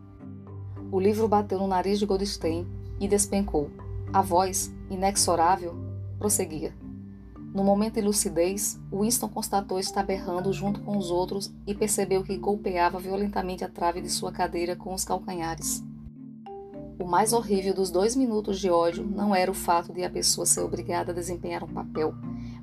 O 0.92 1.00
livro 1.00 1.26
bateu 1.26 1.58
no 1.58 1.66
nariz 1.66 1.98
de 1.98 2.06
Goldstein 2.06 2.66
e 3.00 3.08
despencou. 3.08 3.70
A 4.12 4.20
voz, 4.22 4.72
inexorável, 4.90 5.74
prosseguia. 6.18 6.74
No 7.58 7.64
momento 7.64 7.94
de 7.94 8.02
lucidez, 8.02 8.78
Winston 8.88 9.28
constatou 9.28 9.80
estar 9.80 10.04
berrando 10.04 10.52
junto 10.52 10.80
com 10.80 10.96
os 10.96 11.10
outros 11.10 11.52
e 11.66 11.74
percebeu 11.74 12.22
que 12.22 12.36
golpeava 12.36 13.00
violentamente 13.00 13.64
a 13.64 13.68
trave 13.68 14.00
de 14.00 14.08
sua 14.08 14.30
cadeira 14.30 14.76
com 14.76 14.94
os 14.94 15.04
calcanhares. 15.04 15.82
O 17.00 17.04
mais 17.04 17.32
horrível 17.32 17.74
dos 17.74 17.90
dois 17.90 18.14
minutos 18.14 18.60
de 18.60 18.70
ódio 18.70 19.04
não 19.04 19.34
era 19.34 19.50
o 19.50 19.54
fato 19.54 19.92
de 19.92 20.04
a 20.04 20.10
pessoa 20.10 20.46
ser 20.46 20.60
obrigada 20.60 21.10
a 21.10 21.14
desempenhar 21.16 21.64
um 21.64 21.74
papel, 21.74 22.14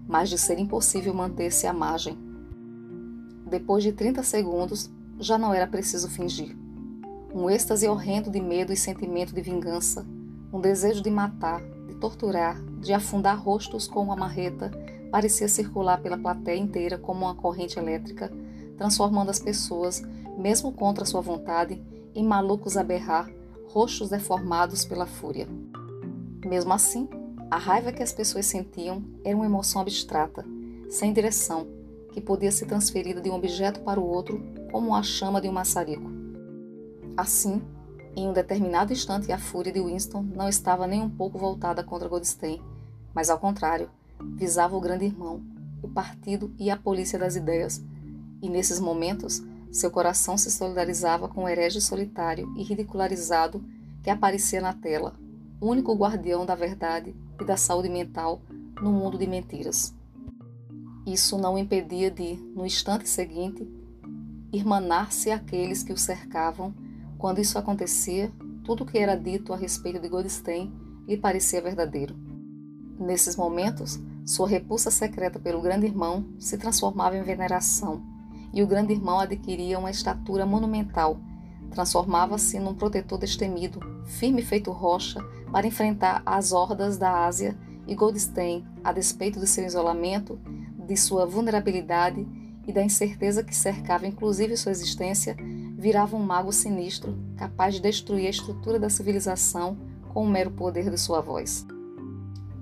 mas 0.08 0.30
de 0.30 0.38
ser 0.38 0.60
impossível 0.60 1.14
manter-se 1.14 1.68
à 1.68 1.74
margem, 1.74 2.18
depois 3.46 3.84
de 3.84 3.92
30 3.92 4.24
segundos, 4.24 4.90
já 5.20 5.38
não 5.38 5.54
era 5.54 5.68
preciso 5.68 6.10
fingir. 6.10 6.56
Um 7.34 7.50
êxtase 7.50 7.86
horrendo 7.86 8.32
de 8.32 8.40
medo 8.40 8.72
e 8.72 8.78
sentimento 8.78 9.36
de 9.36 9.42
vingança, 9.42 10.06
um 10.54 10.62
desejo 10.62 11.04
de 11.04 11.12
matar, 11.12 11.62
torturar, 12.06 12.62
de 12.80 12.94
afundar 12.94 13.42
rostos 13.42 13.88
com 13.88 14.04
uma 14.04 14.16
marreta, 14.16 14.70
parecia 15.10 15.48
circular 15.48 16.00
pela 16.00 16.18
plateia 16.18 16.60
inteira 16.60 17.00
como 17.00 17.26
uma 17.26 17.34
corrente 17.34 17.80
elétrica, 17.80 18.32
transformando 18.78 19.32
as 19.32 19.40
pessoas, 19.40 20.04
mesmo 20.38 20.72
contra 20.72 21.04
sua 21.04 21.22
vontade, 21.22 21.82
em 22.14 22.24
malucos 22.24 22.78
a 22.78 22.84
berrar, 22.84 23.28
rostos 23.68 24.10
deformados 24.10 24.86
pela 24.86 25.08
fúria. 25.08 25.48
Mesmo 26.46 26.74
assim, 26.74 27.10
a 27.50 27.58
raiva 27.58 27.92
que 27.92 28.04
as 28.04 28.14
pessoas 28.14 28.46
sentiam 28.46 29.04
era 29.24 29.36
uma 29.36 29.48
emoção 29.48 29.82
abstrata, 29.82 30.46
sem 30.88 31.12
direção, 31.12 31.66
que 32.12 32.22
podia 32.22 32.52
ser 32.52 32.68
transferida 32.68 33.20
de 33.20 33.32
um 33.32 33.36
objeto 33.36 33.80
para 33.82 34.00
o 34.00 34.08
outro 34.08 34.44
como 34.72 34.94
a 34.94 35.02
chama 35.02 35.42
de 35.42 35.50
um 35.50 35.54
maçarico. 35.54 36.12
Assim, 37.18 37.64
em 38.16 38.28
um 38.28 38.34
determinado 38.34 38.94
instante, 38.94 39.32
a 39.32 39.38
fúria 39.38 39.74
de 39.74 39.82
Winston 39.82 40.22
não 40.22 40.48
estava 40.48 40.88
nem 40.88 41.02
um 41.02 41.10
pouco 41.10 41.38
voltada 41.38 41.84
contra 41.84 42.08
Goldstein, 42.08 42.62
mas 43.14 43.30
ao 43.30 43.40
contrário, 43.40 43.90
visava 44.36 44.76
o 44.76 44.82
grande 44.82 45.06
irmão, 45.06 45.44
o 45.82 45.88
partido 45.88 46.54
e 46.58 46.70
a 46.70 46.78
polícia 46.78 47.20
das 47.20 47.36
ideias. 47.36 47.84
E 48.42 48.50
nesses 48.50 48.80
momentos, 48.80 49.44
seu 49.72 49.92
coração 49.92 50.38
se 50.38 50.50
solidarizava 50.50 51.28
com 51.28 51.44
o 51.44 51.50
herege 51.50 51.82
solitário 51.82 52.54
e 52.56 52.64
ridicularizado 52.64 53.64
que 54.02 54.10
aparecia 54.10 54.62
na 54.62 54.74
tela, 54.74 55.14
único 55.60 55.94
guardião 55.96 56.46
da 56.46 56.56
verdade 56.56 57.16
e 57.42 57.44
da 57.44 57.58
saúde 57.58 57.90
mental 57.90 58.42
no 58.82 58.92
mundo 58.92 59.18
de 59.18 59.28
mentiras. 59.28 59.94
Isso 61.06 61.38
não 61.38 61.56
o 61.56 61.58
impedia 61.58 62.10
de, 62.10 62.36
no 62.56 62.66
instante 62.66 63.08
seguinte, 63.08 63.68
irmanar-se 64.52 65.30
àqueles 65.30 65.84
que 65.84 65.94
o 65.94 65.98
cercavam. 65.98 66.74
Quando 67.26 67.40
isso 67.40 67.58
acontecia, 67.58 68.32
tudo 68.64 68.84
o 68.84 68.86
que 68.86 69.00
era 69.00 69.16
dito 69.16 69.52
a 69.52 69.58
respeito 69.58 70.00
de 70.00 70.08
Goldstein 70.08 70.72
lhe 71.08 71.18
parecia 71.18 71.60
verdadeiro. 71.60 72.16
Nesses 73.00 73.36
momentos, 73.36 74.00
sua 74.24 74.48
repulsa 74.48 74.92
secreta 74.92 75.40
pelo 75.40 75.60
grande 75.60 75.88
irmão 75.88 76.24
se 76.38 76.56
transformava 76.56 77.18
em 77.18 77.24
veneração, 77.24 78.04
e 78.54 78.62
o 78.62 78.68
grande 78.68 78.94
irmão 78.94 79.20
adquiria 79.20 79.80
uma 79.80 79.90
estatura 79.90 80.46
monumental, 80.46 81.20
transformava-se 81.72 82.60
num 82.60 82.76
protetor 82.76 83.18
destemido, 83.18 83.80
firme 84.06 84.44
feito 84.44 84.70
rocha, 84.72 85.20
para 85.52 85.66
enfrentar 85.66 86.22
as 86.28 86.52
hordas 86.52 86.96
da 86.96 87.26
Ásia, 87.26 87.58
e 87.88 87.96
Goldstein, 87.96 88.64
a 88.84 88.94
despeito 88.94 89.40
de 89.40 89.48
seu 89.48 89.66
isolamento, 89.66 90.40
de 90.78 90.96
sua 90.96 91.26
vulnerabilidade 91.26 92.24
e 92.68 92.72
da 92.72 92.84
incerteza 92.84 93.44
que 93.44 93.56
cercava 93.56 94.06
inclusive 94.06 94.56
sua 94.56 94.72
existência, 94.72 95.36
virava 95.86 96.18
um 96.18 96.20
mago 96.20 96.52
sinistro, 96.52 97.16
capaz 97.38 97.76
de 97.76 97.80
destruir 97.80 98.26
a 98.26 98.32
estrutura 98.32 98.80
da 98.80 98.90
civilização 98.90 99.78
com 100.12 100.24
o 100.24 100.28
mero 100.28 100.50
poder 100.50 100.90
de 100.90 101.00
sua 101.00 101.22
voz. 101.22 101.64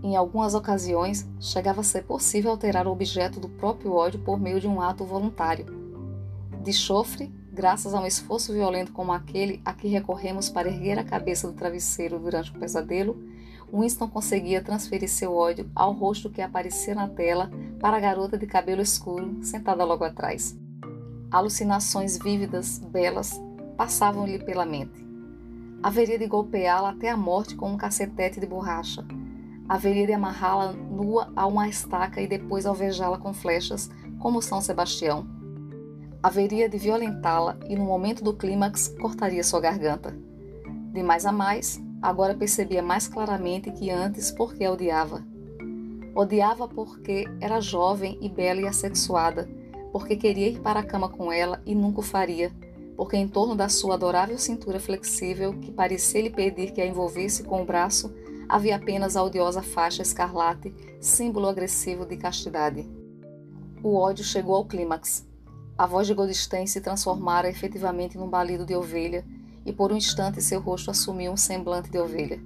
Em 0.03 0.17
algumas 0.17 0.53
ocasiões, 0.53 1.25
chegava 1.39 1.79
a 1.79 1.85
ser 1.85 2.03
possível 2.03 2.51
alterar 2.51 2.85
o 2.85 2.91
objeto 2.91 3.39
do 3.39 3.47
próprio 3.47 3.93
ódio 3.93 4.19
por 4.19 4.37
meio 4.37 4.59
de 4.59 4.67
um 4.67 4.81
ato 4.81 5.05
voluntário. 5.05 5.67
De 6.61 6.73
chofre, 6.73 7.33
graças 7.49 7.93
a 7.93 8.01
um 8.01 8.05
esforço 8.05 8.51
violento 8.51 8.91
como 8.91 9.13
aquele 9.13 9.61
a 9.63 9.71
que 9.71 9.87
recorremos 9.87 10.49
para 10.49 10.67
erguer 10.67 10.99
a 10.99 11.05
cabeça 11.05 11.47
do 11.47 11.53
travesseiro 11.53 12.19
durante 12.19 12.51
o 12.51 12.59
pesadelo, 12.59 13.23
Winston 13.73 14.09
conseguia 14.09 14.61
transferir 14.61 15.07
seu 15.07 15.33
ódio 15.33 15.71
ao 15.73 15.93
rosto 15.93 16.29
que 16.29 16.41
aparecia 16.41 16.93
na 16.93 17.07
tela 17.07 17.49
para 17.79 17.95
a 17.95 18.01
garota 18.01 18.37
de 18.37 18.45
cabelo 18.45 18.81
escuro 18.81 19.37
sentada 19.41 19.85
logo 19.85 20.03
atrás. 20.03 20.61
Alucinações 21.33 22.15
vívidas, 22.15 22.77
belas, 22.77 23.41
passavam-lhe 23.75 24.37
pela 24.37 24.67
mente. 24.67 25.03
Haveria 25.81 26.19
de 26.19 26.27
golpeá-la 26.27 26.91
até 26.91 27.09
a 27.09 27.17
morte 27.17 27.55
com 27.55 27.71
um 27.71 27.75
cacetete 27.75 28.39
de 28.39 28.45
borracha, 28.45 29.03
haveria 29.67 30.05
de 30.05 30.13
amarrá-la 30.13 30.73
nua 30.73 31.33
a 31.35 31.47
uma 31.47 31.67
estaca 31.67 32.21
e 32.21 32.27
depois 32.27 32.67
alvejá-la 32.67 33.17
com 33.17 33.33
flechas, 33.33 33.89
como 34.19 34.43
São 34.43 34.61
Sebastião. 34.61 35.25
Haveria 36.21 36.69
de 36.69 36.77
violentá-la 36.77 37.57
e, 37.67 37.75
no 37.75 37.85
momento 37.85 38.23
do 38.23 38.35
clímax, 38.35 38.89
cortaria 39.01 39.43
sua 39.43 39.59
garganta. 39.59 40.15
De 40.93 41.01
mais 41.01 41.25
a 41.25 41.31
mais, 41.31 41.81
agora 41.99 42.35
percebia 42.35 42.83
mais 42.83 43.07
claramente 43.07 43.71
que 43.71 43.89
antes 43.89 44.29
porque 44.29 44.63
a 44.63 44.71
odiava. 44.71 45.25
Odiava 46.13 46.67
porque 46.67 47.25
era 47.41 47.59
jovem 47.59 48.19
e 48.21 48.29
bela 48.29 48.61
e 48.61 48.67
assexuada, 48.67 49.49
porque 49.93 50.15
queria 50.15 50.49
ir 50.49 50.59
para 50.59 50.79
a 50.79 50.83
cama 50.83 51.07
com 51.07 51.31
ela 51.31 51.61
e 51.67 51.75
nunca 51.75 51.99
o 51.99 52.03
faria, 52.03 52.51
porque 52.97 53.15
em 53.15 53.27
torno 53.27 53.55
da 53.55 53.69
sua 53.69 53.93
adorável 53.93 54.39
cintura 54.39 54.79
flexível, 54.79 55.53
que 55.53 55.71
parecia 55.71 56.19
lhe 56.19 56.31
pedir 56.31 56.71
que 56.71 56.81
a 56.81 56.85
envolvesse 56.85 57.43
com 57.43 57.61
o 57.61 57.65
braço, 57.65 58.11
havia 58.49 58.75
apenas 58.75 59.15
a 59.15 59.23
odiosa 59.23 59.61
faixa 59.61 60.01
escarlate, 60.01 60.73
símbolo 60.99 61.47
agressivo 61.47 62.07
de 62.07 62.17
castidade. 62.17 62.89
O 63.83 63.95
ódio 63.95 64.25
chegou 64.25 64.55
ao 64.55 64.65
clímax. 64.65 65.27
A 65.77 65.85
voz 65.85 66.07
de 66.07 66.15
Goldstein 66.15 66.65
se 66.65 66.81
transformara 66.81 67.47
efetivamente 67.47 68.17
num 68.17 68.29
balido 68.29 68.65
de 68.65 68.75
ovelha, 68.75 69.23
e 69.63 69.71
por 69.71 69.91
um 69.91 69.97
instante 69.97 70.41
seu 70.41 70.59
rosto 70.59 70.89
assumiu 70.89 71.31
um 71.31 71.37
semblante 71.37 71.91
de 71.91 71.99
ovelha. 71.99 72.41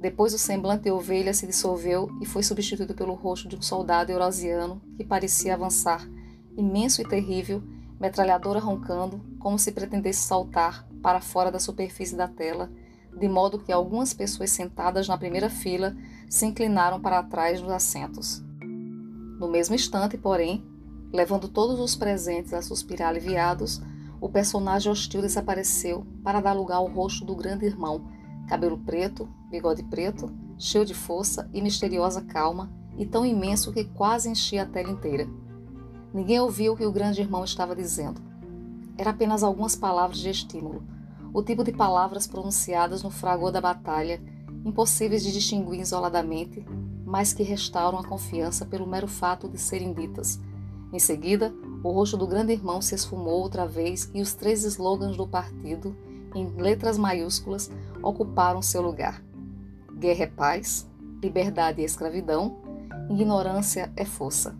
Depois 0.00 0.32
o 0.32 0.38
semblante 0.38 0.84
de 0.84 0.90
ovelha 0.90 1.34
se 1.34 1.46
dissolveu 1.46 2.08
e 2.20 2.26
foi 2.26 2.42
substituído 2.42 2.94
pelo 2.94 3.14
rosto 3.14 3.48
de 3.48 3.56
um 3.56 3.60
soldado 3.60 4.10
eurasiano 4.10 4.80
que 4.96 5.04
parecia 5.04 5.52
avançar, 5.52 6.08
imenso 6.60 7.00
e 7.00 7.08
terrível, 7.08 7.62
metralhadora 7.98 8.60
roncando, 8.60 9.20
como 9.38 9.58
se 9.58 9.72
pretendesse 9.72 10.20
saltar 10.20 10.86
para 11.02 11.20
fora 11.20 11.50
da 11.50 11.58
superfície 11.58 12.16
da 12.16 12.28
tela 12.28 12.70
de 13.16 13.28
modo 13.28 13.58
que 13.58 13.72
algumas 13.72 14.14
pessoas 14.14 14.50
sentadas 14.50 15.08
na 15.08 15.18
primeira 15.18 15.50
fila 15.50 15.96
se 16.28 16.46
inclinaram 16.46 17.00
para 17.00 17.22
trás 17.22 17.60
dos 17.60 17.70
assentos. 17.70 18.42
No 19.38 19.48
mesmo 19.48 19.74
instante, 19.74 20.16
porém, 20.16 20.64
levando 21.12 21.48
todos 21.48 21.80
os 21.80 21.96
presentes 21.96 22.52
a 22.52 22.62
suspirar 22.62 23.08
aliviados, 23.08 23.80
o 24.20 24.28
personagem 24.28 24.92
hostil 24.92 25.22
desapareceu 25.22 26.06
para 26.22 26.40
dar 26.40 26.52
lugar 26.52 26.76
ao 26.76 26.86
rosto 26.86 27.24
do 27.24 27.34
grande 27.34 27.66
irmão, 27.66 28.06
cabelo 28.48 28.78
preto, 28.78 29.28
bigode 29.50 29.82
preto, 29.84 30.30
cheio 30.58 30.84
de 30.84 30.94
força 30.94 31.48
e 31.52 31.62
misteriosa 31.62 32.20
calma, 32.20 32.70
e 32.98 33.06
tão 33.06 33.24
imenso 33.24 33.72
que 33.72 33.84
quase 33.84 34.28
enchia 34.28 34.62
a 34.62 34.66
tela 34.66 34.90
inteira. 34.90 35.26
Ninguém 36.12 36.40
ouviu 36.40 36.72
o 36.72 36.76
que 36.76 36.86
o 36.86 36.92
grande 36.92 37.20
irmão 37.20 37.44
estava 37.44 37.74
dizendo. 37.74 38.20
Era 38.96 39.10
apenas 39.10 39.42
algumas 39.42 39.76
palavras 39.76 40.18
de 40.18 40.28
estímulo 40.28 40.82
o 41.32 41.42
tipo 41.42 41.62
de 41.62 41.72
palavras 41.72 42.26
pronunciadas 42.26 43.02
no 43.02 43.10
fragor 43.10 43.52
da 43.52 43.60
batalha, 43.60 44.20
impossíveis 44.64 45.22
de 45.22 45.32
distinguir 45.32 45.80
isoladamente, 45.80 46.64
mas 47.04 47.32
que 47.32 47.42
restauram 47.42 47.98
a 47.98 48.04
confiança 48.04 48.64
pelo 48.64 48.86
mero 48.86 49.06
fato 49.06 49.48
de 49.48 49.58
serem 49.58 49.92
ditas. 49.92 50.40
Em 50.92 50.98
seguida, 50.98 51.54
o 51.84 51.90
rosto 51.90 52.16
do 52.16 52.26
grande 52.26 52.52
irmão 52.52 52.82
se 52.82 52.94
esfumou 52.94 53.40
outra 53.40 53.66
vez 53.66 54.10
e 54.12 54.20
os 54.20 54.34
três 54.34 54.64
slogans 54.64 55.16
do 55.16 55.26
partido, 55.26 55.96
em 56.34 56.48
letras 56.56 56.98
maiúsculas, 56.98 57.70
ocuparam 58.02 58.60
seu 58.60 58.82
lugar: 58.82 59.22
Guerra 59.98 60.24
é 60.24 60.26
paz, 60.26 60.88
liberdade 61.22 61.80
é 61.80 61.84
escravidão, 61.84 62.58
ignorância 63.08 63.92
é 63.96 64.04
força. 64.04 64.54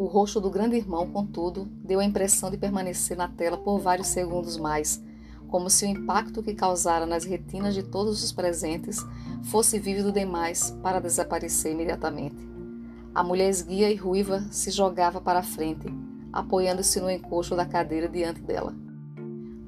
O 0.00 0.06
rosto 0.06 0.40
do 0.40 0.48
grande 0.48 0.76
irmão, 0.76 1.06
contudo, 1.10 1.68
deu 1.84 2.00
a 2.00 2.04
impressão 2.06 2.50
de 2.50 2.56
permanecer 2.56 3.18
na 3.18 3.28
tela 3.28 3.58
por 3.58 3.78
vários 3.78 4.06
segundos 4.06 4.56
mais, 4.56 4.98
como 5.46 5.68
se 5.68 5.84
o 5.84 5.88
impacto 5.88 6.42
que 6.42 6.54
causara 6.54 7.04
nas 7.04 7.26
retinas 7.26 7.74
de 7.74 7.82
todos 7.82 8.24
os 8.24 8.32
presentes 8.32 9.04
fosse 9.42 9.78
vívido 9.78 10.10
demais 10.10 10.70
para 10.82 11.02
desaparecer 11.02 11.72
imediatamente. 11.72 12.48
A 13.14 13.22
mulher 13.22 13.50
esguia 13.50 13.90
e 13.90 13.94
ruiva 13.94 14.40
se 14.50 14.70
jogava 14.70 15.20
para 15.20 15.40
a 15.40 15.42
frente, 15.42 15.86
apoiando-se 16.32 16.98
no 16.98 17.10
encosto 17.10 17.54
da 17.54 17.66
cadeira 17.66 18.08
diante 18.08 18.40
dela. 18.40 18.74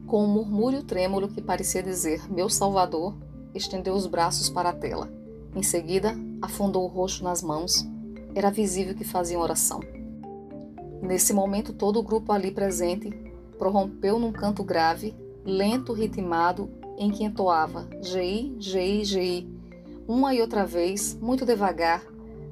Com 0.06 0.24
um 0.24 0.32
murmúrio 0.32 0.82
trêmulo 0.82 1.28
que 1.28 1.42
parecia 1.42 1.82
dizer 1.82 2.26
Meu 2.32 2.48
Salvador, 2.48 3.14
estendeu 3.54 3.92
os 3.92 4.06
braços 4.06 4.48
para 4.48 4.70
a 4.70 4.74
tela. 4.74 5.12
Em 5.54 5.62
seguida, 5.62 6.16
afundou 6.40 6.84
o 6.84 6.88
rosto 6.88 7.22
nas 7.22 7.42
mãos. 7.42 7.86
Era 8.34 8.50
visível 8.50 8.94
que 8.94 9.04
fazia 9.04 9.38
oração. 9.38 9.80
Nesse 11.02 11.32
momento, 11.32 11.72
todo 11.72 11.98
o 11.98 12.02
grupo 12.02 12.32
ali 12.32 12.52
presente 12.52 13.10
prorrompeu 13.58 14.20
num 14.20 14.30
canto 14.30 14.62
grave 14.62 15.14
lento 15.44 15.92
ritmado 15.92 16.70
em 16.96 17.10
que 17.10 17.24
entoava 17.24 17.88
GI, 18.00 18.56
GI, 18.60 19.04
GI, 19.04 19.48
uma 20.06 20.32
e 20.32 20.40
outra 20.40 20.64
vez, 20.64 21.18
muito 21.20 21.44
devagar, 21.44 22.04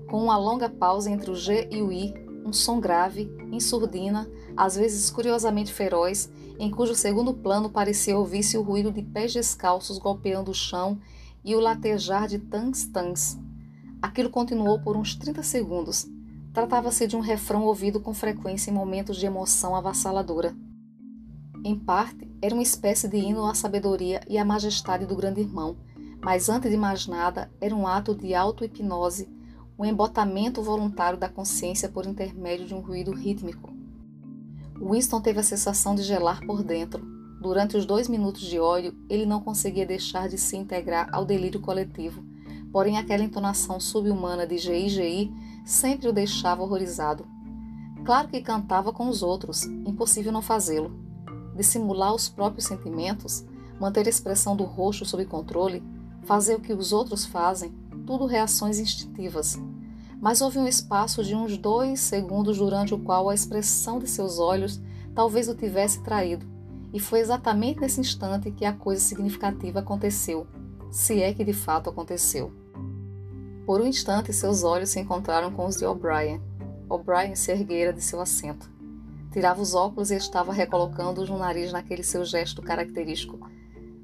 com 0.09 0.25
uma 0.25 0.37
longa 0.37 0.69
pausa 0.69 1.09
entre 1.09 1.31
o 1.31 1.37
G 1.37 1.69
e 1.71 1.81
o 1.81 1.93
I, 1.93 2.13
um 2.45 2.53
som 2.53 2.81
grave, 2.81 3.31
em 3.53 3.61
surdina, 3.61 4.29
às 4.57 4.75
vezes 4.75 5.11
curiosamente 5.11 5.73
feroz, 5.73 6.29
em 6.59 6.71
cujo 6.71 6.95
segundo 6.95 7.33
plano 7.33 7.71
parecia 7.71 8.19
ouvir-se 8.19 8.59
o 8.59 8.63
ruído 8.63 8.91
de 8.91 9.03
pés 9.03 9.33
descalços 9.33 9.99
golpeando 9.99 10.51
o 10.51 10.55
chão 10.55 10.99
e 11.45 11.55
o 11.55 11.61
latejar 11.61 12.27
de 12.27 12.39
tans-tans. 12.39 13.39
Aquilo 14.03 14.31
continuou 14.31 14.81
por 14.81 14.97
uns 14.97 15.15
30 15.15 15.43
segundos. 15.43 16.09
Tratava-se 16.53 17.07
de 17.07 17.17
um 17.17 17.21
refrão 17.21 17.63
ouvido 17.63 18.01
com 18.01 18.13
frequência 18.13 18.71
em 18.71 18.75
momentos 18.75 19.17
de 19.17 19.27
emoção 19.27 19.77
avassaladora. 19.77 20.55
Em 21.65 21.79
parte, 21.79 22.29
era 22.43 22.55
uma 22.55 22.63
espécie 22.63 23.07
de 23.07 23.19
hino 23.19 23.45
à 23.45 23.55
sabedoria 23.55 24.21
e 24.29 24.37
à 24.37 24.45
majestade 24.45 25.07
do 25.07 25.15
grande 25.15 25.41
irmão, 25.41 25.77
mas 26.21 26.49
antes 26.49 26.71
de 26.71 26.77
mais 26.77 27.07
nada, 27.07 27.51
era 27.61 27.75
um 27.75 27.87
ato 27.87 28.15
de 28.15 28.35
auto-hipnose, 28.35 29.29
um 29.79 29.85
embotamento 29.85 30.61
voluntário 30.61 31.19
da 31.19 31.29
consciência 31.29 31.89
por 31.89 32.05
intermédio 32.05 32.67
de 32.67 32.75
um 32.75 32.81
ruído 32.81 33.13
rítmico. 33.13 33.73
Winston 34.81 35.21
teve 35.21 35.39
a 35.39 35.45
sensação 35.45 35.95
de 35.95 36.03
gelar 36.03 36.45
por 36.45 36.63
dentro. 36.63 37.03
Durante 37.41 37.77
os 37.77 37.87
dois 37.87 38.09
minutos 38.09 38.43
de 38.43 38.59
ódio, 38.59 38.95
ele 39.09 39.25
não 39.25 39.41
conseguia 39.41 39.87
deixar 39.87 40.29
de 40.29 40.37
se 40.37 40.57
integrar 40.57 41.09
ao 41.13 41.25
delírio 41.25 41.61
coletivo, 41.61 42.25
porém 42.73 42.99
aquela 42.99 43.23
entonação 43.23 43.79
subhumana 43.79 44.47
de 44.47 44.59
GI-GI 44.59 45.31
sempre 45.65 46.09
o 46.09 46.13
deixava 46.13 46.63
horrorizado. 46.63 47.27
Claro 48.05 48.29
que 48.29 48.41
cantava 48.41 48.93
com 48.93 49.09
os 49.09 49.23
outros, 49.23 49.65
impossível 49.65 50.33
não 50.33 50.43
fazê-lo 50.43 51.11
dissimular 51.61 52.15
os 52.15 52.29
próprios 52.29 52.65
sentimentos, 52.65 53.45
manter 53.79 54.07
a 54.07 54.11
expressão 54.11 54.57
do 54.57 54.65
rosto 54.65 55.05
sob 55.05 55.25
controle, 55.27 55.83
fazer 56.25 56.55
o 56.55 56.61
que 56.61 56.73
os 56.73 56.93
outros 56.93 57.27
fazem, 57.27 57.73
tudo 58.07 58.27
reações 58.27 58.79
instintivas. 58.79 59.61
Mas 60.21 60.41
houve 60.41 60.59
um 60.59 60.67
espaço 60.67 61.23
de 61.23 61.35
uns 61.35 61.57
dois 61.57 62.01
segundos 62.01 62.59
durante 62.59 62.95
o 62.95 62.99
qual 62.99 63.29
a 63.29 63.35
expressão 63.35 63.99
de 63.99 64.09
seus 64.09 64.39
olhos 64.39 64.81
talvez 65.15 65.49
o 65.49 65.55
tivesse 65.55 66.03
traído, 66.03 66.47
e 66.93 67.01
foi 67.01 67.21
exatamente 67.21 67.81
nesse 67.81 68.01
instante 68.01 68.51
que 68.51 68.65
a 68.65 68.73
coisa 68.73 69.01
significativa 69.01 69.81
aconteceu, 69.81 70.47
se 70.91 71.23
é 71.23 71.33
que 71.33 71.45
de 71.45 71.53
fato 71.53 71.91
aconteceu. 71.91 72.60
Por 73.71 73.81
um 73.81 73.87
instante, 73.87 74.33
seus 74.33 74.65
olhos 74.65 74.91
se 74.91 74.99
encontraram 74.99 75.53
com 75.53 75.65
os 75.65 75.77
de 75.77 75.87
O'Brien. 75.87 76.43
O'Brien 76.89 77.37
se 77.37 77.53
erguera 77.53 77.93
de 77.93 78.03
seu 78.03 78.21
assento. 78.21 78.69
Tirava 79.31 79.63
os 79.63 79.77
óculos 79.77 80.11
e 80.11 80.17
estava 80.17 80.53
recolocando-os 80.53 81.31
no 81.31 81.39
nariz 81.39 81.71
naquele 81.71 82.03
seu 82.03 82.25
gesto 82.25 82.61
característico. 82.63 83.39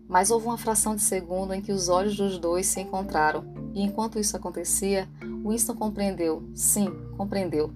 Mas 0.08 0.30
houve 0.30 0.46
uma 0.46 0.56
fração 0.56 0.94
de 0.94 1.02
segundo 1.02 1.52
em 1.52 1.60
que 1.60 1.72
os 1.72 1.88
olhos 1.88 2.16
dos 2.16 2.38
dois 2.38 2.66
se 2.66 2.80
encontraram, 2.80 3.44
e 3.74 3.82
enquanto 3.82 4.20
isso 4.20 4.36
acontecia, 4.36 5.08
Winston 5.44 5.74
compreendeu, 5.74 6.48
sim, 6.54 6.86
compreendeu, 7.16 7.72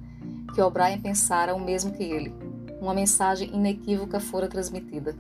que 0.54 0.62
O'Brien 0.62 1.00
pensara 1.00 1.56
o 1.56 1.60
mesmo 1.60 1.90
que 1.90 2.04
ele. 2.04 2.32
Uma 2.80 2.94
mensagem 2.94 3.52
inequívoca 3.52 4.20
fora 4.20 4.46
transmitida. 4.46 5.16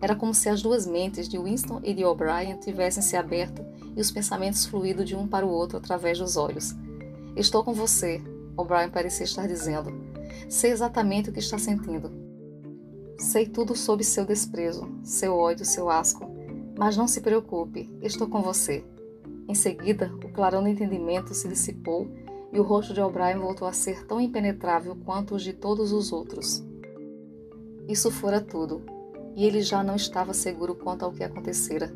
Era 0.00 0.14
como 0.14 0.34
se 0.34 0.48
as 0.48 0.62
duas 0.62 0.86
mentes 0.86 1.28
de 1.28 1.38
Winston 1.38 1.80
e 1.82 1.94
de 1.94 2.04
O'Brien 2.04 2.58
tivessem 2.58 3.02
se 3.02 3.16
aberto 3.16 3.64
e 3.96 4.00
os 4.00 4.10
pensamentos 4.10 4.66
fluído 4.66 5.04
de 5.04 5.16
um 5.16 5.26
para 5.26 5.46
o 5.46 5.50
outro 5.50 5.78
através 5.78 6.18
dos 6.18 6.36
olhos. 6.36 6.74
Estou 7.34 7.64
com 7.64 7.72
você, 7.72 8.22
O'Brien 8.56 8.90
parecia 8.90 9.24
estar 9.24 9.46
dizendo. 9.46 9.92
Sei 10.48 10.70
exatamente 10.70 11.30
o 11.30 11.32
que 11.32 11.38
está 11.38 11.58
sentindo. 11.58 12.10
Sei 13.18 13.46
tudo 13.46 13.74
sobre 13.74 14.04
seu 14.04 14.26
desprezo, 14.26 14.88
seu 15.02 15.34
ódio, 15.34 15.64
seu 15.64 15.88
asco. 15.88 16.30
Mas 16.78 16.96
não 16.96 17.08
se 17.08 17.22
preocupe, 17.22 17.90
estou 18.02 18.28
com 18.28 18.42
você. 18.42 18.84
Em 19.48 19.54
seguida, 19.54 20.12
o 20.24 20.28
clarão 20.28 20.62
do 20.62 20.68
entendimento 20.68 21.32
se 21.32 21.48
dissipou 21.48 22.06
e 22.52 22.60
o 22.60 22.62
rosto 22.62 22.92
de 22.92 23.00
O'Brien 23.00 23.38
voltou 23.38 23.66
a 23.66 23.72
ser 23.72 24.06
tão 24.06 24.20
impenetrável 24.20 24.96
quanto 25.04 25.34
os 25.34 25.42
de 25.42 25.52
todos 25.52 25.92
os 25.92 26.12
outros. 26.12 26.62
Isso 27.88 28.10
fora 28.10 28.40
tudo, 28.40 28.82
e 29.36 29.44
ele 29.44 29.60
já 29.60 29.84
não 29.84 29.94
estava 29.94 30.32
seguro 30.32 30.74
quanto 30.74 31.04
ao 31.04 31.12
que 31.12 31.22
acontecera. 31.22 31.94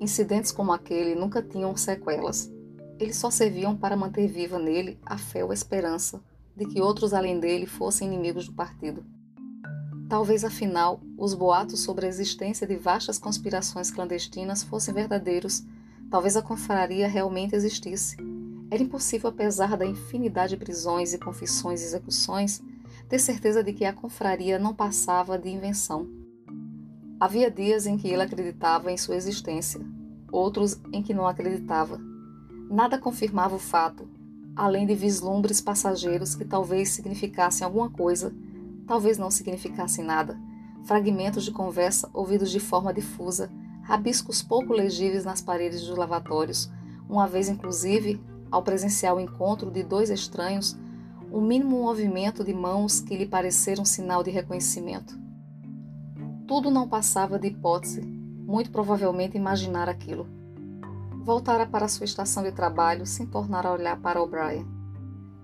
Incidentes 0.00 0.52
como 0.52 0.72
aquele 0.72 1.16
nunca 1.16 1.42
tinham 1.42 1.76
sequelas. 1.76 2.48
Eles 2.96 3.16
só 3.16 3.28
serviam 3.28 3.76
para 3.76 3.96
manter 3.96 4.28
viva 4.28 4.56
nele 4.56 4.96
a 5.04 5.18
fé 5.18 5.44
ou 5.44 5.50
a 5.50 5.54
esperança 5.54 6.22
de 6.56 6.64
que 6.64 6.80
outros 6.80 7.12
além 7.12 7.40
dele 7.40 7.66
fossem 7.66 8.06
inimigos 8.06 8.46
do 8.46 8.52
partido. 8.52 9.04
Talvez 10.08 10.44
afinal 10.44 11.00
os 11.18 11.34
boatos 11.34 11.80
sobre 11.80 12.06
a 12.06 12.08
existência 12.08 12.66
de 12.66 12.76
vastas 12.76 13.18
conspirações 13.18 13.90
clandestinas 13.90 14.62
fossem 14.62 14.94
verdadeiros, 14.94 15.64
talvez 16.08 16.36
a 16.36 16.42
confraria 16.42 17.08
realmente 17.08 17.54
existisse. 17.54 18.16
Era 18.70 18.82
impossível, 18.82 19.30
apesar 19.30 19.76
da 19.76 19.84
infinidade 19.84 20.50
de 20.50 20.64
prisões 20.64 21.12
e 21.12 21.18
confissões 21.18 21.82
e 21.82 21.84
execuções, 21.84 22.62
ter 23.08 23.18
certeza 23.18 23.62
de 23.62 23.72
que 23.72 23.84
a 23.84 23.92
confraria 23.92 24.58
não 24.58 24.74
passava 24.74 25.38
de 25.38 25.48
invenção. 25.48 26.17
Havia 27.20 27.50
dias 27.50 27.84
em 27.84 27.98
que 27.98 28.06
ele 28.06 28.22
acreditava 28.22 28.92
em 28.92 28.96
sua 28.96 29.16
existência, 29.16 29.80
outros 30.30 30.80
em 30.92 31.02
que 31.02 31.12
não 31.12 31.26
acreditava. 31.26 32.00
Nada 32.70 32.96
confirmava 32.96 33.56
o 33.56 33.58
fato, 33.58 34.08
além 34.54 34.86
de 34.86 34.94
vislumbres 34.94 35.60
passageiros 35.60 36.36
que 36.36 36.44
talvez 36.44 36.90
significassem 36.90 37.64
alguma 37.64 37.90
coisa, 37.90 38.32
talvez 38.86 39.18
não 39.18 39.32
significassem 39.32 40.04
nada, 40.04 40.38
fragmentos 40.84 41.44
de 41.44 41.50
conversa 41.50 42.08
ouvidos 42.14 42.52
de 42.52 42.60
forma 42.60 42.94
difusa, 42.94 43.50
rabiscos 43.82 44.40
pouco 44.40 44.72
legíveis 44.72 45.24
nas 45.24 45.40
paredes 45.40 45.84
dos 45.84 45.98
lavatórios, 45.98 46.70
uma 47.08 47.26
vez 47.26 47.48
inclusive, 47.48 48.20
ao 48.48 48.62
presenciar 48.62 49.16
o 49.16 49.20
encontro 49.20 49.72
de 49.72 49.82
dois 49.82 50.08
estranhos, 50.08 50.78
um 51.32 51.40
mínimo 51.40 51.82
movimento 51.82 52.44
de 52.44 52.54
mãos 52.54 53.00
que 53.00 53.16
lhe 53.16 53.26
pareceram 53.26 53.82
um 53.82 53.86
sinal 53.86 54.22
de 54.22 54.30
reconhecimento. 54.30 55.27
Tudo 56.48 56.70
não 56.70 56.88
passava 56.88 57.38
de 57.38 57.48
hipótese, 57.48 58.00
muito 58.00 58.70
provavelmente 58.70 59.36
imaginar 59.36 59.86
aquilo. 59.86 60.26
Voltara 61.22 61.66
para 61.66 61.88
sua 61.88 62.06
estação 62.06 62.42
de 62.42 62.50
trabalho 62.50 63.04
sem 63.04 63.26
tornar 63.26 63.66
a 63.66 63.72
olhar 63.72 64.00
para 64.00 64.22
O'Brien. 64.22 64.66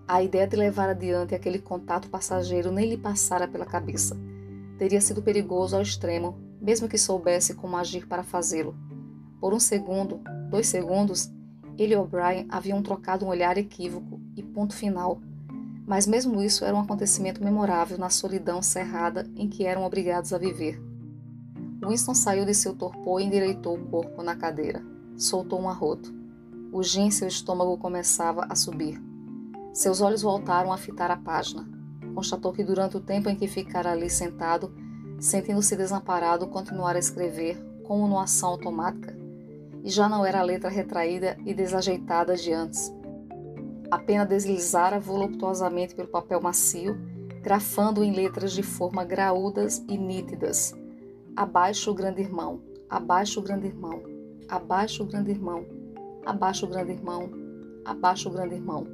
A 0.09 0.23
ideia 0.23 0.49
de 0.49 0.57
levar 0.57 0.89
adiante 0.89 1.35
aquele 1.35 1.59
contato 1.59 2.09
passageiro 2.09 2.73
nem 2.73 2.89
lhe 2.89 2.97
passara 2.97 3.47
pela 3.47 3.67
cabeça. 3.67 4.17
Teria 4.79 4.99
sido 4.99 5.23
perigoso 5.23 5.77
ao 5.77 5.83
extremo, 5.83 6.39
mesmo 6.59 6.89
que 6.89 6.97
soubesse 6.97 7.53
como 7.53 7.77
agir 7.77 8.07
para 8.07 8.23
fazê-lo. 8.23 8.75
Por 9.39 9.53
um 9.53 9.61
segundo, 9.61 10.23
dois 10.49 10.69
segundos, 10.69 11.31
ele 11.77 11.93
e 11.93 11.97
O'Brien 11.99 12.47
haviam 12.49 12.83
trocado 12.83 13.27
um 13.27 13.29
olhar 13.29 13.59
equívoco 13.59 14.23
e 14.35 14.43
ponto 14.43 14.75
final. 14.75 15.21
Mas 15.87 16.07
mesmo 16.07 16.41
isso 16.41 16.65
era 16.65 16.75
um 16.75 16.81
acontecimento 16.81 17.45
memorável 17.45 17.99
na 17.99 18.09
solidão 18.09 18.63
cerrada 18.63 19.31
em 19.37 19.51
que 19.51 19.67
eram 19.67 19.85
obrigados 19.85 20.33
a 20.33 20.39
viver. 20.39 20.94
Winston 21.87 22.15
saiu 22.15 22.45
de 22.45 22.55
seu 22.55 22.75
torpor 22.75 23.21
e 23.21 23.25
endireitou 23.25 23.77
o 23.77 23.85
corpo 23.87 24.23
na 24.23 24.35
cadeira. 24.35 24.83
Soltou 25.17 25.61
um 25.61 25.69
arroto. 25.69 26.13
Em 26.97 27.11
seu 27.11 27.29
estômago 27.29 27.79
começava 27.79 28.47
a 28.49 28.57
subir. 28.57 29.01
Seus 29.73 30.01
olhos 30.01 30.23
voltaram 30.23 30.73
a 30.73 30.77
fitar 30.77 31.11
a 31.11 31.17
página. 31.17 31.69
Constatou 32.15 32.53
que 32.53 32.65
durante 32.65 32.97
o 32.97 33.01
tempo 33.01 33.29
em 33.29 33.37
que 33.37 33.47
ficara 33.47 33.93
ali 33.93 34.11
sentado, 34.11 34.75
sentindo-se 35.21 35.77
desamparado, 35.77 36.49
continuara 36.49 36.99
a 36.99 37.01
escrever, 37.01 37.57
como 37.85 38.09
numa 38.09 38.25
ação 38.25 38.51
automática. 38.51 39.17
E 39.85 39.91
já 39.91 40.09
não 40.09 40.25
era 40.25 40.41
a 40.41 40.45
letra 40.45 40.69
retraída 40.69 41.37
e 41.45 41.55
desajeitada 41.55 42.35
de 42.35 42.53
antes. 42.53 42.93
A 43.91 43.99
pena 43.99 44.27
deslizara 44.27 44.99
voluptuosamente 44.99 45.95
pelo 45.95 46.09
papel 46.09 46.41
macio, 46.41 46.97
grafando 47.43 48.03
em 48.03 48.13
letras 48.13 48.53
de 48.53 48.63
forma 48.63 49.05
graúdas 49.05 49.85
e 49.89 49.99
nítidas, 49.99 50.75
Abaixo 51.37 51.91
o 51.91 51.95
grande 51.95 52.21
irmão, 52.21 52.63
abaixo 52.89 53.41
o 53.41 53.43
grande 53.43 53.67
irmão, 53.67 54.01
abaixo 54.49 55.03
o 55.03 55.07
grande 55.07 55.33
irmão, 55.33 55.67
abaixo 56.25 56.65
o 56.65 56.69
grande 56.69 56.93
irmão, 56.93 57.29
abaixo 57.85 58.29
o 58.29 58.33
grande 58.33 58.55
irmão. 58.55 58.87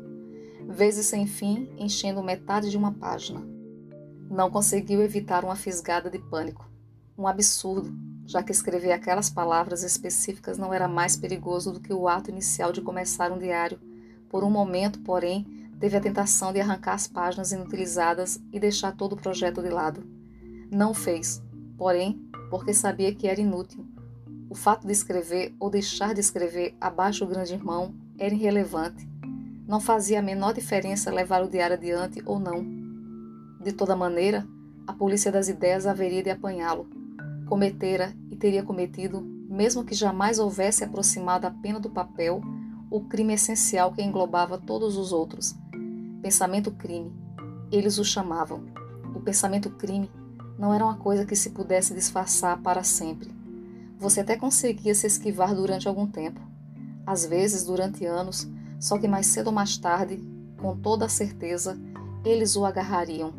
Vezes 0.66 1.04
sem 1.04 1.26
fim, 1.26 1.68
enchendo 1.76 2.22
metade 2.22 2.70
de 2.70 2.78
uma 2.78 2.92
página. 2.92 3.42
Não 4.30 4.50
conseguiu 4.50 5.02
evitar 5.02 5.44
uma 5.44 5.54
fisgada 5.54 6.08
de 6.08 6.18
pânico. 6.18 6.66
Um 7.18 7.26
absurdo, 7.26 7.92
já 8.24 8.42
que 8.42 8.52
escrever 8.52 8.92
aquelas 8.92 9.28
palavras 9.28 9.82
específicas 9.82 10.56
não 10.56 10.72
era 10.72 10.88
mais 10.88 11.18
perigoso 11.18 11.72
do 11.72 11.80
que 11.80 11.92
o 11.92 12.08
ato 12.08 12.30
inicial 12.30 12.72
de 12.72 12.80
começar 12.80 13.30
um 13.30 13.38
diário. 13.38 13.78
Por 14.30 14.44
um 14.44 14.50
momento, 14.50 15.00
porém, 15.00 15.68
teve 15.78 15.94
a 15.94 16.00
tentação 16.00 16.54
de 16.54 16.60
arrancar 16.60 16.94
as 16.94 17.06
páginas 17.06 17.52
inutilizadas 17.52 18.40
e 18.50 18.58
deixar 18.58 18.96
todo 18.96 19.12
o 19.12 19.20
projeto 19.20 19.60
de 19.60 19.68
lado. 19.68 20.02
Não 20.70 20.94
fez, 20.94 21.42
porém, 21.76 22.29
porque 22.50 22.74
sabia 22.74 23.14
que 23.14 23.28
era 23.28 23.40
inútil. 23.40 23.86
O 24.50 24.54
fato 24.54 24.84
de 24.84 24.92
escrever 24.92 25.54
ou 25.60 25.70
deixar 25.70 26.12
de 26.12 26.20
escrever 26.20 26.76
abaixo 26.80 27.24
do 27.24 27.30
grande 27.30 27.54
irmão 27.54 27.94
era 28.18 28.34
irrelevante. 28.34 29.08
Não 29.66 29.80
fazia 29.80 30.18
a 30.18 30.22
menor 30.22 30.52
diferença 30.52 31.12
levar 31.12 31.44
o 31.44 31.48
diário 31.48 31.76
adiante 31.76 32.20
ou 32.26 32.40
não. 32.40 32.66
De 33.62 33.72
toda 33.72 33.94
maneira, 33.94 34.44
a 34.86 34.92
polícia 34.92 35.30
das 35.30 35.48
ideias 35.48 35.86
haveria 35.86 36.22
de 36.22 36.30
apanhá-lo. 36.30 36.90
Cometera 37.46 38.12
e 38.28 38.34
teria 38.34 38.64
cometido, 38.64 39.20
mesmo 39.20 39.84
que 39.84 39.94
jamais 39.94 40.40
houvesse 40.40 40.82
aproximado 40.82 41.46
a 41.46 41.50
pena 41.50 41.78
do 41.78 41.88
papel, 41.88 42.40
o 42.90 43.02
crime 43.02 43.34
essencial 43.34 43.92
que 43.92 44.02
englobava 44.02 44.58
todos 44.58 44.96
os 44.96 45.12
outros. 45.12 45.54
Pensamento 46.20 46.72
crime. 46.72 47.12
Eles 47.70 47.98
o 47.98 48.04
chamavam. 48.04 48.64
O 49.14 49.20
pensamento 49.20 49.70
crime 49.70 50.10
não 50.60 50.74
era 50.74 50.84
uma 50.84 50.96
coisa 50.96 51.24
que 51.24 51.34
se 51.34 51.50
pudesse 51.50 51.94
disfarçar 51.94 52.60
para 52.60 52.84
sempre. 52.84 53.34
Você 53.98 54.20
até 54.20 54.36
conseguia 54.36 54.94
se 54.94 55.06
esquivar 55.06 55.54
durante 55.54 55.88
algum 55.88 56.06
tempo, 56.06 56.38
às 57.06 57.24
vezes 57.24 57.64
durante 57.64 58.04
anos, 58.04 58.46
só 58.78 58.98
que 58.98 59.08
mais 59.08 59.26
cedo 59.26 59.46
ou 59.46 59.54
mais 59.54 59.78
tarde, 59.78 60.22
com 60.58 60.76
toda 60.76 61.06
a 61.06 61.08
certeza, 61.08 61.80
eles 62.22 62.56
o 62.56 62.66
agarrariam. 62.66 63.32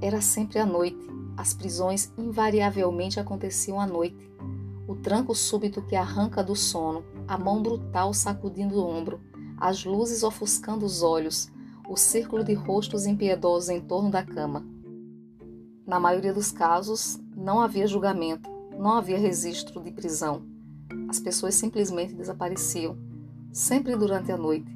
Era 0.00 0.20
sempre 0.20 0.60
à 0.60 0.64
noite. 0.64 1.04
As 1.36 1.52
prisões 1.52 2.12
invariavelmente 2.16 3.18
aconteciam 3.18 3.80
à 3.80 3.86
noite. 3.86 4.30
O 4.86 4.94
tranco 4.94 5.34
súbito 5.34 5.82
que 5.82 5.96
arranca 5.96 6.44
do 6.44 6.54
sono, 6.54 7.04
a 7.26 7.36
mão 7.36 7.60
brutal 7.60 8.14
sacudindo 8.14 8.76
o 8.76 8.86
ombro, 8.86 9.20
as 9.58 9.84
luzes 9.84 10.22
ofuscando 10.22 10.86
os 10.86 11.02
olhos, 11.02 11.50
o 11.88 11.96
círculo 11.96 12.44
de 12.44 12.54
rostos 12.54 13.04
impiedosos 13.04 13.68
em 13.68 13.80
torno 13.80 14.10
da 14.10 14.22
cama. 14.22 14.73
Na 15.86 16.00
maioria 16.00 16.32
dos 16.32 16.50
casos, 16.50 17.20
não 17.36 17.60
havia 17.60 17.86
julgamento, 17.86 18.48
não 18.78 18.92
havia 18.92 19.18
registro 19.18 19.82
de 19.82 19.90
prisão. 19.90 20.42
As 21.08 21.20
pessoas 21.20 21.54
simplesmente 21.56 22.14
desapareciam, 22.14 22.96
sempre 23.52 23.94
durante 23.94 24.32
a 24.32 24.36
noite. 24.36 24.74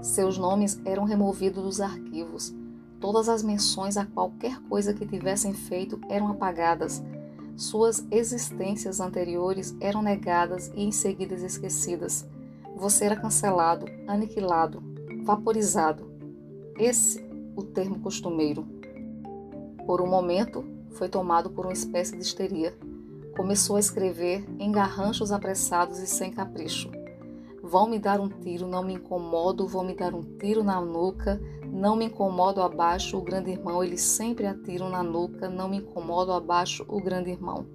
Seus 0.00 0.38
nomes 0.38 0.80
eram 0.84 1.04
removidos 1.04 1.62
dos 1.64 1.80
arquivos. 1.80 2.54
Todas 3.00 3.28
as 3.28 3.42
menções 3.42 3.96
a 3.96 4.06
qualquer 4.06 4.60
coisa 4.68 4.94
que 4.94 5.04
tivessem 5.04 5.52
feito 5.52 6.00
eram 6.08 6.28
apagadas. 6.28 7.02
Suas 7.56 8.06
existências 8.08 9.00
anteriores 9.00 9.76
eram 9.80 10.02
negadas 10.02 10.70
e 10.76 10.84
em 10.84 10.92
seguida 10.92 11.34
esquecidas. 11.34 12.24
Você 12.76 13.06
era 13.06 13.16
cancelado, 13.16 13.86
aniquilado, 14.06 14.80
vaporizado. 15.24 16.12
Esse 16.78 17.20
o 17.56 17.62
termo 17.64 17.98
costumeiro. 17.98 18.71
Por 19.86 20.00
um 20.00 20.06
momento, 20.06 20.64
foi 20.92 21.08
tomado 21.08 21.50
por 21.50 21.66
uma 21.66 21.72
espécie 21.72 22.16
de 22.16 22.22
histeria. 22.22 22.76
Começou 23.36 23.76
a 23.76 23.80
escrever 23.80 24.44
em 24.58 24.70
garranchos 24.70 25.32
apressados 25.32 25.98
e 25.98 26.06
sem 26.06 26.30
capricho. 26.30 26.90
Vão 27.62 27.88
me 27.88 27.98
dar 27.98 28.20
um 28.20 28.28
tiro, 28.28 28.66
não 28.66 28.82
me 28.82 28.94
incomodo, 28.94 29.66
vão 29.66 29.84
me 29.84 29.94
dar 29.94 30.14
um 30.14 30.22
tiro 30.22 30.62
na 30.62 30.80
nuca, 30.80 31.40
não 31.72 31.96
me 31.96 32.04
incomodo 32.04 32.60
abaixo, 32.60 33.16
o 33.16 33.22
grande 33.22 33.50
irmão, 33.50 33.82
eles 33.82 34.02
sempre 34.02 34.46
atiram 34.46 34.90
na 34.90 35.02
nuca, 35.02 35.48
não 35.48 35.68
me 35.68 35.78
incomodo 35.78 36.32
abaixo, 36.32 36.84
o 36.88 37.00
grande 37.00 37.30
irmão. 37.30 37.66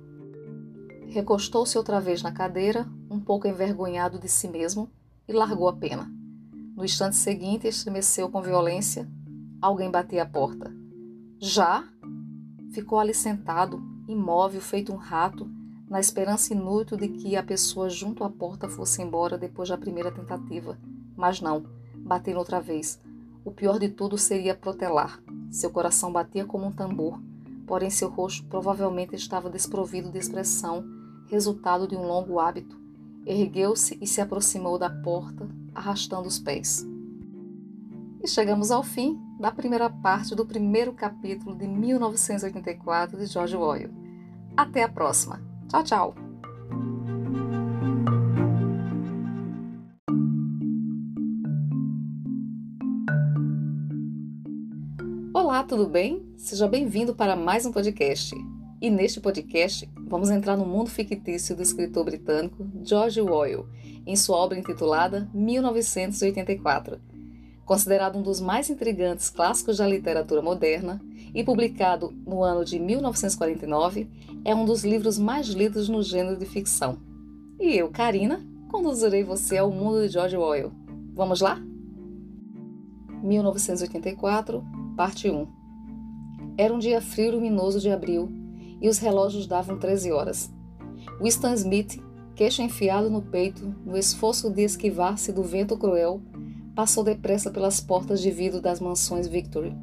Recostou-se 1.07 1.77
outra 1.77 1.99
vez 1.99 2.21
na 2.21 2.31
cadeira, 2.31 2.87
um 3.09 3.19
pouco 3.19 3.47
envergonhado 3.47 4.19
de 4.19 4.29
si 4.29 4.47
mesmo, 4.47 4.89
e 5.27 5.33
largou 5.33 5.67
a 5.67 5.73
pena. 5.73 6.11
No 6.75 6.85
instante 6.85 7.15
seguinte, 7.15 7.67
estremeceu 7.67 8.29
com 8.29 8.41
violência. 8.41 9.09
Alguém 9.59 9.89
batia 9.89 10.23
a 10.23 10.25
porta. 10.27 10.71
Já? 11.39 11.83
Ficou 12.71 12.99
ali 12.99 13.13
sentado, 13.13 13.81
imóvel, 14.07 14.61
feito 14.61 14.93
um 14.93 14.97
rato, 14.97 15.49
na 15.89 15.99
esperança 15.99 16.53
inútil 16.53 16.97
de 16.97 17.07
que 17.07 17.35
a 17.35 17.43
pessoa 17.43 17.89
junto 17.89 18.23
à 18.23 18.29
porta 18.29 18.67
fosse 18.67 19.01
embora 19.01 19.37
depois 19.37 19.69
da 19.69 19.77
primeira 19.77 20.11
tentativa. 20.11 20.77
Mas 21.15 21.39
não, 21.41 21.65
bateram 21.95 22.39
outra 22.39 22.59
vez. 22.59 23.01
O 23.45 23.51
pior 23.51 23.79
de 23.79 23.89
tudo 23.89 24.17
seria 24.17 24.53
protelar. 24.53 25.21
Seu 25.49 25.69
coração 25.69 26.11
batia 26.11 26.45
como 26.45 26.65
um 26.65 26.71
tambor, 26.71 27.19
porém 27.65 27.89
seu 27.89 28.09
rosto 28.09 28.45
provavelmente 28.47 29.15
estava 29.15 29.49
desprovido 29.49 30.11
de 30.11 30.17
expressão, 30.17 30.83
resultado 31.27 31.87
de 31.87 31.95
um 31.95 32.05
longo 32.05 32.39
hábito. 32.39 32.77
Ergueu-se 33.25 33.97
e 34.01 34.07
se 34.07 34.19
aproximou 34.19 34.77
da 34.77 34.89
porta, 34.89 35.47
arrastando 35.73 36.27
os 36.27 36.37
pés. 36.37 36.85
E 38.21 38.27
chegamos 38.27 38.71
ao 38.71 38.83
fim 38.83 39.17
da 39.39 39.51
primeira 39.51 39.89
parte 39.89 40.33
do 40.33 40.45
primeiro 40.45 40.93
capítulo 40.93 41.55
de 41.55 41.67
1984 41.67 43.17
de 43.17 43.27
George 43.27 43.55
Orwell. 43.55 43.91
Até 44.55 44.81
a 44.81 44.89
próxima! 44.89 45.41
Tchau, 45.69 45.83
tchau! 45.83 46.15
Olá, 55.33 55.63
tudo 55.63 55.87
bem? 55.87 56.27
Seja 56.35 56.67
bem-vindo 56.67 57.13
para 57.13 57.35
mais 57.35 57.65
um 57.65 57.71
podcast. 57.71 58.33
E 58.81 58.89
neste 58.89 59.19
podcast, 59.19 59.87
vamos 60.07 60.31
entrar 60.31 60.57
no 60.57 60.65
mundo 60.65 60.89
fictício 60.89 61.55
do 61.55 61.61
escritor 61.61 62.05
britânico 62.05 62.67
George 62.83 63.21
Orwell, 63.21 63.67
em 64.05 64.15
sua 64.15 64.37
obra 64.37 64.57
intitulada 64.57 65.29
1984. 65.33 66.99
Considerado 67.67 68.17
um 68.17 68.23
dos 68.23 68.41
mais 68.41 68.69
intrigantes 68.69 69.29
clássicos 69.29 69.77
da 69.77 69.85
literatura 69.85 70.41
moderna, 70.41 70.99
e 71.35 71.43
publicado 71.43 72.13
no 72.25 72.43
ano 72.43 72.65
de 72.65 72.79
1949, 72.79 74.09
é 74.43 74.55
um 74.55 74.65
dos 74.65 74.83
livros 74.83 75.19
mais 75.19 75.47
lidos 75.49 75.89
no 75.89 76.01
gênero 76.01 76.37
de 76.37 76.45
ficção. 76.45 76.97
E 77.59 77.75
eu, 77.75 77.89
Karina, 77.89 78.43
conduzirei 78.69 79.23
você 79.23 79.57
ao 79.57 79.69
mundo 79.69 80.01
de 80.01 80.13
George 80.13 80.35
Orwell. 80.35 80.71
Vamos 81.13 81.41
lá? 81.41 81.61
1984, 83.21 84.63
parte 84.95 85.29
1. 85.29 85.47
Era 86.57 86.73
um 86.73 86.79
dia 86.79 87.01
frio 87.01 87.27
e 87.27 87.31
luminoso 87.31 87.79
de 87.79 87.91
abril 87.91 88.31
e 88.81 88.87
os 88.87 88.97
relógios 88.97 89.45
davam 89.45 89.77
13 89.77 90.11
horas. 90.11 90.51
Winston 91.21 91.53
Smith, 91.53 92.01
queixo 92.33 92.61
enfiado 92.61 93.09
no 93.09 93.21
peito, 93.21 93.75
no 93.85 93.97
esforço 93.97 94.49
de 94.49 94.63
esquivar-se 94.63 95.31
do 95.31 95.43
vento 95.43 95.77
cruel, 95.77 96.21
passou 96.77 97.03
depressa 97.03 97.49
pelas 97.49 97.81
portas 97.81 98.21
de 98.21 98.31
vidro 98.31 98.61
das 98.61 98.79
mansões 98.79 99.27
Victory 99.27 99.75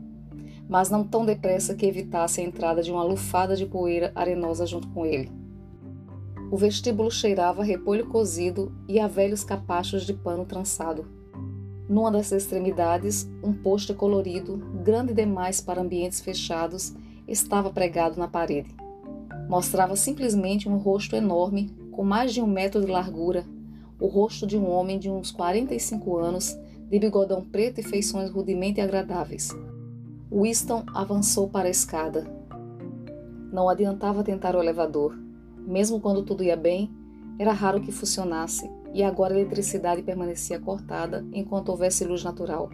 mas 0.69 0.91
não 0.91 1.05
tão 1.05 1.25
depressa 1.25 1.75
que 1.75 1.87
evitasse 1.87 2.41
a 2.41 2.45
entrada 2.45 2.83
de 2.83 2.91
uma 2.91 3.05
lufada 3.05 3.55
de 3.55 3.67
poeira 3.67 4.13
arenosa 4.15 4.67
junto 4.67 4.89
com 4.89 5.05
ele. 5.05 5.31
O 6.51 6.57
vestíbulo 6.57 7.11
cheirava 7.11 7.63
a 7.63 7.65
repolho 7.65 8.07
cozido 8.07 8.73
e 8.89 8.99
a 8.99 9.07
velhos 9.07 9.45
capachos 9.45 10.07
de 10.07 10.15
pano 10.15 10.45
trançado. 10.45 11.07
Numa 11.89 12.11
das 12.11 12.33
extremidades, 12.33 13.29
um 13.43 13.53
pôster 13.53 13.95
colorido, 13.95 14.57
grande 14.83 15.13
demais 15.13 15.61
para 15.61 15.83
ambientes 15.83 16.21
fechados, 16.21 16.95
estava 17.29 17.71
pregado 17.71 18.19
na 18.19 18.29
parede. 18.29 18.75
Mostrava 19.49 19.97
simplesmente 19.97 20.69
um 20.69 20.79
rosto 20.79 21.15
enorme, 21.15 21.71
com 21.91 22.03
mais 22.03 22.33
de 22.33 22.41
um 22.41 22.47
metro 22.47 22.81
de 22.81 22.91
largura, 22.91 23.45
o 24.01 24.07
rosto 24.07 24.47
de 24.47 24.57
um 24.57 24.71
homem 24.71 24.99
de 24.99 25.11
uns 25.11 25.31
45 25.31 26.17
anos, 26.17 26.59
de 26.91 26.99
bigodão 26.99 27.45
preto 27.45 27.81
e 27.81 27.83
feições 27.83 28.31
rudemente 28.31 28.81
agradáveis. 28.81 29.51
Winston 30.31 30.85
avançou 30.95 31.49
para 31.49 31.69
a 31.69 31.71
escada. 31.71 32.27
Não 33.53 33.69
adiantava 33.69 34.25
tentar 34.25 34.57
o 34.57 34.61
elevador. 34.61 35.17
Mesmo 35.67 36.01
quando 36.01 36.23
tudo 36.23 36.43
ia 36.43 36.57
bem, 36.57 36.91
era 37.39 37.53
raro 37.53 37.81
que 37.81 37.93
funcionasse, 37.93 38.71
e 38.93 39.03
agora 39.03 39.35
a 39.35 39.39
eletricidade 39.39 40.03
permanecia 40.03 40.61
cortada 40.61 41.25
enquanto 41.33 41.71
houvesse 41.71 42.05
luz 42.05 42.23
natural. 42.23 42.71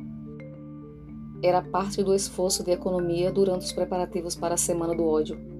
Era 1.42 1.62
parte 1.62 2.02
do 2.02 2.14
esforço 2.14 2.62
de 2.62 2.70
economia 2.70 3.32
durante 3.32 3.64
os 3.64 3.72
preparativos 3.72 4.34
para 4.34 4.54
a 4.54 4.58
Semana 4.58 4.94
do 4.94 5.06
Ódio. 5.06 5.59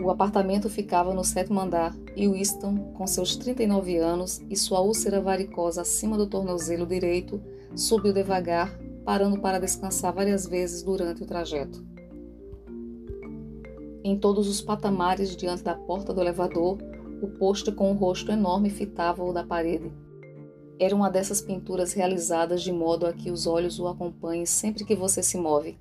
O 0.00 0.10
apartamento 0.10 0.68
ficava 0.68 1.14
no 1.14 1.24
sétimo 1.24 1.60
andar 1.60 1.96
e 2.16 2.28
Winston, 2.28 2.92
com 2.94 3.06
seus 3.06 3.36
39 3.36 3.98
anos 3.98 4.40
e 4.50 4.56
sua 4.56 4.80
úlcera 4.80 5.20
varicosa 5.20 5.82
acima 5.82 6.16
do 6.16 6.26
tornozelo 6.26 6.86
direito, 6.86 7.40
subiu 7.74 8.12
devagar 8.12 8.78
parando 9.04 9.40
para 9.40 9.58
descansar 9.58 10.12
várias 10.12 10.46
vezes 10.46 10.82
durante 10.82 11.22
o 11.22 11.26
trajeto. 11.26 11.84
Em 14.04 14.18
todos 14.18 14.48
os 14.48 14.60
patamares 14.60 15.36
diante 15.36 15.62
da 15.62 15.74
porta 15.74 16.12
do 16.12 16.20
elevador, 16.20 16.78
o 17.22 17.28
poste 17.28 17.70
com 17.70 17.92
o 17.92 17.94
rosto 17.94 18.32
enorme 18.32 18.68
fitava-o 18.68 19.32
da 19.32 19.44
parede. 19.44 19.92
Era 20.78 20.94
uma 20.94 21.08
dessas 21.08 21.40
pinturas 21.40 21.92
realizadas 21.92 22.62
de 22.62 22.72
modo 22.72 23.06
a 23.06 23.12
que 23.12 23.30
os 23.30 23.46
olhos 23.46 23.78
o 23.78 23.86
acompanhem 23.86 24.44
sempre 24.44 24.84
que 24.84 24.96
você 24.96 25.22
se 25.22 25.38
move. 25.38 25.78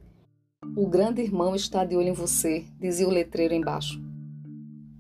O 0.74 0.88
grande 0.88 1.22
irmão 1.22 1.54
está 1.54 1.84
de 1.84 1.98
olho 1.98 2.08
em 2.08 2.14
você, 2.14 2.64
dizia 2.80 3.06
o 3.06 3.12
letreiro 3.12 3.54
embaixo. 3.54 4.02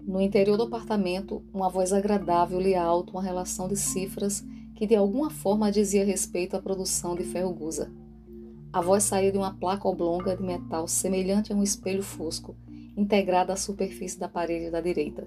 No 0.06 0.20
interior 0.20 0.58
do 0.58 0.64
apartamento, 0.64 1.42
uma 1.54 1.70
voz 1.70 1.94
agradável 1.94 2.60
lia 2.60 2.84
alto 2.84 3.14
uma 3.14 3.24
relação 3.24 3.70
de 3.70 3.78
cifras 3.78 4.44
que 4.76 4.86
de 4.86 4.98
alguma 4.98 5.30
forma 5.30 5.72
dizia 5.72 6.04
respeito 6.04 6.58
à 6.58 6.62
produção 6.62 7.16
de 7.16 7.24
ferro 7.24 7.54
gusa. 7.54 7.90
A 8.74 8.82
voz 8.82 9.06
saía 9.06 9.32
de 9.32 9.38
uma 9.38 9.54
placa 9.54 9.88
oblonga 9.88 10.36
de 10.36 10.44
metal 10.44 10.90
semelhante 10.90 11.54
a 11.54 11.56
um 11.56 11.64
espelho 11.64 12.04
fosco, 12.04 12.54
integrada 12.98 13.54
à 13.54 13.56
superfície 13.56 14.20
da 14.20 14.28
parede 14.28 14.70
da 14.70 14.82
direita. 14.82 15.26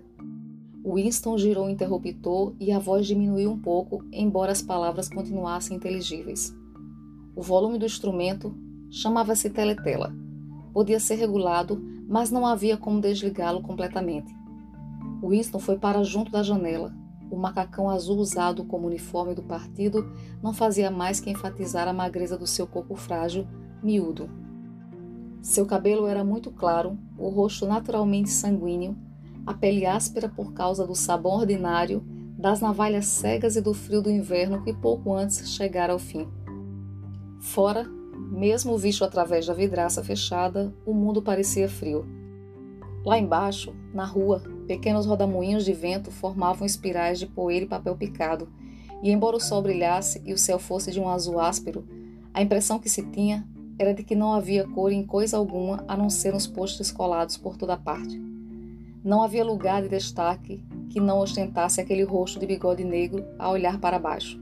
Winston 0.85 1.39
girou 1.39 1.69
o 1.69 1.71
interruptor 1.71 2.55
e 2.61 2.71
a 2.71 2.79
voz 2.79 3.07
diminuiu 3.07 3.51
um 3.51 3.59
pouco, 3.59 4.05
embora 4.12 4.53
as 4.53 4.61
palavras 4.61 5.09
continuassem 5.09 5.79
inteligíveis. 5.79 6.55
O 7.35 7.41
volume 7.41 7.79
do 7.79 7.87
instrumento 7.87 8.55
chamava-se 8.91 9.49
teletela. 9.49 10.23
Podia 10.74 11.01
ser 11.01 11.14
regulado, 11.14 11.82
mas 12.06 12.30
não 12.30 12.46
havia 12.46 12.76
como 12.76 13.01
desligá-lo 13.01 13.62
completamente. 13.62 14.34
Winston 15.22 15.59
foi 15.59 15.78
para 15.78 16.05
junto 16.05 16.30
da 16.30 16.42
janela, 16.42 16.92
o 17.30 17.36
macacão 17.36 17.88
azul 17.90 18.18
usado 18.18 18.64
como 18.64 18.86
uniforme 18.86 19.34
do 19.34 19.42
partido 19.42 20.09
não 20.42 20.52
fazia 20.52 20.90
mais 20.90 21.18
que 21.18 21.30
enfatizar 21.30 21.88
a 21.88 21.92
magreza 21.92 22.38
do 22.38 22.46
seu 22.46 22.66
corpo 22.66 22.94
frágil, 22.94 23.46
miúdo. 23.82 24.28
Seu 25.42 25.66
cabelo 25.66 26.06
era 26.06 26.22
muito 26.22 26.51
claro, 26.51 26.96
o 27.18 27.28
rosto 27.28 27.66
naturalmente 27.66 28.30
sanguíneo, 28.30 28.96
a 29.46 29.52
pele 29.52 29.84
áspera 29.84 30.28
por 30.28 30.52
causa 30.52 30.86
do 30.86 30.94
sabão 30.94 31.38
ordinário, 31.38 32.05
das 32.38 32.60
navalhas 32.60 33.06
cegas 33.06 33.56
e 33.56 33.60
do 33.60 33.74
frio 33.74 34.01
do 34.01 34.10
inverno 34.10 34.62
que 34.62 34.72
pouco 34.72 35.12
antes 35.12 35.51
chegara 35.51 35.92
ao 35.92 35.98
fim. 35.98 36.28
Fora, 37.40 37.86
mesmo 38.16 38.77
visto 38.78 39.05
através 39.05 39.47
da 39.47 39.55
vidraça 39.55 40.03
fechada, 40.03 40.74
o 40.86 40.93
mundo 40.93 41.23
parecia 41.23 41.69
frio. 41.69 42.07
Lá 43.05 43.19
embaixo, 43.19 43.74
na 43.93 44.05
rua, 44.05 44.43
Pequenos 44.66 45.05
rodamuinhos 45.05 45.65
de 45.65 45.74
vento 45.74 46.11
formavam 46.11 46.65
espirais 46.65 47.19
de 47.19 47.27
poeira 47.27 47.66
e 47.66 47.69
papel 47.69 47.95
picado, 47.97 48.49
e 49.03 49.11
embora 49.11 49.36
o 49.36 49.41
sol 49.41 49.61
brilhasse 49.61 50.23
e 50.24 50.32
o 50.32 50.39
céu 50.39 50.59
fosse 50.59 50.91
de 50.91 50.99
um 50.99 51.09
azul 51.09 51.39
áspero, 51.39 51.86
a 52.32 52.41
impressão 52.41 52.78
que 52.78 52.89
se 52.89 53.03
tinha 53.03 53.47
era 53.78 53.93
de 53.93 54.03
que 54.03 54.15
não 54.15 54.32
havia 54.32 54.66
cor 54.66 54.91
em 54.91 55.05
coisa 55.05 55.36
alguma 55.36 55.85
a 55.86 55.97
não 55.97 56.09
ser 56.09 56.32
nos 56.32 56.47
postes 56.47 56.91
colados 56.91 57.36
por 57.36 57.59
toda 57.59 57.77
parte. 57.77 58.19
Não 59.05 59.23
havia 59.23 59.45
lugar 59.45 59.82
de 59.82 59.89
destaque 59.89 60.65
que 60.89 60.99
não 60.99 61.19
ostentasse 61.19 61.78
aquele 61.78 62.05
rosto 62.05 62.41
de 62.41 62.47
bigode 62.47 62.85
negro 62.85 63.23
a 63.39 63.51
olhar 63.51 63.78
para 63.78 63.99
baixo. 63.99 64.41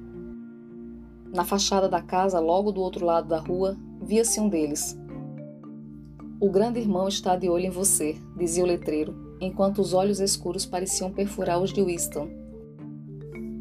Na 1.32 1.44
fachada 1.44 1.88
da 1.88 2.02
casa, 2.02 2.38
logo 2.38 2.70
do 2.70 2.82
outro 2.82 3.06
lado 3.06 3.26
da 3.26 3.38
rua, 3.38 3.74
via-se 4.02 4.38
um 4.38 4.50
deles. 4.50 4.98
O 6.38 6.50
grande 6.50 6.78
irmão 6.78 7.09
está 7.09 7.36
de 7.36 7.48
olho 7.48 7.64
em 7.64 7.70
você, 7.70 8.16
dizia 8.36 8.62
o 8.62 8.66
letreiro, 8.66 9.36
enquanto 9.40 9.78
os 9.78 9.94
olhos 9.94 10.20
escuros 10.20 10.66
pareciam 10.66 11.10
perfurar 11.10 11.59
os 11.59 11.72
de 11.72 11.82
Winston. 11.82 12.28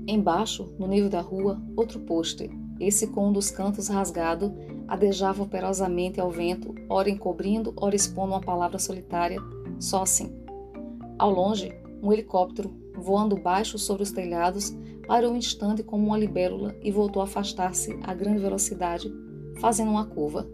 Embaixo, 0.06 0.73
no 0.77 0.85
nível 0.85 1.10
da 1.10 1.22
rua, 1.22 1.61
outro 1.77 2.02
pôster, 2.02 2.49
esse 2.77 3.07
com 3.07 3.30
um 3.30 3.31
dos 3.31 3.49
cantos 3.49 3.88
rasgado, 3.88 4.53
adejava 4.85 5.43
operosamente 5.43 6.19
ao 6.19 6.30
vento, 6.30 6.76
ora 6.89 7.10
encobrindo, 7.10 7.73
ora 7.77 7.95
expondo 7.95 8.34
uma 8.34 8.41
palavra 8.41 8.80
solitária, 8.80 9.39
só 9.80 10.02
assim. 10.02 10.30
Ao 11.18 11.31
longe, 11.31 11.72
um 12.03 12.11
helicóptero, 12.11 12.73
voando 12.98 13.38
baixo 13.38 13.77
sobre 13.77 14.03
os 14.03 14.11
telhados, 14.11 14.76
parou 15.07 15.34
um 15.34 15.38
instante 15.38 15.84
como 15.84 16.07
uma 16.07 16.18
libélula 16.18 16.76
e 16.82 16.91
voltou 16.91 17.22
a 17.22 17.26
afastar-se 17.26 17.98
a 18.03 18.14
grande 18.14 18.40
velocidade, 18.40 19.14
fazendo 19.60 19.91
uma 19.91 20.06
curva. 20.06 20.48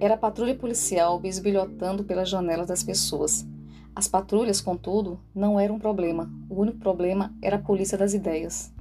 Era 0.00 0.14
a 0.14 0.18
patrulha 0.18 0.54
policial 0.54 1.18
bisbilhotando 1.18 2.04
pelas 2.04 2.28
janelas 2.28 2.66
das 2.66 2.82
pessoas. 2.82 3.46
As 3.94 4.08
patrulhas, 4.08 4.60
contudo, 4.60 5.20
não 5.34 5.58
eram 5.58 5.76
um 5.76 5.78
problema. 5.78 6.30
O 6.50 6.60
único 6.60 6.78
problema 6.78 7.32
era 7.40 7.56
a 7.56 7.62
polícia 7.62 7.96
das 7.96 8.12
ideias. 8.12 8.72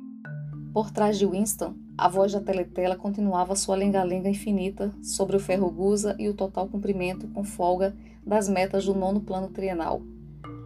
Por 0.73 0.89
trás 0.89 1.19
de 1.19 1.25
Winston, 1.25 1.75
a 1.95 2.09
voz 2.09 2.33
da 2.33 2.41
teletela 2.41 2.95
continuava 2.95 3.55
sua 3.55 3.75
lenga-lenga 3.75 4.27
infinita 4.27 4.91
sobre 5.03 5.35
o 5.35 5.39
ferro 5.39 5.69
gusa 5.69 6.15
e 6.17 6.27
o 6.27 6.33
total 6.33 6.67
cumprimento 6.67 7.27
com 7.27 7.43
folga 7.43 7.95
das 8.25 8.49
metas 8.49 8.85
do 8.85 8.95
nono 8.95 9.21
plano 9.21 9.49
trienal. 9.49 10.01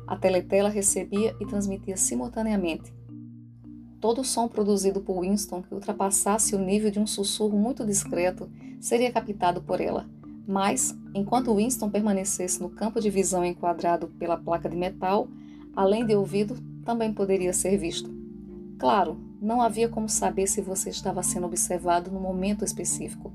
A 0.07 0.15
teletela 0.15 0.69
recebia 0.69 1.35
e 1.41 1.45
transmitia 1.45 1.97
simultaneamente. 1.97 2.96
Todo 4.07 4.23
som 4.23 4.47
produzido 4.47 5.01
por 5.01 5.19
Winston 5.19 5.61
que 5.61 5.73
ultrapassasse 5.73 6.55
o 6.55 6.59
nível 6.59 6.89
de 6.89 6.97
um 6.97 7.05
sussurro 7.05 7.59
muito 7.59 7.85
discreto 7.85 8.49
seria 8.79 9.11
captado 9.11 9.61
por 9.61 9.81
ela. 9.81 10.09
Mas, 10.47 10.97
enquanto 11.13 11.53
Winston 11.53 11.89
permanecesse 11.89 12.61
no 12.61 12.69
campo 12.69 13.01
de 13.01 13.09
visão 13.09 13.43
enquadrado 13.43 14.07
pela 14.17 14.37
placa 14.37 14.69
de 14.69 14.77
metal, 14.77 15.27
além 15.75 16.05
de 16.05 16.15
ouvido, 16.15 16.55
também 16.85 17.13
poderia 17.13 17.51
ser 17.51 17.77
visto. 17.77 18.09
Claro, 18.79 19.19
não 19.41 19.61
havia 19.61 19.89
como 19.89 20.07
saber 20.07 20.47
se 20.47 20.61
você 20.61 20.89
estava 20.89 21.21
sendo 21.21 21.47
observado 21.47 22.09
no 22.09 22.21
momento 22.21 22.63
específico. 22.63 23.33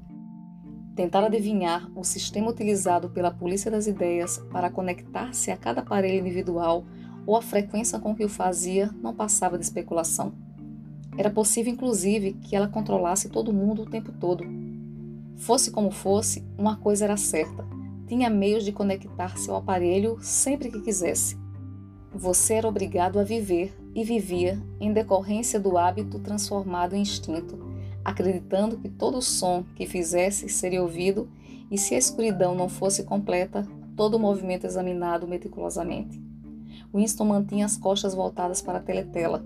Tentar 0.97 1.23
adivinhar 1.23 1.87
o 1.95 2.03
sistema 2.03 2.49
utilizado 2.49 3.11
pela 3.11 3.31
Polícia 3.31 3.71
das 3.71 3.87
Ideias 3.87 4.39
para 4.51 4.71
conectar-se 4.71 5.51
a 5.51 5.57
cada 5.59 5.83
aparelho 5.83 6.21
individual 6.21 6.87
ou 7.27 7.37
a 7.37 7.43
frequência 7.43 7.99
com 7.99 8.15
que 8.15 8.25
o 8.25 8.29
fazia 8.31 8.91
não 9.03 9.15
passava 9.15 9.59
de 9.59 9.65
especulação. 9.67 10.33
Era 11.17 11.31
possível, 11.31 11.73
inclusive, 11.73 12.35
que 12.35 12.57
ela 12.57 12.69
controlasse 12.69 13.29
todo 13.29 13.53
mundo 13.53 13.83
o 13.83 13.91
tempo 13.91 14.13
todo. 14.13 14.45
Fosse 15.37 15.71
como 15.71 15.91
fosse, 15.91 16.45
uma 16.57 16.77
coisa 16.77 17.05
era 17.05 17.17
certa: 17.17 17.67
tinha 18.07 18.31
meios 18.31 18.65
de 18.65 18.73
conectar-se 18.73 19.51
ao 19.51 19.57
aparelho 19.57 20.19
sempre 20.21 20.71
que 20.71 20.81
quisesse. 20.81 21.37
Você 22.15 22.55
era 22.55 22.69
obrigado 22.69 23.19
a 23.19 23.25
viver 23.25 23.75
e 23.95 24.05
vivia 24.05 24.63
em 24.81 24.93
decorrência 24.93 25.59
do 25.59 25.79
hábito 25.79 26.19
transformado 26.19 26.95
em 26.95 27.03
instinto 27.03 27.73
acreditando 28.05 28.77
que 28.79 28.89
todo 28.89 29.23
som 29.23 29.65
que 29.75 29.87
fizesse 29.87 30.49
seria 30.49 30.83
ouvido 30.83 31.29
e, 31.71 31.79
se 31.79 31.95
a 31.95 31.99
escuridão 31.99 32.55
não 32.55 32.69
fosse 32.69 33.05
completa, 33.05 33.67
todo 33.97 34.17
o 34.17 34.21
movimento 34.21 34.67
examinado 34.67 35.27
meticulosamente. 35.27 36.21
Winston 36.93 37.25
mantinha 37.25 37.65
as 37.65 37.77
costas 37.77 38.15
voltadas 38.15 38.61
para 38.61 38.79
a 38.79 38.83
teletela. 38.83 39.45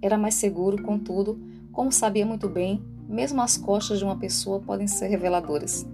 Era 0.00 0.16
mais 0.16 0.34
seguro, 0.34 0.82
contudo, 0.82 1.38
como 1.72 1.92
sabia 1.92 2.24
muito 2.24 2.48
bem, 2.48 2.82
mesmo 3.08 3.40
as 3.40 3.56
costas 3.56 3.98
de 3.98 4.04
uma 4.04 4.18
pessoa 4.18 4.60
podem 4.60 4.86
ser 4.86 5.08
reveladoras. 5.08 5.86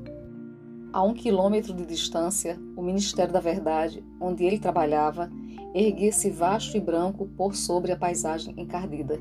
A 0.93 1.03
um 1.03 1.15
quilômetro 1.15 1.73
de 1.73 1.87
distância, 1.87 2.59
o 2.77 2.83
Ministério 2.83 3.33
da 3.33 3.41
Verdade, 3.41 4.05
onde 4.20 4.45
ele 4.45 4.59
trabalhava, 4.59 5.31
erguia-se 5.74 6.31
vasto 6.31 6.77
e 6.77 6.81
branco 6.81 7.27
por 7.37 7.55
sobre 7.55 7.93
a 7.93 7.97
paisagem 7.97 8.55
encardida. 8.59 9.19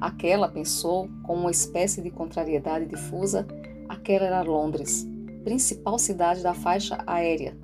Aquela, 0.00 0.48
pensou, 0.48 1.08
com 1.22 1.34
uma 1.34 1.50
espécie 1.50 2.02
de 2.02 2.10
contrariedade 2.10 2.86
difusa, 2.86 3.46
aquela 3.88 4.26
era 4.26 4.42
Londres, 4.42 5.08
principal 5.44 5.98
cidade 5.98 6.42
da 6.42 6.52
faixa 6.52 6.98
aérea, 7.06 7.56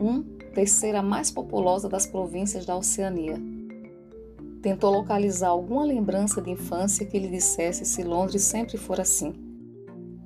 um 0.00 0.22
terceira 0.54 1.02
mais 1.02 1.30
populosa 1.30 1.88
das 1.88 2.06
províncias 2.06 2.64
da 2.64 2.76
Oceania. 2.76 3.42
Tentou 4.64 4.90
localizar 4.90 5.50
alguma 5.50 5.84
lembrança 5.84 6.40
de 6.40 6.50
infância 6.50 7.04
que 7.04 7.18
lhe 7.18 7.28
dissesse 7.28 7.84
se 7.84 8.02
Londres 8.02 8.44
sempre 8.44 8.78
for 8.78 8.98
assim. 8.98 9.34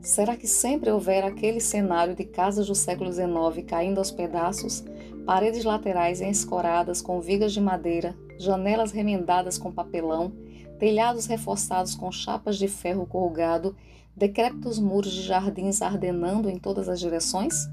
Será 0.01 0.37
que 0.37 0.47
sempre 0.47 0.93
houvera 0.93 1.27
aquele 1.27 1.59
cenário 1.59 2.15
de 2.15 2.23
casas 2.23 2.69
do 2.69 2.75
século 2.77 3.13
XIX 3.13 3.67
caindo 3.67 3.99
aos 3.99 4.13
pedaços, 4.13 4.85
paredes 5.27 5.65
laterais 5.65 6.21
escoradas 6.21 7.03
com 7.03 7.21
vigas 7.21 7.53
de 7.53 7.61
madeira, 7.61 8.17
janelas 8.39 8.93
remendadas 8.93 9.59
com 9.59 9.73
papelão 9.73 10.33
telhados 10.79 11.27
reforçados 11.27 11.97
com 11.97 12.13
chapas 12.13 12.57
de 12.57 12.69
ferro 12.69 13.05
corrugado, 13.07 13.75
decrépitos 14.17 14.79
muros 14.79 15.11
de 15.11 15.23
jardins 15.23 15.83
ardenando 15.83 16.49
em 16.49 16.61
todas 16.61 16.89
as 16.89 17.01
direções? 17.01 17.67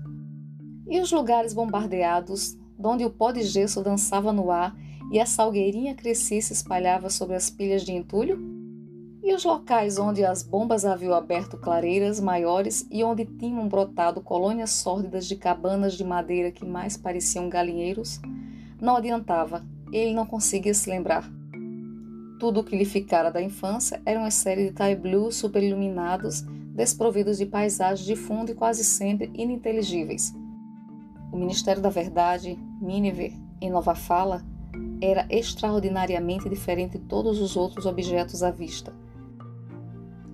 E 0.90 1.00
os 1.00 1.12
lugares 1.12 1.54
bombardeados, 1.54 2.58
onde 2.84 3.06
o 3.06 3.12
pó 3.12 3.32
de 3.32 3.44
gesso 3.44 3.84
dançava 3.84 4.34
no 4.34 4.50
ar 4.50 4.76
e 5.12 5.20
a 5.20 5.26
salgueirinha 5.26 5.96
crescia 5.96 6.40
e 6.40 6.42
se 6.42 6.54
espalhava 6.54 7.10
sobre 7.10 7.36
as 7.36 7.50
pilhas 7.50 7.84
de 7.84 7.92
entulho? 7.92 8.40
E 9.24 9.34
os 9.34 9.44
locais 9.44 9.98
onde 9.98 10.24
as 10.24 10.44
bombas 10.44 10.86
haviam 10.86 11.14
aberto 11.14 11.58
clareiras 11.58 12.20
maiores 12.20 12.88
e 12.92 13.04
onde 13.04 13.26
tinham 13.26 13.68
brotado 13.68 14.22
colônias 14.22 14.70
sórdidas 14.70 15.26
de 15.26 15.36
cabanas 15.36 15.96
de 15.96 16.04
madeira 16.04 16.52
que 16.52 16.64
mais 16.64 16.96
pareciam 16.96 17.50
galinheiros? 17.50 18.20
Não 18.80 18.96
adiantava, 18.96 19.66
ele 19.92 20.14
não 20.14 20.26
conseguia 20.26 20.74
se 20.74 20.90
lembrar. 20.90 21.28
Tudo 22.40 22.60
o 22.60 22.64
que 22.64 22.76
lhe 22.78 22.86
ficara 22.86 23.32
da 23.32 23.42
infância 23.42 24.02
era 24.06 24.20
uma 24.20 24.30
série 24.30 24.66
de 24.68 24.74
tie 24.74 24.96
blues 24.96 25.38
superiluminados, 25.38 26.42
desprovidos 26.76 27.38
de 27.38 27.46
paisagens 27.46 28.06
de 28.06 28.16
fundo 28.16 28.52
e 28.52 28.56
quase 28.56 28.84
sempre 28.84 29.32
ininteligíveis. 29.34 30.36
O 31.32 31.38
Ministério 31.38 31.82
da 31.82 31.90
Verdade, 31.90 32.60
Miniver, 32.80 33.34
em 33.60 33.72
Nova 33.72 33.96
Fala, 33.96 34.44
era 35.02 35.26
extraordinariamente 35.30 36.50
diferente 36.50 36.98
de 36.98 37.06
todos 37.06 37.42
os 37.42 37.56
outros 37.56 37.86
objetos 37.86 38.44
à 38.44 38.52
vista. 38.52 38.94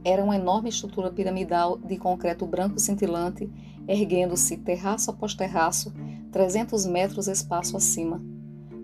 Era 0.04 0.24
uma 0.24 0.36
enorme 0.36 0.70
estrutura 0.70 1.12
piramidal 1.12 1.78
de 1.78 1.98
concreto 1.98 2.46
branco 2.46 2.80
cintilante, 2.80 3.50
erguendo-se 3.88 4.58
terraço 4.58 5.12
após 5.12 5.36
terraço, 5.36 5.94
300 6.32 6.86
metros 6.86 7.28
espaço 7.28 7.78
acima. 7.78 8.22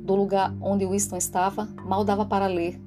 Do 0.03 0.15
lugar 0.15 0.55
onde 0.61 0.85
Winston 0.85 1.17
estava, 1.17 1.65
mal 1.85 2.03
dava 2.03 2.25
para 2.25 2.47
ler, 2.47 2.79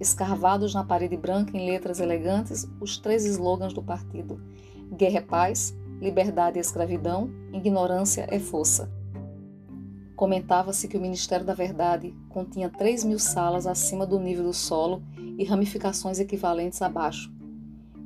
escarvados 0.00 0.74
na 0.74 0.84
parede 0.84 1.16
branca 1.16 1.56
em 1.56 1.66
letras 1.66 2.00
elegantes, 2.00 2.68
os 2.80 2.98
três 2.98 3.24
slogans 3.24 3.72
do 3.72 3.82
partido: 3.82 4.40
Guerra 4.96 5.18
é 5.18 5.22
paz, 5.22 5.76
liberdade 6.00 6.58
é 6.58 6.60
escravidão, 6.60 7.30
ignorância 7.52 8.26
é 8.28 8.38
força. 8.38 8.90
Comentava-se 10.18 10.88
que 10.88 10.96
o 10.96 11.00
Ministério 11.00 11.46
da 11.46 11.54
Verdade 11.54 12.12
continha 12.28 12.68
3 12.68 13.04
mil 13.04 13.20
salas 13.20 13.68
acima 13.68 14.04
do 14.04 14.18
nível 14.18 14.42
do 14.42 14.52
solo 14.52 15.00
e 15.16 15.44
ramificações 15.44 16.18
equivalentes 16.18 16.82
abaixo. 16.82 17.32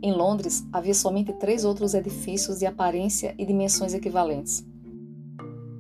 Em 0.02 0.12
Londres, 0.12 0.62
havia 0.70 0.92
somente 0.92 1.32
três 1.32 1.64
outros 1.64 1.94
edifícios 1.94 2.58
de 2.58 2.66
aparência 2.66 3.34
e 3.38 3.46
dimensões 3.46 3.94
equivalentes. 3.94 4.62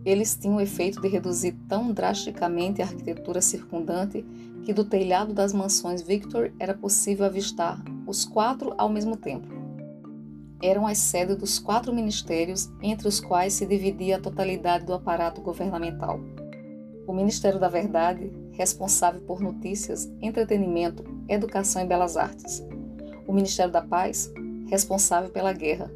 Eles 0.06 0.34
tinham 0.34 0.56
o 0.56 0.60
efeito 0.62 1.02
de 1.02 1.08
reduzir 1.08 1.52
tão 1.68 1.92
drasticamente 1.92 2.80
a 2.80 2.86
arquitetura 2.86 3.42
circundante 3.42 4.24
que 4.64 4.72
do 4.72 4.86
telhado 4.86 5.34
das 5.34 5.52
mansões 5.52 6.00
Victor 6.00 6.50
era 6.58 6.72
possível 6.72 7.26
avistar 7.26 7.84
os 8.06 8.24
quatro 8.24 8.72
ao 8.78 8.88
mesmo 8.88 9.18
tempo. 9.18 9.61
Eram 10.62 10.86
as 10.86 10.98
sedes 10.98 11.36
dos 11.36 11.58
quatro 11.58 11.92
ministérios, 11.92 12.70
entre 12.80 13.08
os 13.08 13.18
quais 13.18 13.52
se 13.54 13.66
dividia 13.66 14.16
a 14.16 14.20
totalidade 14.20 14.86
do 14.86 14.94
aparato 14.94 15.40
governamental. 15.40 16.20
O 17.04 17.12
Ministério 17.12 17.58
da 17.58 17.68
Verdade, 17.68 18.32
responsável 18.52 19.20
por 19.22 19.40
notícias, 19.40 20.08
entretenimento, 20.20 21.02
educação 21.28 21.82
e 21.82 21.86
belas 21.86 22.16
artes. 22.16 22.64
O 23.26 23.32
Ministério 23.32 23.72
da 23.72 23.82
Paz, 23.82 24.32
responsável 24.68 25.30
pela 25.30 25.52
guerra. 25.52 25.90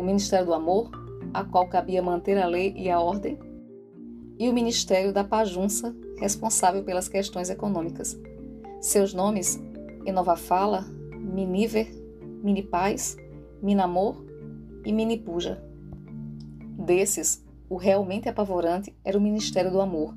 O 0.00 0.02
Ministério 0.02 0.46
do 0.46 0.54
Amor, 0.54 0.90
a 1.34 1.44
qual 1.44 1.68
cabia 1.68 2.02
manter 2.02 2.38
a 2.38 2.46
lei 2.46 2.72
e 2.74 2.88
a 2.88 2.98
ordem. 2.98 3.38
E 4.38 4.48
o 4.48 4.52
Ministério 4.52 5.12
da 5.12 5.24
Pajunça, 5.24 5.94
responsável 6.18 6.82
pelas 6.82 7.08
questões 7.08 7.50
econômicas. 7.50 8.18
Seus 8.80 9.12
nomes, 9.12 9.60
em 10.06 10.12
Nova 10.12 10.36
Fala, 10.36 10.86
Miniver, 11.12 11.88
Minipaz, 12.42 13.16
Minamor 13.62 14.24
e 14.84 14.92
Minipuja. 14.92 15.62
Desses, 16.78 17.44
o 17.68 17.76
realmente 17.76 18.28
apavorante 18.28 18.94
era 19.04 19.18
o 19.18 19.20
Ministério 19.20 19.70
do 19.70 19.80
Amor. 19.80 20.14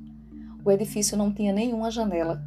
O 0.64 0.70
edifício 0.70 1.16
não 1.16 1.32
tinha 1.32 1.52
nenhuma 1.52 1.90
janela. 1.90 2.42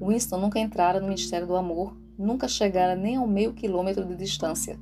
Winston 0.00 0.38
nunca 0.38 0.58
entrara 0.58 1.00
no 1.00 1.06
Ministério 1.06 1.46
do 1.46 1.56
Amor, 1.56 1.96
nunca 2.18 2.48
chegara 2.48 2.94
nem 2.94 3.16
ao 3.16 3.26
meio 3.26 3.54
quilômetro 3.54 4.04
de 4.04 4.16
distância. 4.16 4.78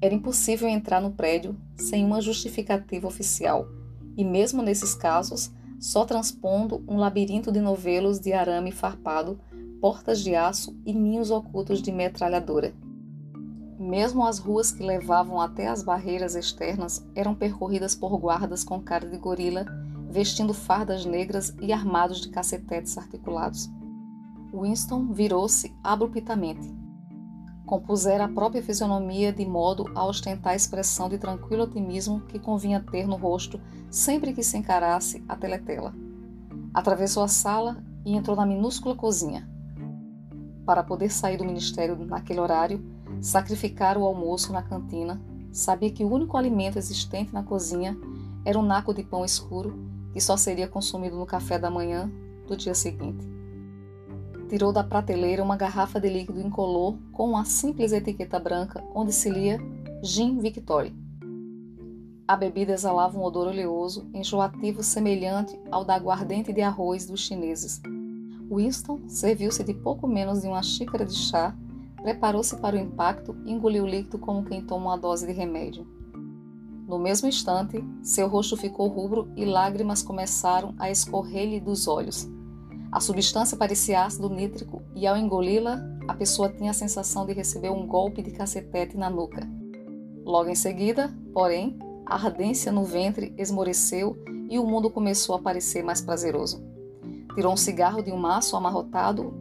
Era 0.00 0.14
impossível 0.14 0.68
entrar 0.68 1.00
no 1.00 1.12
prédio 1.12 1.56
sem 1.76 2.04
uma 2.04 2.20
justificativa 2.20 3.06
oficial, 3.06 3.66
e 4.16 4.24
mesmo 4.24 4.60
nesses 4.60 4.94
casos, 4.94 5.52
só 5.78 6.04
transpondo 6.04 6.84
um 6.88 6.96
labirinto 6.96 7.50
de 7.50 7.60
novelos 7.60 8.18
de 8.18 8.32
arame 8.32 8.72
farpado, 8.72 9.38
portas 9.80 10.20
de 10.20 10.34
aço 10.34 10.76
e 10.84 10.92
ninhos 10.92 11.30
ocultos 11.30 11.80
de 11.80 11.90
metralhadora. 11.90 12.74
Mesmo 13.82 14.24
as 14.24 14.38
ruas 14.38 14.70
que 14.70 14.80
levavam 14.80 15.40
até 15.40 15.66
as 15.66 15.82
barreiras 15.82 16.36
externas 16.36 17.04
eram 17.16 17.34
percorridas 17.34 17.96
por 17.96 18.16
guardas 18.16 18.62
com 18.62 18.80
cara 18.80 19.08
de 19.08 19.18
gorila, 19.18 19.66
vestindo 20.08 20.54
fardas 20.54 21.04
negras 21.04 21.52
e 21.60 21.72
armados 21.72 22.20
de 22.20 22.28
cacetetes 22.28 22.96
articulados. 22.96 23.68
Winston 24.54 25.12
virou-se 25.12 25.74
abruptamente. 25.82 26.72
Compusera 27.66 28.26
a 28.26 28.28
própria 28.28 28.62
fisionomia 28.62 29.32
de 29.32 29.44
modo 29.44 29.90
a 29.96 30.06
ostentar 30.06 30.52
a 30.52 30.56
expressão 30.56 31.08
de 31.08 31.18
tranquilo 31.18 31.64
otimismo 31.64 32.20
que 32.20 32.38
convinha 32.38 32.84
ter 32.88 33.08
no 33.08 33.16
rosto 33.16 33.60
sempre 33.90 34.32
que 34.32 34.44
se 34.44 34.56
encarasse 34.56 35.24
a 35.28 35.34
teletela. 35.34 35.92
Atravessou 36.72 37.24
a 37.24 37.28
sala 37.28 37.82
e 38.06 38.14
entrou 38.14 38.36
na 38.36 38.46
minúscula 38.46 38.94
cozinha. 38.94 39.50
Para 40.64 40.84
poder 40.84 41.10
sair 41.10 41.36
do 41.36 41.44
ministério 41.44 41.96
naquele 41.96 42.38
horário, 42.38 43.01
sacrificar 43.22 43.96
o 43.96 44.04
almoço 44.04 44.52
na 44.52 44.62
cantina, 44.62 45.22
sabia 45.52 45.90
que 45.90 46.04
o 46.04 46.12
único 46.12 46.36
alimento 46.36 46.76
existente 46.76 47.32
na 47.32 47.42
cozinha 47.42 47.96
era 48.44 48.58
um 48.58 48.62
naco 48.62 48.92
de 48.92 49.04
pão 49.04 49.24
escuro 49.24 49.78
que 50.12 50.20
só 50.20 50.36
seria 50.36 50.66
consumido 50.66 51.16
no 51.16 51.24
café 51.24 51.58
da 51.58 51.70
manhã 51.70 52.10
do 52.48 52.56
dia 52.56 52.74
seguinte. 52.74 53.26
Tirou 54.48 54.72
da 54.72 54.84
prateleira 54.84 55.42
uma 55.42 55.56
garrafa 55.56 56.00
de 56.00 56.10
líquido 56.10 56.40
incolor 56.40 56.98
com 57.12 57.30
uma 57.30 57.44
simples 57.44 57.92
etiqueta 57.92 58.38
branca 58.38 58.84
onde 58.94 59.12
se 59.12 59.30
lia 59.30 59.58
Gin 60.02 60.40
Victory. 60.40 60.92
A 62.26 62.36
bebida 62.36 62.72
exalava 62.72 63.16
um 63.16 63.22
odor 63.22 63.48
oleoso, 63.48 64.06
enjoativo 64.12 64.82
semelhante 64.82 65.58
ao 65.70 65.84
da 65.84 65.94
aguardente 65.94 66.52
de 66.52 66.60
arroz 66.60 67.06
dos 67.06 67.20
chineses. 67.20 67.80
Winston 68.50 69.00
serviu-se 69.06 69.64
de 69.64 69.72
pouco 69.72 70.06
menos 70.06 70.42
de 70.42 70.48
uma 70.48 70.62
xícara 70.62 71.06
de 71.06 71.14
chá, 71.14 71.56
preparou-se 72.02 72.56
para 72.56 72.76
o 72.76 72.78
impacto 72.78 73.36
e 73.44 73.52
engoliu 73.52 73.84
o 73.84 73.86
líquido 73.86 74.18
como 74.18 74.44
quem 74.44 74.60
toma 74.60 74.90
uma 74.90 74.98
dose 74.98 75.26
de 75.26 75.32
remédio. 75.32 75.86
No 76.86 76.98
mesmo 76.98 77.28
instante, 77.28 77.82
seu 78.02 78.28
rosto 78.28 78.56
ficou 78.56 78.88
rubro 78.88 79.30
e 79.36 79.44
lágrimas 79.44 80.02
começaram 80.02 80.74
a 80.78 80.90
escorrer-lhe 80.90 81.60
dos 81.60 81.86
olhos. 81.86 82.28
A 82.90 83.00
substância 83.00 83.56
parecia 83.56 84.04
ácido 84.04 84.28
nítrico 84.28 84.82
e, 84.94 85.06
ao 85.06 85.16
engoli-la, 85.16 85.80
a 86.06 86.14
pessoa 86.14 86.50
tinha 86.50 86.72
a 86.72 86.74
sensação 86.74 87.24
de 87.24 87.32
receber 87.32 87.70
um 87.70 87.86
golpe 87.86 88.20
de 88.20 88.32
cacetete 88.32 88.96
na 88.96 89.08
nuca. 89.08 89.48
Logo 90.24 90.50
em 90.50 90.54
seguida, 90.54 91.10
porém, 91.32 91.78
a 92.04 92.16
ardência 92.16 92.70
no 92.70 92.84
ventre 92.84 93.32
esmoreceu 93.38 94.16
e 94.50 94.58
o 94.58 94.66
mundo 94.66 94.90
começou 94.90 95.36
a 95.36 95.38
parecer 95.38 95.82
mais 95.82 96.02
prazeroso. 96.02 96.62
Tirou 97.34 97.54
um 97.54 97.56
cigarro 97.56 98.02
de 98.02 98.12
um 98.12 98.18
maço 98.18 98.54
amarrotado 98.54 99.32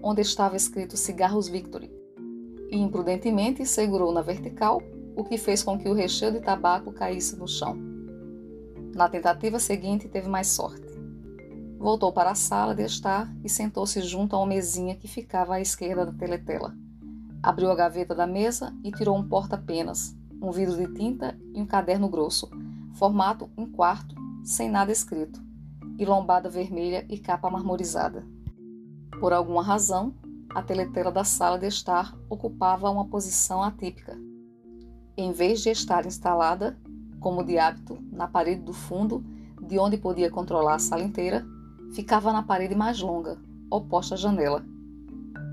onde 0.00 0.20
estava 0.20 0.54
escrito 0.54 0.96
Cigarros 0.96 1.48
Victory 1.48 1.99
e 2.70 2.78
imprudentemente 2.78 3.66
segurou 3.66 4.12
na 4.12 4.22
vertical 4.22 4.82
o 5.16 5.24
que 5.24 5.36
fez 5.36 5.62
com 5.62 5.78
que 5.78 5.88
o 5.88 5.94
recheio 5.94 6.32
de 6.32 6.40
tabaco 6.40 6.92
caísse 6.92 7.36
no 7.36 7.48
chão. 7.48 7.76
Na 8.94 9.08
tentativa 9.08 9.58
seguinte, 9.58 10.08
teve 10.08 10.28
mais 10.28 10.48
sorte. 10.48 10.86
Voltou 11.78 12.12
para 12.12 12.30
a 12.30 12.34
sala 12.34 12.74
de 12.74 12.82
estar 12.82 13.32
e 13.42 13.48
sentou-se 13.48 14.00
junto 14.02 14.36
a 14.36 14.38
uma 14.38 14.46
mesinha 14.46 14.94
que 14.94 15.08
ficava 15.08 15.54
à 15.54 15.60
esquerda 15.60 16.06
da 16.06 16.12
teletela. 16.12 16.74
Abriu 17.42 17.70
a 17.70 17.74
gaveta 17.74 18.14
da 18.14 18.26
mesa 18.26 18.74
e 18.84 18.92
tirou 18.92 19.16
um 19.16 19.26
porta-penas, 19.26 20.14
um 20.42 20.50
vidro 20.50 20.76
de 20.76 20.92
tinta 20.94 21.38
e 21.54 21.60
um 21.60 21.66
caderno 21.66 22.08
grosso, 22.08 22.50
formato 22.94 23.50
em 23.56 23.66
quarto, 23.66 24.14
sem 24.44 24.70
nada 24.70 24.92
escrito, 24.92 25.42
e 25.98 26.04
lombada 26.04 26.50
vermelha 26.50 27.06
e 27.08 27.18
capa 27.18 27.48
marmorizada. 27.48 28.26
Por 29.18 29.32
alguma 29.32 29.62
razão, 29.62 30.14
a 30.54 30.62
teletela 30.62 31.10
da 31.12 31.24
sala 31.24 31.58
de 31.58 31.66
estar 31.66 32.16
ocupava 32.28 32.90
uma 32.90 33.06
posição 33.06 33.62
atípica 33.62 34.16
em 35.20 35.32
vez 35.32 35.60
de 35.60 35.68
estar 35.68 36.06
instalada, 36.06 36.78
como 37.20 37.44
de 37.44 37.58
hábito, 37.58 37.98
na 38.10 38.26
parede 38.26 38.62
do 38.62 38.72
fundo, 38.72 39.22
de 39.60 39.78
onde 39.78 39.98
podia 39.98 40.30
controlar 40.30 40.76
a 40.76 40.78
sala 40.78 41.02
inteira, 41.02 41.46
ficava 41.92 42.32
na 42.32 42.42
parede 42.42 42.74
mais 42.74 43.00
longa, 43.00 43.38
oposta 43.70 44.14
à 44.14 44.18
janela. 44.18 44.64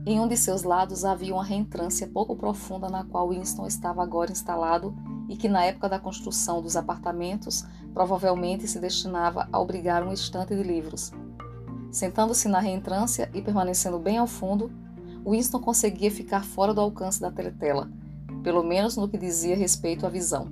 Em 0.06 0.22
um 0.22 0.28
de 0.28 0.38
seus 0.38 0.64
lados 0.64 1.04
havia 1.04 1.34
uma 1.34 1.44
reentrância 1.44 2.08
pouco 2.08 2.34
profunda 2.34 2.88
na 2.88 3.04
qual 3.04 3.30
Winston 3.30 3.68
estava 3.68 4.02
agora 4.02 4.32
instalado 4.32 4.96
e 5.28 5.36
que 5.36 5.50
na 5.50 5.66
época 5.66 5.90
da 5.90 6.00
construção 6.00 6.62
dos 6.62 6.78
apartamentos 6.78 7.66
provavelmente 7.94 8.66
se 8.70 8.80
destinava 8.80 9.50
a 9.52 9.60
obrigar 9.60 10.02
um 10.02 10.14
estante 10.14 10.56
de 10.56 10.64
livros. 10.64 11.12
Sentando-se 11.92 12.48
na 12.48 12.60
reentrância 12.60 13.30
e 13.34 13.42
permanecendo 13.42 14.00
bem 14.00 14.18
ao 14.18 14.28
fundo, 14.28 14.72
Winston 15.30 15.60
conseguia 15.60 16.10
ficar 16.10 16.46
fora 16.46 16.74
do 16.74 16.80
alcance 16.80 17.20
da 17.20 17.30
teletela, 17.30 17.92
pelo 18.44 18.64
menos 18.64 18.96
no 18.96 19.10
que 19.10 19.18
dizia 19.18 19.58
respeito 19.58 20.06
à 20.06 20.10
visão. 20.10 20.48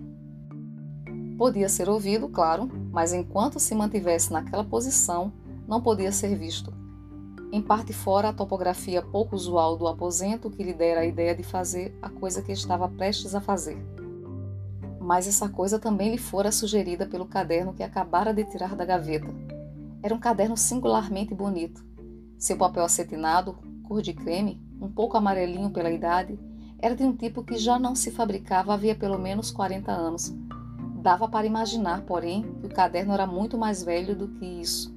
Podia 1.37 1.69
ser 1.69 1.87
ouvido, 1.87 2.27
claro, 2.27 2.69
mas 2.91 3.13
enquanto 3.13 3.57
se 3.57 3.73
mantivesse 3.73 4.33
naquela 4.33 4.65
posição, 4.65 5.31
não 5.65 5.81
podia 5.81 6.11
ser 6.11 6.35
visto. 6.35 6.73
Em 7.53 7.61
parte 7.61 7.93
fora, 7.93 8.29
a 8.29 8.33
topografia 8.33 9.01
pouco 9.01 9.33
usual 9.33 9.77
do 9.77 9.87
aposento 9.87 10.49
que 10.49 10.63
lhe 10.63 10.73
dera 10.73 11.01
a 11.01 11.05
ideia 11.05 11.33
de 11.33 11.43
fazer 11.43 11.97
a 12.01 12.09
coisa 12.09 12.41
que 12.41 12.51
estava 12.51 12.89
prestes 12.89 13.33
a 13.33 13.39
fazer. 13.39 13.77
Mas 14.99 15.25
essa 15.25 15.47
coisa 15.47 15.79
também 15.79 16.11
lhe 16.11 16.17
fora 16.17 16.51
sugerida 16.51 17.05
pelo 17.05 17.25
caderno 17.25 17.73
que 17.73 17.83
acabara 17.83 18.33
de 18.33 18.43
tirar 18.43 18.75
da 18.75 18.83
gaveta. 18.83 19.33
Era 20.03 20.13
um 20.13 20.19
caderno 20.19 20.57
singularmente 20.57 21.33
bonito. 21.33 21.85
Seu 22.37 22.57
papel 22.57 22.83
acetinado, 22.83 23.57
cor 23.87 24.01
de 24.01 24.13
creme, 24.13 24.64
um 24.79 24.89
pouco 24.89 25.17
amarelinho 25.17 25.69
pela 25.69 25.91
idade, 25.91 26.39
era 26.79 26.95
de 26.95 27.03
um 27.03 27.15
tipo 27.15 27.43
que 27.43 27.57
já 27.57 27.79
não 27.79 27.95
se 27.95 28.11
fabricava 28.11 28.73
havia 28.73 28.95
pelo 28.95 29.17
menos 29.17 29.51
40 29.51 29.91
anos. 29.91 30.35
Dava 31.01 31.27
para 31.27 31.47
imaginar, 31.47 32.01
porém, 32.01 32.43
que 32.59 32.67
o 32.67 32.73
caderno 32.73 33.13
era 33.13 33.27
muito 33.27 33.57
mais 33.57 33.83
velho 33.83 34.15
do 34.15 34.27
que 34.27 34.45
isso. 34.45 34.93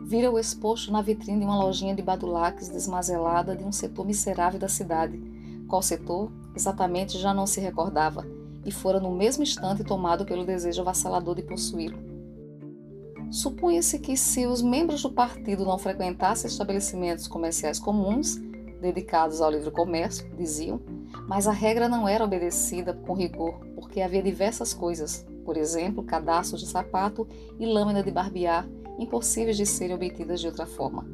Vira-o 0.00 0.38
exposto 0.38 0.92
na 0.92 1.02
vitrine 1.02 1.40
de 1.40 1.44
uma 1.44 1.58
lojinha 1.62 1.94
de 1.94 2.02
badulaques 2.02 2.68
desmazelada 2.68 3.56
de 3.56 3.64
um 3.64 3.72
setor 3.72 4.06
miserável 4.06 4.58
da 4.58 4.68
cidade. 4.68 5.20
Qual 5.68 5.82
setor, 5.82 6.30
exatamente 6.54 7.18
já 7.18 7.34
não 7.34 7.46
se 7.46 7.60
recordava, 7.60 8.24
e 8.64 8.70
fora 8.70 9.00
no 9.00 9.10
mesmo 9.10 9.42
instante 9.42 9.84
tomado 9.84 10.24
pelo 10.24 10.44
desejo 10.44 10.80
avassalador 10.80 11.34
de 11.34 11.42
possuí-lo. 11.42 11.98
Supunha-se 13.30 13.98
que, 13.98 14.16
se 14.16 14.46
os 14.46 14.62
membros 14.62 15.02
do 15.02 15.10
partido 15.10 15.64
não 15.64 15.78
frequentassem 15.78 16.48
estabelecimentos 16.48 17.26
comerciais 17.26 17.78
comuns, 17.78 18.40
dedicados 18.80 19.40
ao 19.40 19.50
livre 19.50 19.70
comércio, 19.70 20.28
diziam, 20.36 20.80
mas 21.26 21.46
a 21.46 21.52
regra 21.52 21.88
não 21.88 22.08
era 22.08 22.24
obedecida 22.24 22.92
com 22.92 23.14
rigor, 23.14 23.58
porque 23.74 24.00
havia 24.00 24.22
diversas 24.22 24.72
coisas, 24.72 25.26
por 25.44 25.56
exemplo, 25.56 26.04
cadastros 26.04 26.60
de 26.60 26.68
sapato 26.68 27.26
e 27.58 27.66
lâmina 27.66 28.02
de 28.02 28.10
barbear, 28.10 28.68
impossíveis 28.98 29.56
de 29.56 29.66
serem 29.66 29.96
obtidas 29.96 30.40
de 30.40 30.46
outra 30.46 30.66
forma. 30.66 31.06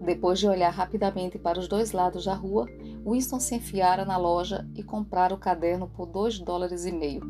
Depois 0.00 0.38
de 0.38 0.48
olhar 0.48 0.70
rapidamente 0.70 1.38
para 1.38 1.58
os 1.58 1.68
dois 1.68 1.92
lados 1.92 2.24
da 2.24 2.34
rua, 2.34 2.66
Winston 3.04 3.40
se 3.40 3.56
enfiara 3.56 4.04
na 4.04 4.16
loja 4.16 4.66
e 4.74 4.82
comprara 4.82 5.34
o 5.34 5.38
caderno 5.38 5.88
por 5.88 6.06
dois 6.06 6.38
dólares 6.38 6.86
e 6.86 6.92
meio. 6.92 7.22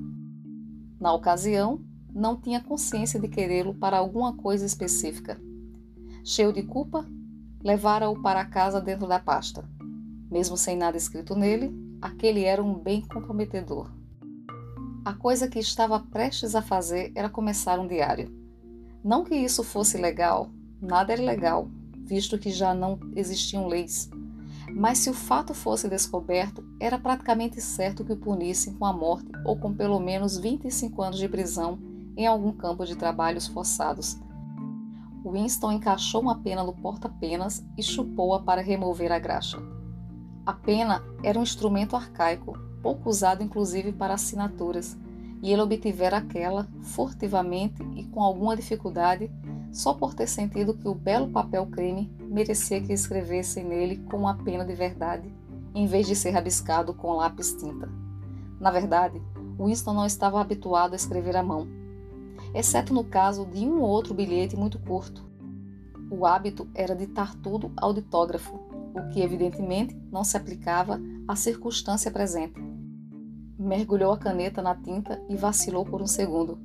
Na 1.00 1.12
ocasião, 1.12 1.80
não 2.12 2.40
tinha 2.40 2.62
consciência 2.62 3.18
de 3.18 3.28
querê-lo 3.28 3.74
para 3.74 3.98
alguma 3.98 4.36
coisa 4.36 4.64
específica. 4.64 5.40
Cheio 6.24 6.52
de 6.52 6.62
culpa, 6.62 7.06
levara-o 7.62 8.20
para 8.22 8.44
casa 8.44 8.80
dentro 8.80 9.06
da 9.06 9.18
pasta. 9.18 9.64
Mesmo 10.30 10.56
sem 10.56 10.76
nada 10.76 10.96
escrito 10.96 11.34
nele, 11.34 11.74
aquele 12.00 12.44
era 12.44 12.62
um 12.62 12.74
bem 12.74 13.00
comprometedor. 13.00 13.90
A 15.04 15.12
coisa 15.14 15.48
que 15.48 15.58
estava 15.58 15.98
prestes 16.00 16.54
a 16.54 16.62
fazer 16.62 17.12
era 17.14 17.30
começar 17.30 17.78
um 17.78 17.86
diário. 17.86 18.30
Não 19.02 19.24
que 19.24 19.34
isso 19.34 19.64
fosse 19.64 19.96
legal, 19.96 20.50
nada 20.80 21.12
era 21.12 21.22
legal, 21.22 21.70
visto 22.04 22.38
que 22.38 22.50
já 22.50 22.74
não 22.74 22.98
existiam 23.16 23.66
leis. 23.66 24.10
Mas 24.70 24.98
se 24.98 25.08
o 25.08 25.14
fato 25.14 25.54
fosse 25.54 25.88
descoberto, 25.88 26.62
era 26.78 26.98
praticamente 26.98 27.60
certo 27.60 28.04
que 28.04 28.12
o 28.12 28.16
punissem 28.16 28.74
com 28.74 28.84
a 28.84 28.92
morte 28.92 29.30
ou 29.44 29.56
com 29.56 29.72
pelo 29.72 29.98
menos 29.98 30.36
25 30.36 31.02
anos 31.02 31.18
de 31.18 31.28
prisão 31.28 31.78
em 32.16 32.26
algum 32.26 32.52
campo 32.52 32.84
de 32.84 32.96
trabalhos 32.96 33.46
forçados, 33.46 34.18
Winston 35.30 35.72
encaixou 35.72 36.20
uma 36.20 36.38
pena 36.38 36.62
no 36.62 36.72
porta-penas 36.72 37.64
e 37.76 37.82
chupou-a 37.82 38.40
para 38.40 38.60
remover 38.60 39.12
a 39.12 39.18
graxa. 39.18 39.58
A 40.44 40.52
pena 40.52 41.02
era 41.22 41.38
um 41.38 41.42
instrumento 41.42 41.96
arcaico, 41.96 42.58
pouco 42.82 43.10
usado 43.10 43.42
inclusive 43.42 43.92
para 43.92 44.14
assinaturas, 44.14 44.96
e 45.42 45.52
ele 45.52 45.62
obtivera 45.62 46.16
aquela, 46.16 46.66
furtivamente 46.82 47.82
e 47.94 48.04
com 48.04 48.22
alguma 48.22 48.56
dificuldade, 48.56 49.30
só 49.72 49.94
por 49.94 50.14
ter 50.14 50.26
sentido 50.26 50.74
que 50.74 50.88
o 50.88 50.94
belo 50.94 51.28
papel 51.28 51.66
creme 51.66 52.10
merecia 52.28 52.80
que 52.80 52.92
escrevessem 52.92 53.64
nele 53.64 53.98
com 53.98 54.16
uma 54.16 54.34
pena 54.34 54.64
de 54.64 54.74
verdade, 54.74 55.32
em 55.74 55.86
vez 55.86 56.06
de 56.06 56.16
ser 56.16 56.30
rabiscado 56.30 56.94
com 56.94 57.12
lápis 57.12 57.52
tinta. 57.52 57.88
Na 58.58 58.70
verdade, 58.70 59.22
Winston 59.58 59.92
não 59.92 60.06
estava 60.06 60.40
habituado 60.40 60.94
a 60.94 60.96
escrever 60.96 61.36
à 61.36 61.42
mão 61.42 61.77
exceto 62.58 62.92
no 62.92 63.04
caso 63.04 63.46
de 63.46 63.64
um 63.64 63.80
ou 63.80 63.88
outro 63.88 64.12
bilhete 64.12 64.56
muito 64.56 64.80
curto. 64.80 65.24
O 66.10 66.26
hábito 66.26 66.68
era 66.74 66.96
ditar 66.96 67.32
tudo 67.36 67.70
ao 67.76 67.94
ditógrafo, 67.94 68.58
o 68.94 69.08
que 69.10 69.20
evidentemente 69.20 69.96
não 70.10 70.24
se 70.24 70.36
aplicava 70.36 71.00
à 71.28 71.36
circunstância 71.36 72.10
presente. 72.10 72.60
Mergulhou 73.56 74.12
a 74.12 74.18
caneta 74.18 74.60
na 74.60 74.74
tinta 74.74 75.22
e 75.28 75.36
vacilou 75.36 75.84
por 75.84 76.02
um 76.02 76.06
segundo. 76.06 76.58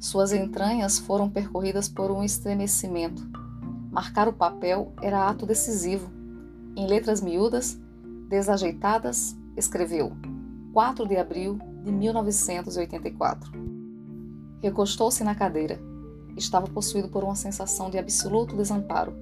Suas 0.00 0.32
entranhas 0.32 0.98
foram 0.98 1.30
percorridas 1.30 1.88
por 1.88 2.10
um 2.10 2.24
estremecimento. 2.24 3.22
Marcar 3.92 4.26
o 4.26 4.32
papel 4.32 4.92
era 5.00 5.28
ato 5.28 5.46
decisivo. 5.46 6.10
Em 6.74 6.86
letras 6.88 7.20
miúdas, 7.20 7.78
desajeitadas, 8.28 9.36
escreveu 9.56 10.12
4 10.72 11.06
de 11.06 11.16
abril 11.16 11.58
de 11.84 11.92
1984. 11.92 13.77
Recostou-se 14.60 15.22
na 15.22 15.34
cadeira. 15.34 15.78
Estava 16.36 16.66
possuído 16.66 17.08
por 17.08 17.22
uma 17.22 17.34
sensação 17.34 17.90
de 17.90 17.98
absoluto 17.98 18.56
desamparo. 18.56 19.14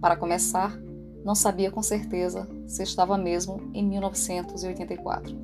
Para 0.00 0.16
começar, 0.16 0.76
não 1.24 1.34
sabia 1.34 1.70
com 1.70 1.82
certeza 1.82 2.48
se 2.66 2.82
estava 2.82 3.16
mesmo 3.16 3.70
em 3.72 3.84
1984. 3.84 5.36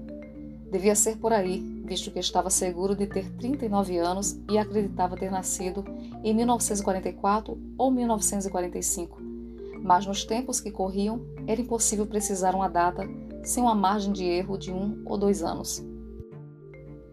Devia 0.70 0.94
ser 0.94 1.16
por 1.16 1.32
aí, 1.32 1.60
visto 1.84 2.10
que 2.10 2.18
estava 2.18 2.50
seguro 2.50 2.94
de 2.94 3.06
ter 3.06 3.28
39 3.32 3.98
anos 3.98 4.38
e 4.50 4.58
acreditava 4.58 5.16
ter 5.16 5.30
nascido 5.30 5.84
em 6.22 6.34
1944 6.34 7.58
ou 7.78 7.90
1945. 7.90 9.18
Mas 9.82 10.06
nos 10.06 10.24
tempos 10.24 10.60
que 10.60 10.70
corriam, 10.70 11.20
era 11.46 11.60
impossível 11.60 12.06
precisar 12.06 12.54
uma 12.54 12.68
data 12.68 13.08
sem 13.42 13.62
uma 13.62 13.74
margem 13.74 14.12
de 14.12 14.24
erro 14.24 14.58
de 14.58 14.70
um 14.70 15.02
ou 15.06 15.16
dois 15.16 15.42
anos. 15.42 15.82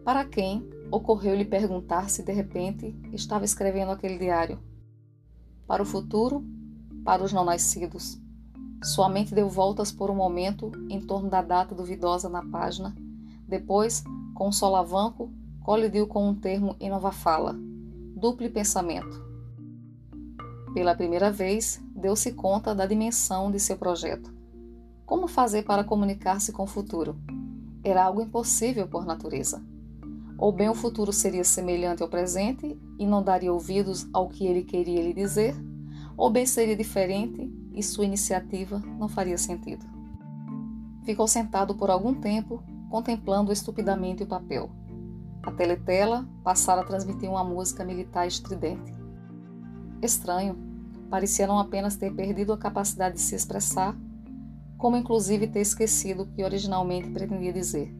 Para 0.04 0.24
quem 0.24 0.68
ocorreu-lhe 0.90 1.44
perguntar 1.44 2.08
se 2.08 2.22
de 2.22 2.32
repente 2.32 2.94
estava 3.12 3.44
escrevendo 3.44 3.92
aquele 3.92 4.18
diário? 4.18 4.58
Para 5.66 5.82
o 5.82 5.86
futuro? 5.86 6.44
Para 7.04 7.22
os 7.22 7.32
não 7.32 7.44
nascidos? 7.44 8.18
Sua 8.82 9.08
mente 9.08 9.34
deu 9.34 9.48
voltas 9.48 9.90
por 9.90 10.10
um 10.10 10.14
momento 10.14 10.70
em 10.88 11.00
torno 11.00 11.28
da 11.28 11.42
data 11.42 11.74
duvidosa 11.74 12.28
na 12.28 12.44
página. 12.44 12.94
Depois, 13.46 14.04
com 14.34 14.48
um 14.48 14.52
solavanco, 14.52 15.32
colidiu 15.62 16.06
com 16.06 16.28
um 16.28 16.34
termo 16.34 16.76
em 16.78 16.88
nova 16.88 17.10
fala: 17.10 17.56
duplo 18.16 18.48
pensamento. 18.50 19.26
Pela 20.72 20.94
primeira 20.94 21.30
vez, 21.30 21.82
deu-se 21.94 22.32
conta 22.32 22.74
da 22.74 22.86
dimensão 22.86 23.50
de 23.50 23.58
seu 23.58 23.76
projeto. 23.76 24.32
Como 25.04 25.26
fazer 25.26 25.64
para 25.64 25.82
comunicar-se 25.82 26.52
com 26.52 26.62
o 26.62 26.66
futuro? 26.66 27.16
Era 27.82 28.04
algo 28.04 28.20
impossível 28.20 28.86
por 28.86 29.04
natureza. 29.04 29.62
Ou 30.38 30.52
bem 30.52 30.68
o 30.68 30.74
futuro 30.74 31.12
seria 31.12 31.42
semelhante 31.42 32.00
ao 32.00 32.08
presente 32.08 32.80
e 32.96 33.04
não 33.04 33.22
daria 33.22 33.52
ouvidos 33.52 34.08
ao 34.12 34.28
que 34.28 34.46
ele 34.46 34.62
queria 34.62 35.02
lhe 35.02 35.12
dizer, 35.12 35.56
ou 36.16 36.30
bem 36.30 36.46
seria 36.46 36.76
diferente 36.76 37.52
e 37.74 37.82
sua 37.82 38.04
iniciativa 38.04 38.80
não 38.98 39.08
faria 39.08 39.36
sentido. 39.36 39.84
Ficou 41.04 41.26
sentado 41.26 41.74
por 41.74 41.90
algum 41.90 42.14
tempo, 42.14 42.62
contemplando 42.88 43.52
estupidamente 43.52 44.22
o 44.22 44.26
papel. 44.26 44.70
A 45.42 45.50
teletela 45.50 46.28
passara 46.44 46.82
a 46.82 46.84
transmitir 46.84 47.28
uma 47.28 47.42
música 47.42 47.84
militar 47.84 48.26
estridente. 48.26 48.94
Estranho, 50.00 50.56
parecia 51.10 51.46
não 51.46 51.58
apenas 51.58 51.96
ter 51.96 52.14
perdido 52.14 52.52
a 52.52 52.58
capacidade 52.58 53.16
de 53.16 53.22
se 53.22 53.34
expressar, 53.34 53.96
como 54.76 54.96
inclusive 54.96 55.48
ter 55.48 55.60
esquecido 55.60 56.22
o 56.22 56.26
que 56.26 56.44
originalmente 56.44 57.10
pretendia 57.10 57.52
dizer. 57.52 57.92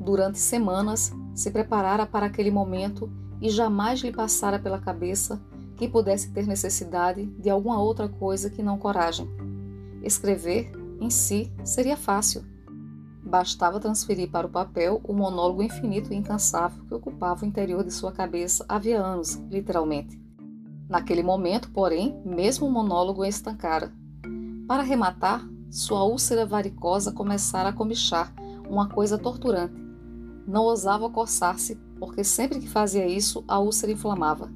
Durante 0.00 0.38
semanas, 0.38 1.12
se 1.34 1.50
preparara 1.50 2.06
para 2.06 2.26
aquele 2.26 2.50
momento 2.50 3.10
e 3.38 3.50
jamais 3.50 4.00
lhe 4.00 4.10
passara 4.10 4.58
pela 4.58 4.78
cabeça 4.78 5.38
que 5.76 5.88
pudesse 5.88 6.30
ter 6.30 6.46
necessidade 6.46 7.26
de 7.26 7.50
alguma 7.50 7.80
outra 7.80 8.08
coisa 8.08 8.48
que 8.48 8.62
não 8.62 8.78
coragem. 8.78 9.28
Escrever, 10.02 10.72
em 11.00 11.10
si, 11.10 11.52
seria 11.64 11.96
fácil. 11.96 12.42
Bastava 13.22 13.78
transferir 13.78 14.30
para 14.30 14.46
o 14.46 14.50
papel 14.50 15.00
o 15.04 15.12
monólogo 15.12 15.62
infinito 15.62 16.12
e 16.12 16.16
incansável 16.16 16.84
que 16.86 16.94
ocupava 16.94 17.44
o 17.44 17.48
interior 17.48 17.84
de 17.84 17.92
sua 17.92 18.10
cabeça 18.10 18.64
havia 18.68 19.00
anos, 19.00 19.34
literalmente. 19.50 20.20
Naquele 20.88 21.22
momento, 21.22 21.70
porém, 21.70 22.20
mesmo 22.24 22.66
o 22.66 22.72
monólogo 22.72 23.24
estancara. 23.24 23.92
Para 24.66 24.82
rematar, 24.82 25.46
sua 25.70 26.04
úlcera 26.04 26.44
varicosa 26.44 27.12
começara 27.12 27.68
a 27.68 27.72
comichar, 27.72 28.34
uma 28.68 28.88
coisa 28.88 29.16
torturante. 29.16 29.89
Não 30.46 30.64
ousava 30.64 31.10
coçar-se, 31.10 31.76
porque 31.98 32.24
sempre 32.24 32.58
que 32.58 32.68
fazia 32.68 33.06
isso, 33.06 33.44
a 33.46 33.58
úlcera 33.58 33.92
inflamava. 33.92 34.50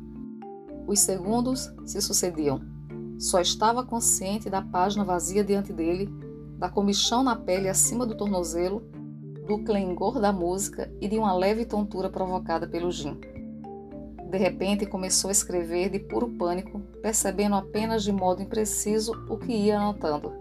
Os 0.86 1.00
segundos 1.00 1.72
se 1.84 2.00
sucediam. 2.00 2.60
Só 3.18 3.40
estava 3.40 3.84
consciente 3.84 4.50
da 4.50 4.60
página 4.60 5.04
vazia 5.04 5.44
diante 5.44 5.72
dele, 5.72 6.08
da 6.58 6.68
comichão 6.68 7.22
na 7.22 7.36
pele 7.36 7.68
acima 7.68 8.06
do 8.06 8.16
tornozelo, 8.16 8.82
do 9.46 9.58
clangor 9.58 10.20
da 10.20 10.32
música 10.32 10.92
e 11.00 11.08
de 11.08 11.18
uma 11.18 11.34
leve 11.34 11.64
tontura 11.64 12.08
provocada 12.08 12.66
pelo 12.66 12.90
gin. 12.90 13.18
De 14.30 14.38
repente 14.38 14.86
começou 14.86 15.28
a 15.28 15.32
escrever 15.32 15.90
de 15.90 16.00
puro 16.00 16.28
pânico, 16.28 16.80
percebendo 17.00 17.54
apenas 17.54 18.02
de 18.02 18.10
modo 18.10 18.42
impreciso 18.42 19.12
o 19.28 19.38
que 19.38 19.52
ia 19.52 19.78
anotando. 19.78 20.32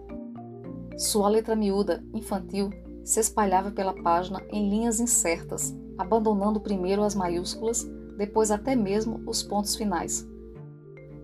Sua 0.98 1.30
letra 1.30 1.56
miúda, 1.56 2.04
infantil, 2.14 2.70
se 3.04 3.20
espalhava 3.20 3.72
pela 3.72 3.94
página 3.94 4.42
em 4.50 4.70
linhas 4.70 5.00
incertas, 5.00 5.76
abandonando 5.98 6.60
primeiro 6.60 7.04
as 7.04 7.16
maiúsculas, 7.16 7.86
depois 8.18 8.52
até 8.52 8.76
mesmo 8.76 9.22
os 9.28 9.44
pontos 9.44 9.76
finais. 9.76 10.28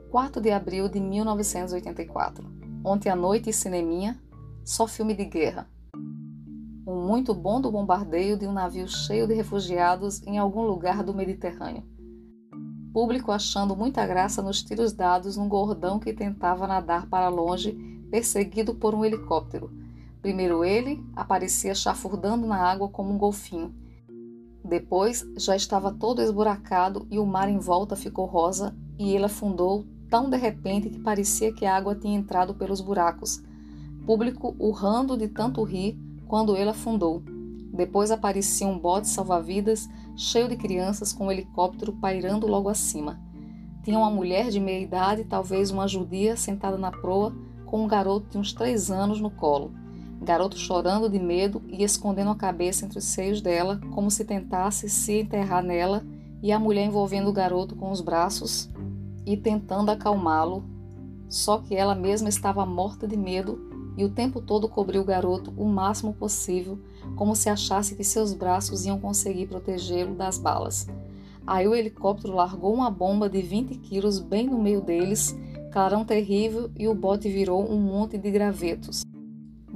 4 0.09 0.41
de 0.41 0.51
abril 0.51 0.89
de 0.89 0.99
1984. 0.99 2.45
Ontem 2.83 3.09
à 3.09 3.15
noite, 3.15 3.53
cineminha, 3.53 4.19
só 4.63 4.87
filme 4.87 5.13
de 5.13 5.25
guerra. 5.25 5.69
Um 6.87 7.05
muito 7.05 7.33
bom 7.33 7.61
do 7.61 7.71
bombardeio 7.71 8.37
de 8.37 8.47
um 8.47 8.51
navio 8.51 8.87
cheio 8.87 9.27
de 9.27 9.33
refugiados 9.35 10.25
em 10.25 10.39
algum 10.39 10.63
lugar 10.63 11.03
do 11.03 11.13
Mediterrâneo. 11.13 11.83
Público 12.91 13.31
achando 13.31 13.75
muita 13.75 14.05
graça 14.07 14.41
nos 14.41 14.63
tiros 14.63 14.91
dados 14.91 15.37
num 15.37 15.47
gordão 15.47 15.99
que 15.99 16.11
tentava 16.11 16.65
nadar 16.65 17.07
para 17.07 17.29
longe, 17.29 17.73
perseguido 18.09 18.73
por 18.73 18.95
um 18.95 19.05
helicóptero. 19.05 19.71
Primeiro 20.21 20.65
ele 20.65 21.03
aparecia 21.15 21.73
chafurdando 21.73 22.45
na 22.45 22.57
água 22.57 22.89
como 22.89 23.13
um 23.13 23.17
golfinho. 23.17 23.73
Depois 24.63 25.25
já 25.37 25.55
estava 25.55 25.91
todo 25.91 26.21
esburacado 26.21 27.07
e 27.09 27.17
o 27.17 27.25
mar 27.25 27.49
em 27.49 27.57
volta 27.57 27.95
ficou 27.95 28.25
rosa 28.25 28.75
e 28.97 29.15
ele 29.15 29.25
afundou 29.25 29.85
tão 30.09 30.29
de 30.29 30.37
repente 30.37 30.89
que 30.89 30.99
parecia 30.99 31.53
que 31.53 31.65
a 31.65 31.75
água 31.75 31.95
tinha 31.95 32.17
entrado 32.17 32.53
pelos 32.53 32.81
buracos. 32.81 33.41
Público 34.05 34.55
urrando 34.59 35.15
de 35.15 35.27
tanto 35.27 35.63
rir 35.63 35.97
quando 36.27 36.57
ele 36.57 36.69
afundou. 36.69 37.23
Depois 37.71 38.11
aparecia 38.11 38.67
um 38.67 38.77
bote 38.77 39.07
salva-vidas 39.07 39.87
cheio 40.15 40.49
de 40.49 40.57
crianças 40.57 41.13
com 41.13 41.27
um 41.27 41.31
helicóptero 41.31 41.93
pairando 41.93 42.45
logo 42.45 42.67
acima. 42.67 43.19
Tinha 43.83 43.97
uma 43.97 44.09
mulher 44.09 44.49
de 44.49 44.59
meia 44.59 44.81
idade, 44.81 45.23
talvez 45.23 45.71
uma 45.71 45.87
judia, 45.87 46.35
sentada 46.35 46.77
na 46.77 46.91
proa, 46.91 47.33
com 47.65 47.83
um 47.83 47.87
garoto 47.87 48.29
de 48.29 48.37
uns 48.37 48.51
três 48.51 48.91
anos 48.91 49.21
no 49.21 49.29
colo. 49.29 49.71
Garoto 50.21 50.57
chorando 50.57 51.09
de 51.09 51.19
medo 51.19 51.61
e 51.67 51.83
escondendo 51.83 52.31
a 52.31 52.35
cabeça 52.35 52.85
entre 52.85 52.99
os 52.99 53.05
seios 53.05 53.41
dela, 53.41 53.79
como 53.93 54.11
se 54.11 54.25
tentasse 54.25 54.89
se 54.89 55.19
enterrar 55.19 55.63
nela, 55.63 56.03
e 56.41 56.51
a 56.51 56.59
mulher 56.59 56.85
envolvendo 56.85 57.29
o 57.29 57.33
garoto 57.33 57.75
com 57.75 57.91
os 57.91 58.01
braços 58.01 58.69
e 59.25 59.35
tentando 59.35 59.89
acalmá-lo, 59.91 60.63
só 61.27 61.59
que 61.59 61.75
ela 61.75 61.93
mesma 61.93 62.29
estava 62.29 62.65
morta 62.65 63.07
de 63.07 63.15
medo 63.15 63.59
e 63.97 64.05
o 64.05 64.09
tempo 64.09 64.41
todo 64.41 64.69
cobriu 64.69 65.01
o 65.01 65.05
garoto 65.05 65.53
o 65.57 65.65
máximo 65.65 66.13
possível, 66.13 66.79
como 67.15 67.35
se 67.35 67.49
achasse 67.49 67.95
que 67.95 68.03
seus 68.03 68.33
braços 68.33 68.85
iam 68.85 68.99
conseguir 68.99 69.47
protegê-lo 69.47 70.15
das 70.15 70.37
balas. 70.37 70.87
Aí 71.45 71.67
o 71.67 71.75
helicóptero 71.75 72.33
largou 72.33 72.73
uma 72.73 72.89
bomba 72.89 73.29
de 73.29 73.41
20 73.41 73.75
quilos 73.79 74.19
bem 74.19 74.47
no 74.47 74.57
meio 74.57 74.81
deles, 74.81 75.37
clarão 75.71 76.05
terrível 76.05 76.71
e 76.77 76.87
o 76.87 76.95
bote 76.95 77.29
virou 77.29 77.69
um 77.69 77.77
monte 77.77 78.17
de 78.17 78.31
gravetos. 78.31 79.03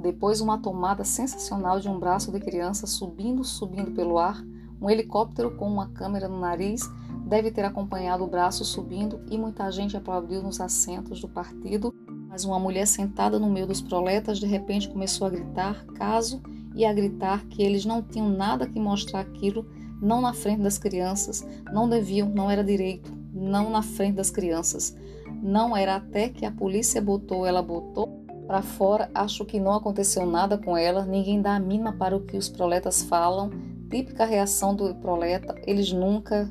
Depois, 0.04 0.42
uma 0.42 0.58
tomada 0.58 1.02
sensacional 1.02 1.80
de 1.80 1.88
um 1.88 1.98
braço 1.98 2.30
de 2.30 2.38
criança 2.38 2.86
subindo, 2.86 3.42
subindo 3.42 3.90
pelo 3.92 4.18
ar, 4.18 4.44
um 4.78 4.90
helicóptero 4.90 5.56
com 5.56 5.66
uma 5.66 5.88
câmera 5.88 6.28
no 6.28 6.38
nariz. 6.38 6.82
Deve 7.26 7.50
ter 7.50 7.64
acompanhado 7.64 8.22
o 8.22 8.26
braço 8.26 8.66
subindo 8.66 9.22
e 9.30 9.38
muita 9.38 9.72
gente 9.72 9.96
aplaudiu 9.96 10.42
nos 10.42 10.60
assentos 10.60 11.22
do 11.22 11.28
partido, 11.28 11.94
mas 12.28 12.44
uma 12.44 12.58
mulher 12.58 12.86
sentada 12.86 13.38
no 13.38 13.48
meio 13.48 13.66
dos 13.66 13.80
proletas 13.80 14.38
de 14.38 14.44
repente 14.44 14.90
começou 14.90 15.26
a 15.26 15.30
gritar 15.30 15.86
caso 15.94 16.42
e 16.74 16.84
a 16.84 16.92
gritar 16.92 17.46
que 17.46 17.62
eles 17.62 17.86
não 17.86 18.02
tinham 18.02 18.28
nada 18.28 18.66
que 18.66 18.78
mostrar 18.78 19.20
aquilo, 19.20 19.66
não 20.02 20.20
na 20.20 20.34
frente 20.34 20.60
das 20.60 20.76
crianças, 20.76 21.42
não 21.72 21.88
deviam, 21.88 22.28
não 22.28 22.50
era 22.50 22.62
direito, 22.62 23.10
não 23.32 23.70
na 23.70 23.80
frente 23.80 24.16
das 24.16 24.30
crianças. 24.30 24.94
Não 25.42 25.74
era 25.74 25.96
até 25.96 26.28
que 26.28 26.44
a 26.44 26.52
polícia 26.52 27.00
botou, 27.00 27.46
ela 27.46 27.62
botou 27.62 28.23
para 28.46 28.62
fora, 28.62 29.10
acho 29.14 29.44
que 29.44 29.58
não 29.58 29.72
aconteceu 29.72 30.26
nada 30.26 30.58
com 30.58 30.76
ela, 30.76 31.04
ninguém 31.04 31.40
dá 31.40 31.56
a 31.56 31.60
mínima 31.60 31.92
para 31.92 32.16
o 32.16 32.20
que 32.20 32.36
os 32.36 32.48
proletas 32.48 33.02
falam, 33.02 33.50
típica 33.90 34.24
reação 34.24 34.74
do 34.74 34.94
proleta, 34.96 35.54
eles 35.66 35.92
nunca 35.92 36.50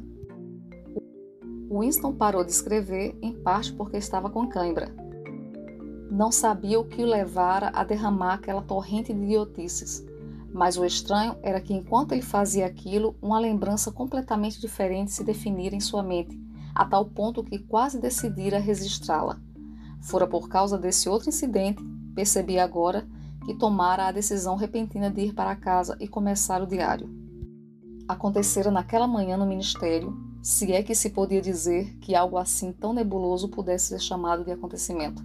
Winston 1.74 2.14
parou 2.14 2.44
de 2.44 2.52
escrever, 2.52 3.18
em 3.22 3.34
parte 3.34 3.74
porque 3.74 3.98
estava 3.98 4.30
com 4.30 4.48
cãibra. 4.48 4.94
Não 6.12 6.32
sabia 6.32 6.80
o 6.80 6.86
que 6.86 7.02
o 7.02 7.06
levara 7.06 7.72
a 7.74 7.84
derramar 7.84 8.36
aquela 8.36 8.62
torrente 8.62 9.12
de 9.12 9.24
idiotices. 9.24 10.06
Mas 10.54 10.78
o 10.78 10.86
estranho 10.86 11.36
era 11.42 11.60
que, 11.60 11.74
enquanto 11.74 12.12
ele 12.12 12.22
fazia 12.22 12.68
aquilo, 12.68 13.16
uma 13.20 13.40
lembrança 13.40 13.92
completamente 13.92 14.62
diferente 14.62 15.12
se 15.12 15.24
definira 15.24 15.76
em 15.76 15.80
sua 15.80 16.04
mente, 16.04 16.40
a 16.76 16.86
tal 16.86 17.06
ponto 17.06 17.44
que 17.44 17.58
quase 17.58 18.00
decidira 18.00 18.60
registrá-la. 18.60 19.42
Fora 20.04 20.28
por 20.28 20.50
causa 20.50 20.78
desse 20.78 21.08
outro 21.08 21.30
incidente, 21.30 21.82
percebi 22.14 22.60
agora 22.60 23.08
que 23.46 23.54
tomara 23.54 24.08
a 24.08 24.12
decisão 24.12 24.56
repentina 24.56 25.10
de 25.10 25.22
ir 25.22 25.34
para 25.34 25.56
casa 25.56 25.98
e 26.00 26.08
começar 26.08 26.62
o 26.62 26.68
diário. 26.68 27.10
Acontecera 28.08 28.70
naquela 28.70 29.08
manhã 29.08 29.38
no 29.38 29.46
ministério, 29.46 30.16
se 30.42 30.74
é 30.74 30.84
que 30.84 30.94
se 30.94 31.10
podia 31.10 31.42
dizer 31.42 31.98
que 32.00 32.16
algo 32.16 32.38
assim 32.38 32.74
tão 32.74 32.94
nebuloso 32.94 33.48
pudesse 33.48 33.88
ser 33.88 34.00
chamado 34.00 34.44
de 34.44 34.52
acontecimento. 34.52 35.24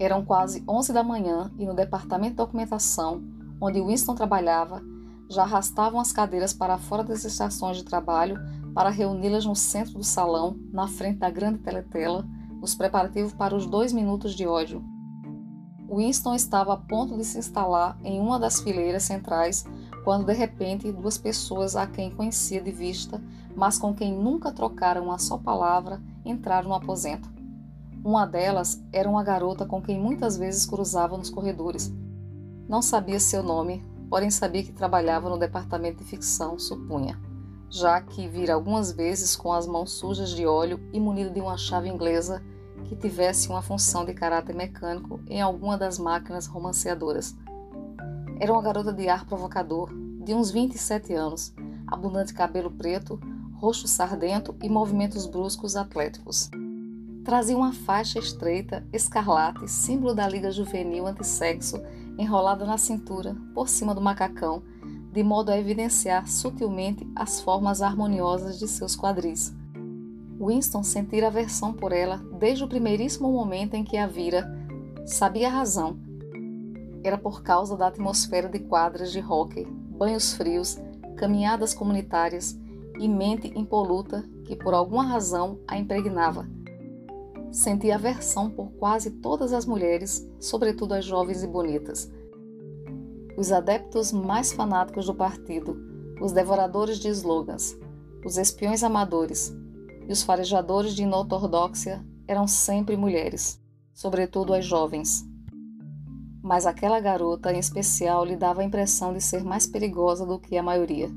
Eram 0.00 0.24
quase 0.24 0.62
11 0.68 0.92
da 0.92 1.04
manhã 1.04 1.52
e 1.56 1.64
no 1.64 1.74
departamento 1.74 2.30
de 2.30 2.36
documentação, 2.36 3.22
onde 3.60 3.80
Winston 3.80 4.14
trabalhava, 4.14 4.82
já 5.28 5.42
arrastavam 5.42 6.00
as 6.00 6.12
cadeiras 6.12 6.52
para 6.52 6.78
fora 6.78 7.04
das 7.04 7.24
estações 7.24 7.76
de 7.76 7.84
trabalho 7.84 8.36
para 8.74 8.90
reuni-las 8.90 9.44
no 9.44 9.54
centro 9.54 9.94
do 9.94 10.04
salão, 10.04 10.56
na 10.72 10.88
frente 10.88 11.18
da 11.18 11.30
grande 11.30 11.58
teletela, 11.58 12.24
nos 12.60 12.74
preparativos 12.74 13.32
para 13.32 13.54
os 13.54 13.66
dois 13.66 13.92
minutos 13.92 14.34
de 14.34 14.46
ódio. 14.46 14.82
Winston 15.90 16.34
estava 16.34 16.74
a 16.74 16.76
ponto 16.76 17.16
de 17.16 17.24
se 17.24 17.38
instalar 17.38 17.98
em 18.04 18.20
uma 18.20 18.38
das 18.38 18.60
fileiras 18.60 19.04
centrais 19.04 19.64
quando 20.04 20.26
de 20.26 20.32
repente 20.32 20.92
duas 20.92 21.16
pessoas 21.16 21.76
a 21.76 21.86
quem 21.86 22.10
conhecia 22.10 22.60
de 22.60 22.70
vista, 22.70 23.22
mas 23.56 23.78
com 23.78 23.94
quem 23.94 24.12
nunca 24.12 24.52
trocara 24.52 25.02
uma 25.02 25.18
só 25.18 25.38
palavra, 25.38 26.00
entraram 26.24 26.68
no 26.68 26.74
aposento. 26.74 27.28
Uma 28.04 28.26
delas 28.26 28.82
era 28.92 29.08
uma 29.08 29.24
garota 29.24 29.66
com 29.66 29.82
quem 29.82 29.98
muitas 29.98 30.36
vezes 30.36 30.66
cruzava 30.66 31.16
nos 31.16 31.30
corredores. 31.30 31.92
Não 32.68 32.80
sabia 32.80 33.18
seu 33.18 33.42
nome, 33.42 33.82
porém 34.08 34.30
sabia 34.30 34.62
que 34.62 34.72
trabalhava 34.72 35.28
no 35.28 35.38
departamento 35.38 35.98
de 35.98 36.08
ficção, 36.08 36.58
supunha, 36.58 37.18
já 37.70 38.00
que 38.00 38.26
vira 38.26 38.54
algumas 38.54 38.92
vezes 38.92 39.36
com 39.36 39.52
as 39.52 39.66
mãos 39.66 39.92
sujas 39.92 40.30
de 40.30 40.46
óleo 40.46 40.80
e 40.92 40.98
munido 40.98 41.30
de 41.30 41.40
uma 41.40 41.56
chave 41.56 41.88
inglesa 41.88 42.42
que 42.84 42.96
tivesse 42.96 43.48
uma 43.48 43.60
função 43.60 44.04
de 44.04 44.14
caráter 44.14 44.54
mecânico 44.54 45.20
em 45.28 45.40
alguma 45.40 45.76
das 45.76 45.98
máquinas 45.98 46.46
romanceadoras. 46.46 47.36
Era 48.40 48.52
uma 48.52 48.62
garota 48.62 48.92
de 48.92 49.08
ar 49.08 49.26
provocador, 49.26 49.90
de 50.24 50.32
uns 50.32 50.50
27 50.50 51.12
anos, 51.12 51.54
abundante 51.86 52.32
cabelo 52.32 52.70
preto, 52.70 53.20
rosto 53.56 53.86
sardento 53.88 54.54
e 54.62 54.68
movimentos 54.68 55.26
bruscos 55.26 55.76
atléticos. 55.76 56.50
Trazia 57.24 57.56
uma 57.56 57.72
faixa 57.72 58.18
estreita, 58.18 58.86
escarlate, 58.92 59.68
símbolo 59.68 60.14
da 60.14 60.26
Liga 60.26 60.50
Juvenil 60.50 61.06
Antissexo, 61.06 61.82
enrolada 62.16 62.64
na 62.64 62.78
cintura, 62.78 63.36
por 63.54 63.68
cima 63.68 63.94
do 63.94 64.00
macacão, 64.00 64.62
de 65.12 65.22
modo 65.22 65.50
a 65.50 65.58
evidenciar 65.58 66.28
sutilmente 66.28 67.06
as 67.14 67.40
formas 67.40 67.82
harmoniosas 67.82 68.58
de 68.58 68.68
seus 68.68 68.96
quadris. 68.96 69.54
Winston 70.40 70.82
sentira 70.82 71.26
aversão 71.26 71.72
por 71.72 71.92
ela 71.92 72.18
desde 72.38 72.64
o 72.64 72.68
primeiríssimo 72.68 73.32
momento 73.32 73.74
em 73.74 73.84
que 73.84 73.96
a 73.96 74.06
vira. 74.06 74.48
Sabia 75.06 75.48
a 75.48 75.52
razão. 75.52 75.98
Era 77.02 77.18
por 77.18 77.42
causa 77.42 77.76
da 77.76 77.88
atmosfera 77.88 78.48
de 78.48 78.58
quadras 78.58 79.10
de 79.10 79.20
hóquei, 79.20 79.66
banhos 79.66 80.34
frios, 80.34 80.78
caminhadas 81.16 81.74
comunitárias 81.74 82.58
e 82.98 83.08
mente 83.08 83.52
impoluta 83.56 84.24
que 84.44 84.54
por 84.54 84.74
alguma 84.74 85.04
razão 85.04 85.58
a 85.66 85.78
impregnava 85.78 86.48
sentia 87.50 87.96
aversão 87.96 88.50
por 88.50 88.70
quase 88.72 89.10
todas 89.10 89.52
as 89.52 89.66
mulheres, 89.66 90.28
sobretudo 90.38 90.94
as 90.94 91.04
jovens 91.04 91.42
e 91.42 91.46
bonitas. 91.46 92.10
Os 93.38 93.52
adeptos 93.52 94.10
mais 94.10 94.52
fanáticos 94.52 95.06
do 95.06 95.14
partido, 95.14 95.80
os 96.20 96.32
devoradores 96.32 96.98
de 96.98 97.06
slogans, 97.10 97.78
os 98.26 98.36
espiões 98.36 98.82
amadores 98.82 99.56
e 100.08 100.10
os 100.10 100.24
farejadores 100.24 100.92
de 100.92 101.04
inortodoxia 101.04 102.04
eram 102.26 102.48
sempre 102.48 102.96
mulheres, 102.96 103.62
sobretudo 103.94 104.52
as 104.52 104.64
jovens. 104.64 105.24
Mas 106.42 106.66
aquela 106.66 106.98
garota 106.98 107.52
em 107.52 107.60
especial 107.60 108.24
lhe 108.24 108.34
dava 108.34 108.62
a 108.62 108.64
impressão 108.64 109.14
de 109.14 109.20
ser 109.20 109.44
mais 109.44 109.68
perigosa 109.68 110.26
do 110.26 110.40
que 110.40 110.56
a 110.56 110.62
maioria. 110.62 111.08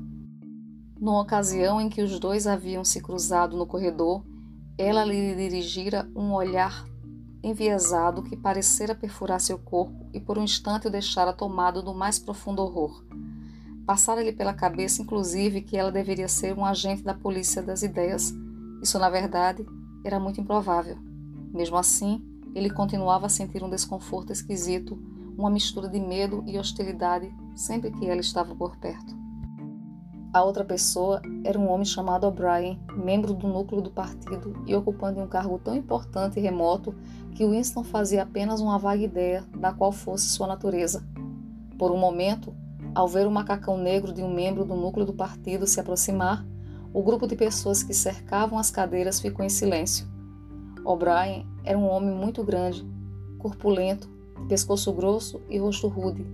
Numa 1.00 1.22
ocasião 1.22 1.80
em 1.80 1.88
que 1.88 2.02
os 2.02 2.20
dois 2.20 2.46
haviam 2.46 2.84
se 2.84 3.00
cruzado 3.00 3.56
no 3.56 3.66
corredor, 3.66 4.24
ela 4.78 5.04
lhe 5.04 5.34
dirigira 5.34 6.08
um 6.14 6.32
olhar 6.32 6.84
enviesado 7.42 8.22
que 8.22 8.36
parecera 8.36 8.94
perfurar 8.94 9.40
seu 9.40 9.58
corpo 9.58 10.06
e 10.12 10.20
por 10.20 10.38
um 10.38 10.44
instante 10.44 10.86
o 10.86 10.90
deixara 10.90 11.32
tomado 11.32 11.82
do 11.82 11.92
mais 11.92 12.18
profundo 12.18 12.62
horror. 12.62 13.04
Passara-lhe 13.84 14.32
pela 14.32 14.54
cabeça, 14.54 15.02
inclusive, 15.02 15.62
que 15.62 15.76
ela 15.76 15.90
deveria 15.90 16.28
ser 16.28 16.56
um 16.56 16.64
agente 16.64 17.02
da 17.02 17.14
polícia 17.14 17.60
das 17.60 17.82
ideias. 17.82 18.32
Isso, 18.80 18.98
na 18.98 19.10
verdade, 19.10 19.66
era 20.04 20.20
muito 20.20 20.40
improvável. 20.40 20.96
Mesmo 21.52 21.76
assim, 21.76 22.22
ele 22.54 22.70
continuava 22.70 23.26
a 23.26 23.30
sentir 23.30 23.62
um 23.62 23.70
desconforto 23.70 24.32
esquisito, 24.32 24.96
uma 25.36 25.50
mistura 25.50 25.88
de 25.88 25.98
medo 25.98 26.44
e 26.46 26.58
hostilidade 26.58 27.34
sempre 27.56 27.90
que 27.90 28.06
ela 28.06 28.20
estava 28.20 28.54
por 28.54 28.76
perto. 28.76 29.22
A 30.32 30.42
outra 30.42 30.64
pessoa 30.64 31.20
era 31.44 31.58
um 31.58 31.68
homem 31.68 31.84
chamado 31.84 32.26
O'Brien, 32.26 32.80
membro 32.96 33.34
do 33.34 33.46
núcleo 33.46 33.82
do 33.82 33.90
partido 33.90 34.54
e 34.66 34.74
ocupando 34.74 35.20
um 35.20 35.26
cargo 35.26 35.58
tão 35.58 35.76
importante 35.76 36.38
e 36.38 36.42
remoto 36.42 36.94
que 37.34 37.46
Winston 37.46 37.82
fazia 37.82 38.22
apenas 38.22 38.60
uma 38.60 38.78
vaga 38.78 39.02
ideia 39.02 39.44
da 39.56 39.72
qual 39.72 39.92
fosse 39.92 40.28
sua 40.28 40.46
natureza. 40.46 41.04
Por 41.78 41.90
um 41.90 41.98
momento, 41.98 42.54
ao 42.94 43.08
ver 43.08 43.26
o 43.26 43.30
macacão 43.30 43.76
negro 43.76 44.12
de 44.12 44.22
um 44.22 44.32
membro 44.32 44.64
do 44.64 44.76
núcleo 44.76 45.06
do 45.06 45.14
partido 45.14 45.66
se 45.66 45.80
aproximar, 45.80 46.46
o 46.92 47.02
grupo 47.02 47.26
de 47.26 47.34
pessoas 47.34 47.82
que 47.82 47.94
cercavam 47.94 48.58
as 48.58 48.70
cadeiras 48.70 49.18
ficou 49.18 49.44
em 49.44 49.48
silêncio. 49.48 50.06
O'Brien 50.84 51.46
era 51.64 51.78
um 51.78 51.88
homem 51.88 52.14
muito 52.14 52.44
grande, 52.44 52.86
corpulento, 53.38 54.10
pescoço 54.48 54.92
grosso 54.92 55.40
e 55.48 55.58
rosto 55.58 55.88
rude, 55.88 56.26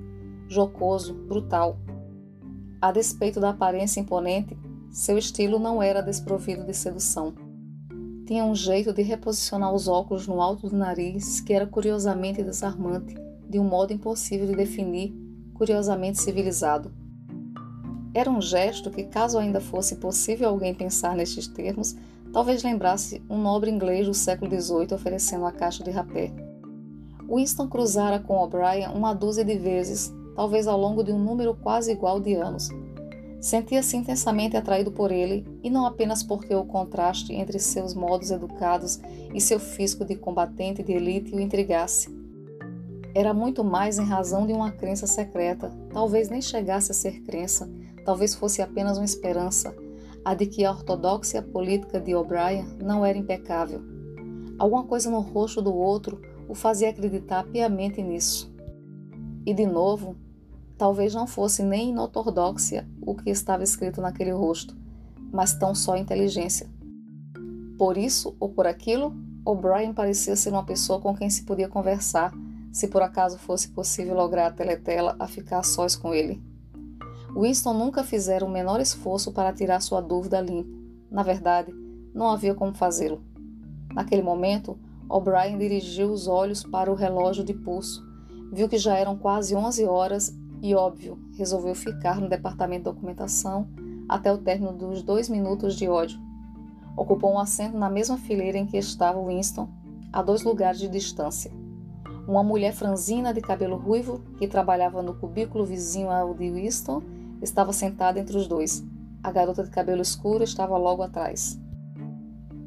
jocoso, 0.49 1.15
brutal. 1.15 1.79
A 2.81 2.91
despeito 2.91 3.39
da 3.39 3.51
aparência 3.51 4.01
imponente, 4.01 4.59
seu 4.91 5.16
estilo 5.16 5.59
não 5.59 5.83
era 5.83 6.01
desprovido 6.01 6.65
de 6.65 6.75
sedução. 6.75 7.35
Tinha 8.28 8.44
um 8.44 8.55
jeito 8.55 8.92
de 8.92 9.00
reposicionar 9.00 9.72
os 9.72 9.88
óculos 9.88 10.26
no 10.26 10.42
alto 10.42 10.68
do 10.68 10.76
nariz 10.76 11.40
que 11.40 11.55
era 11.55 11.66
curiosamente 11.66 12.42
desarmante, 12.42 13.14
de 13.48 13.59
um 13.59 13.64
modo 13.64 13.90
impossível 13.94 14.46
de 14.46 14.55
definir, 14.55 15.14
curiosamente 15.55 16.20
civilizado. 16.20 16.92
Era 18.12 18.30
um 18.30 18.42
gesto 18.42 18.90
que, 18.90 19.05
caso 19.05 19.38
ainda 19.38 19.62
fosse 19.62 19.96
possível 19.96 20.50
alguém 20.50 20.74
pensar 20.74 21.16
nestes 21.16 21.48
termos, 21.48 21.96
talvez 22.30 22.62
lembrasse 22.62 23.22
um 23.30 23.40
nobre 23.40 23.70
inglês 23.70 24.06
do 24.06 24.12
século 24.12 24.50
XVIII 24.50 24.92
oferecendo 24.92 25.46
a 25.46 25.52
caixa 25.52 25.82
de 25.82 25.90
rapé. 25.90 26.30
Winston 27.26 27.66
cruzara 27.66 28.18
com 28.18 28.36
O'Brien 28.36 28.90
uma 28.90 29.14
dúzia 29.14 29.42
de 29.42 29.56
vezes 29.56 30.12
talvez 30.36 30.68
ao 30.68 30.78
longo 30.78 31.02
de 31.02 31.12
um 31.12 31.18
número 31.18 31.55
quase 31.55 31.92
igual 31.92 32.20
de 32.20 32.34
anos. 32.34 32.68
Sentia-se 33.40 33.97
intensamente 33.97 34.56
atraído 34.56 34.90
por 34.90 35.12
ele, 35.12 35.47
e 35.62 35.70
não 35.70 35.86
apenas 35.86 36.23
porque 36.23 36.55
o 36.55 36.65
contraste 36.65 37.32
entre 37.32 37.59
seus 37.59 37.94
modos 37.94 38.31
educados 38.31 38.98
e 39.32 39.40
seu 39.40 39.60
físico 39.60 40.05
de 40.05 40.16
combatente 40.16 40.82
de 40.82 40.93
elite 40.93 41.35
o 41.35 41.40
intrigasse. 41.40 42.09
Era 43.15 43.32
muito 43.32 43.62
mais 43.62 43.98
em 43.98 44.05
razão 44.05 44.47
de 44.47 44.52
uma 44.52 44.70
crença 44.70 45.06
secreta, 45.06 45.73
talvez 45.93 46.28
nem 46.28 46.43
chegasse 46.43 46.90
a 46.90 46.94
ser 46.94 47.20
crença, 47.23 47.70
talvez 48.05 48.35
fosse 48.35 48.60
apenas 48.60 48.98
uma 48.98 49.05
esperança, 49.05 49.74
a 50.24 50.35
de 50.35 50.47
que 50.47 50.65
a 50.65 50.70
ortodoxia 50.70 51.40
política 51.40 52.01
de 52.01 52.15
O'Brien 52.15 52.66
não 52.82 53.05
era 53.05 53.16
impecável. 53.16 53.81
Alguma 54.59 54.85
coisa 54.85 55.10
no 55.10 55.20
rosto 55.20 55.62
do 55.62 55.74
outro 55.74 56.20
o 56.48 56.55
fazia 56.55 56.90
acreditar 56.90 57.44
piamente 57.44 58.02
nisso. 58.02 58.52
E 59.47 59.55
de 59.55 59.65
novo, 59.65 60.16
Talvez 60.78 61.12
não 61.12 61.26
fosse 61.26 61.62
nem 61.64 61.90
inortodoxia 61.90 62.88
o 63.02 63.12
que 63.12 63.30
estava 63.30 63.64
escrito 63.64 64.00
naquele 64.00 64.30
rosto, 64.30 64.76
mas 65.32 65.52
tão 65.52 65.74
só 65.74 65.96
inteligência. 65.96 66.70
Por 67.76 67.98
isso 67.98 68.36
ou 68.38 68.48
por 68.48 68.64
aquilo, 68.64 69.12
O'Brien 69.44 69.92
parecia 69.92 70.36
ser 70.36 70.50
uma 70.50 70.64
pessoa 70.64 71.00
com 71.00 71.16
quem 71.16 71.28
se 71.28 71.42
podia 71.42 71.68
conversar, 71.68 72.32
se 72.72 72.86
por 72.86 73.02
acaso 73.02 73.38
fosse 73.38 73.68
possível 73.68 74.14
lograr 74.14 74.46
a 74.46 74.52
teletela 74.52 75.16
a 75.18 75.26
ficar 75.26 75.64
sós 75.64 75.96
com 75.96 76.14
ele. 76.14 76.40
Winston 77.34 77.74
nunca 77.74 78.05
fizera 78.05 78.44
o 78.44 78.50
menor 78.50 78.80
esforço 78.80 79.32
para 79.32 79.52
tirar 79.52 79.80
sua 79.80 80.00
dúvida 80.00 80.40
limpo. 80.40 80.70
Na 81.10 81.22
verdade, 81.22 81.74
não 82.14 82.28
havia 82.30 82.55
como 82.55 82.72
fazê-lo. 82.72 83.22
Naquele 83.92 84.22
momento, 84.22 84.78
O'Brien 85.09 85.59
dirigiu 85.59 86.10
os 86.12 86.28
olhos 86.28 86.62
para 86.62 86.90
o 86.90 86.94
relógio 86.94 87.42
de 87.42 87.55
pulso. 87.55 88.06
Viu 88.52 88.68
que 88.68 88.78
já 88.78 88.96
eram 88.96 89.16
quase 89.16 89.55
11 89.55 89.84
horas 89.84 90.36
e, 90.62 90.74
óbvio, 90.74 91.18
resolveu 91.36 91.74
ficar 91.74 92.20
no 92.20 92.28
departamento 92.28 92.90
de 92.90 92.94
documentação 92.94 93.68
até 94.09 94.32
o 94.32 94.39
término 94.39 94.72
dos 94.72 95.02
dois 95.02 95.28
minutos 95.28 95.76
de 95.76 95.89
ódio. 95.89 96.18
Ocupou 96.97 97.32
um 97.32 97.39
assento 97.39 97.76
na 97.76 97.89
mesma 97.89 98.16
fileira 98.16 98.59
em 98.59 98.66
que 98.66 98.76
estava 98.76 99.22
Winston, 99.24 99.68
a 100.12 100.22
dois 100.22 100.43
lugares 100.43 100.80
de 100.80 100.89
distância. 100.89 101.52
Uma 102.26 102.43
mulher 102.43 102.72
franzina 102.72 103.32
de 103.32 103.40
cabelo 103.40 103.76
ruivo, 103.76 104.20
que 104.39 104.48
trabalhava 104.48 105.02
no 105.02 105.14
cubículo 105.14 105.64
vizinho 105.64 106.10
ao 106.10 106.35
de 106.35 106.51
Winston, 106.51 107.02
estava 107.40 107.72
sentada 107.72 108.18
entre 108.18 108.36
os 108.36 108.48
dois. 108.48 108.85
A 109.22 109.30
garota 109.30 109.62
de 109.62 109.70
cabelo 109.70 110.02
escuro 110.02 110.43
estava 110.43 110.76
logo 110.76 111.02
atrás. 111.02 111.59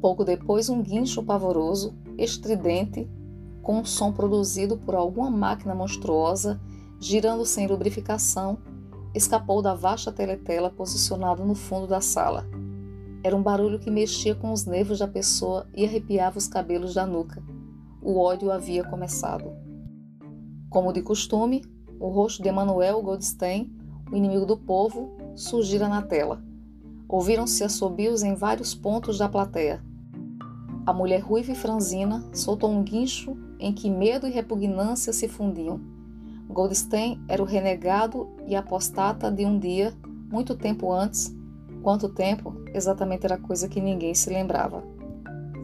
Pouco 0.00 0.24
depois, 0.24 0.68
um 0.68 0.82
guincho 0.82 1.22
pavoroso, 1.22 1.94
estridente, 2.18 3.08
com 3.62 3.78
um 3.78 3.84
som 3.84 4.12
produzido 4.12 4.76
por 4.76 4.94
alguma 4.94 5.30
máquina 5.30 5.74
monstruosa, 5.74 6.60
girando 7.02 7.44
sem 7.44 7.66
lubrificação, 7.66 8.58
escapou 9.12 9.60
da 9.60 9.74
vasta 9.74 10.12
teletela 10.12 10.70
posicionada 10.70 11.44
no 11.44 11.52
fundo 11.52 11.88
da 11.88 12.00
sala. 12.00 12.46
Era 13.24 13.34
um 13.34 13.42
barulho 13.42 13.80
que 13.80 13.90
mexia 13.90 14.36
com 14.36 14.52
os 14.52 14.64
nervos 14.64 15.00
da 15.00 15.08
pessoa 15.08 15.66
e 15.74 15.84
arrepiava 15.84 16.38
os 16.38 16.46
cabelos 16.46 16.94
da 16.94 17.04
nuca. 17.04 17.42
O 18.00 18.20
ódio 18.20 18.52
havia 18.52 18.84
começado. 18.84 19.52
Como 20.70 20.92
de 20.92 21.02
costume, 21.02 21.64
o 21.98 22.08
rosto 22.08 22.40
de 22.40 22.48
Emanuel 22.48 23.02
Goldstein, 23.02 23.74
o 24.12 24.16
inimigo 24.16 24.46
do 24.46 24.56
povo, 24.56 25.16
surgira 25.34 25.88
na 25.88 26.02
tela. 26.02 26.40
Ouviram-se 27.08 27.64
assobios 27.64 28.22
em 28.22 28.36
vários 28.36 28.76
pontos 28.76 29.18
da 29.18 29.28
plateia. 29.28 29.82
A 30.86 30.92
mulher 30.92 31.20
ruiva 31.20 31.50
e 31.50 31.56
franzina 31.56 32.24
soltou 32.32 32.70
um 32.70 32.84
guincho 32.84 33.36
em 33.58 33.72
que 33.72 33.90
medo 33.90 34.28
e 34.28 34.30
repugnância 34.30 35.12
se 35.12 35.26
fundiam. 35.26 35.80
Goldstein 36.52 37.20
era 37.28 37.42
o 37.42 37.46
renegado 37.46 38.28
e 38.46 38.54
apostata 38.54 39.30
de 39.30 39.44
um 39.44 39.58
dia, 39.58 39.92
muito 40.30 40.54
tempo 40.54 40.92
antes. 40.92 41.34
Quanto 41.82 42.08
tempo? 42.08 42.54
Exatamente 42.72 43.24
era 43.24 43.38
coisa 43.38 43.68
que 43.68 43.80
ninguém 43.80 44.14
se 44.14 44.30
lembrava. 44.30 44.84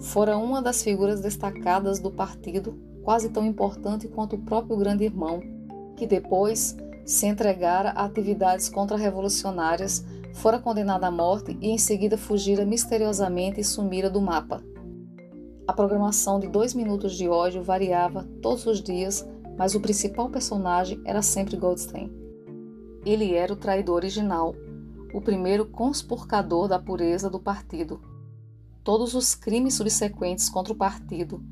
Fora 0.00 0.36
uma 0.36 0.62
das 0.62 0.82
figuras 0.82 1.20
destacadas 1.20 2.00
do 2.00 2.10
partido, 2.10 2.78
quase 3.02 3.28
tão 3.28 3.44
importante 3.44 4.08
quanto 4.08 4.36
o 4.36 4.42
próprio 4.42 4.76
grande 4.76 5.04
irmão, 5.04 5.40
que 5.96 6.06
depois 6.06 6.76
se 7.04 7.26
entregara 7.26 7.90
a 7.90 8.04
atividades 8.04 8.68
contra-revolucionárias, 8.68 10.04
fora 10.34 10.58
condenada 10.58 11.06
à 11.06 11.10
morte 11.10 11.56
e 11.60 11.70
em 11.70 11.78
seguida 11.78 12.18
fugira 12.18 12.64
misteriosamente 12.64 13.60
e 13.60 13.64
sumira 13.64 14.10
do 14.10 14.20
mapa. 14.20 14.62
A 15.66 15.72
programação 15.72 16.38
de 16.38 16.48
dois 16.48 16.74
minutos 16.74 17.14
de 17.14 17.28
ódio 17.28 17.62
variava 17.62 18.26
todos 18.40 18.66
os 18.66 18.82
dias, 18.82 19.26
mas 19.58 19.74
o 19.74 19.80
principal 19.80 20.30
personagem 20.30 21.00
era 21.04 21.20
sempre 21.20 21.56
Goldstein. 21.56 22.10
Ele 23.04 23.34
era 23.34 23.52
o 23.52 23.56
traidor 23.56 23.96
original, 23.96 24.54
o 25.12 25.20
primeiro 25.20 25.66
conspurcador 25.66 26.68
da 26.68 26.78
pureza 26.78 27.28
do 27.28 27.40
partido. 27.40 28.00
Todos 28.84 29.14
os 29.14 29.34
crimes 29.34 29.74
subsequentes 29.74 30.48
contra 30.48 30.72
o 30.72 30.76
partido, 30.76 31.42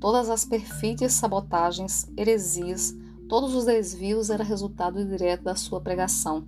todas 0.00 0.28
as 0.28 0.44
perfídias 0.44 1.14
sabotagens, 1.14 2.06
heresias, 2.16 2.94
Todos 3.28 3.54
os 3.54 3.64
desvios 3.64 4.28
eram 4.28 4.44
resultado 4.44 5.02
direto 5.04 5.44
da 5.44 5.56
sua 5.56 5.80
pregação. 5.80 6.44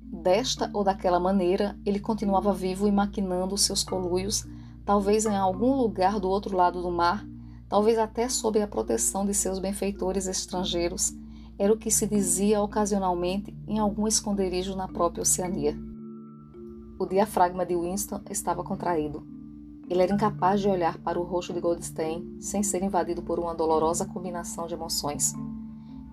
Desta 0.00 0.70
ou 0.72 0.84
daquela 0.84 1.18
maneira, 1.18 1.76
ele 1.84 1.98
continuava 1.98 2.52
vivo 2.52 2.86
e 2.86 2.92
maquinando 2.92 3.58
seus 3.58 3.82
coluios, 3.82 4.46
talvez 4.84 5.26
em 5.26 5.36
algum 5.36 5.74
lugar 5.74 6.20
do 6.20 6.28
outro 6.28 6.56
lado 6.56 6.80
do 6.80 6.90
mar, 6.92 7.26
talvez 7.72 7.98
até 7.98 8.28
sob 8.28 8.60
a 8.60 8.68
proteção 8.68 9.24
de 9.24 9.32
seus 9.32 9.58
benfeitores 9.58 10.26
estrangeiros, 10.26 11.14
era 11.58 11.72
o 11.72 11.76
que 11.78 11.90
se 11.90 12.06
dizia 12.06 12.60
ocasionalmente 12.60 13.56
em 13.66 13.78
algum 13.78 14.06
esconderijo 14.06 14.76
na 14.76 14.86
própria 14.86 15.22
Oceania. 15.22 15.74
O 16.98 17.06
diafragma 17.06 17.64
de 17.64 17.74
Winston 17.74 18.20
estava 18.28 18.62
contraído. 18.62 19.26
Ele 19.88 20.02
era 20.02 20.12
incapaz 20.12 20.60
de 20.60 20.68
olhar 20.68 20.98
para 20.98 21.18
o 21.18 21.22
rosto 21.22 21.54
de 21.54 21.60
Goldstein 21.60 22.36
sem 22.38 22.62
ser 22.62 22.82
invadido 22.82 23.22
por 23.22 23.38
uma 23.38 23.54
dolorosa 23.54 24.04
combinação 24.04 24.66
de 24.66 24.74
emoções. 24.74 25.32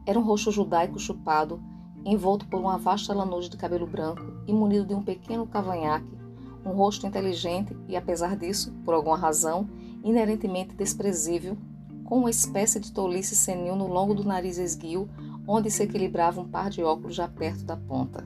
Era 0.06 0.18
um 0.18 0.24
rosto 0.24 0.52
judaico 0.52 0.98
chupado, 0.98 1.62
envolto 2.06 2.48
por 2.48 2.62
uma 2.62 2.78
vasta 2.78 3.14
lanúde 3.14 3.50
de 3.50 3.58
cabelo 3.58 3.86
branco 3.86 4.22
e 4.48 4.54
munido 4.54 4.86
de 4.86 4.96
um 4.96 5.04
pequeno 5.04 5.46
cavanhaque, 5.46 6.18
um 6.66 6.72
rosto 6.72 7.06
inteligente 7.06 7.76
e, 7.86 7.98
apesar 7.98 8.38
disso, 8.38 8.74
por 8.86 8.94
alguma 8.94 9.18
razão, 9.18 9.68
inerentemente 10.04 10.76
desprezível, 10.76 11.58
com 12.06 12.20
uma 12.20 12.30
espécie 12.30 12.80
de 12.80 12.92
tolice 12.92 13.36
senil 13.36 13.76
no 13.76 13.88
longo 13.88 14.14
do 14.14 14.24
nariz 14.24 14.58
esguio, 14.58 15.10
onde 15.48 15.70
se 15.70 15.84
equilibrava 15.84 16.42
um 16.42 16.48
par 16.48 16.70
de 16.70 16.84
óculos 16.84 17.16
já 17.16 17.28
perto 17.28 17.64
da 17.64 17.78
ponta. 17.78 18.26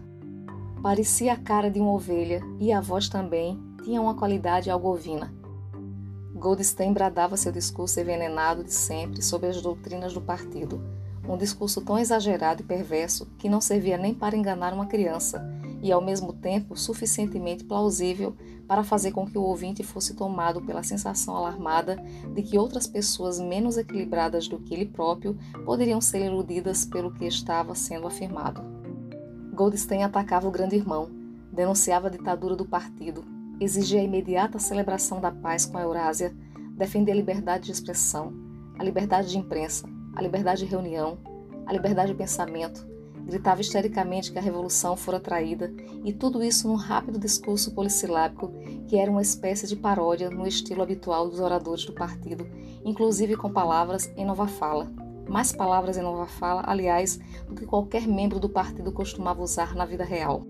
Parecia 0.82 1.34
a 1.34 1.38
cara 1.38 1.70
de 1.70 1.80
uma 1.80 1.94
ovelha 1.94 2.42
e 2.60 2.72
a 2.72 2.82
voz 2.82 3.10
também 3.10 3.58
tinha 3.84 4.02
uma 4.02 4.16
qualidade 4.16 4.70
algovina. 4.70 5.34
Goldstein 6.34 6.94
bradava 6.94 7.38
seu 7.38 7.52
discurso 7.52 8.00
envenenado 8.00 8.64
de 8.64 8.74
sempre 8.74 9.22
sobre 9.22 9.48
as 9.48 9.62
doutrinas 9.62 10.14
do 10.14 10.22
partido, 10.22 10.82
um 11.28 11.38
discurso 11.38 11.82
tão 11.82 11.98
exagerado 11.98 12.62
e 12.62 12.66
perverso 12.66 13.26
que 13.38 13.48
não 13.48 13.62
servia 13.62 13.98
nem 13.98 14.14
para 14.14 14.36
enganar 14.36 14.74
uma 14.74 14.86
criança 14.86 15.42
e, 15.84 15.92
ao 15.92 16.02
mesmo 16.02 16.32
tempo, 16.32 16.78
suficientemente 16.78 17.66
plausível 17.66 18.34
para 18.66 18.86
fazer 18.86 19.12
com 19.12 19.28
que 19.28 19.38
o 19.38 19.44
ouvinte 19.44 19.84
fosse 19.84 20.16
tomado 20.16 20.62
pela 20.62 20.82
sensação 20.82 21.36
alarmada 21.36 21.98
de 22.34 22.42
que 22.42 22.58
outras 22.58 22.88
pessoas 22.88 23.38
menos 23.38 23.78
equilibradas 23.78 24.48
do 24.48 24.58
que 24.58 24.74
ele 24.74 24.86
próprio 24.86 25.38
poderiam 25.66 26.00
ser 26.00 26.26
iludidas 26.26 26.86
pelo 26.86 27.14
que 27.14 27.26
estava 27.26 27.76
sendo 27.76 28.08
afirmado. 28.08 28.64
Goldstein 29.54 30.04
atacava 30.04 30.48
o 30.48 30.52
grande 30.52 30.78
irmão, 30.78 31.12
denunciava 31.52 32.08
a 32.08 32.12
ditadura 32.12 32.56
do 32.56 32.66
partido, 32.66 33.26
exigia 33.60 34.00
a 34.00 34.04
imediata 34.04 34.60
celebração 34.60 35.20
da 35.20 35.32
paz 35.32 35.66
com 35.66 35.78
a 35.78 35.82
Eurásia, 35.82 36.34
defendia 36.78 37.14
a 37.14 37.18
liberdade 37.18 37.66
de 37.66 37.74
expressão, 37.74 38.34
a 38.80 38.84
liberdade 38.84 39.30
de 39.30 39.38
imprensa, 39.38 39.86
a 40.16 40.22
liberdade 40.22 40.64
de 40.64 40.72
reunião, 40.72 41.18
a 41.66 41.74
liberdade 41.74 42.14
de 42.14 42.18
pensamento, 42.18 42.88
gritava 43.26 43.62
histericamente 43.62 44.32
que 44.32 44.38
a 44.38 44.42
revolução 44.42 44.96
fora 44.96 45.20
traída, 45.20 45.74
e 46.04 46.14
tudo 46.14 46.44
isso 46.44 46.68
num 46.68 46.76
rápido 46.76 47.20
discurso 47.20 47.74
polissilábico 47.74 48.52
que 48.88 48.98
era 48.98 49.10
uma 49.10 49.22
espécie 49.22 49.68
de 49.68 49.76
paródia 49.76 50.30
no 50.30 50.48
estilo 50.48 50.84
habitual 50.84 51.30
dos 51.30 51.40
oradores 51.40 51.86
do 51.86 51.94
partido, 51.94 52.48
inclusive 52.84 53.36
com 53.36 53.52
palavras 53.52 54.12
em 54.16 54.26
nova 54.26 54.48
fala. 54.48 54.92
Mais 55.28 55.54
palavras 55.54 55.98
em 55.98 56.02
nova 56.02 56.28
fala, 56.28 56.64
aliás, 56.66 57.20
do 57.48 57.56
que 57.56 57.66
qualquer 57.66 58.08
membro 58.08 58.40
do 58.40 58.50
partido 58.50 58.92
costumava 58.92 59.42
usar 59.42 59.74
na 59.74 59.86
vida 59.86 60.04
real. 60.04 60.46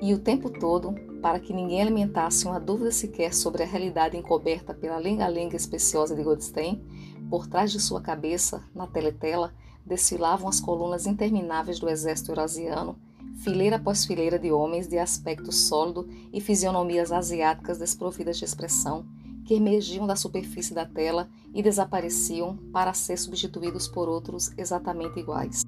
E 0.00 0.14
o 0.14 0.18
tempo 0.18 0.48
todo, 0.48 0.94
para 1.20 1.38
que 1.38 1.52
ninguém 1.52 1.82
alimentasse 1.82 2.46
uma 2.46 2.58
dúvida 2.58 2.90
sequer 2.90 3.34
sobre 3.34 3.62
a 3.62 3.66
realidade 3.66 4.16
encoberta 4.16 4.72
pela 4.72 4.96
lenga-lenga 4.96 5.56
especiosa 5.56 6.14
de 6.14 6.22
Goldstein, 6.22 6.82
por 7.28 7.46
trás 7.46 7.70
de 7.70 7.78
sua 7.78 8.00
cabeça, 8.00 8.64
na 8.74 8.86
teletela, 8.86 9.52
desfilavam 9.84 10.48
as 10.48 10.60
colunas 10.60 11.06
intermináveis 11.06 11.78
do 11.78 11.88
exército 11.88 12.30
eurasiano, 12.30 12.96
fileira 13.42 13.76
após 13.76 14.04
fileira 14.04 14.38
de 14.38 14.52
homens 14.52 14.86
de 14.86 14.98
aspecto 14.98 15.50
sólido 15.50 16.08
e 16.32 16.40
fisionomias 16.40 17.10
asiáticas 17.10 17.78
desprovidas 17.78 18.38
de 18.38 18.44
expressão, 18.44 19.06
que 19.44 19.54
emergiam 19.54 20.06
da 20.06 20.14
superfície 20.14 20.74
da 20.74 20.84
tela 20.84 21.28
e 21.52 21.62
desapareciam 21.62 22.56
para 22.72 22.94
ser 22.94 23.16
substituídos 23.16 23.88
por 23.88 24.08
outros 24.08 24.52
exatamente 24.56 25.18
iguais. 25.18 25.62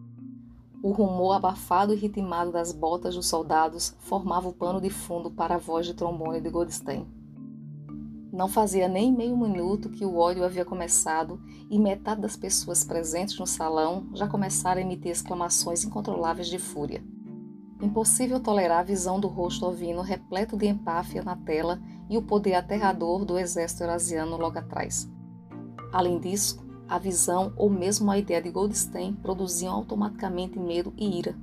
O 0.82 0.90
rumor 0.90 1.34
abafado 1.34 1.94
e 1.94 1.96
ritmado 1.96 2.52
das 2.52 2.72
botas 2.72 3.14
dos 3.14 3.26
soldados 3.26 3.94
formava 4.00 4.48
o 4.48 4.52
pano 4.52 4.80
de 4.80 4.90
fundo 4.90 5.30
para 5.30 5.54
a 5.54 5.58
voz 5.58 5.86
de 5.86 5.94
trombone 5.94 6.40
de 6.40 6.50
Goldstein. 6.50 7.21
Não 8.32 8.48
fazia 8.48 8.88
nem 8.88 9.12
meio 9.12 9.36
minuto 9.36 9.90
que 9.90 10.06
o 10.06 10.16
ódio 10.16 10.42
havia 10.42 10.64
começado 10.64 11.38
e 11.68 11.78
metade 11.78 12.22
das 12.22 12.34
pessoas 12.34 12.82
presentes 12.82 13.38
no 13.38 13.46
salão 13.46 14.06
já 14.14 14.26
começaram 14.26 14.80
a 14.80 14.84
emitir 14.84 15.12
exclamações 15.12 15.84
incontroláveis 15.84 16.48
de 16.48 16.58
fúria. 16.58 17.04
Impossível 17.82 18.40
tolerar 18.40 18.78
a 18.78 18.84
visão 18.84 19.20
do 19.20 19.28
rosto 19.28 19.66
ovino 19.66 20.00
repleto 20.00 20.56
de 20.56 20.66
empáfia 20.66 21.22
na 21.22 21.36
tela 21.36 21.78
e 22.08 22.16
o 22.16 22.22
poder 22.22 22.54
aterrador 22.54 23.26
do 23.26 23.38
exército 23.38 23.82
eurasiano 23.82 24.38
logo 24.38 24.58
atrás. 24.58 25.06
Além 25.92 26.18
disso, 26.18 26.64
a 26.88 26.98
visão 26.98 27.52
ou 27.54 27.68
mesmo 27.68 28.10
a 28.10 28.16
ideia 28.16 28.40
de 28.40 28.50
Goldstein 28.50 29.12
produziam 29.12 29.74
automaticamente 29.74 30.58
medo 30.58 30.94
e 30.96 31.18
ira. 31.18 31.36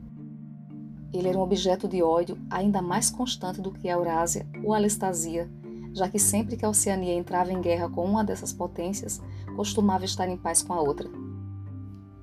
Ele 1.13 1.27
era 1.27 1.37
um 1.37 1.41
objeto 1.41 1.87
de 1.87 2.01
ódio 2.01 2.35
ainda 2.49 2.81
mais 2.81 3.11
constante 3.11 3.61
do 3.61 3.71
que 3.71 3.87
a 3.87 3.93
Eurásia 3.93 4.47
ou 4.63 4.73
a 4.73 4.77
Alestasia, 4.77 5.51
já 5.93 6.07
que 6.07 6.19
sempre 6.19 6.55
que 6.55 6.65
a 6.65 6.69
Oceania 6.69 7.13
entrava 7.13 7.51
em 7.51 7.61
guerra 7.61 7.89
com 7.89 8.05
uma 8.05 8.23
dessas 8.23 8.53
potências, 8.53 9.21
costumava 9.55 10.05
estar 10.05 10.27
em 10.27 10.37
paz 10.37 10.61
com 10.61 10.73
a 10.73 10.81
outra. 10.81 11.09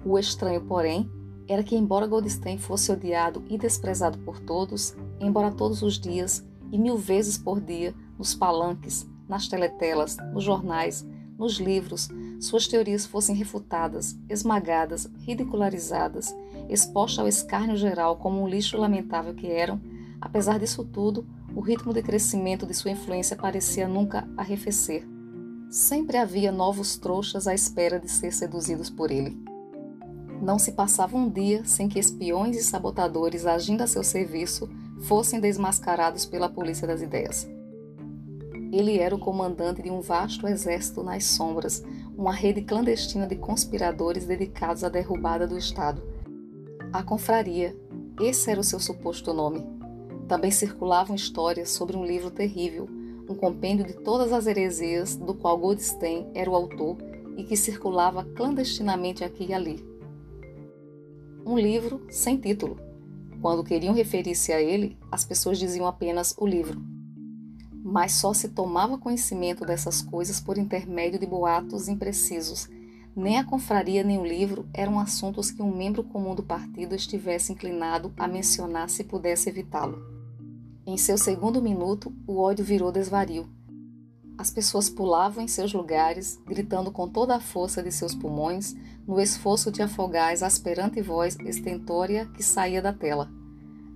O 0.04 0.18
estranho, 0.18 0.60
porém, 0.62 1.10
era 1.48 1.62
que, 1.62 1.76
embora 1.76 2.06
Goldstein 2.06 2.58
fosse 2.58 2.90
odiado 2.90 3.44
e 3.48 3.56
desprezado 3.56 4.18
por 4.18 4.40
todos, 4.40 4.96
embora 5.20 5.50
todos 5.50 5.82
os 5.82 5.98
dias 5.98 6.44
e 6.72 6.78
mil 6.78 6.96
vezes 6.96 7.38
por 7.38 7.60
dia, 7.60 7.94
nos 8.18 8.34
palanques, 8.34 9.06
nas 9.28 9.48
teletelas, 9.48 10.16
nos 10.32 10.44
jornais, 10.44 11.06
nos 11.38 11.58
livros, 11.58 12.08
suas 12.40 12.66
teorias 12.66 13.06
fossem 13.06 13.34
refutadas, 13.34 14.18
esmagadas, 14.28 15.10
ridicularizadas, 15.20 16.34
expostas 16.68 17.18
ao 17.20 17.28
escárnio 17.28 17.76
geral 17.76 18.16
como 18.16 18.42
um 18.42 18.48
lixo 18.48 18.76
lamentável 18.76 19.34
que 19.34 19.46
eram, 19.46 19.80
apesar 20.20 20.58
disso 20.58 20.84
tudo, 20.84 21.26
o 21.56 21.60
ritmo 21.62 21.94
de 21.94 22.02
crescimento 22.02 22.66
de 22.66 22.74
sua 22.74 22.90
influência 22.90 23.34
parecia 23.34 23.88
nunca 23.88 24.28
arrefecer. 24.36 25.08
Sempre 25.70 26.18
havia 26.18 26.52
novos 26.52 26.98
trouxas 26.98 27.48
à 27.48 27.54
espera 27.54 27.98
de 27.98 28.10
ser 28.10 28.30
seduzidos 28.30 28.90
por 28.90 29.10
ele. 29.10 29.42
Não 30.42 30.58
se 30.58 30.72
passava 30.72 31.16
um 31.16 31.30
dia 31.30 31.64
sem 31.64 31.88
que 31.88 31.98
espiões 31.98 32.58
e 32.58 32.62
sabotadores 32.62 33.46
agindo 33.46 33.80
a 33.80 33.86
seu 33.86 34.04
serviço 34.04 34.68
fossem 35.04 35.40
desmascarados 35.40 36.26
pela 36.26 36.46
polícia 36.46 36.86
das 36.86 37.00
ideias. 37.00 37.48
Ele 38.70 38.98
era 38.98 39.14
o 39.14 39.18
comandante 39.18 39.80
de 39.80 39.90
um 39.90 40.02
vasto 40.02 40.46
exército 40.46 41.02
nas 41.02 41.24
sombras, 41.24 41.82
uma 42.18 42.34
rede 42.34 42.60
clandestina 42.60 43.26
de 43.26 43.36
conspiradores 43.36 44.26
dedicados 44.26 44.84
à 44.84 44.90
derrubada 44.90 45.46
do 45.46 45.56
Estado. 45.56 46.02
A 46.92 47.02
confraria, 47.02 47.74
esse 48.20 48.50
era 48.50 48.60
o 48.60 48.64
seu 48.64 48.78
suposto 48.78 49.32
nome. 49.32 49.75
Também 50.28 50.50
circulavam 50.50 51.14
histórias 51.14 51.70
sobre 51.70 51.96
um 51.96 52.04
livro 52.04 52.30
terrível, 52.30 52.88
um 53.28 53.34
compêndio 53.34 53.86
de 53.86 53.94
todas 53.94 54.32
as 54.32 54.46
heresias 54.46 55.16
do 55.16 55.34
qual 55.34 55.56
Goldstein 55.56 56.26
era 56.34 56.50
o 56.50 56.54
autor 56.54 56.96
e 57.36 57.44
que 57.44 57.56
circulava 57.56 58.24
clandestinamente 58.24 59.22
aqui 59.22 59.46
e 59.48 59.54
ali. 59.54 59.84
Um 61.44 61.56
livro 61.56 62.04
sem 62.10 62.36
título. 62.36 62.76
Quando 63.40 63.62
queriam 63.62 63.94
referir-se 63.94 64.52
a 64.52 64.60
ele, 64.60 64.98
as 65.12 65.24
pessoas 65.24 65.58
diziam 65.58 65.86
apenas 65.86 66.34
o 66.38 66.46
livro. 66.46 66.82
Mas 67.84 68.14
só 68.14 68.34
se 68.34 68.48
tomava 68.48 68.98
conhecimento 68.98 69.64
dessas 69.64 70.02
coisas 70.02 70.40
por 70.40 70.58
intermédio 70.58 71.20
de 71.20 71.26
boatos 71.26 71.86
imprecisos. 71.86 72.68
Nem 73.14 73.38
a 73.38 73.44
confraria 73.44 74.02
nem 74.02 74.18
o 74.18 74.26
livro 74.26 74.66
eram 74.74 74.98
assuntos 74.98 75.52
que 75.52 75.62
um 75.62 75.74
membro 75.74 76.02
comum 76.02 76.34
do 76.34 76.42
partido 76.42 76.96
estivesse 76.96 77.52
inclinado 77.52 78.12
a 78.16 78.26
mencionar 78.26 78.90
se 78.90 79.04
pudesse 79.04 79.48
evitá-lo. 79.48 80.15
Em 80.88 80.96
seu 80.96 81.18
segundo 81.18 81.60
minuto, 81.60 82.14
o 82.28 82.38
ódio 82.38 82.64
virou 82.64 82.92
desvario. 82.92 83.48
As 84.38 84.52
pessoas 84.52 84.88
pulavam 84.88 85.42
em 85.42 85.48
seus 85.48 85.72
lugares, 85.72 86.40
gritando 86.46 86.92
com 86.92 87.08
toda 87.08 87.34
a 87.34 87.40
força 87.40 87.82
de 87.82 87.90
seus 87.90 88.14
pulmões, 88.14 88.72
no 89.04 89.20
esforço 89.20 89.72
de 89.72 89.82
afogar 89.82 90.28
a 90.28 90.32
exasperante 90.32 91.02
voz 91.02 91.36
estentória 91.40 92.26
que 92.26 92.42
saía 92.42 92.80
da 92.80 92.92
tela. 92.92 93.28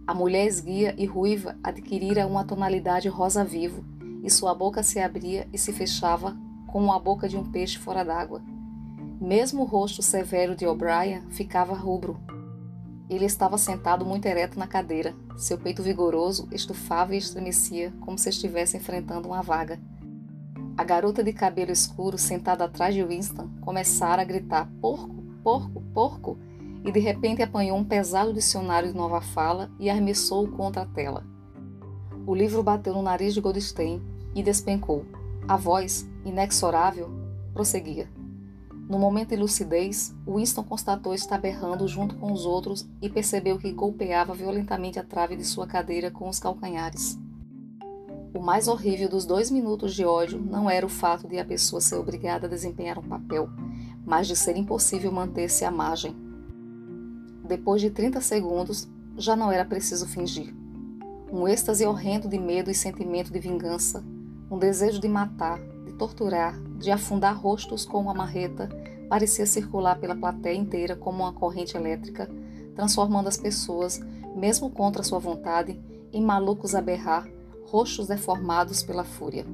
A 0.05 0.13
mulher 0.13 0.45
esguia 0.49 0.93
e 0.99 1.07
ruiva 1.07 1.57
adquirira 1.63 2.27
uma 2.27 2.45
tonalidade 2.45 3.09
rosa 3.09 3.45
vivo, 3.45 3.85
e 4.25 4.29
sua 4.29 4.53
boca 4.53 4.83
se 4.83 4.99
abria 4.99 5.49
e 5.53 5.59
se 5.59 5.73
fechava 5.73 6.37
como 6.67 6.93
a 6.93 6.99
boca 6.99 7.29
de 7.29 7.37
um 7.37 7.45
peixe 7.53 7.79
fora 7.79 8.05
d'água. 8.05 8.43
Mesmo 9.21 9.63
o 9.63 9.67
rosto 9.67 10.03
severo 10.03 10.57
de 10.57 10.67
O'Brien 10.67 11.23
ficava 11.31 11.73
rubro. 11.73 12.19
Ele 13.11 13.25
estava 13.25 13.59
sentado 13.59 14.07
muito 14.07 14.25
ereto 14.27 14.57
na 14.57 14.69
cadeira. 14.69 15.13
Seu 15.37 15.59
peito 15.59 15.83
vigoroso 15.83 16.47
estufava 16.53 17.13
e 17.13 17.19
estremecia, 17.19 17.93
como 18.01 18.17
se 18.17 18.29
estivesse 18.29 18.77
enfrentando 18.77 19.27
uma 19.27 19.43
vaga. 19.43 19.81
A 20.79 20.85
garota 20.85 21.23
de 21.25 21.33
cabelo 21.33 21.73
escuro, 21.73 22.17
sentada 22.17 22.65
atrás 22.65 22.95
de 22.95 23.03
Winston, 23.03 23.51
começara 23.63 24.23
a 24.23 24.25
gritar: 24.25 24.71
Porco, 24.81 25.25
porco, 25.43 25.83
porco! 25.93 26.39
E 26.85 26.93
de 26.93 27.01
repente 27.01 27.43
apanhou 27.43 27.77
um 27.77 27.85
pesado 27.85 28.33
dicionário 28.33 28.93
de 28.93 28.97
nova 28.97 29.21
fala 29.21 29.69
e 29.81 29.91
arremessou-o 29.91 30.53
contra 30.53 30.83
a 30.83 30.87
tela. 30.87 31.27
O 32.25 32.33
livro 32.33 32.63
bateu 32.63 32.95
no 32.95 33.03
nariz 33.03 33.35
de 33.35 33.41
Goldstein 33.41 34.01
e 34.37 34.43
despencou. 34.43 35.05
A 35.49 35.57
voz, 35.57 36.09
inexorável, 36.25 37.11
prosseguia. 37.53 38.09
No 38.91 38.99
momento 38.99 39.29
de 39.29 39.37
lucidez, 39.37 40.13
Winston 40.27 40.65
constatou 40.65 41.15
estar 41.15 41.39
berrando 41.39 41.87
junto 41.87 42.17
com 42.17 42.33
os 42.33 42.45
outros 42.45 42.85
e 43.01 43.09
percebeu 43.09 43.57
que 43.57 43.71
golpeava 43.71 44.35
violentamente 44.35 44.99
a 44.99 45.05
trave 45.05 45.37
de 45.37 45.45
sua 45.45 45.65
cadeira 45.65 46.11
com 46.11 46.29
os 46.29 46.41
calcanhares. 46.41 47.17
O 48.35 48.41
mais 48.41 48.67
horrível 48.67 49.09
dos 49.09 49.25
dois 49.25 49.49
minutos 49.49 49.95
de 49.95 50.05
ódio 50.05 50.41
não 50.41 50.69
era 50.69 50.85
o 50.85 50.89
fato 50.89 51.29
de 51.29 51.39
a 51.39 51.45
pessoa 51.45 51.81
ser 51.81 51.95
obrigada 51.95 52.49
a 52.49 52.51
desempenhar 52.51 52.99
um 52.99 53.09
papel, 53.09 53.49
mas 54.05 54.27
de 54.27 54.35
ser 54.35 54.57
impossível 54.57 55.13
manter-se 55.13 55.65
à 55.65 55.71
margem. 55.71 56.17
Depois 57.47 57.81
de 57.81 57.91
30 57.91 58.21
segundos, 58.21 58.89
já 59.17 59.37
não 59.37 59.53
era 59.53 59.65
preciso 59.65 60.05
fingir. 60.05 60.53
Um 61.33 61.47
êxtase 61.47 61.87
horrendo 61.87 62.27
de 62.27 62.41
medo 62.41 62.73
e 62.73 62.75
sentimento 62.75 63.33
de 63.33 63.39
vingança, 63.39 64.05
um 64.51 64.59
desejo 64.59 65.01
de 65.01 65.09
matar, 65.09 65.61
torturar, 66.01 66.59
de 66.79 66.91
afundar 66.91 67.39
rostos 67.39 67.85
com 67.85 68.01
uma 68.01 68.15
marreta, 68.15 68.71
parecia 69.07 69.45
circular 69.45 70.01
pela 70.01 70.17
plateia 70.17 70.57
inteira 70.57 70.97
como 70.97 71.25
uma 71.25 71.33
corrente 71.35 71.77
elétrica, 71.77 72.27
transformando 72.75 73.29
as 73.29 73.37
pessoas, 73.37 74.01
mesmo 74.35 74.71
contra 74.71 75.03
sua 75.03 75.19
vontade, 75.19 75.79
em 76.11 76.25
malucos 76.25 76.75
a 76.75 76.81
berrar 76.81 77.29
rostos 77.67 78.09
deformados 78.09 78.83
pela 78.83 79.05
fúria. 79.05 79.45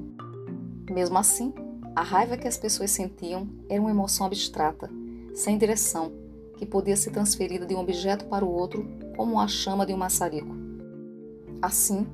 Mesmo 0.89 1.17
assim, 1.17 1.53
a 1.93 2.01
raiva 2.01 2.37
que 2.37 2.47
as 2.47 2.55
pessoas 2.55 2.91
sentiam 2.91 3.49
era 3.67 3.81
uma 3.81 3.91
emoção 3.91 4.25
abstrata, 4.25 4.89
sem 5.33 5.57
direção, 5.57 6.13
que 6.55 6.65
podia 6.65 6.95
ser 6.95 7.11
transferida 7.11 7.65
de 7.65 7.75
um 7.75 7.79
objeto 7.79 8.23
para 8.23 8.45
o 8.45 8.49
outro 8.49 8.87
como 9.17 9.37
a 9.37 9.49
chama 9.49 9.85
de 9.85 9.93
um 9.93 9.97
maçarico. 9.97 10.55
Assim, 11.61 12.07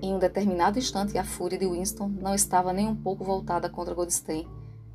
em 0.00 0.14
um 0.14 0.18
determinado 0.18 0.78
instante, 0.78 1.18
a 1.18 1.24
fúria 1.24 1.58
de 1.58 1.66
Winston 1.66 2.08
não 2.08 2.34
estava 2.34 2.72
nem 2.72 2.86
um 2.86 2.94
pouco 2.94 3.24
voltada 3.24 3.68
contra 3.68 3.94
Goldstein, 3.94 4.46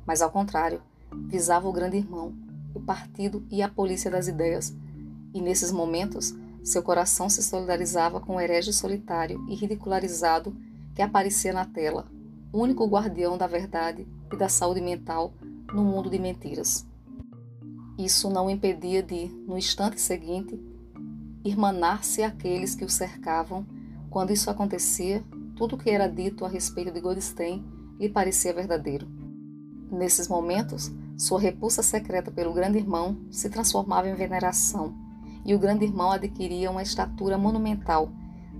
mas 0.06 0.22
ao 0.22 0.30
contrário, 0.30 0.82
visava 1.28 1.68
o 1.68 1.72
grande 1.72 1.96
irmão, 1.96 2.34
o 2.74 2.80
partido 2.80 3.44
e 3.50 3.62
a 3.62 3.68
polícia 3.68 4.10
das 4.10 4.28
ideias, 4.28 4.74
e 5.32 5.40
nesses 5.40 5.70
momentos 5.70 6.34
seu 6.62 6.82
coração 6.82 7.28
se 7.28 7.42
solidarizava 7.42 8.20
com 8.20 8.36
o 8.36 8.40
herege 8.40 8.72
solitário 8.72 9.44
e 9.48 9.54
ridicularizado 9.54 10.56
que 10.94 11.02
aparecia 11.02 11.52
na 11.52 11.66
tela, 11.66 12.06
único 12.52 12.86
guardião 12.86 13.36
da 13.36 13.46
verdade 13.46 14.06
e 14.32 14.36
da 14.36 14.48
saúde 14.48 14.80
mental 14.80 15.34
no 15.72 15.84
mundo 15.84 16.08
de 16.08 16.18
mentiras. 16.18 16.86
Isso 17.98 18.30
não 18.30 18.46
o 18.46 18.50
impedia 18.50 19.02
de, 19.02 19.26
no 19.46 19.58
instante 19.58 20.00
seguinte, 20.00 20.58
irmanar-se 21.44 22.22
àqueles 22.22 22.74
que 22.74 22.84
o 22.84 22.88
cercavam. 22.88 23.66
Quando 24.14 24.30
isso 24.30 24.48
acontecia, 24.48 25.24
tudo 25.56 25.74
o 25.74 25.76
que 25.76 25.90
era 25.90 26.06
dito 26.06 26.44
a 26.44 26.48
respeito 26.48 26.92
de 26.92 27.00
Goldstein 27.00 27.64
lhe 27.98 28.08
parecia 28.08 28.54
verdadeiro. 28.54 29.08
Nesses 29.90 30.28
momentos, 30.28 30.88
sua 31.18 31.40
repulsa 31.40 31.82
secreta 31.82 32.30
pelo 32.30 32.52
grande 32.52 32.78
irmão 32.78 33.26
se 33.28 33.50
transformava 33.50 34.08
em 34.08 34.14
veneração 34.14 34.94
e 35.44 35.52
o 35.52 35.58
grande 35.58 35.84
irmão 35.84 36.12
adquiria 36.12 36.70
uma 36.70 36.80
estatura 36.80 37.36
monumental. 37.36 38.12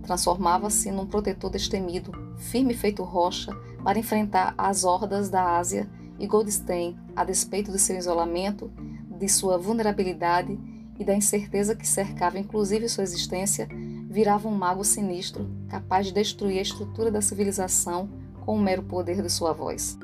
Transformava-se 0.02 0.90
num 0.90 1.06
protetor 1.06 1.50
destemido, 1.50 2.10
firme 2.36 2.74
feito 2.74 3.04
rocha, 3.04 3.52
para 3.84 4.00
enfrentar 4.00 4.54
as 4.58 4.82
hordas 4.82 5.30
da 5.30 5.56
Ásia 5.56 5.88
e 6.18 6.26
Goldstein, 6.26 6.98
a 7.14 7.22
despeito 7.22 7.70
de 7.70 7.78
seu 7.78 7.96
isolamento, 7.96 8.72
de 9.08 9.28
sua 9.28 9.56
vulnerabilidade 9.56 10.58
e 10.98 11.04
da 11.04 11.14
incerteza 11.14 11.76
que 11.76 11.86
cercava 11.86 12.40
inclusive 12.40 12.88
sua 12.88 13.04
existência, 13.04 13.68
virava 14.14 14.48
um 14.48 14.52
mago 14.52 14.84
sinistro, 14.84 15.50
capaz 15.68 16.06
de 16.06 16.12
destruir 16.12 16.60
a 16.60 16.62
estrutura 16.62 17.10
da 17.10 17.20
civilização 17.20 18.08
com 18.46 18.54
o 18.54 18.60
mero 18.60 18.84
poder 18.84 19.20
de 19.20 19.28
sua 19.28 19.52
voz. 19.52 19.98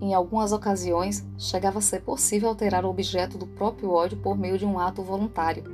Em 0.00 0.14
algumas 0.14 0.52
ocasiões, 0.52 1.26
chegava 1.36 1.80
a 1.80 1.82
ser 1.82 2.02
possível 2.02 2.48
alterar 2.48 2.84
o 2.84 2.88
objeto 2.88 3.36
do 3.36 3.44
próprio 3.44 3.90
ódio 3.90 4.18
por 4.18 4.38
meio 4.38 4.56
de 4.56 4.64
um 4.64 4.78
ato 4.78 5.02
voluntário, 5.02 5.64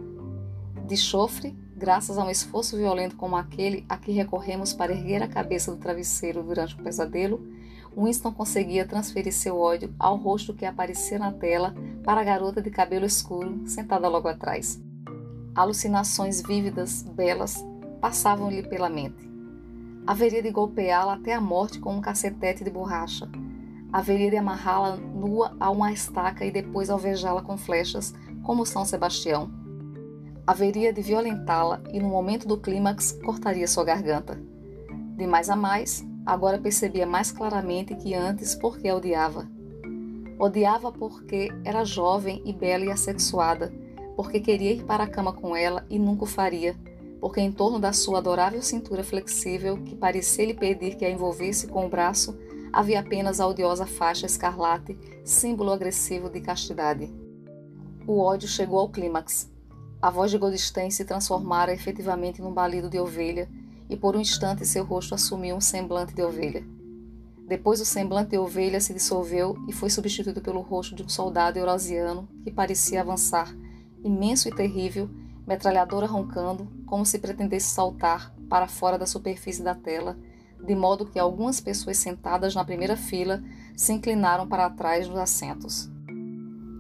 de 0.87 0.97
chofre, 0.97 1.55
graças 1.77 2.17
a 2.17 2.25
um 2.25 2.31
esforço 2.31 2.79
violento 2.79 3.15
como 3.15 3.37
aquele 3.37 3.85
a 3.91 3.99
que 3.99 4.11
recorremos 4.11 4.73
para 4.73 4.95
erguer 4.95 5.23
a 5.23 5.29
cabeça 5.29 5.71
do 5.71 5.77
travesseiro 5.77 6.43
durante 6.43 6.75
o 6.75 6.83
pesadelo, 6.83 7.47
Winston 7.95 8.33
conseguia 8.33 8.87
transferir 8.87 9.35
seu 9.35 9.59
ódio 9.59 9.95
ao 9.99 10.17
rosto 10.17 10.55
que 10.55 10.65
aparecia 10.65 11.19
na 11.19 11.31
tela 11.31 11.75
para 12.03 12.23
a 12.23 12.25
garota 12.25 12.63
de 12.63 12.71
cabelo 12.71 13.05
escuro 13.05 13.61
sentada 13.67 14.09
logo 14.09 14.29
atrás. 14.29 14.83
Alucinações 15.55 16.43
vívidas, 16.43 17.03
belas, 17.03 17.65
passavam-lhe 18.01 18.63
pela 18.63 18.89
mente. 18.89 19.31
Haveria 20.07 20.43
de 20.43 20.51
golpeá-la 20.51 21.15
até 21.15 21.33
a 21.33 21.41
morte 21.41 21.79
com 21.79 21.95
um 21.95 22.01
cacetete 22.01 22.65
de 22.65 22.71
borracha. 22.71 23.29
Haveria 23.93 24.31
de 24.31 24.37
amarrá-la 24.37 24.97
nua 24.97 25.57
a 25.61 25.71
uma 25.71 25.93
estaca 25.93 26.45
e 26.45 26.51
depois 26.51 26.91
alvejá-la 26.91 27.43
com 27.43 27.57
flechas, 27.57 28.13
como 28.43 28.67
São 28.67 28.85
Sebastião 28.85 29.65
haveria 30.47 30.93
de 30.93 31.01
violentá-la 31.01 31.81
e, 31.93 31.99
no 31.99 32.09
momento 32.09 32.47
do 32.47 32.59
clímax, 32.59 33.13
cortaria 33.25 33.67
sua 33.67 33.85
garganta. 33.85 34.39
De 35.17 35.27
mais 35.27 35.49
a 35.49 35.57
mais, 35.57 36.05
agora 36.27 36.59
percebia 36.59 37.07
mais 37.07 37.33
claramente 37.33 37.95
que 37.95 38.15
antes 38.15 38.55
porque 38.55 38.89
a 38.89 38.97
odiava. 38.97 39.49
Odiava 40.39 40.93
porque 40.93 41.51
era 41.65 41.85
jovem 41.85 42.43
e 42.45 42.53
bela 42.53 42.85
e 42.85 42.91
assexuada, 42.91 43.73
porque 44.17 44.41
queria 44.41 44.73
ir 44.73 44.85
para 44.85 45.05
a 45.05 45.09
cama 45.09 45.33
com 45.33 45.57
ela 45.57 45.85
e 45.89 45.99
nunca 45.99 46.25
o 46.25 46.27
faria, 46.27 46.77
porque 47.21 47.41
em 47.41 47.51
torno 47.51 47.79
da 47.79 47.93
sua 47.93 48.19
adorável 48.19 48.63
cintura 48.63 49.03
flexível, 49.03 49.79
que 49.79 49.97
parecia 49.97 50.45
lhe 50.45 50.55
pedir 50.55 50.97
que 50.97 51.05
a 51.05 51.11
envolvesse 51.11 51.67
com 51.67 51.87
o 51.87 51.89
braço, 51.89 52.37
havia 52.73 53.01
apenas 53.01 53.41
a 53.41 53.47
odiosa 53.47 53.87
faixa 53.87 54.27
escarlate, 54.27 54.99
símbolo 55.25 55.73
agressivo 55.73 56.29
de 56.29 56.41
castidade. 56.41 57.13
O 58.07 58.21
ódio 58.21 58.49
chegou 58.49 58.79
ao 58.79 58.89
clímax. 58.89 59.51
A 60.03 60.11
voz 60.11 60.31
de 60.31 60.37
Goldstein 60.37 60.91
se 60.91 61.05
transformara 61.05 61.73
efetivamente 61.73 62.43
num 62.43 62.53
balido 62.53 62.91
de 62.91 62.99
ovelha, 62.99 63.49
e 63.89 63.97
por 63.97 64.17
um 64.17 64.21
instante 64.21 64.67
seu 64.67 64.85
rosto 64.85 65.15
assumiu 65.15 65.57
um 65.57 65.61
semblante 65.61 66.15
de 66.15 66.23
ovelha. 66.23 66.67
Depois 67.47 67.81
o 67.81 67.85
semblante 67.85 68.31
de 68.31 68.39
ovelha 68.39 68.81
se 68.81 68.95
dissolveu 68.95 69.57
e 69.69 69.73
foi 69.73 69.91
substituído 69.91 70.41
pelo 70.41 70.61
rosto 70.61 70.95
de 70.95 71.03
um 71.03 71.09
soldado 71.09 71.59
eurasiano 71.59 72.29
que 72.43 72.51
parecia 72.51 73.03
avançar, 73.03 73.55
imenso 74.05 74.49
e 74.49 74.55
terrível, 74.55 75.11
metralhadora 75.47 76.07
roncando, 76.07 76.69
como 76.87 77.05
se 77.05 77.19
pretendesse 77.19 77.69
saltar 77.69 78.35
para 78.49 78.69
fora 78.69 78.97
da 78.97 79.07
superfície 79.07 79.63
da 79.63 79.75
tela, 79.75 80.17
de 80.65 80.75
modo 80.75 81.07
que 81.07 81.19
algumas 81.19 81.61
pessoas 81.61 81.99
sentadas 81.99 82.55
na 82.55 82.65
primeira 82.65 82.97
fila 82.97 83.43
se 83.75 83.93
inclinaram 83.93 84.47
para 84.47 84.71
trás 84.71 85.09
dos 85.09 85.19
assentos. 85.19 85.91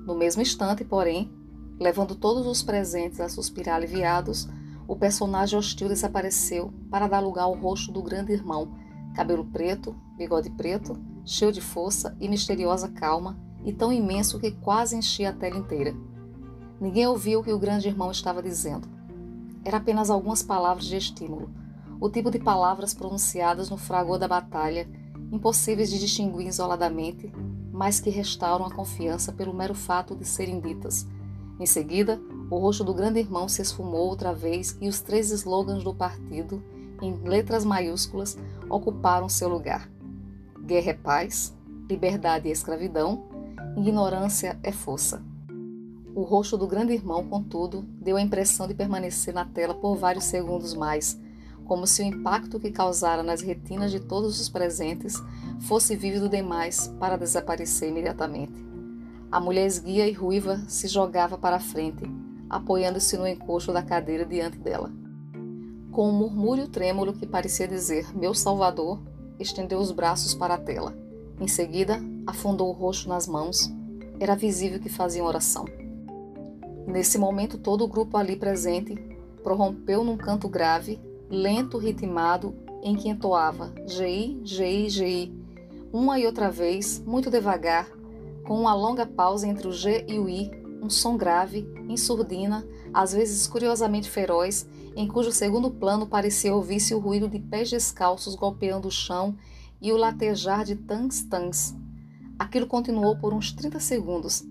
No 0.06 0.14
mesmo 0.14 0.42
instante, 0.42 0.84
porém, 0.84 1.30
Levando 1.78 2.14
todos 2.14 2.46
os 2.46 2.62
presentes 2.62 3.20
a 3.20 3.28
suspirar 3.28 3.76
aliviados, 3.76 4.48
o 4.86 4.94
personagem 4.94 5.58
hostil 5.58 5.88
desapareceu 5.88 6.72
para 6.90 7.08
dar 7.08 7.20
lugar 7.20 7.44
ao 7.44 7.54
rosto 7.54 7.90
do 7.90 8.02
grande 8.02 8.32
irmão, 8.32 8.76
cabelo 9.14 9.44
preto, 9.44 9.94
bigode 10.16 10.50
preto, 10.50 10.96
cheio 11.24 11.50
de 11.50 11.60
força 11.60 12.16
e 12.20 12.28
misteriosa 12.28 12.88
calma, 12.88 13.38
e 13.64 13.72
tão 13.72 13.92
imenso 13.92 14.38
que 14.38 14.52
quase 14.52 14.96
enchia 14.96 15.30
a 15.30 15.32
tela 15.32 15.56
inteira. 15.56 15.94
Ninguém 16.80 17.06
ouviu 17.06 17.40
o 17.40 17.42
que 17.42 17.52
o 17.52 17.58
grande 17.58 17.88
irmão 17.88 18.10
estava 18.10 18.42
dizendo. 18.42 18.88
era 19.64 19.78
apenas 19.78 20.10
algumas 20.10 20.42
palavras 20.42 20.84
de 20.84 20.96
estímulo, 20.96 21.50
o 21.98 22.10
tipo 22.10 22.30
de 22.30 22.38
palavras 22.38 22.92
pronunciadas 22.92 23.70
no 23.70 23.78
fragor 23.78 24.18
da 24.18 24.28
batalha, 24.28 24.86
impossíveis 25.32 25.90
de 25.90 25.98
distinguir 25.98 26.46
isoladamente, 26.46 27.32
mas 27.72 27.98
que 27.98 28.10
restauram 28.10 28.66
a 28.66 28.70
confiança 28.70 29.32
pelo 29.32 29.54
mero 29.54 29.74
fato 29.74 30.14
de 30.14 30.24
serem 30.24 30.60
ditas. 30.60 31.06
Em 31.58 31.66
seguida, 31.66 32.20
o 32.50 32.58
rosto 32.58 32.84
do 32.84 32.92
grande 32.92 33.20
irmão 33.20 33.48
se 33.48 33.62
esfumou 33.62 34.08
outra 34.08 34.34
vez 34.34 34.76
e 34.80 34.88
os 34.88 35.00
três 35.00 35.30
slogans 35.30 35.82
do 35.82 35.94
partido, 35.94 36.62
em 37.00 37.14
letras 37.22 37.64
maiúsculas, 37.64 38.36
ocuparam 38.68 39.28
seu 39.28 39.48
lugar: 39.48 39.88
Guerra 40.64 40.90
é 40.90 40.94
paz, 40.94 41.56
liberdade 41.88 42.48
é 42.48 42.52
escravidão, 42.52 43.24
ignorância 43.76 44.58
é 44.62 44.70
força. 44.70 45.22
O 46.14 46.22
rosto 46.22 46.56
do 46.56 46.68
grande 46.68 46.92
irmão, 46.92 47.26
contudo, 47.26 47.84
deu 48.00 48.16
a 48.16 48.20
impressão 48.20 48.68
de 48.68 48.74
permanecer 48.74 49.34
na 49.34 49.44
tela 49.44 49.74
por 49.74 49.96
vários 49.96 50.24
segundos 50.26 50.72
mais, 50.72 51.18
como 51.64 51.88
se 51.88 52.02
o 52.02 52.04
impacto 52.04 52.60
que 52.60 52.70
causara 52.70 53.20
nas 53.20 53.40
retinas 53.40 53.90
de 53.90 53.98
todos 53.98 54.40
os 54.40 54.48
presentes 54.48 55.20
fosse 55.62 55.96
vívido 55.96 56.28
demais 56.28 56.86
para 57.00 57.16
desaparecer 57.16 57.88
imediatamente. 57.88 58.64
A 59.32 59.40
mulher 59.40 59.66
esguia 59.66 60.06
e 60.06 60.12
ruiva 60.12 60.62
se 60.68 60.86
jogava 60.86 61.36
para 61.36 61.56
a 61.56 61.60
frente, 61.60 62.04
apoiando-se 62.48 63.16
no 63.16 63.26
encosto 63.26 63.72
da 63.72 63.82
cadeira 63.82 64.24
diante 64.24 64.56
dela. 64.58 64.92
Com 65.90 66.08
um 66.08 66.12
murmúrio 66.12 66.68
trêmulo 66.68 67.12
que 67.12 67.26
parecia 67.26 67.66
dizer 67.66 68.16
Meu 68.16 68.34
Salvador, 68.34 69.00
estendeu 69.40 69.80
os 69.80 69.90
braços 69.90 70.32
para 70.32 70.54
a 70.54 70.58
tela. 70.58 70.96
Em 71.40 71.48
seguida, 71.48 72.00
afundou 72.24 72.68
o 72.68 72.72
rosto 72.72 73.08
nas 73.08 73.26
mãos. 73.26 73.68
Era 74.20 74.36
visível 74.36 74.78
que 74.78 74.88
fazia 74.88 75.24
oração. 75.24 75.64
Nesse 76.86 77.18
momento, 77.18 77.58
todo 77.58 77.84
o 77.84 77.88
grupo 77.88 78.16
ali 78.16 78.36
presente 78.36 78.94
prorrompeu 79.42 80.04
num 80.04 80.16
canto 80.16 80.48
grave, 80.48 81.00
lento, 81.30 81.78
ritmado, 81.78 82.54
em 82.82 82.94
que 82.94 83.08
entoava 83.08 83.72
GI, 83.86 84.40
GI, 84.44 84.90
GI, 84.90 85.44
uma 85.92 86.18
e 86.18 86.26
outra 86.26 86.50
vez, 86.50 87.02
muito 87.06 87.30
devagar, 87.30 87.88
com 88.44 88.60
uma 88.60 88.74
longa 88.74 89.06
pausa 89.06 89.46
entre 89.46 89.66
o 89.66 89.72
G 89.72 90.04
e 90.08 90.18
o 90.18 90.28
I, 90.28 90.50
um 90.82 90.90
som 90.90 91.16
grave, 91.16 91.66
em 91.88 91.96
surdina, 91.96 92.66
às 92.92 93.12
vezes 93.12 93.46
curiosamente 93.46 94.10
feroz, 94.10 94.66
em 94.94 95.08
cujo 95.08 95.32
segundo 95.32 95.70
plano 95.70 96.06
parecia 96.06 96.54
ouvir-se 96.54 96.94
o 96.94 96.98
ruído 96.98 97.28
de 97.28 97.38
pés 97.38 97.70
descalços 97.70 98.34
golpeando 98.34 98.88
o 98.88 98.90
chão 98.90 99.34
e 99.80 99.92
o 99.92 99.96
latejar 99.96 100.64
de 100.64 100.76
tans-tans. 100.76 101.74
Aquilo 102.38 102.66
continuou 102.66 103.16
por 103.16 103.32
uns 103.32 103.52
30 103.52 103.80
segundos, 103.80 104.44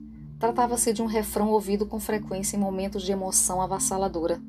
Tratava-se 0.43 0.91
de 0.91 1.01
um 1.01 1.05
refrão 1.05 1.51
ouvido 1.51 1.85
com 1.85 2.01
frequência 2.01 2.57
em 2.57 2.59
momentos 2.59 3.03
de 3.03 3.13
emoção 3.13 3.61
avassaladora. 3.61 4.41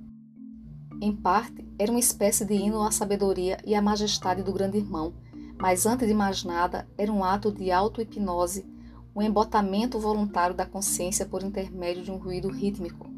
Em 1.00 1.14
parte, 1.14 1.64
era 1.78 1.88
uma 1.88 2.00
espécie 2.00 2.44
de 2.44 2.52
hino 2.52 2.82
à 2.82 2.90
sabedoria 2.90 3.58
e 3.64 3.76
à 3.76 3.80
majestade 3.80 4.42
do 4.42 4.52
grande 4.52 4.76
irmão, 4.76 5.14
mas 5.56 5.86
antes 5.86 6.08
de 6.08 6.12
mais 6.12 6.42
nada, 6.42 6.84
era 6.98 7.12
um 7.12 7.22
ato 7.22 7.52
de 7.52 7.70
auto-hipnose, 7.70 8.66
um 9.14 9.22
embotamento 9.22 9.96
voluntário 9.96 10.56
da 10.56 10.66
consciência 10.66 11.26
por 11.26 11.44
intermédio 11.44 12.02
de 12.02 12.10
um 12.10 12.16
ruído 12.16 12.48
rítmico. 12.48 13.08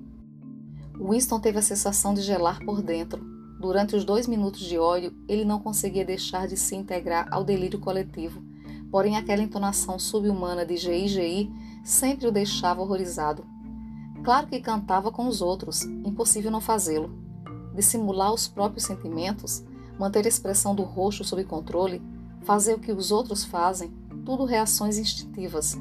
Winston 1.01 1.40
teve 1.40 1.59
a 1.59 1.62
sensação 1.62 2.12
de 2.12 2.20
gelar 2.20 2.62
por 2.62 2.82
dentro. 2.82 3.24
Durante 3.59 3.97
os 3.97 4.05
dois 4.05 4.27
minutos 4.27 4.61
de 4.61 4.77
óleo, 4.77 5.15
ele 5.27 5.47
não 5.47 5.61
conseguia 5.61 6.05
deixar 6.05 6.47
de 6.47 6.59
se 6.59 6.77
integrar 6.77 7.27
ao 7.31 7.43
delírio 7.43 7.81
coletivo, 7.81 8.43
porém 8.90 9.16
aquela 9.16 9.43
entonação 9.43 9.98
subhumana 9.98 10.66
de 10.66 10.77
GIGI 10.77 11.51
sempre 11.87 12.27
o 12.27 12.33
deixava 12.33 12.83
horrorizado. 12.83 13.47
Claro 14.25 14.49
que 14.49 14.59
cantava 14.59 15.13
com 15.13 15.29
os 15.29 15.41
outros, 15.41 15.85
impossível 15.85 16.51
não 16.51 16.61
fazê-lo. 16.61 17.17
Dissimular 17.77 18.35
os 18.35 18.49
próprios 18.49 18.85
sentimentos, 18.85 19.65
manter 19.97 20.25
a 20.25 20.29
expressão 20.29 20.75
do 20.75 20.83
rosto 20.83 21.23
sob 21.23 21.45
controle, 21.45 22.03
fazer 22.43 22.75
o 22.75 22.81
que 22.81 22.91
os 22.91 23.13
outros 23.13 23.45
fazem, 23.45 23.93
tudo 24.25 24.45
reações 24.45 24.99
instintivas. 24.99 25.79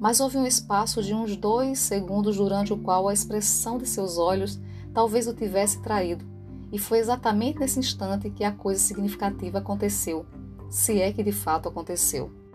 Mas 0.00 0.18
houve 0.18 0.36
um 0.36 0.44
espaço 0.44 1.00
de 1.00 1.14
uns 1.14 1.36
dois 1.36 1.78
segundos 1.78 2.38
durante 2.38 2.72
o 2.72 2.78
qual 2.78 3.06
a 3.06 3.14
expressão 3.14 3.78
de 3.78 3.86
seus 3.86 4.18
olhos 4.18 4.58
talvez 4.92 5.28
o 5.28 5.34
tivesse 5.34 5.80
traído, 5.80 6.24
e 6.72 6.78
foi 6.78 6.98
exatamente 6.98 7.60
nesse 7.60 7.78
instante 7.78 8.30
que 8.30 8.42
a 8.42 8.50
coisa 8.50 8.80
significativa 8.80 9.58
aconteceu, 9.58 10.26
se 10.68 11.00
é 11.00 11.12
que 11.12 11.22
de 11.22 11.32
fato 11.32 11.68
aconteceu. 11.68 12.45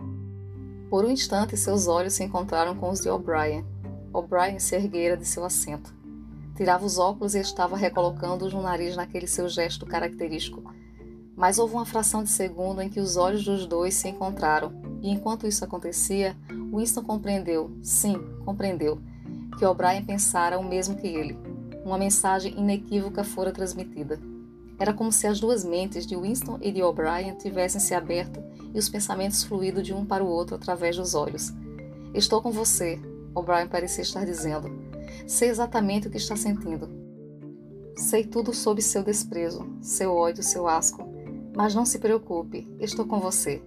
Por 0.91 1.05
um 1.05 1.09
instante, 1.09 1.55
seus 1.55 1.87
olhos 1.87 2.15
se 2.15 2.21
encontraram 2.25 2.75
com 2.75 2.89
os 2.89 2.99
de 2.99 3.09
O'Brien. 3.09 3.65
O'Brien 4.11 4.59
se 4.59 4.75
erguera 4.75 5.15
de 5.15 5.25
seu 5.25 5.45
assento. 5.45 5.95
Tirava 6.53 6.85
os 6.85 6.99
óculos 6.99 7.33
e 7.33 7.39
estava 7.39 7.77
recolocando-os 7.77 8.53
no 8.53 8.61
nariz 8.61 8.97
naquele 8.97 9.25
seu 9.25 9.47
gesto 9.47 9.85
característico. 9.85 10.61
Mas 11.33 11.57
houve 11.57 11.75
uma 11.75 11.85
fração 11.85 12.25
de 12.25 12.29
segundo 12.29 12.81
em 12.81 12.89
que 12.89 12.99
os 12.99 13.15
olhos 13.15 13.45
dos 13.45 13.65
dois 13.65 13.93
se 13.93 14.09
encontraram, 14.09 14.73
e 15.01 15.09
enquanto 15.09 15.47
isso 15.47 15.63
acontecia, 15.63 16.35
Winston 16.49 17.03
compreendeu, 17.03 17.71
sim, 17.81 18.17
compreendeu, 18.43 18.99
que 19.57 19.65
O'Brien 19.65 20.03
pensara 20.03 20.59
o 20.59 20.63
mesmo 20.63 20.97
que 20.97 21.07
ele. 21.07 21.39
Uma 21.85 21.97
mensagem 21.97 22.59
inequívoca 22.59 23.23
fora 23.23 23.53
transmitida. 23.53 24.19
Era 24.81 24.95
como 24.95 25.11
se 25.11 25.27
as 25.27 25.39
duas 25.39 25.63
mentes 25.63 26.07
de 26.07 26.15
Winston 26.15 26.57
e 26.59 26.71
de 26.71 26.81
O'Brien 26.81 27.35
tivessem 27.35 27.79
se 27.79 27.93
aberto 27.93 28.41
e 28.73 28.79
os 28.79 28.89
pensamentos 28.89 29.43
fluído 29.43 29.83
de 29.83 29.93
um 29.93 30.03
para 30.03 30.23
o 30.23 30.27
outro 30.27 30.55
através 30.55 30.97
dos 30.97 31.13
olhos. 31.13 31.53
Estou 32.15 32.41
com 32.41 32.49
você, 32.49 32.99
O'Brien 33.35 33.67
parecia 33.67 34.01
estar 34.01 34.25
dizendo. 34.25 34.71
Sei 35.27 35.49
exatamente 35.49 36.07
o 36.07 36.09
que 36.09 36.17
está 36.17 36.35
sentindo. 36.35 36.89
Sei 37.95 38.25
tudo 38.25 38.55
sobre 38.55 38.81
seu 38.81 39.03
desprezo, 39.03 39.69
seu 39.81 40.15
ódio, 40.15 40.41
seu 40.41 40.67
asco. 40.67 41.07
Mas 41.55 41.75
não 41.75 41.85
se 41.85 41.99
preocupe, 41.99 42.67
estou 42.79 43.05
com 43.05 43.19
você. 43.19 43.61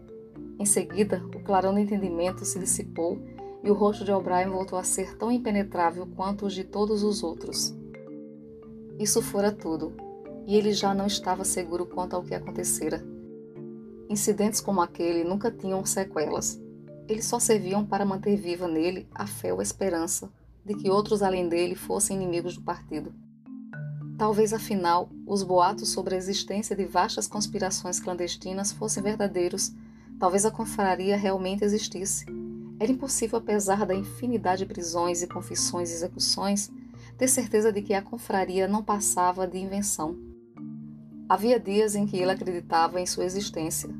Em 0.59 0.66
seguida, 0.66 1.23
o 1.32 1.39
clarão 1.39 1.73
do 1.73 1.78
entendimento 1.78 2.45
se 2.45 2.59
dissipou 2.59 3.23
e 3.62 3.70
o 3.70 3.74
rosto 3.74 4.05
de 4.05 4.11
O'Brien 4.11 4.49
voltou 4.49 4.77
a 4.77 4.82
ser 4.82 5.16
tão 5.16 5.31
impenetrável 5.31 6.09
quanto 6.16 6.45
os 6.45 6.53
de 6.53 6.65
todos 6.65 7.05
os 7.05 7.23
outros. 7.23 7.73
Isso 8.99 9.23
fora 9.23 9.53
tudo, 9.53 9.93
e 10.47 10.57
ele 10.57 10.73
já 10.73 10.95
não 10.95 11.07
estava 11.07 11.45
seguro 11.45 11.87
quanto 11.87 12.15
ao 12.15 12.23
que 12.23 12.35
acontecera. 12.35 13.05
Incidentes 14.09 14.61
como 14.61 14.81
aquele 14.81 15.25
nunca 15.25 15.51
tinham 15.51 15.85
sequelas. 15.85 16.61
Eles 17.09 17.25
só 17.25 17.39
serviam 17.39 17.85
para 17.85 18.05
manter 18.05 18.37
viva 18.37 18.69
nele 18.69 19.09
a 19.15 19.27
fé 19.27 19.53
ou 19.53 19.61
a 19.61 19.62
esperança 19.62 20.31
de 20.65 20.75
que 20.75 20.91
outros 20.91 21.23
além 21.23 21.49
dele 21.49 21.75
fossem 21.75 22.16
inimigos 22.16 22.57
do 22.57 22.62
partido. 22.62 23.12
Talvez 24.16 24.53
afinal 24.53 25.11
os 25.27 25.43
boatos 25.43 25.91
sobre 25.91 26.15
a 26.15 26.19
existência 26.19 26.75
de 26.75 26.85
vastas 26.85 27.27
conspirações 27.27 28.01
clandestinas 28.01 28.73
fossem 28.73 29.03
verdadeiros, 29.03 29.73
talvez 30.19 30.47
a 30.47 30.51
confraria 30.51 31.16
realmente 31.16 31.65
existisse. 31.65 32.25
Era 32.79 32.91
impossível, 32.91 33.39
apesar 33.39 33.85
da 33.85 33.95
infinidade 33.95 34.61
de 34.61 34.66
prisões 34.66 35.23
e 35.23 35.27
confissões 35.27 35.91
e 35.91 35.95
execuções, 35.95 36.71
ter 37.19 37.29
certeza 37.29 37.73
de 37.73 37.83
que 37.83 37.95
a 37.95 38.03
confraria 38.03 38.66
não 38.66 38.83
passava 38.83 39.47
de 39.47 39.59
invenção. 39.59 40.34
Havia 41.35 41.59
dias 41.59 41.97
em 41.97 42.06
que 42.06 42.16
ele 42.16 42.31
acreditava 42.31 43.01
em 43.01 43.06
sua 43.06 43.24
existência, 43.24 43.90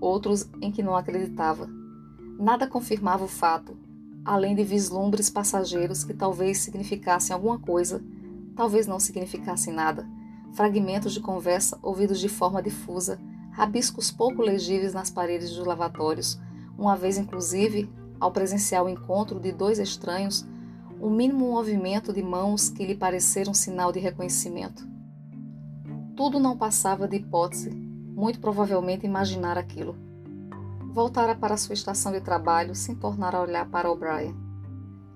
outros 0.00 0.48
em 0.62 0.70
que 0.70 0.80
não 0.80 0.94
acreditava. 0.94 1.68
Nada 2.38 2.68
confirmava 2.68 3.24
o 3.24 3.28
fato, 3.28 3.76
além 4.24 4.54
de 4.54 4.62
vislumbres 4.62 5.28
passageiros 5.28 6.04
que 6.04 6.14
talvez 6.14 6.58
significassem 6.58 7.34
alguma 7.34 7.58
coisa, 7.58 8.00
talvez 8.54 8.86
não 8.86 9.00
significassem 9.00 9.74
nada, 9.74 10.08
fragmentos 10.52 11.12
de 11.12 11.18
conversa 11.18 11.76
ouvidos 11.82 12.20
de 12.20 12.28
forma 12.28 12.62
difusa, 12.62 13.20
rabiscos 13.50 14.12
pouco 14.12 14.40
legíveis 14.40 14.94
nas 14.94 15.10
paredes 15.10 15.50
dos 15.50 15.66
lavatórios, 15.66 16.38
uma 16.78 16.94
vez 16.94 17.18
inclusive, 17.18 17.90
ao 18.20 18.30
presenciar 18.30 18.84
o 18.84 18.88
encontro 18.88 19.40
de 19.40 19.50
dois 19.50 19.80
estranhos, 19.80 20.46
um 21.00 21.10
mínimo 21.10 21.50
movimento 21.50 22.12
de 22.12 22.22
mãos 22.22 22.68
que 22.68 22.86
lhe 22.86 22.94
pareceram 22.94 23.52
sinal 23.52 23.90
de 23.90 23.98
reconhecimento. 23.98 24.93
Tudo 26.16 26.38
não 26.38 26.56
passava 26.56 27.08
de 27.08 27.16
hipótese, 27.16 27.70
muito 27.70 28.38
provavelmente 28.38 29.04
imaginar 29.04 29.58
aquilo. 29.58 29.96
Voltara 30.92 31.34
para 31.34 31.56
sua 31.56 31.72
estação 31.72 32.12
de 32.12 32.20
trabalho 32.20 32.72
sem 32.72 32.94
tornar 32.94 33.34
a 33.34 33.40
olhar 33.40 33.68
para 33.68 33.90
O'Brien. 33.90 34.32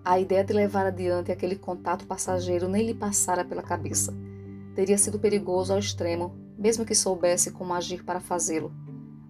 A 0.04 0.18
ideia 0.18 0.42
de 0.42 0.52
levar 0.52 0.86
adiante 0.86 1.30
aquele 1.30 1.54
contato 1.54 2.04
passageiro 2.04 2.68
nem 2.68 2.84
lhe 2.84 2.94
passara 2.94 3.44
pela 3.44 3.62
cabeça. 3.62 4.12
Teria 4.74 4.98
sido 4.98 5.20
perigoso 5.20 5.72
ao 5.72 5.78
extremo, 5.78 6.34
mesmo 6.58 6.84
que 6.84 6.96
soubesse 6.96 7.52
como 7.52 7.74
agir 7.74 8.02
para 8.02 8.18
fazê-lo. 8.18 8.72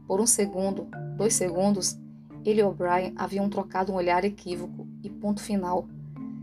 Por 0.06 0.22
um 0.22 0.26
segundo, 0.26 0.88
dois 1.18 1.34
segundos, 1.34 1.98
ele 2.46 2.62
e 2.62 2.64
O'Brien 2.64 3.12
haviam 3.14 3.46
trocado 3.50 3.92
um 3.92 3.96
olhar 3.96 4.24
equívoco 4.24 4.88
e 5.02 5.10
ponto 5.10 5.42
final. 5.42 5.86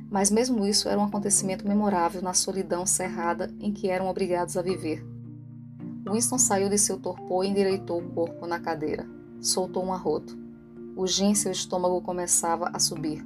Mas 0.07 0.29
mesmo 0.29 0.67
isso 0.67 0.87
era 0.87 0.99
um 0.99 1.05
acontecimento 1.05 1.67
memorável 1.67 2.21
na 2.21 2.35
solidão 2.35 2.85
cerrada 2.85 3.51
em 3.59 3.73
que 3.73 3.89
eram 3.89 4.07
obrigados 4.07 4.55
a 4.55 4.61
viver. 4.61 5.14
Winston 6.07 6.37
saiu 6.37 6.69
de 6.69 6.77
seu 6.77 6.99
torpor 6.99 7.43
e 7.43 7.49
endireitou 7.49 7.99
o 7.99 8.09
corpo 8.09 8.45
na 8.45 8.59
cadeira. 8.59 9.07
Soltou 9.41 9.83
um 9.83 9.93
arroto. 9.93 10.37
O 10.95 11.05
gin 11.07 11.31
em 11.31 11.35
seu 11.35 11.51
estômago 11.51 12.01
começava 12.01 12.69
a 12.71 12.79
subir. 12.79 13.25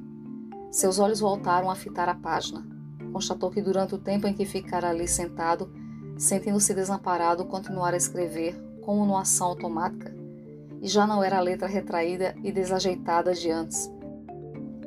Seus 0.71 0.99
olhos 0.99 1.19
voltaram 1.19 1.69
a 1.69 1.75
fitar 1.75 2.07
a 2.09 2.15
página. 2.15 2.65
Constatou 3.11 3.49
que 3.51 3.61
durante 3.61 3.95
o 3.95 3.99
tempo 3.99 4.27
em 4.27 4.33
que 4.33 4.45
ficara 4.45 4.89
ali 4.89 5.07
sentado, 5.07 5.71
Sentindo-se 6.19 6.73
desamparado, 6.73 7.45
continuara 7.45 7.95
a 7.95 7.97
escrever, 7.97 8.53
como 8.81 9.05
numa 9.05 9.21
ação 9.21 9.47
automática, 9.47 10.13
e 10.81 10.87
já 10.87 11.07
não 11.07 11.23
era 11.23 11.37
a 11.37 11.41
letra 11.41 11.65
retraída 11.65 12.35
e 12.43 12.51
desajeitada 12.51 13.33
de 13.33 13.49
antes. 13.49 13.89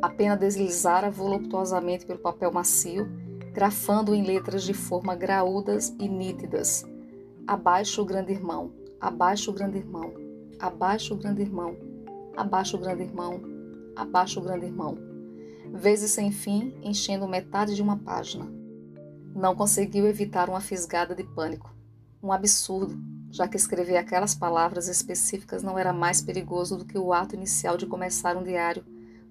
A 0.02 0.10
pena 0.10 0.36
deslizara 0.36 1.10
voluptuosamente 1.10 2.04
pelo 2.04 2.18
papel 2.18 2.52
macio, 2.52 3.10
grafando 3.50 4.14
em 4.14 4.22
letras 4.22 4.62
de 4.62 4.74
forma 4.74 5.16
graúdas 5.16 5.96
e 5.98 6.06
nítidas. 6.06 6.84
Abaixo 7.46 8.02
o 8.02 8.04
grande 8.04 8.32
irmão, 8.32 8.72
abaixo 9.00 9.50
o 9.50 9.54
grande 9.54 9.78
irmão, 9.78 10.14
abaixo 10.60 11.14
o 11.14 11.16
grande 11.16 11.42
irmão, 11.42 11.76
abaixo 12.36 12.76
o 12.76 12.80
grande 12.80 13.02
irmão, 13.02 13.40
abaixo 13.96 14.38
o 14.38 14.42
grande 14.42 14.66
irmão. 14.66 14.96
Vezes 15.74 16.12
sem 16.12 16.30
fim, 16.30 16.74
enchendo 16.82 17.26
metade 17.26 17.74
de 17.74 17.82
uma 17.82 17.96
página. 17.96 18.46
Não 19.34 19.56
conseguiu 19.56 20.06
evitar 20.06 20.48
uma 20.48 20.60
fisgada 20.60 21.14
de 21.14 21.24
pânico. 21.24 21.74
Um 22.22 22.30
absurdo, 22.30 22.96
já 23.30 23.48
que 23.48 23.56
escrever 23.56 23.96
aquelas 23.96 24.34
palavras 24.34 24.86
específicas 24.86 25.62
não 25.62 25.78
era 25.78 25.92
mais 25.92 26.20
perigoso 26.20 26.76
do 26.76 26.84
que 26.84 26.98
o 26.98 27.12
ato 27.12 27.34
inicial 27.34 27.76
de 27.76 27.86
começar 27.86 28.36
um 28.36 28.44
diário. 28.44 28.84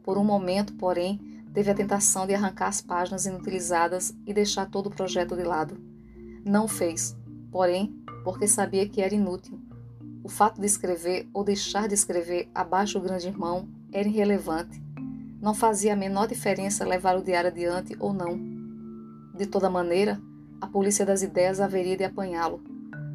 Por 0.03 0.17
um 0.17 0.23
momento, 0.23 0.73
porém, 0.73 1.45
teve 1.53 1.69
a 1.69 1.75
tentação 1.75 2.27
de 2.27 2.33
arrancar 2.33 2.67
as 2.67 2.81
páginas 2.81 3.25
inutilizadas 3.25 4.13
e 4.25 4.33
deixar 4.33 4.69
todo 4.69 4.87
o 4.87 4.91
projeto 4.91 5.35
de 5.35 5.43
lado. 5.43 5.77
Não 6.43 6.67
fez, 6.67 7.15
porém, 7.51 8.00
porque 8.23 8.47
sabia 8.47 8.87
que 8.87 9.01
era 9.01 9.15
inútil. 9.15 9.59
O 10.23 10.29
fato 10.29 10.59
de 10.59 10.67
escrever 10.67 11.27
ou 11.33 11.43
deixar 11.43 11.87
de 11.87 11.93
escrever 11.93 12.49
abaixo 12.53 12.99
do 12.99 13.05
grande 13.05 13.27
irmão 13.27 13.67
era 13.91 14.07
irrelevante. 14.07 14.81
Não 15.41 15.53
fazia 15.53 15.93
a 15.93 15.95
menor 15.95 16.27
diferença 16.27 16.85
levar 16.85 17.17
o 17.17 17.23
diário 17.23 17.49
adiante 17.49 17.95
ou 17.99 18.13
não. 18.13 18.39
De 19.35 19.45
toda 19.47 19.69
maneira, 19.69 20.21
a 20.59 20.67
polícia 20.67 21.05
das 21.05 21.23
ideias 21.23 21.59
haveria 21.59 21.97
de 21.97 22.03
apanhá-lo 22.03 22.61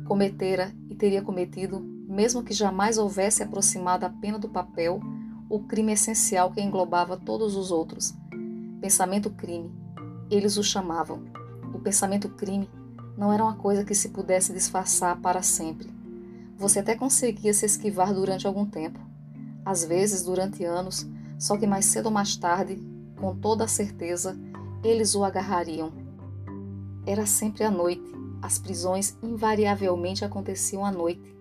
cometera 0.07 0.73
e 0.89 0.95
teria 0.95 1.21
cometido, 1.21 1.81
mesmo 1.81 2.43
que 2.43 2.55
jamais 2.55 2.97
houvesse 2.97 3.43
aproximado 3.43 4.07
a 4.07 4.11
pena 4.11 4.39
do 4.39 4.49
papel, 4.49 5.01
o 5.51 5.61
crime 5.65 5.93
essencial 5.93 6.51
que 6.53 6.61
englobava 6.61 7.17
todos 7.17 7.57
os 7.57 7.71
outros. 7.71 8.15
Pensamento 8.81 9.31
crime. 9.31 9.71
Eles 10.31 10.57
o 10.57 10.63
chamavam. 10.63 11.25
O 11.75 11.79
pensamento 11.79 12.29
crime 12.29 12.69
não 13.17 13.33
era 13.33 13.43
uma 13.43 13.57
coisa 13.57 13.85
que 13.85 13.95
se 13.95 14.11
pudesse 14.11 14.53
disfarçar 14.53 15.21
para 15.21 15.43
sempre. 15.43 15.91
Você 16.59 16.81
até 16.81 16.95
conseguia 16.95 17.53
se 17.55 17.67
esquivar 17.67 18.13
durante 18.13 18.47
algum 18.47 18.67
tempo, 18.67 18.99
às 19.65 19.85
vezes 19.85 20.23
durante 20.23 20.65
anos, 20.65 21.07
só 21.39 21.57
que 21.57 21.67
mais 21.67 21.87
cedo 21.87 22.07
ou 22.07 22.13
mais 22.13 22.37
tarde, 22.37 22.81
com 23.17 23.35
toda 23.35 23.65
a 23.65 23.69
certeza, 23.69 24.39
eles 24.83 25.15
o 25.15 25.25
agarrariam. 25.25 25.93
Era 27.07 27.27
sempre 27.27 27.65
à 27.65 27.71
noite, 27.71 28.13
as 28.43 28.59
prisões 28.59 29.17
invariavelmente 29.23 30.25
aconteciam 30.25 30.85
à 30.85 30.91
noite. 30.91 31.35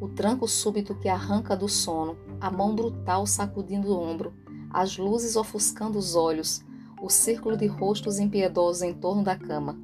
O 0.00 0.08
tranco 0.08 0.46
súbito 0.46 0.94
que 0.94 1.08
arranca 1.08 1.56
do 1.56 1.68
sono, 1.68 2.16
a 2.40 2.50
mão 2.50 2.74
brutal 2.74 3.26
sacudindo 3.26 3.88
o 3.88 3.98
ombro, 3.98 4.32
as 4.70 4.98
luzes 4.98 5.36
ofuscando 5.36 5.98
os 5.98 6.14
olhos, 6.14 6.62
o 7.00 7.08
círculo 7.08 7.56
de 7.56 7.66
rostos 7.66 8.18
impiedosos 8.18 8.82
em 8.82 8.92
torno 8.92 9.22
da 9.22 9.36
cama. 9.36 9.78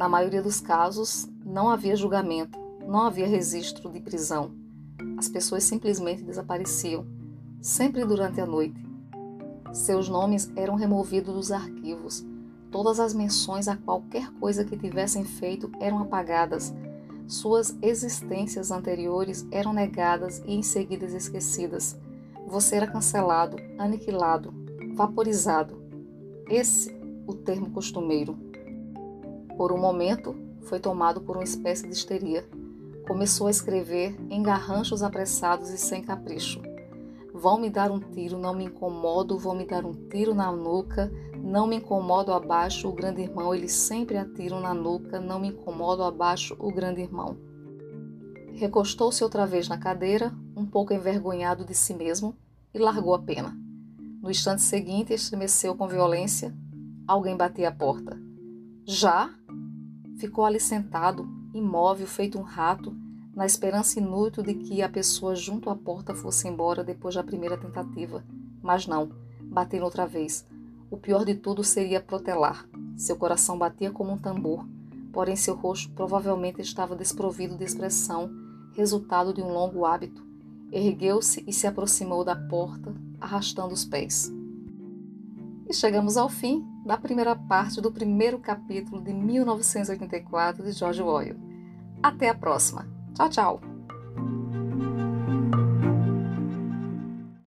Na 0.00 0.08
maioria 0.08 0.40
dos 0.40 0.62
casos, 0.62 1.28
não 1.44 1.68
havia 1.68 1.94
julgamento, 1.94 2.58
não 2.88 3.02
havia 3.02 3.26
registro 3.26 3.92
de 3.92 4.00
prisão. 4.00 4.50
As 5.18 5.28
pessoas 5.28 5.62
simplesmente 5.62 6.24
desapareciam, 6.24 7.06
sempre 7.60 8.02
durante 8.06 8.40
a 8.40 8.46
noite. 8.46 8.82
Seus 9.74 10.08
nomes 10.08 10.50
eram 10.56 10.74
removidos 10.74 11.34
dos 11.34 11.52
arquivos 11.52 12.24
Todas 12.70 13.00
as 13.00 13.12
menções 13.12 13.66
a 13.66 13.76
qualquer 13.76 14.30
coisa 14.34 14.64
que 14.64 14.78
tivessem 14.78 15.24
feito 15.24 15.70
eram 15.80 15.98
apagadas. 15.98 16.72
Suas 17.26 17.76
existências 17.82 18.70
anteriores 18.70 19.46
eram 19.50 19.72
negadas 19.72 20.40
e 20.46 20.54
em 20.54 20.62
seguida 20.62 21.04
esquecidas. 21.04 21.98
Você 22.46 22.76
era 22.76 22.86
cancelado, 22.86 23.56
aniquilado, 23.76 24.54
vaporizado. 24.94 25.82
Esse 26.48 26.96
o 27.26 27.34
termo 27.34 27.70
costumeiro. 27.70 28.49
Por 29.60 29.72
um 29.72 29.78
momento, 29.78 30.34
foi 30.62 30.80
tomado 30.80 31.20
por 31.20 31.36
uma 31.36 31.44
espécie 31.44 31.86
de 31.86 31.92
histeria. 31.92 32.48
Começou 33.06 33.46
a 33.46 33.50
escrever 33.50 34.16
em 34.30 34.42
garranchos 34.42 35.02
apressados 35.02 35.68
e 35.68 35.76
sem 35.76 36.02
capricho. 36.02 36.62
Vão 37.34 37.60
me 37.60 37.68
dar 37.68 37.90
um 37.90 38.00
tiro, 38.00 38.38
não 38.38 38.54
me 38.54 38.64
incomodo, 38.64 39.36
vão 39.36 39.54
me 39.54 39.66
dar 39.66 39.84
um 39.84 39.92
tiro 40.08 40.34
na 40.34 40.50
nuca, 40.50 41.12
não 41.36 41.66
me 41.66 41.76
incomodo 41.76 42.32
abaixo 42.32 42.88
o 42.88 42.92
grande 42.94 43.20
irmão, 43.20 43.54
eles 43.54 43.72
sempre 43.72 44.16
atiram 44.16 44.60
na 44.60 44.72
nuca, 44.72 45.20
não 45.20 45.38
me 45.38 45.48
incomodo 45.48 46.04
abaixo 46.04 46.56
o 46.58 46.72
grande 46.72 47.02
irmão. 47.02 47.36
Recostou-se 48.54 49.22
outra 49.22 49.46
vez 49.46 49.68
na 49.68 49.76
cadeira, 49.76 50.34
um 50.56 50.64
pouco 50.64 50.94
envergonhado 50.94 51.66
de 51.66 51.74
si 51.74 51.92
mesmo, 51.92 52.34
e 52.72 52.78
largou 52.78 53.12
a 53.12 53.18
pena. 53.18 53.54
No 54.22 54.30
instante 54.30 54.62
seguinte, 54.62 55.12
estremeceu 55.12 55.74
com 55.74 55.86
violência. 55.86 56.56
Alguém 57.06 57.36
batia 57.36 57.68
a 57.68 57.72
porta. 57.72 58.18
Já? 58.86 59.30
Ficou 60.20 60.44
ali 60.44 60.60
sentado, 60.60 61.26
imóvel, 61.54 62.06
feito 62.06 62.38
um 62.38 62.42
rato, 62.42 62.94
na 63.34 63.46
esperança 63.46 63.98
inútil 63.98 64.42
de 64.42 64.52
que 64.52 64.82
a 64.82 64.88
pessoa 64.88 65.34
junto 65.34 65.70
à 65.70 65.74
porta 65.74 66.14
fosse 66.14 66.46
embora 66.46 66.84
depois 66.84 67.14
da 67.14 67.24
primeira 67.24 67.56
tentativa. 67.56 68.22
Mas 68.62 68.86
não, 68.86 69.12
bateram 69.44 69.86
outra 69.86 70.06
vez. 70.06 70.46
O 70.90 70.98
pior 70.98 71.24
de 71.24 71.36
tudo 71.36 71.64
seria 71.64 72.02
protelar. 72.02 72.68
Seu 72.98 73.16
coração 73.16 73.56
batia 73.56 73.90
como 73.90 74.12
um 74.12 74.18
tambor, 74.18 74.68
porém 75.10 75.36
seu 75.36 75.54
rosto 75.54 75.90
provavelmente 75.94 76.60
estava 76.60 76.94
desprovido 76.94 77.56
de 77.56 77.64
expressão, 77.64 78.30
resultado 78.74 79.32
de 79.32 79.40
um 79.40 79.50
longo 79.50 79.86
hábito. 79.86 80.22
Ergueu-se 80.70 81.42
e 81.46 81.52
se 81.54 81.66
aproximou 81.66 82.22
da 82.26 82.36
porta, 82.36 82.94
arrastando 83.18 83.72
os 83.72 83.86
pés. 83.86 84.30
E 85.70 85.72
chegamos 85.72 86.16
ao 86.16 86.28
fim 86.28 86.66
da 86.84 86.98
primeira 86.98 87.36
parte 87.36 87.80
do 87.80 87.92
primeiro 87.92 88.40
capítulo 88.40 89.00
de 89.00 89.14
1984 89.14 90.64
de 90.64 90.72
George 90.72 91.00
Orwell. 91.00 91.36
Até 92.02 92.28
a 92.28 92.34
próxima. 92.34 92.88
Tchau, 93.14 93.28
tchau. 93.28 93.60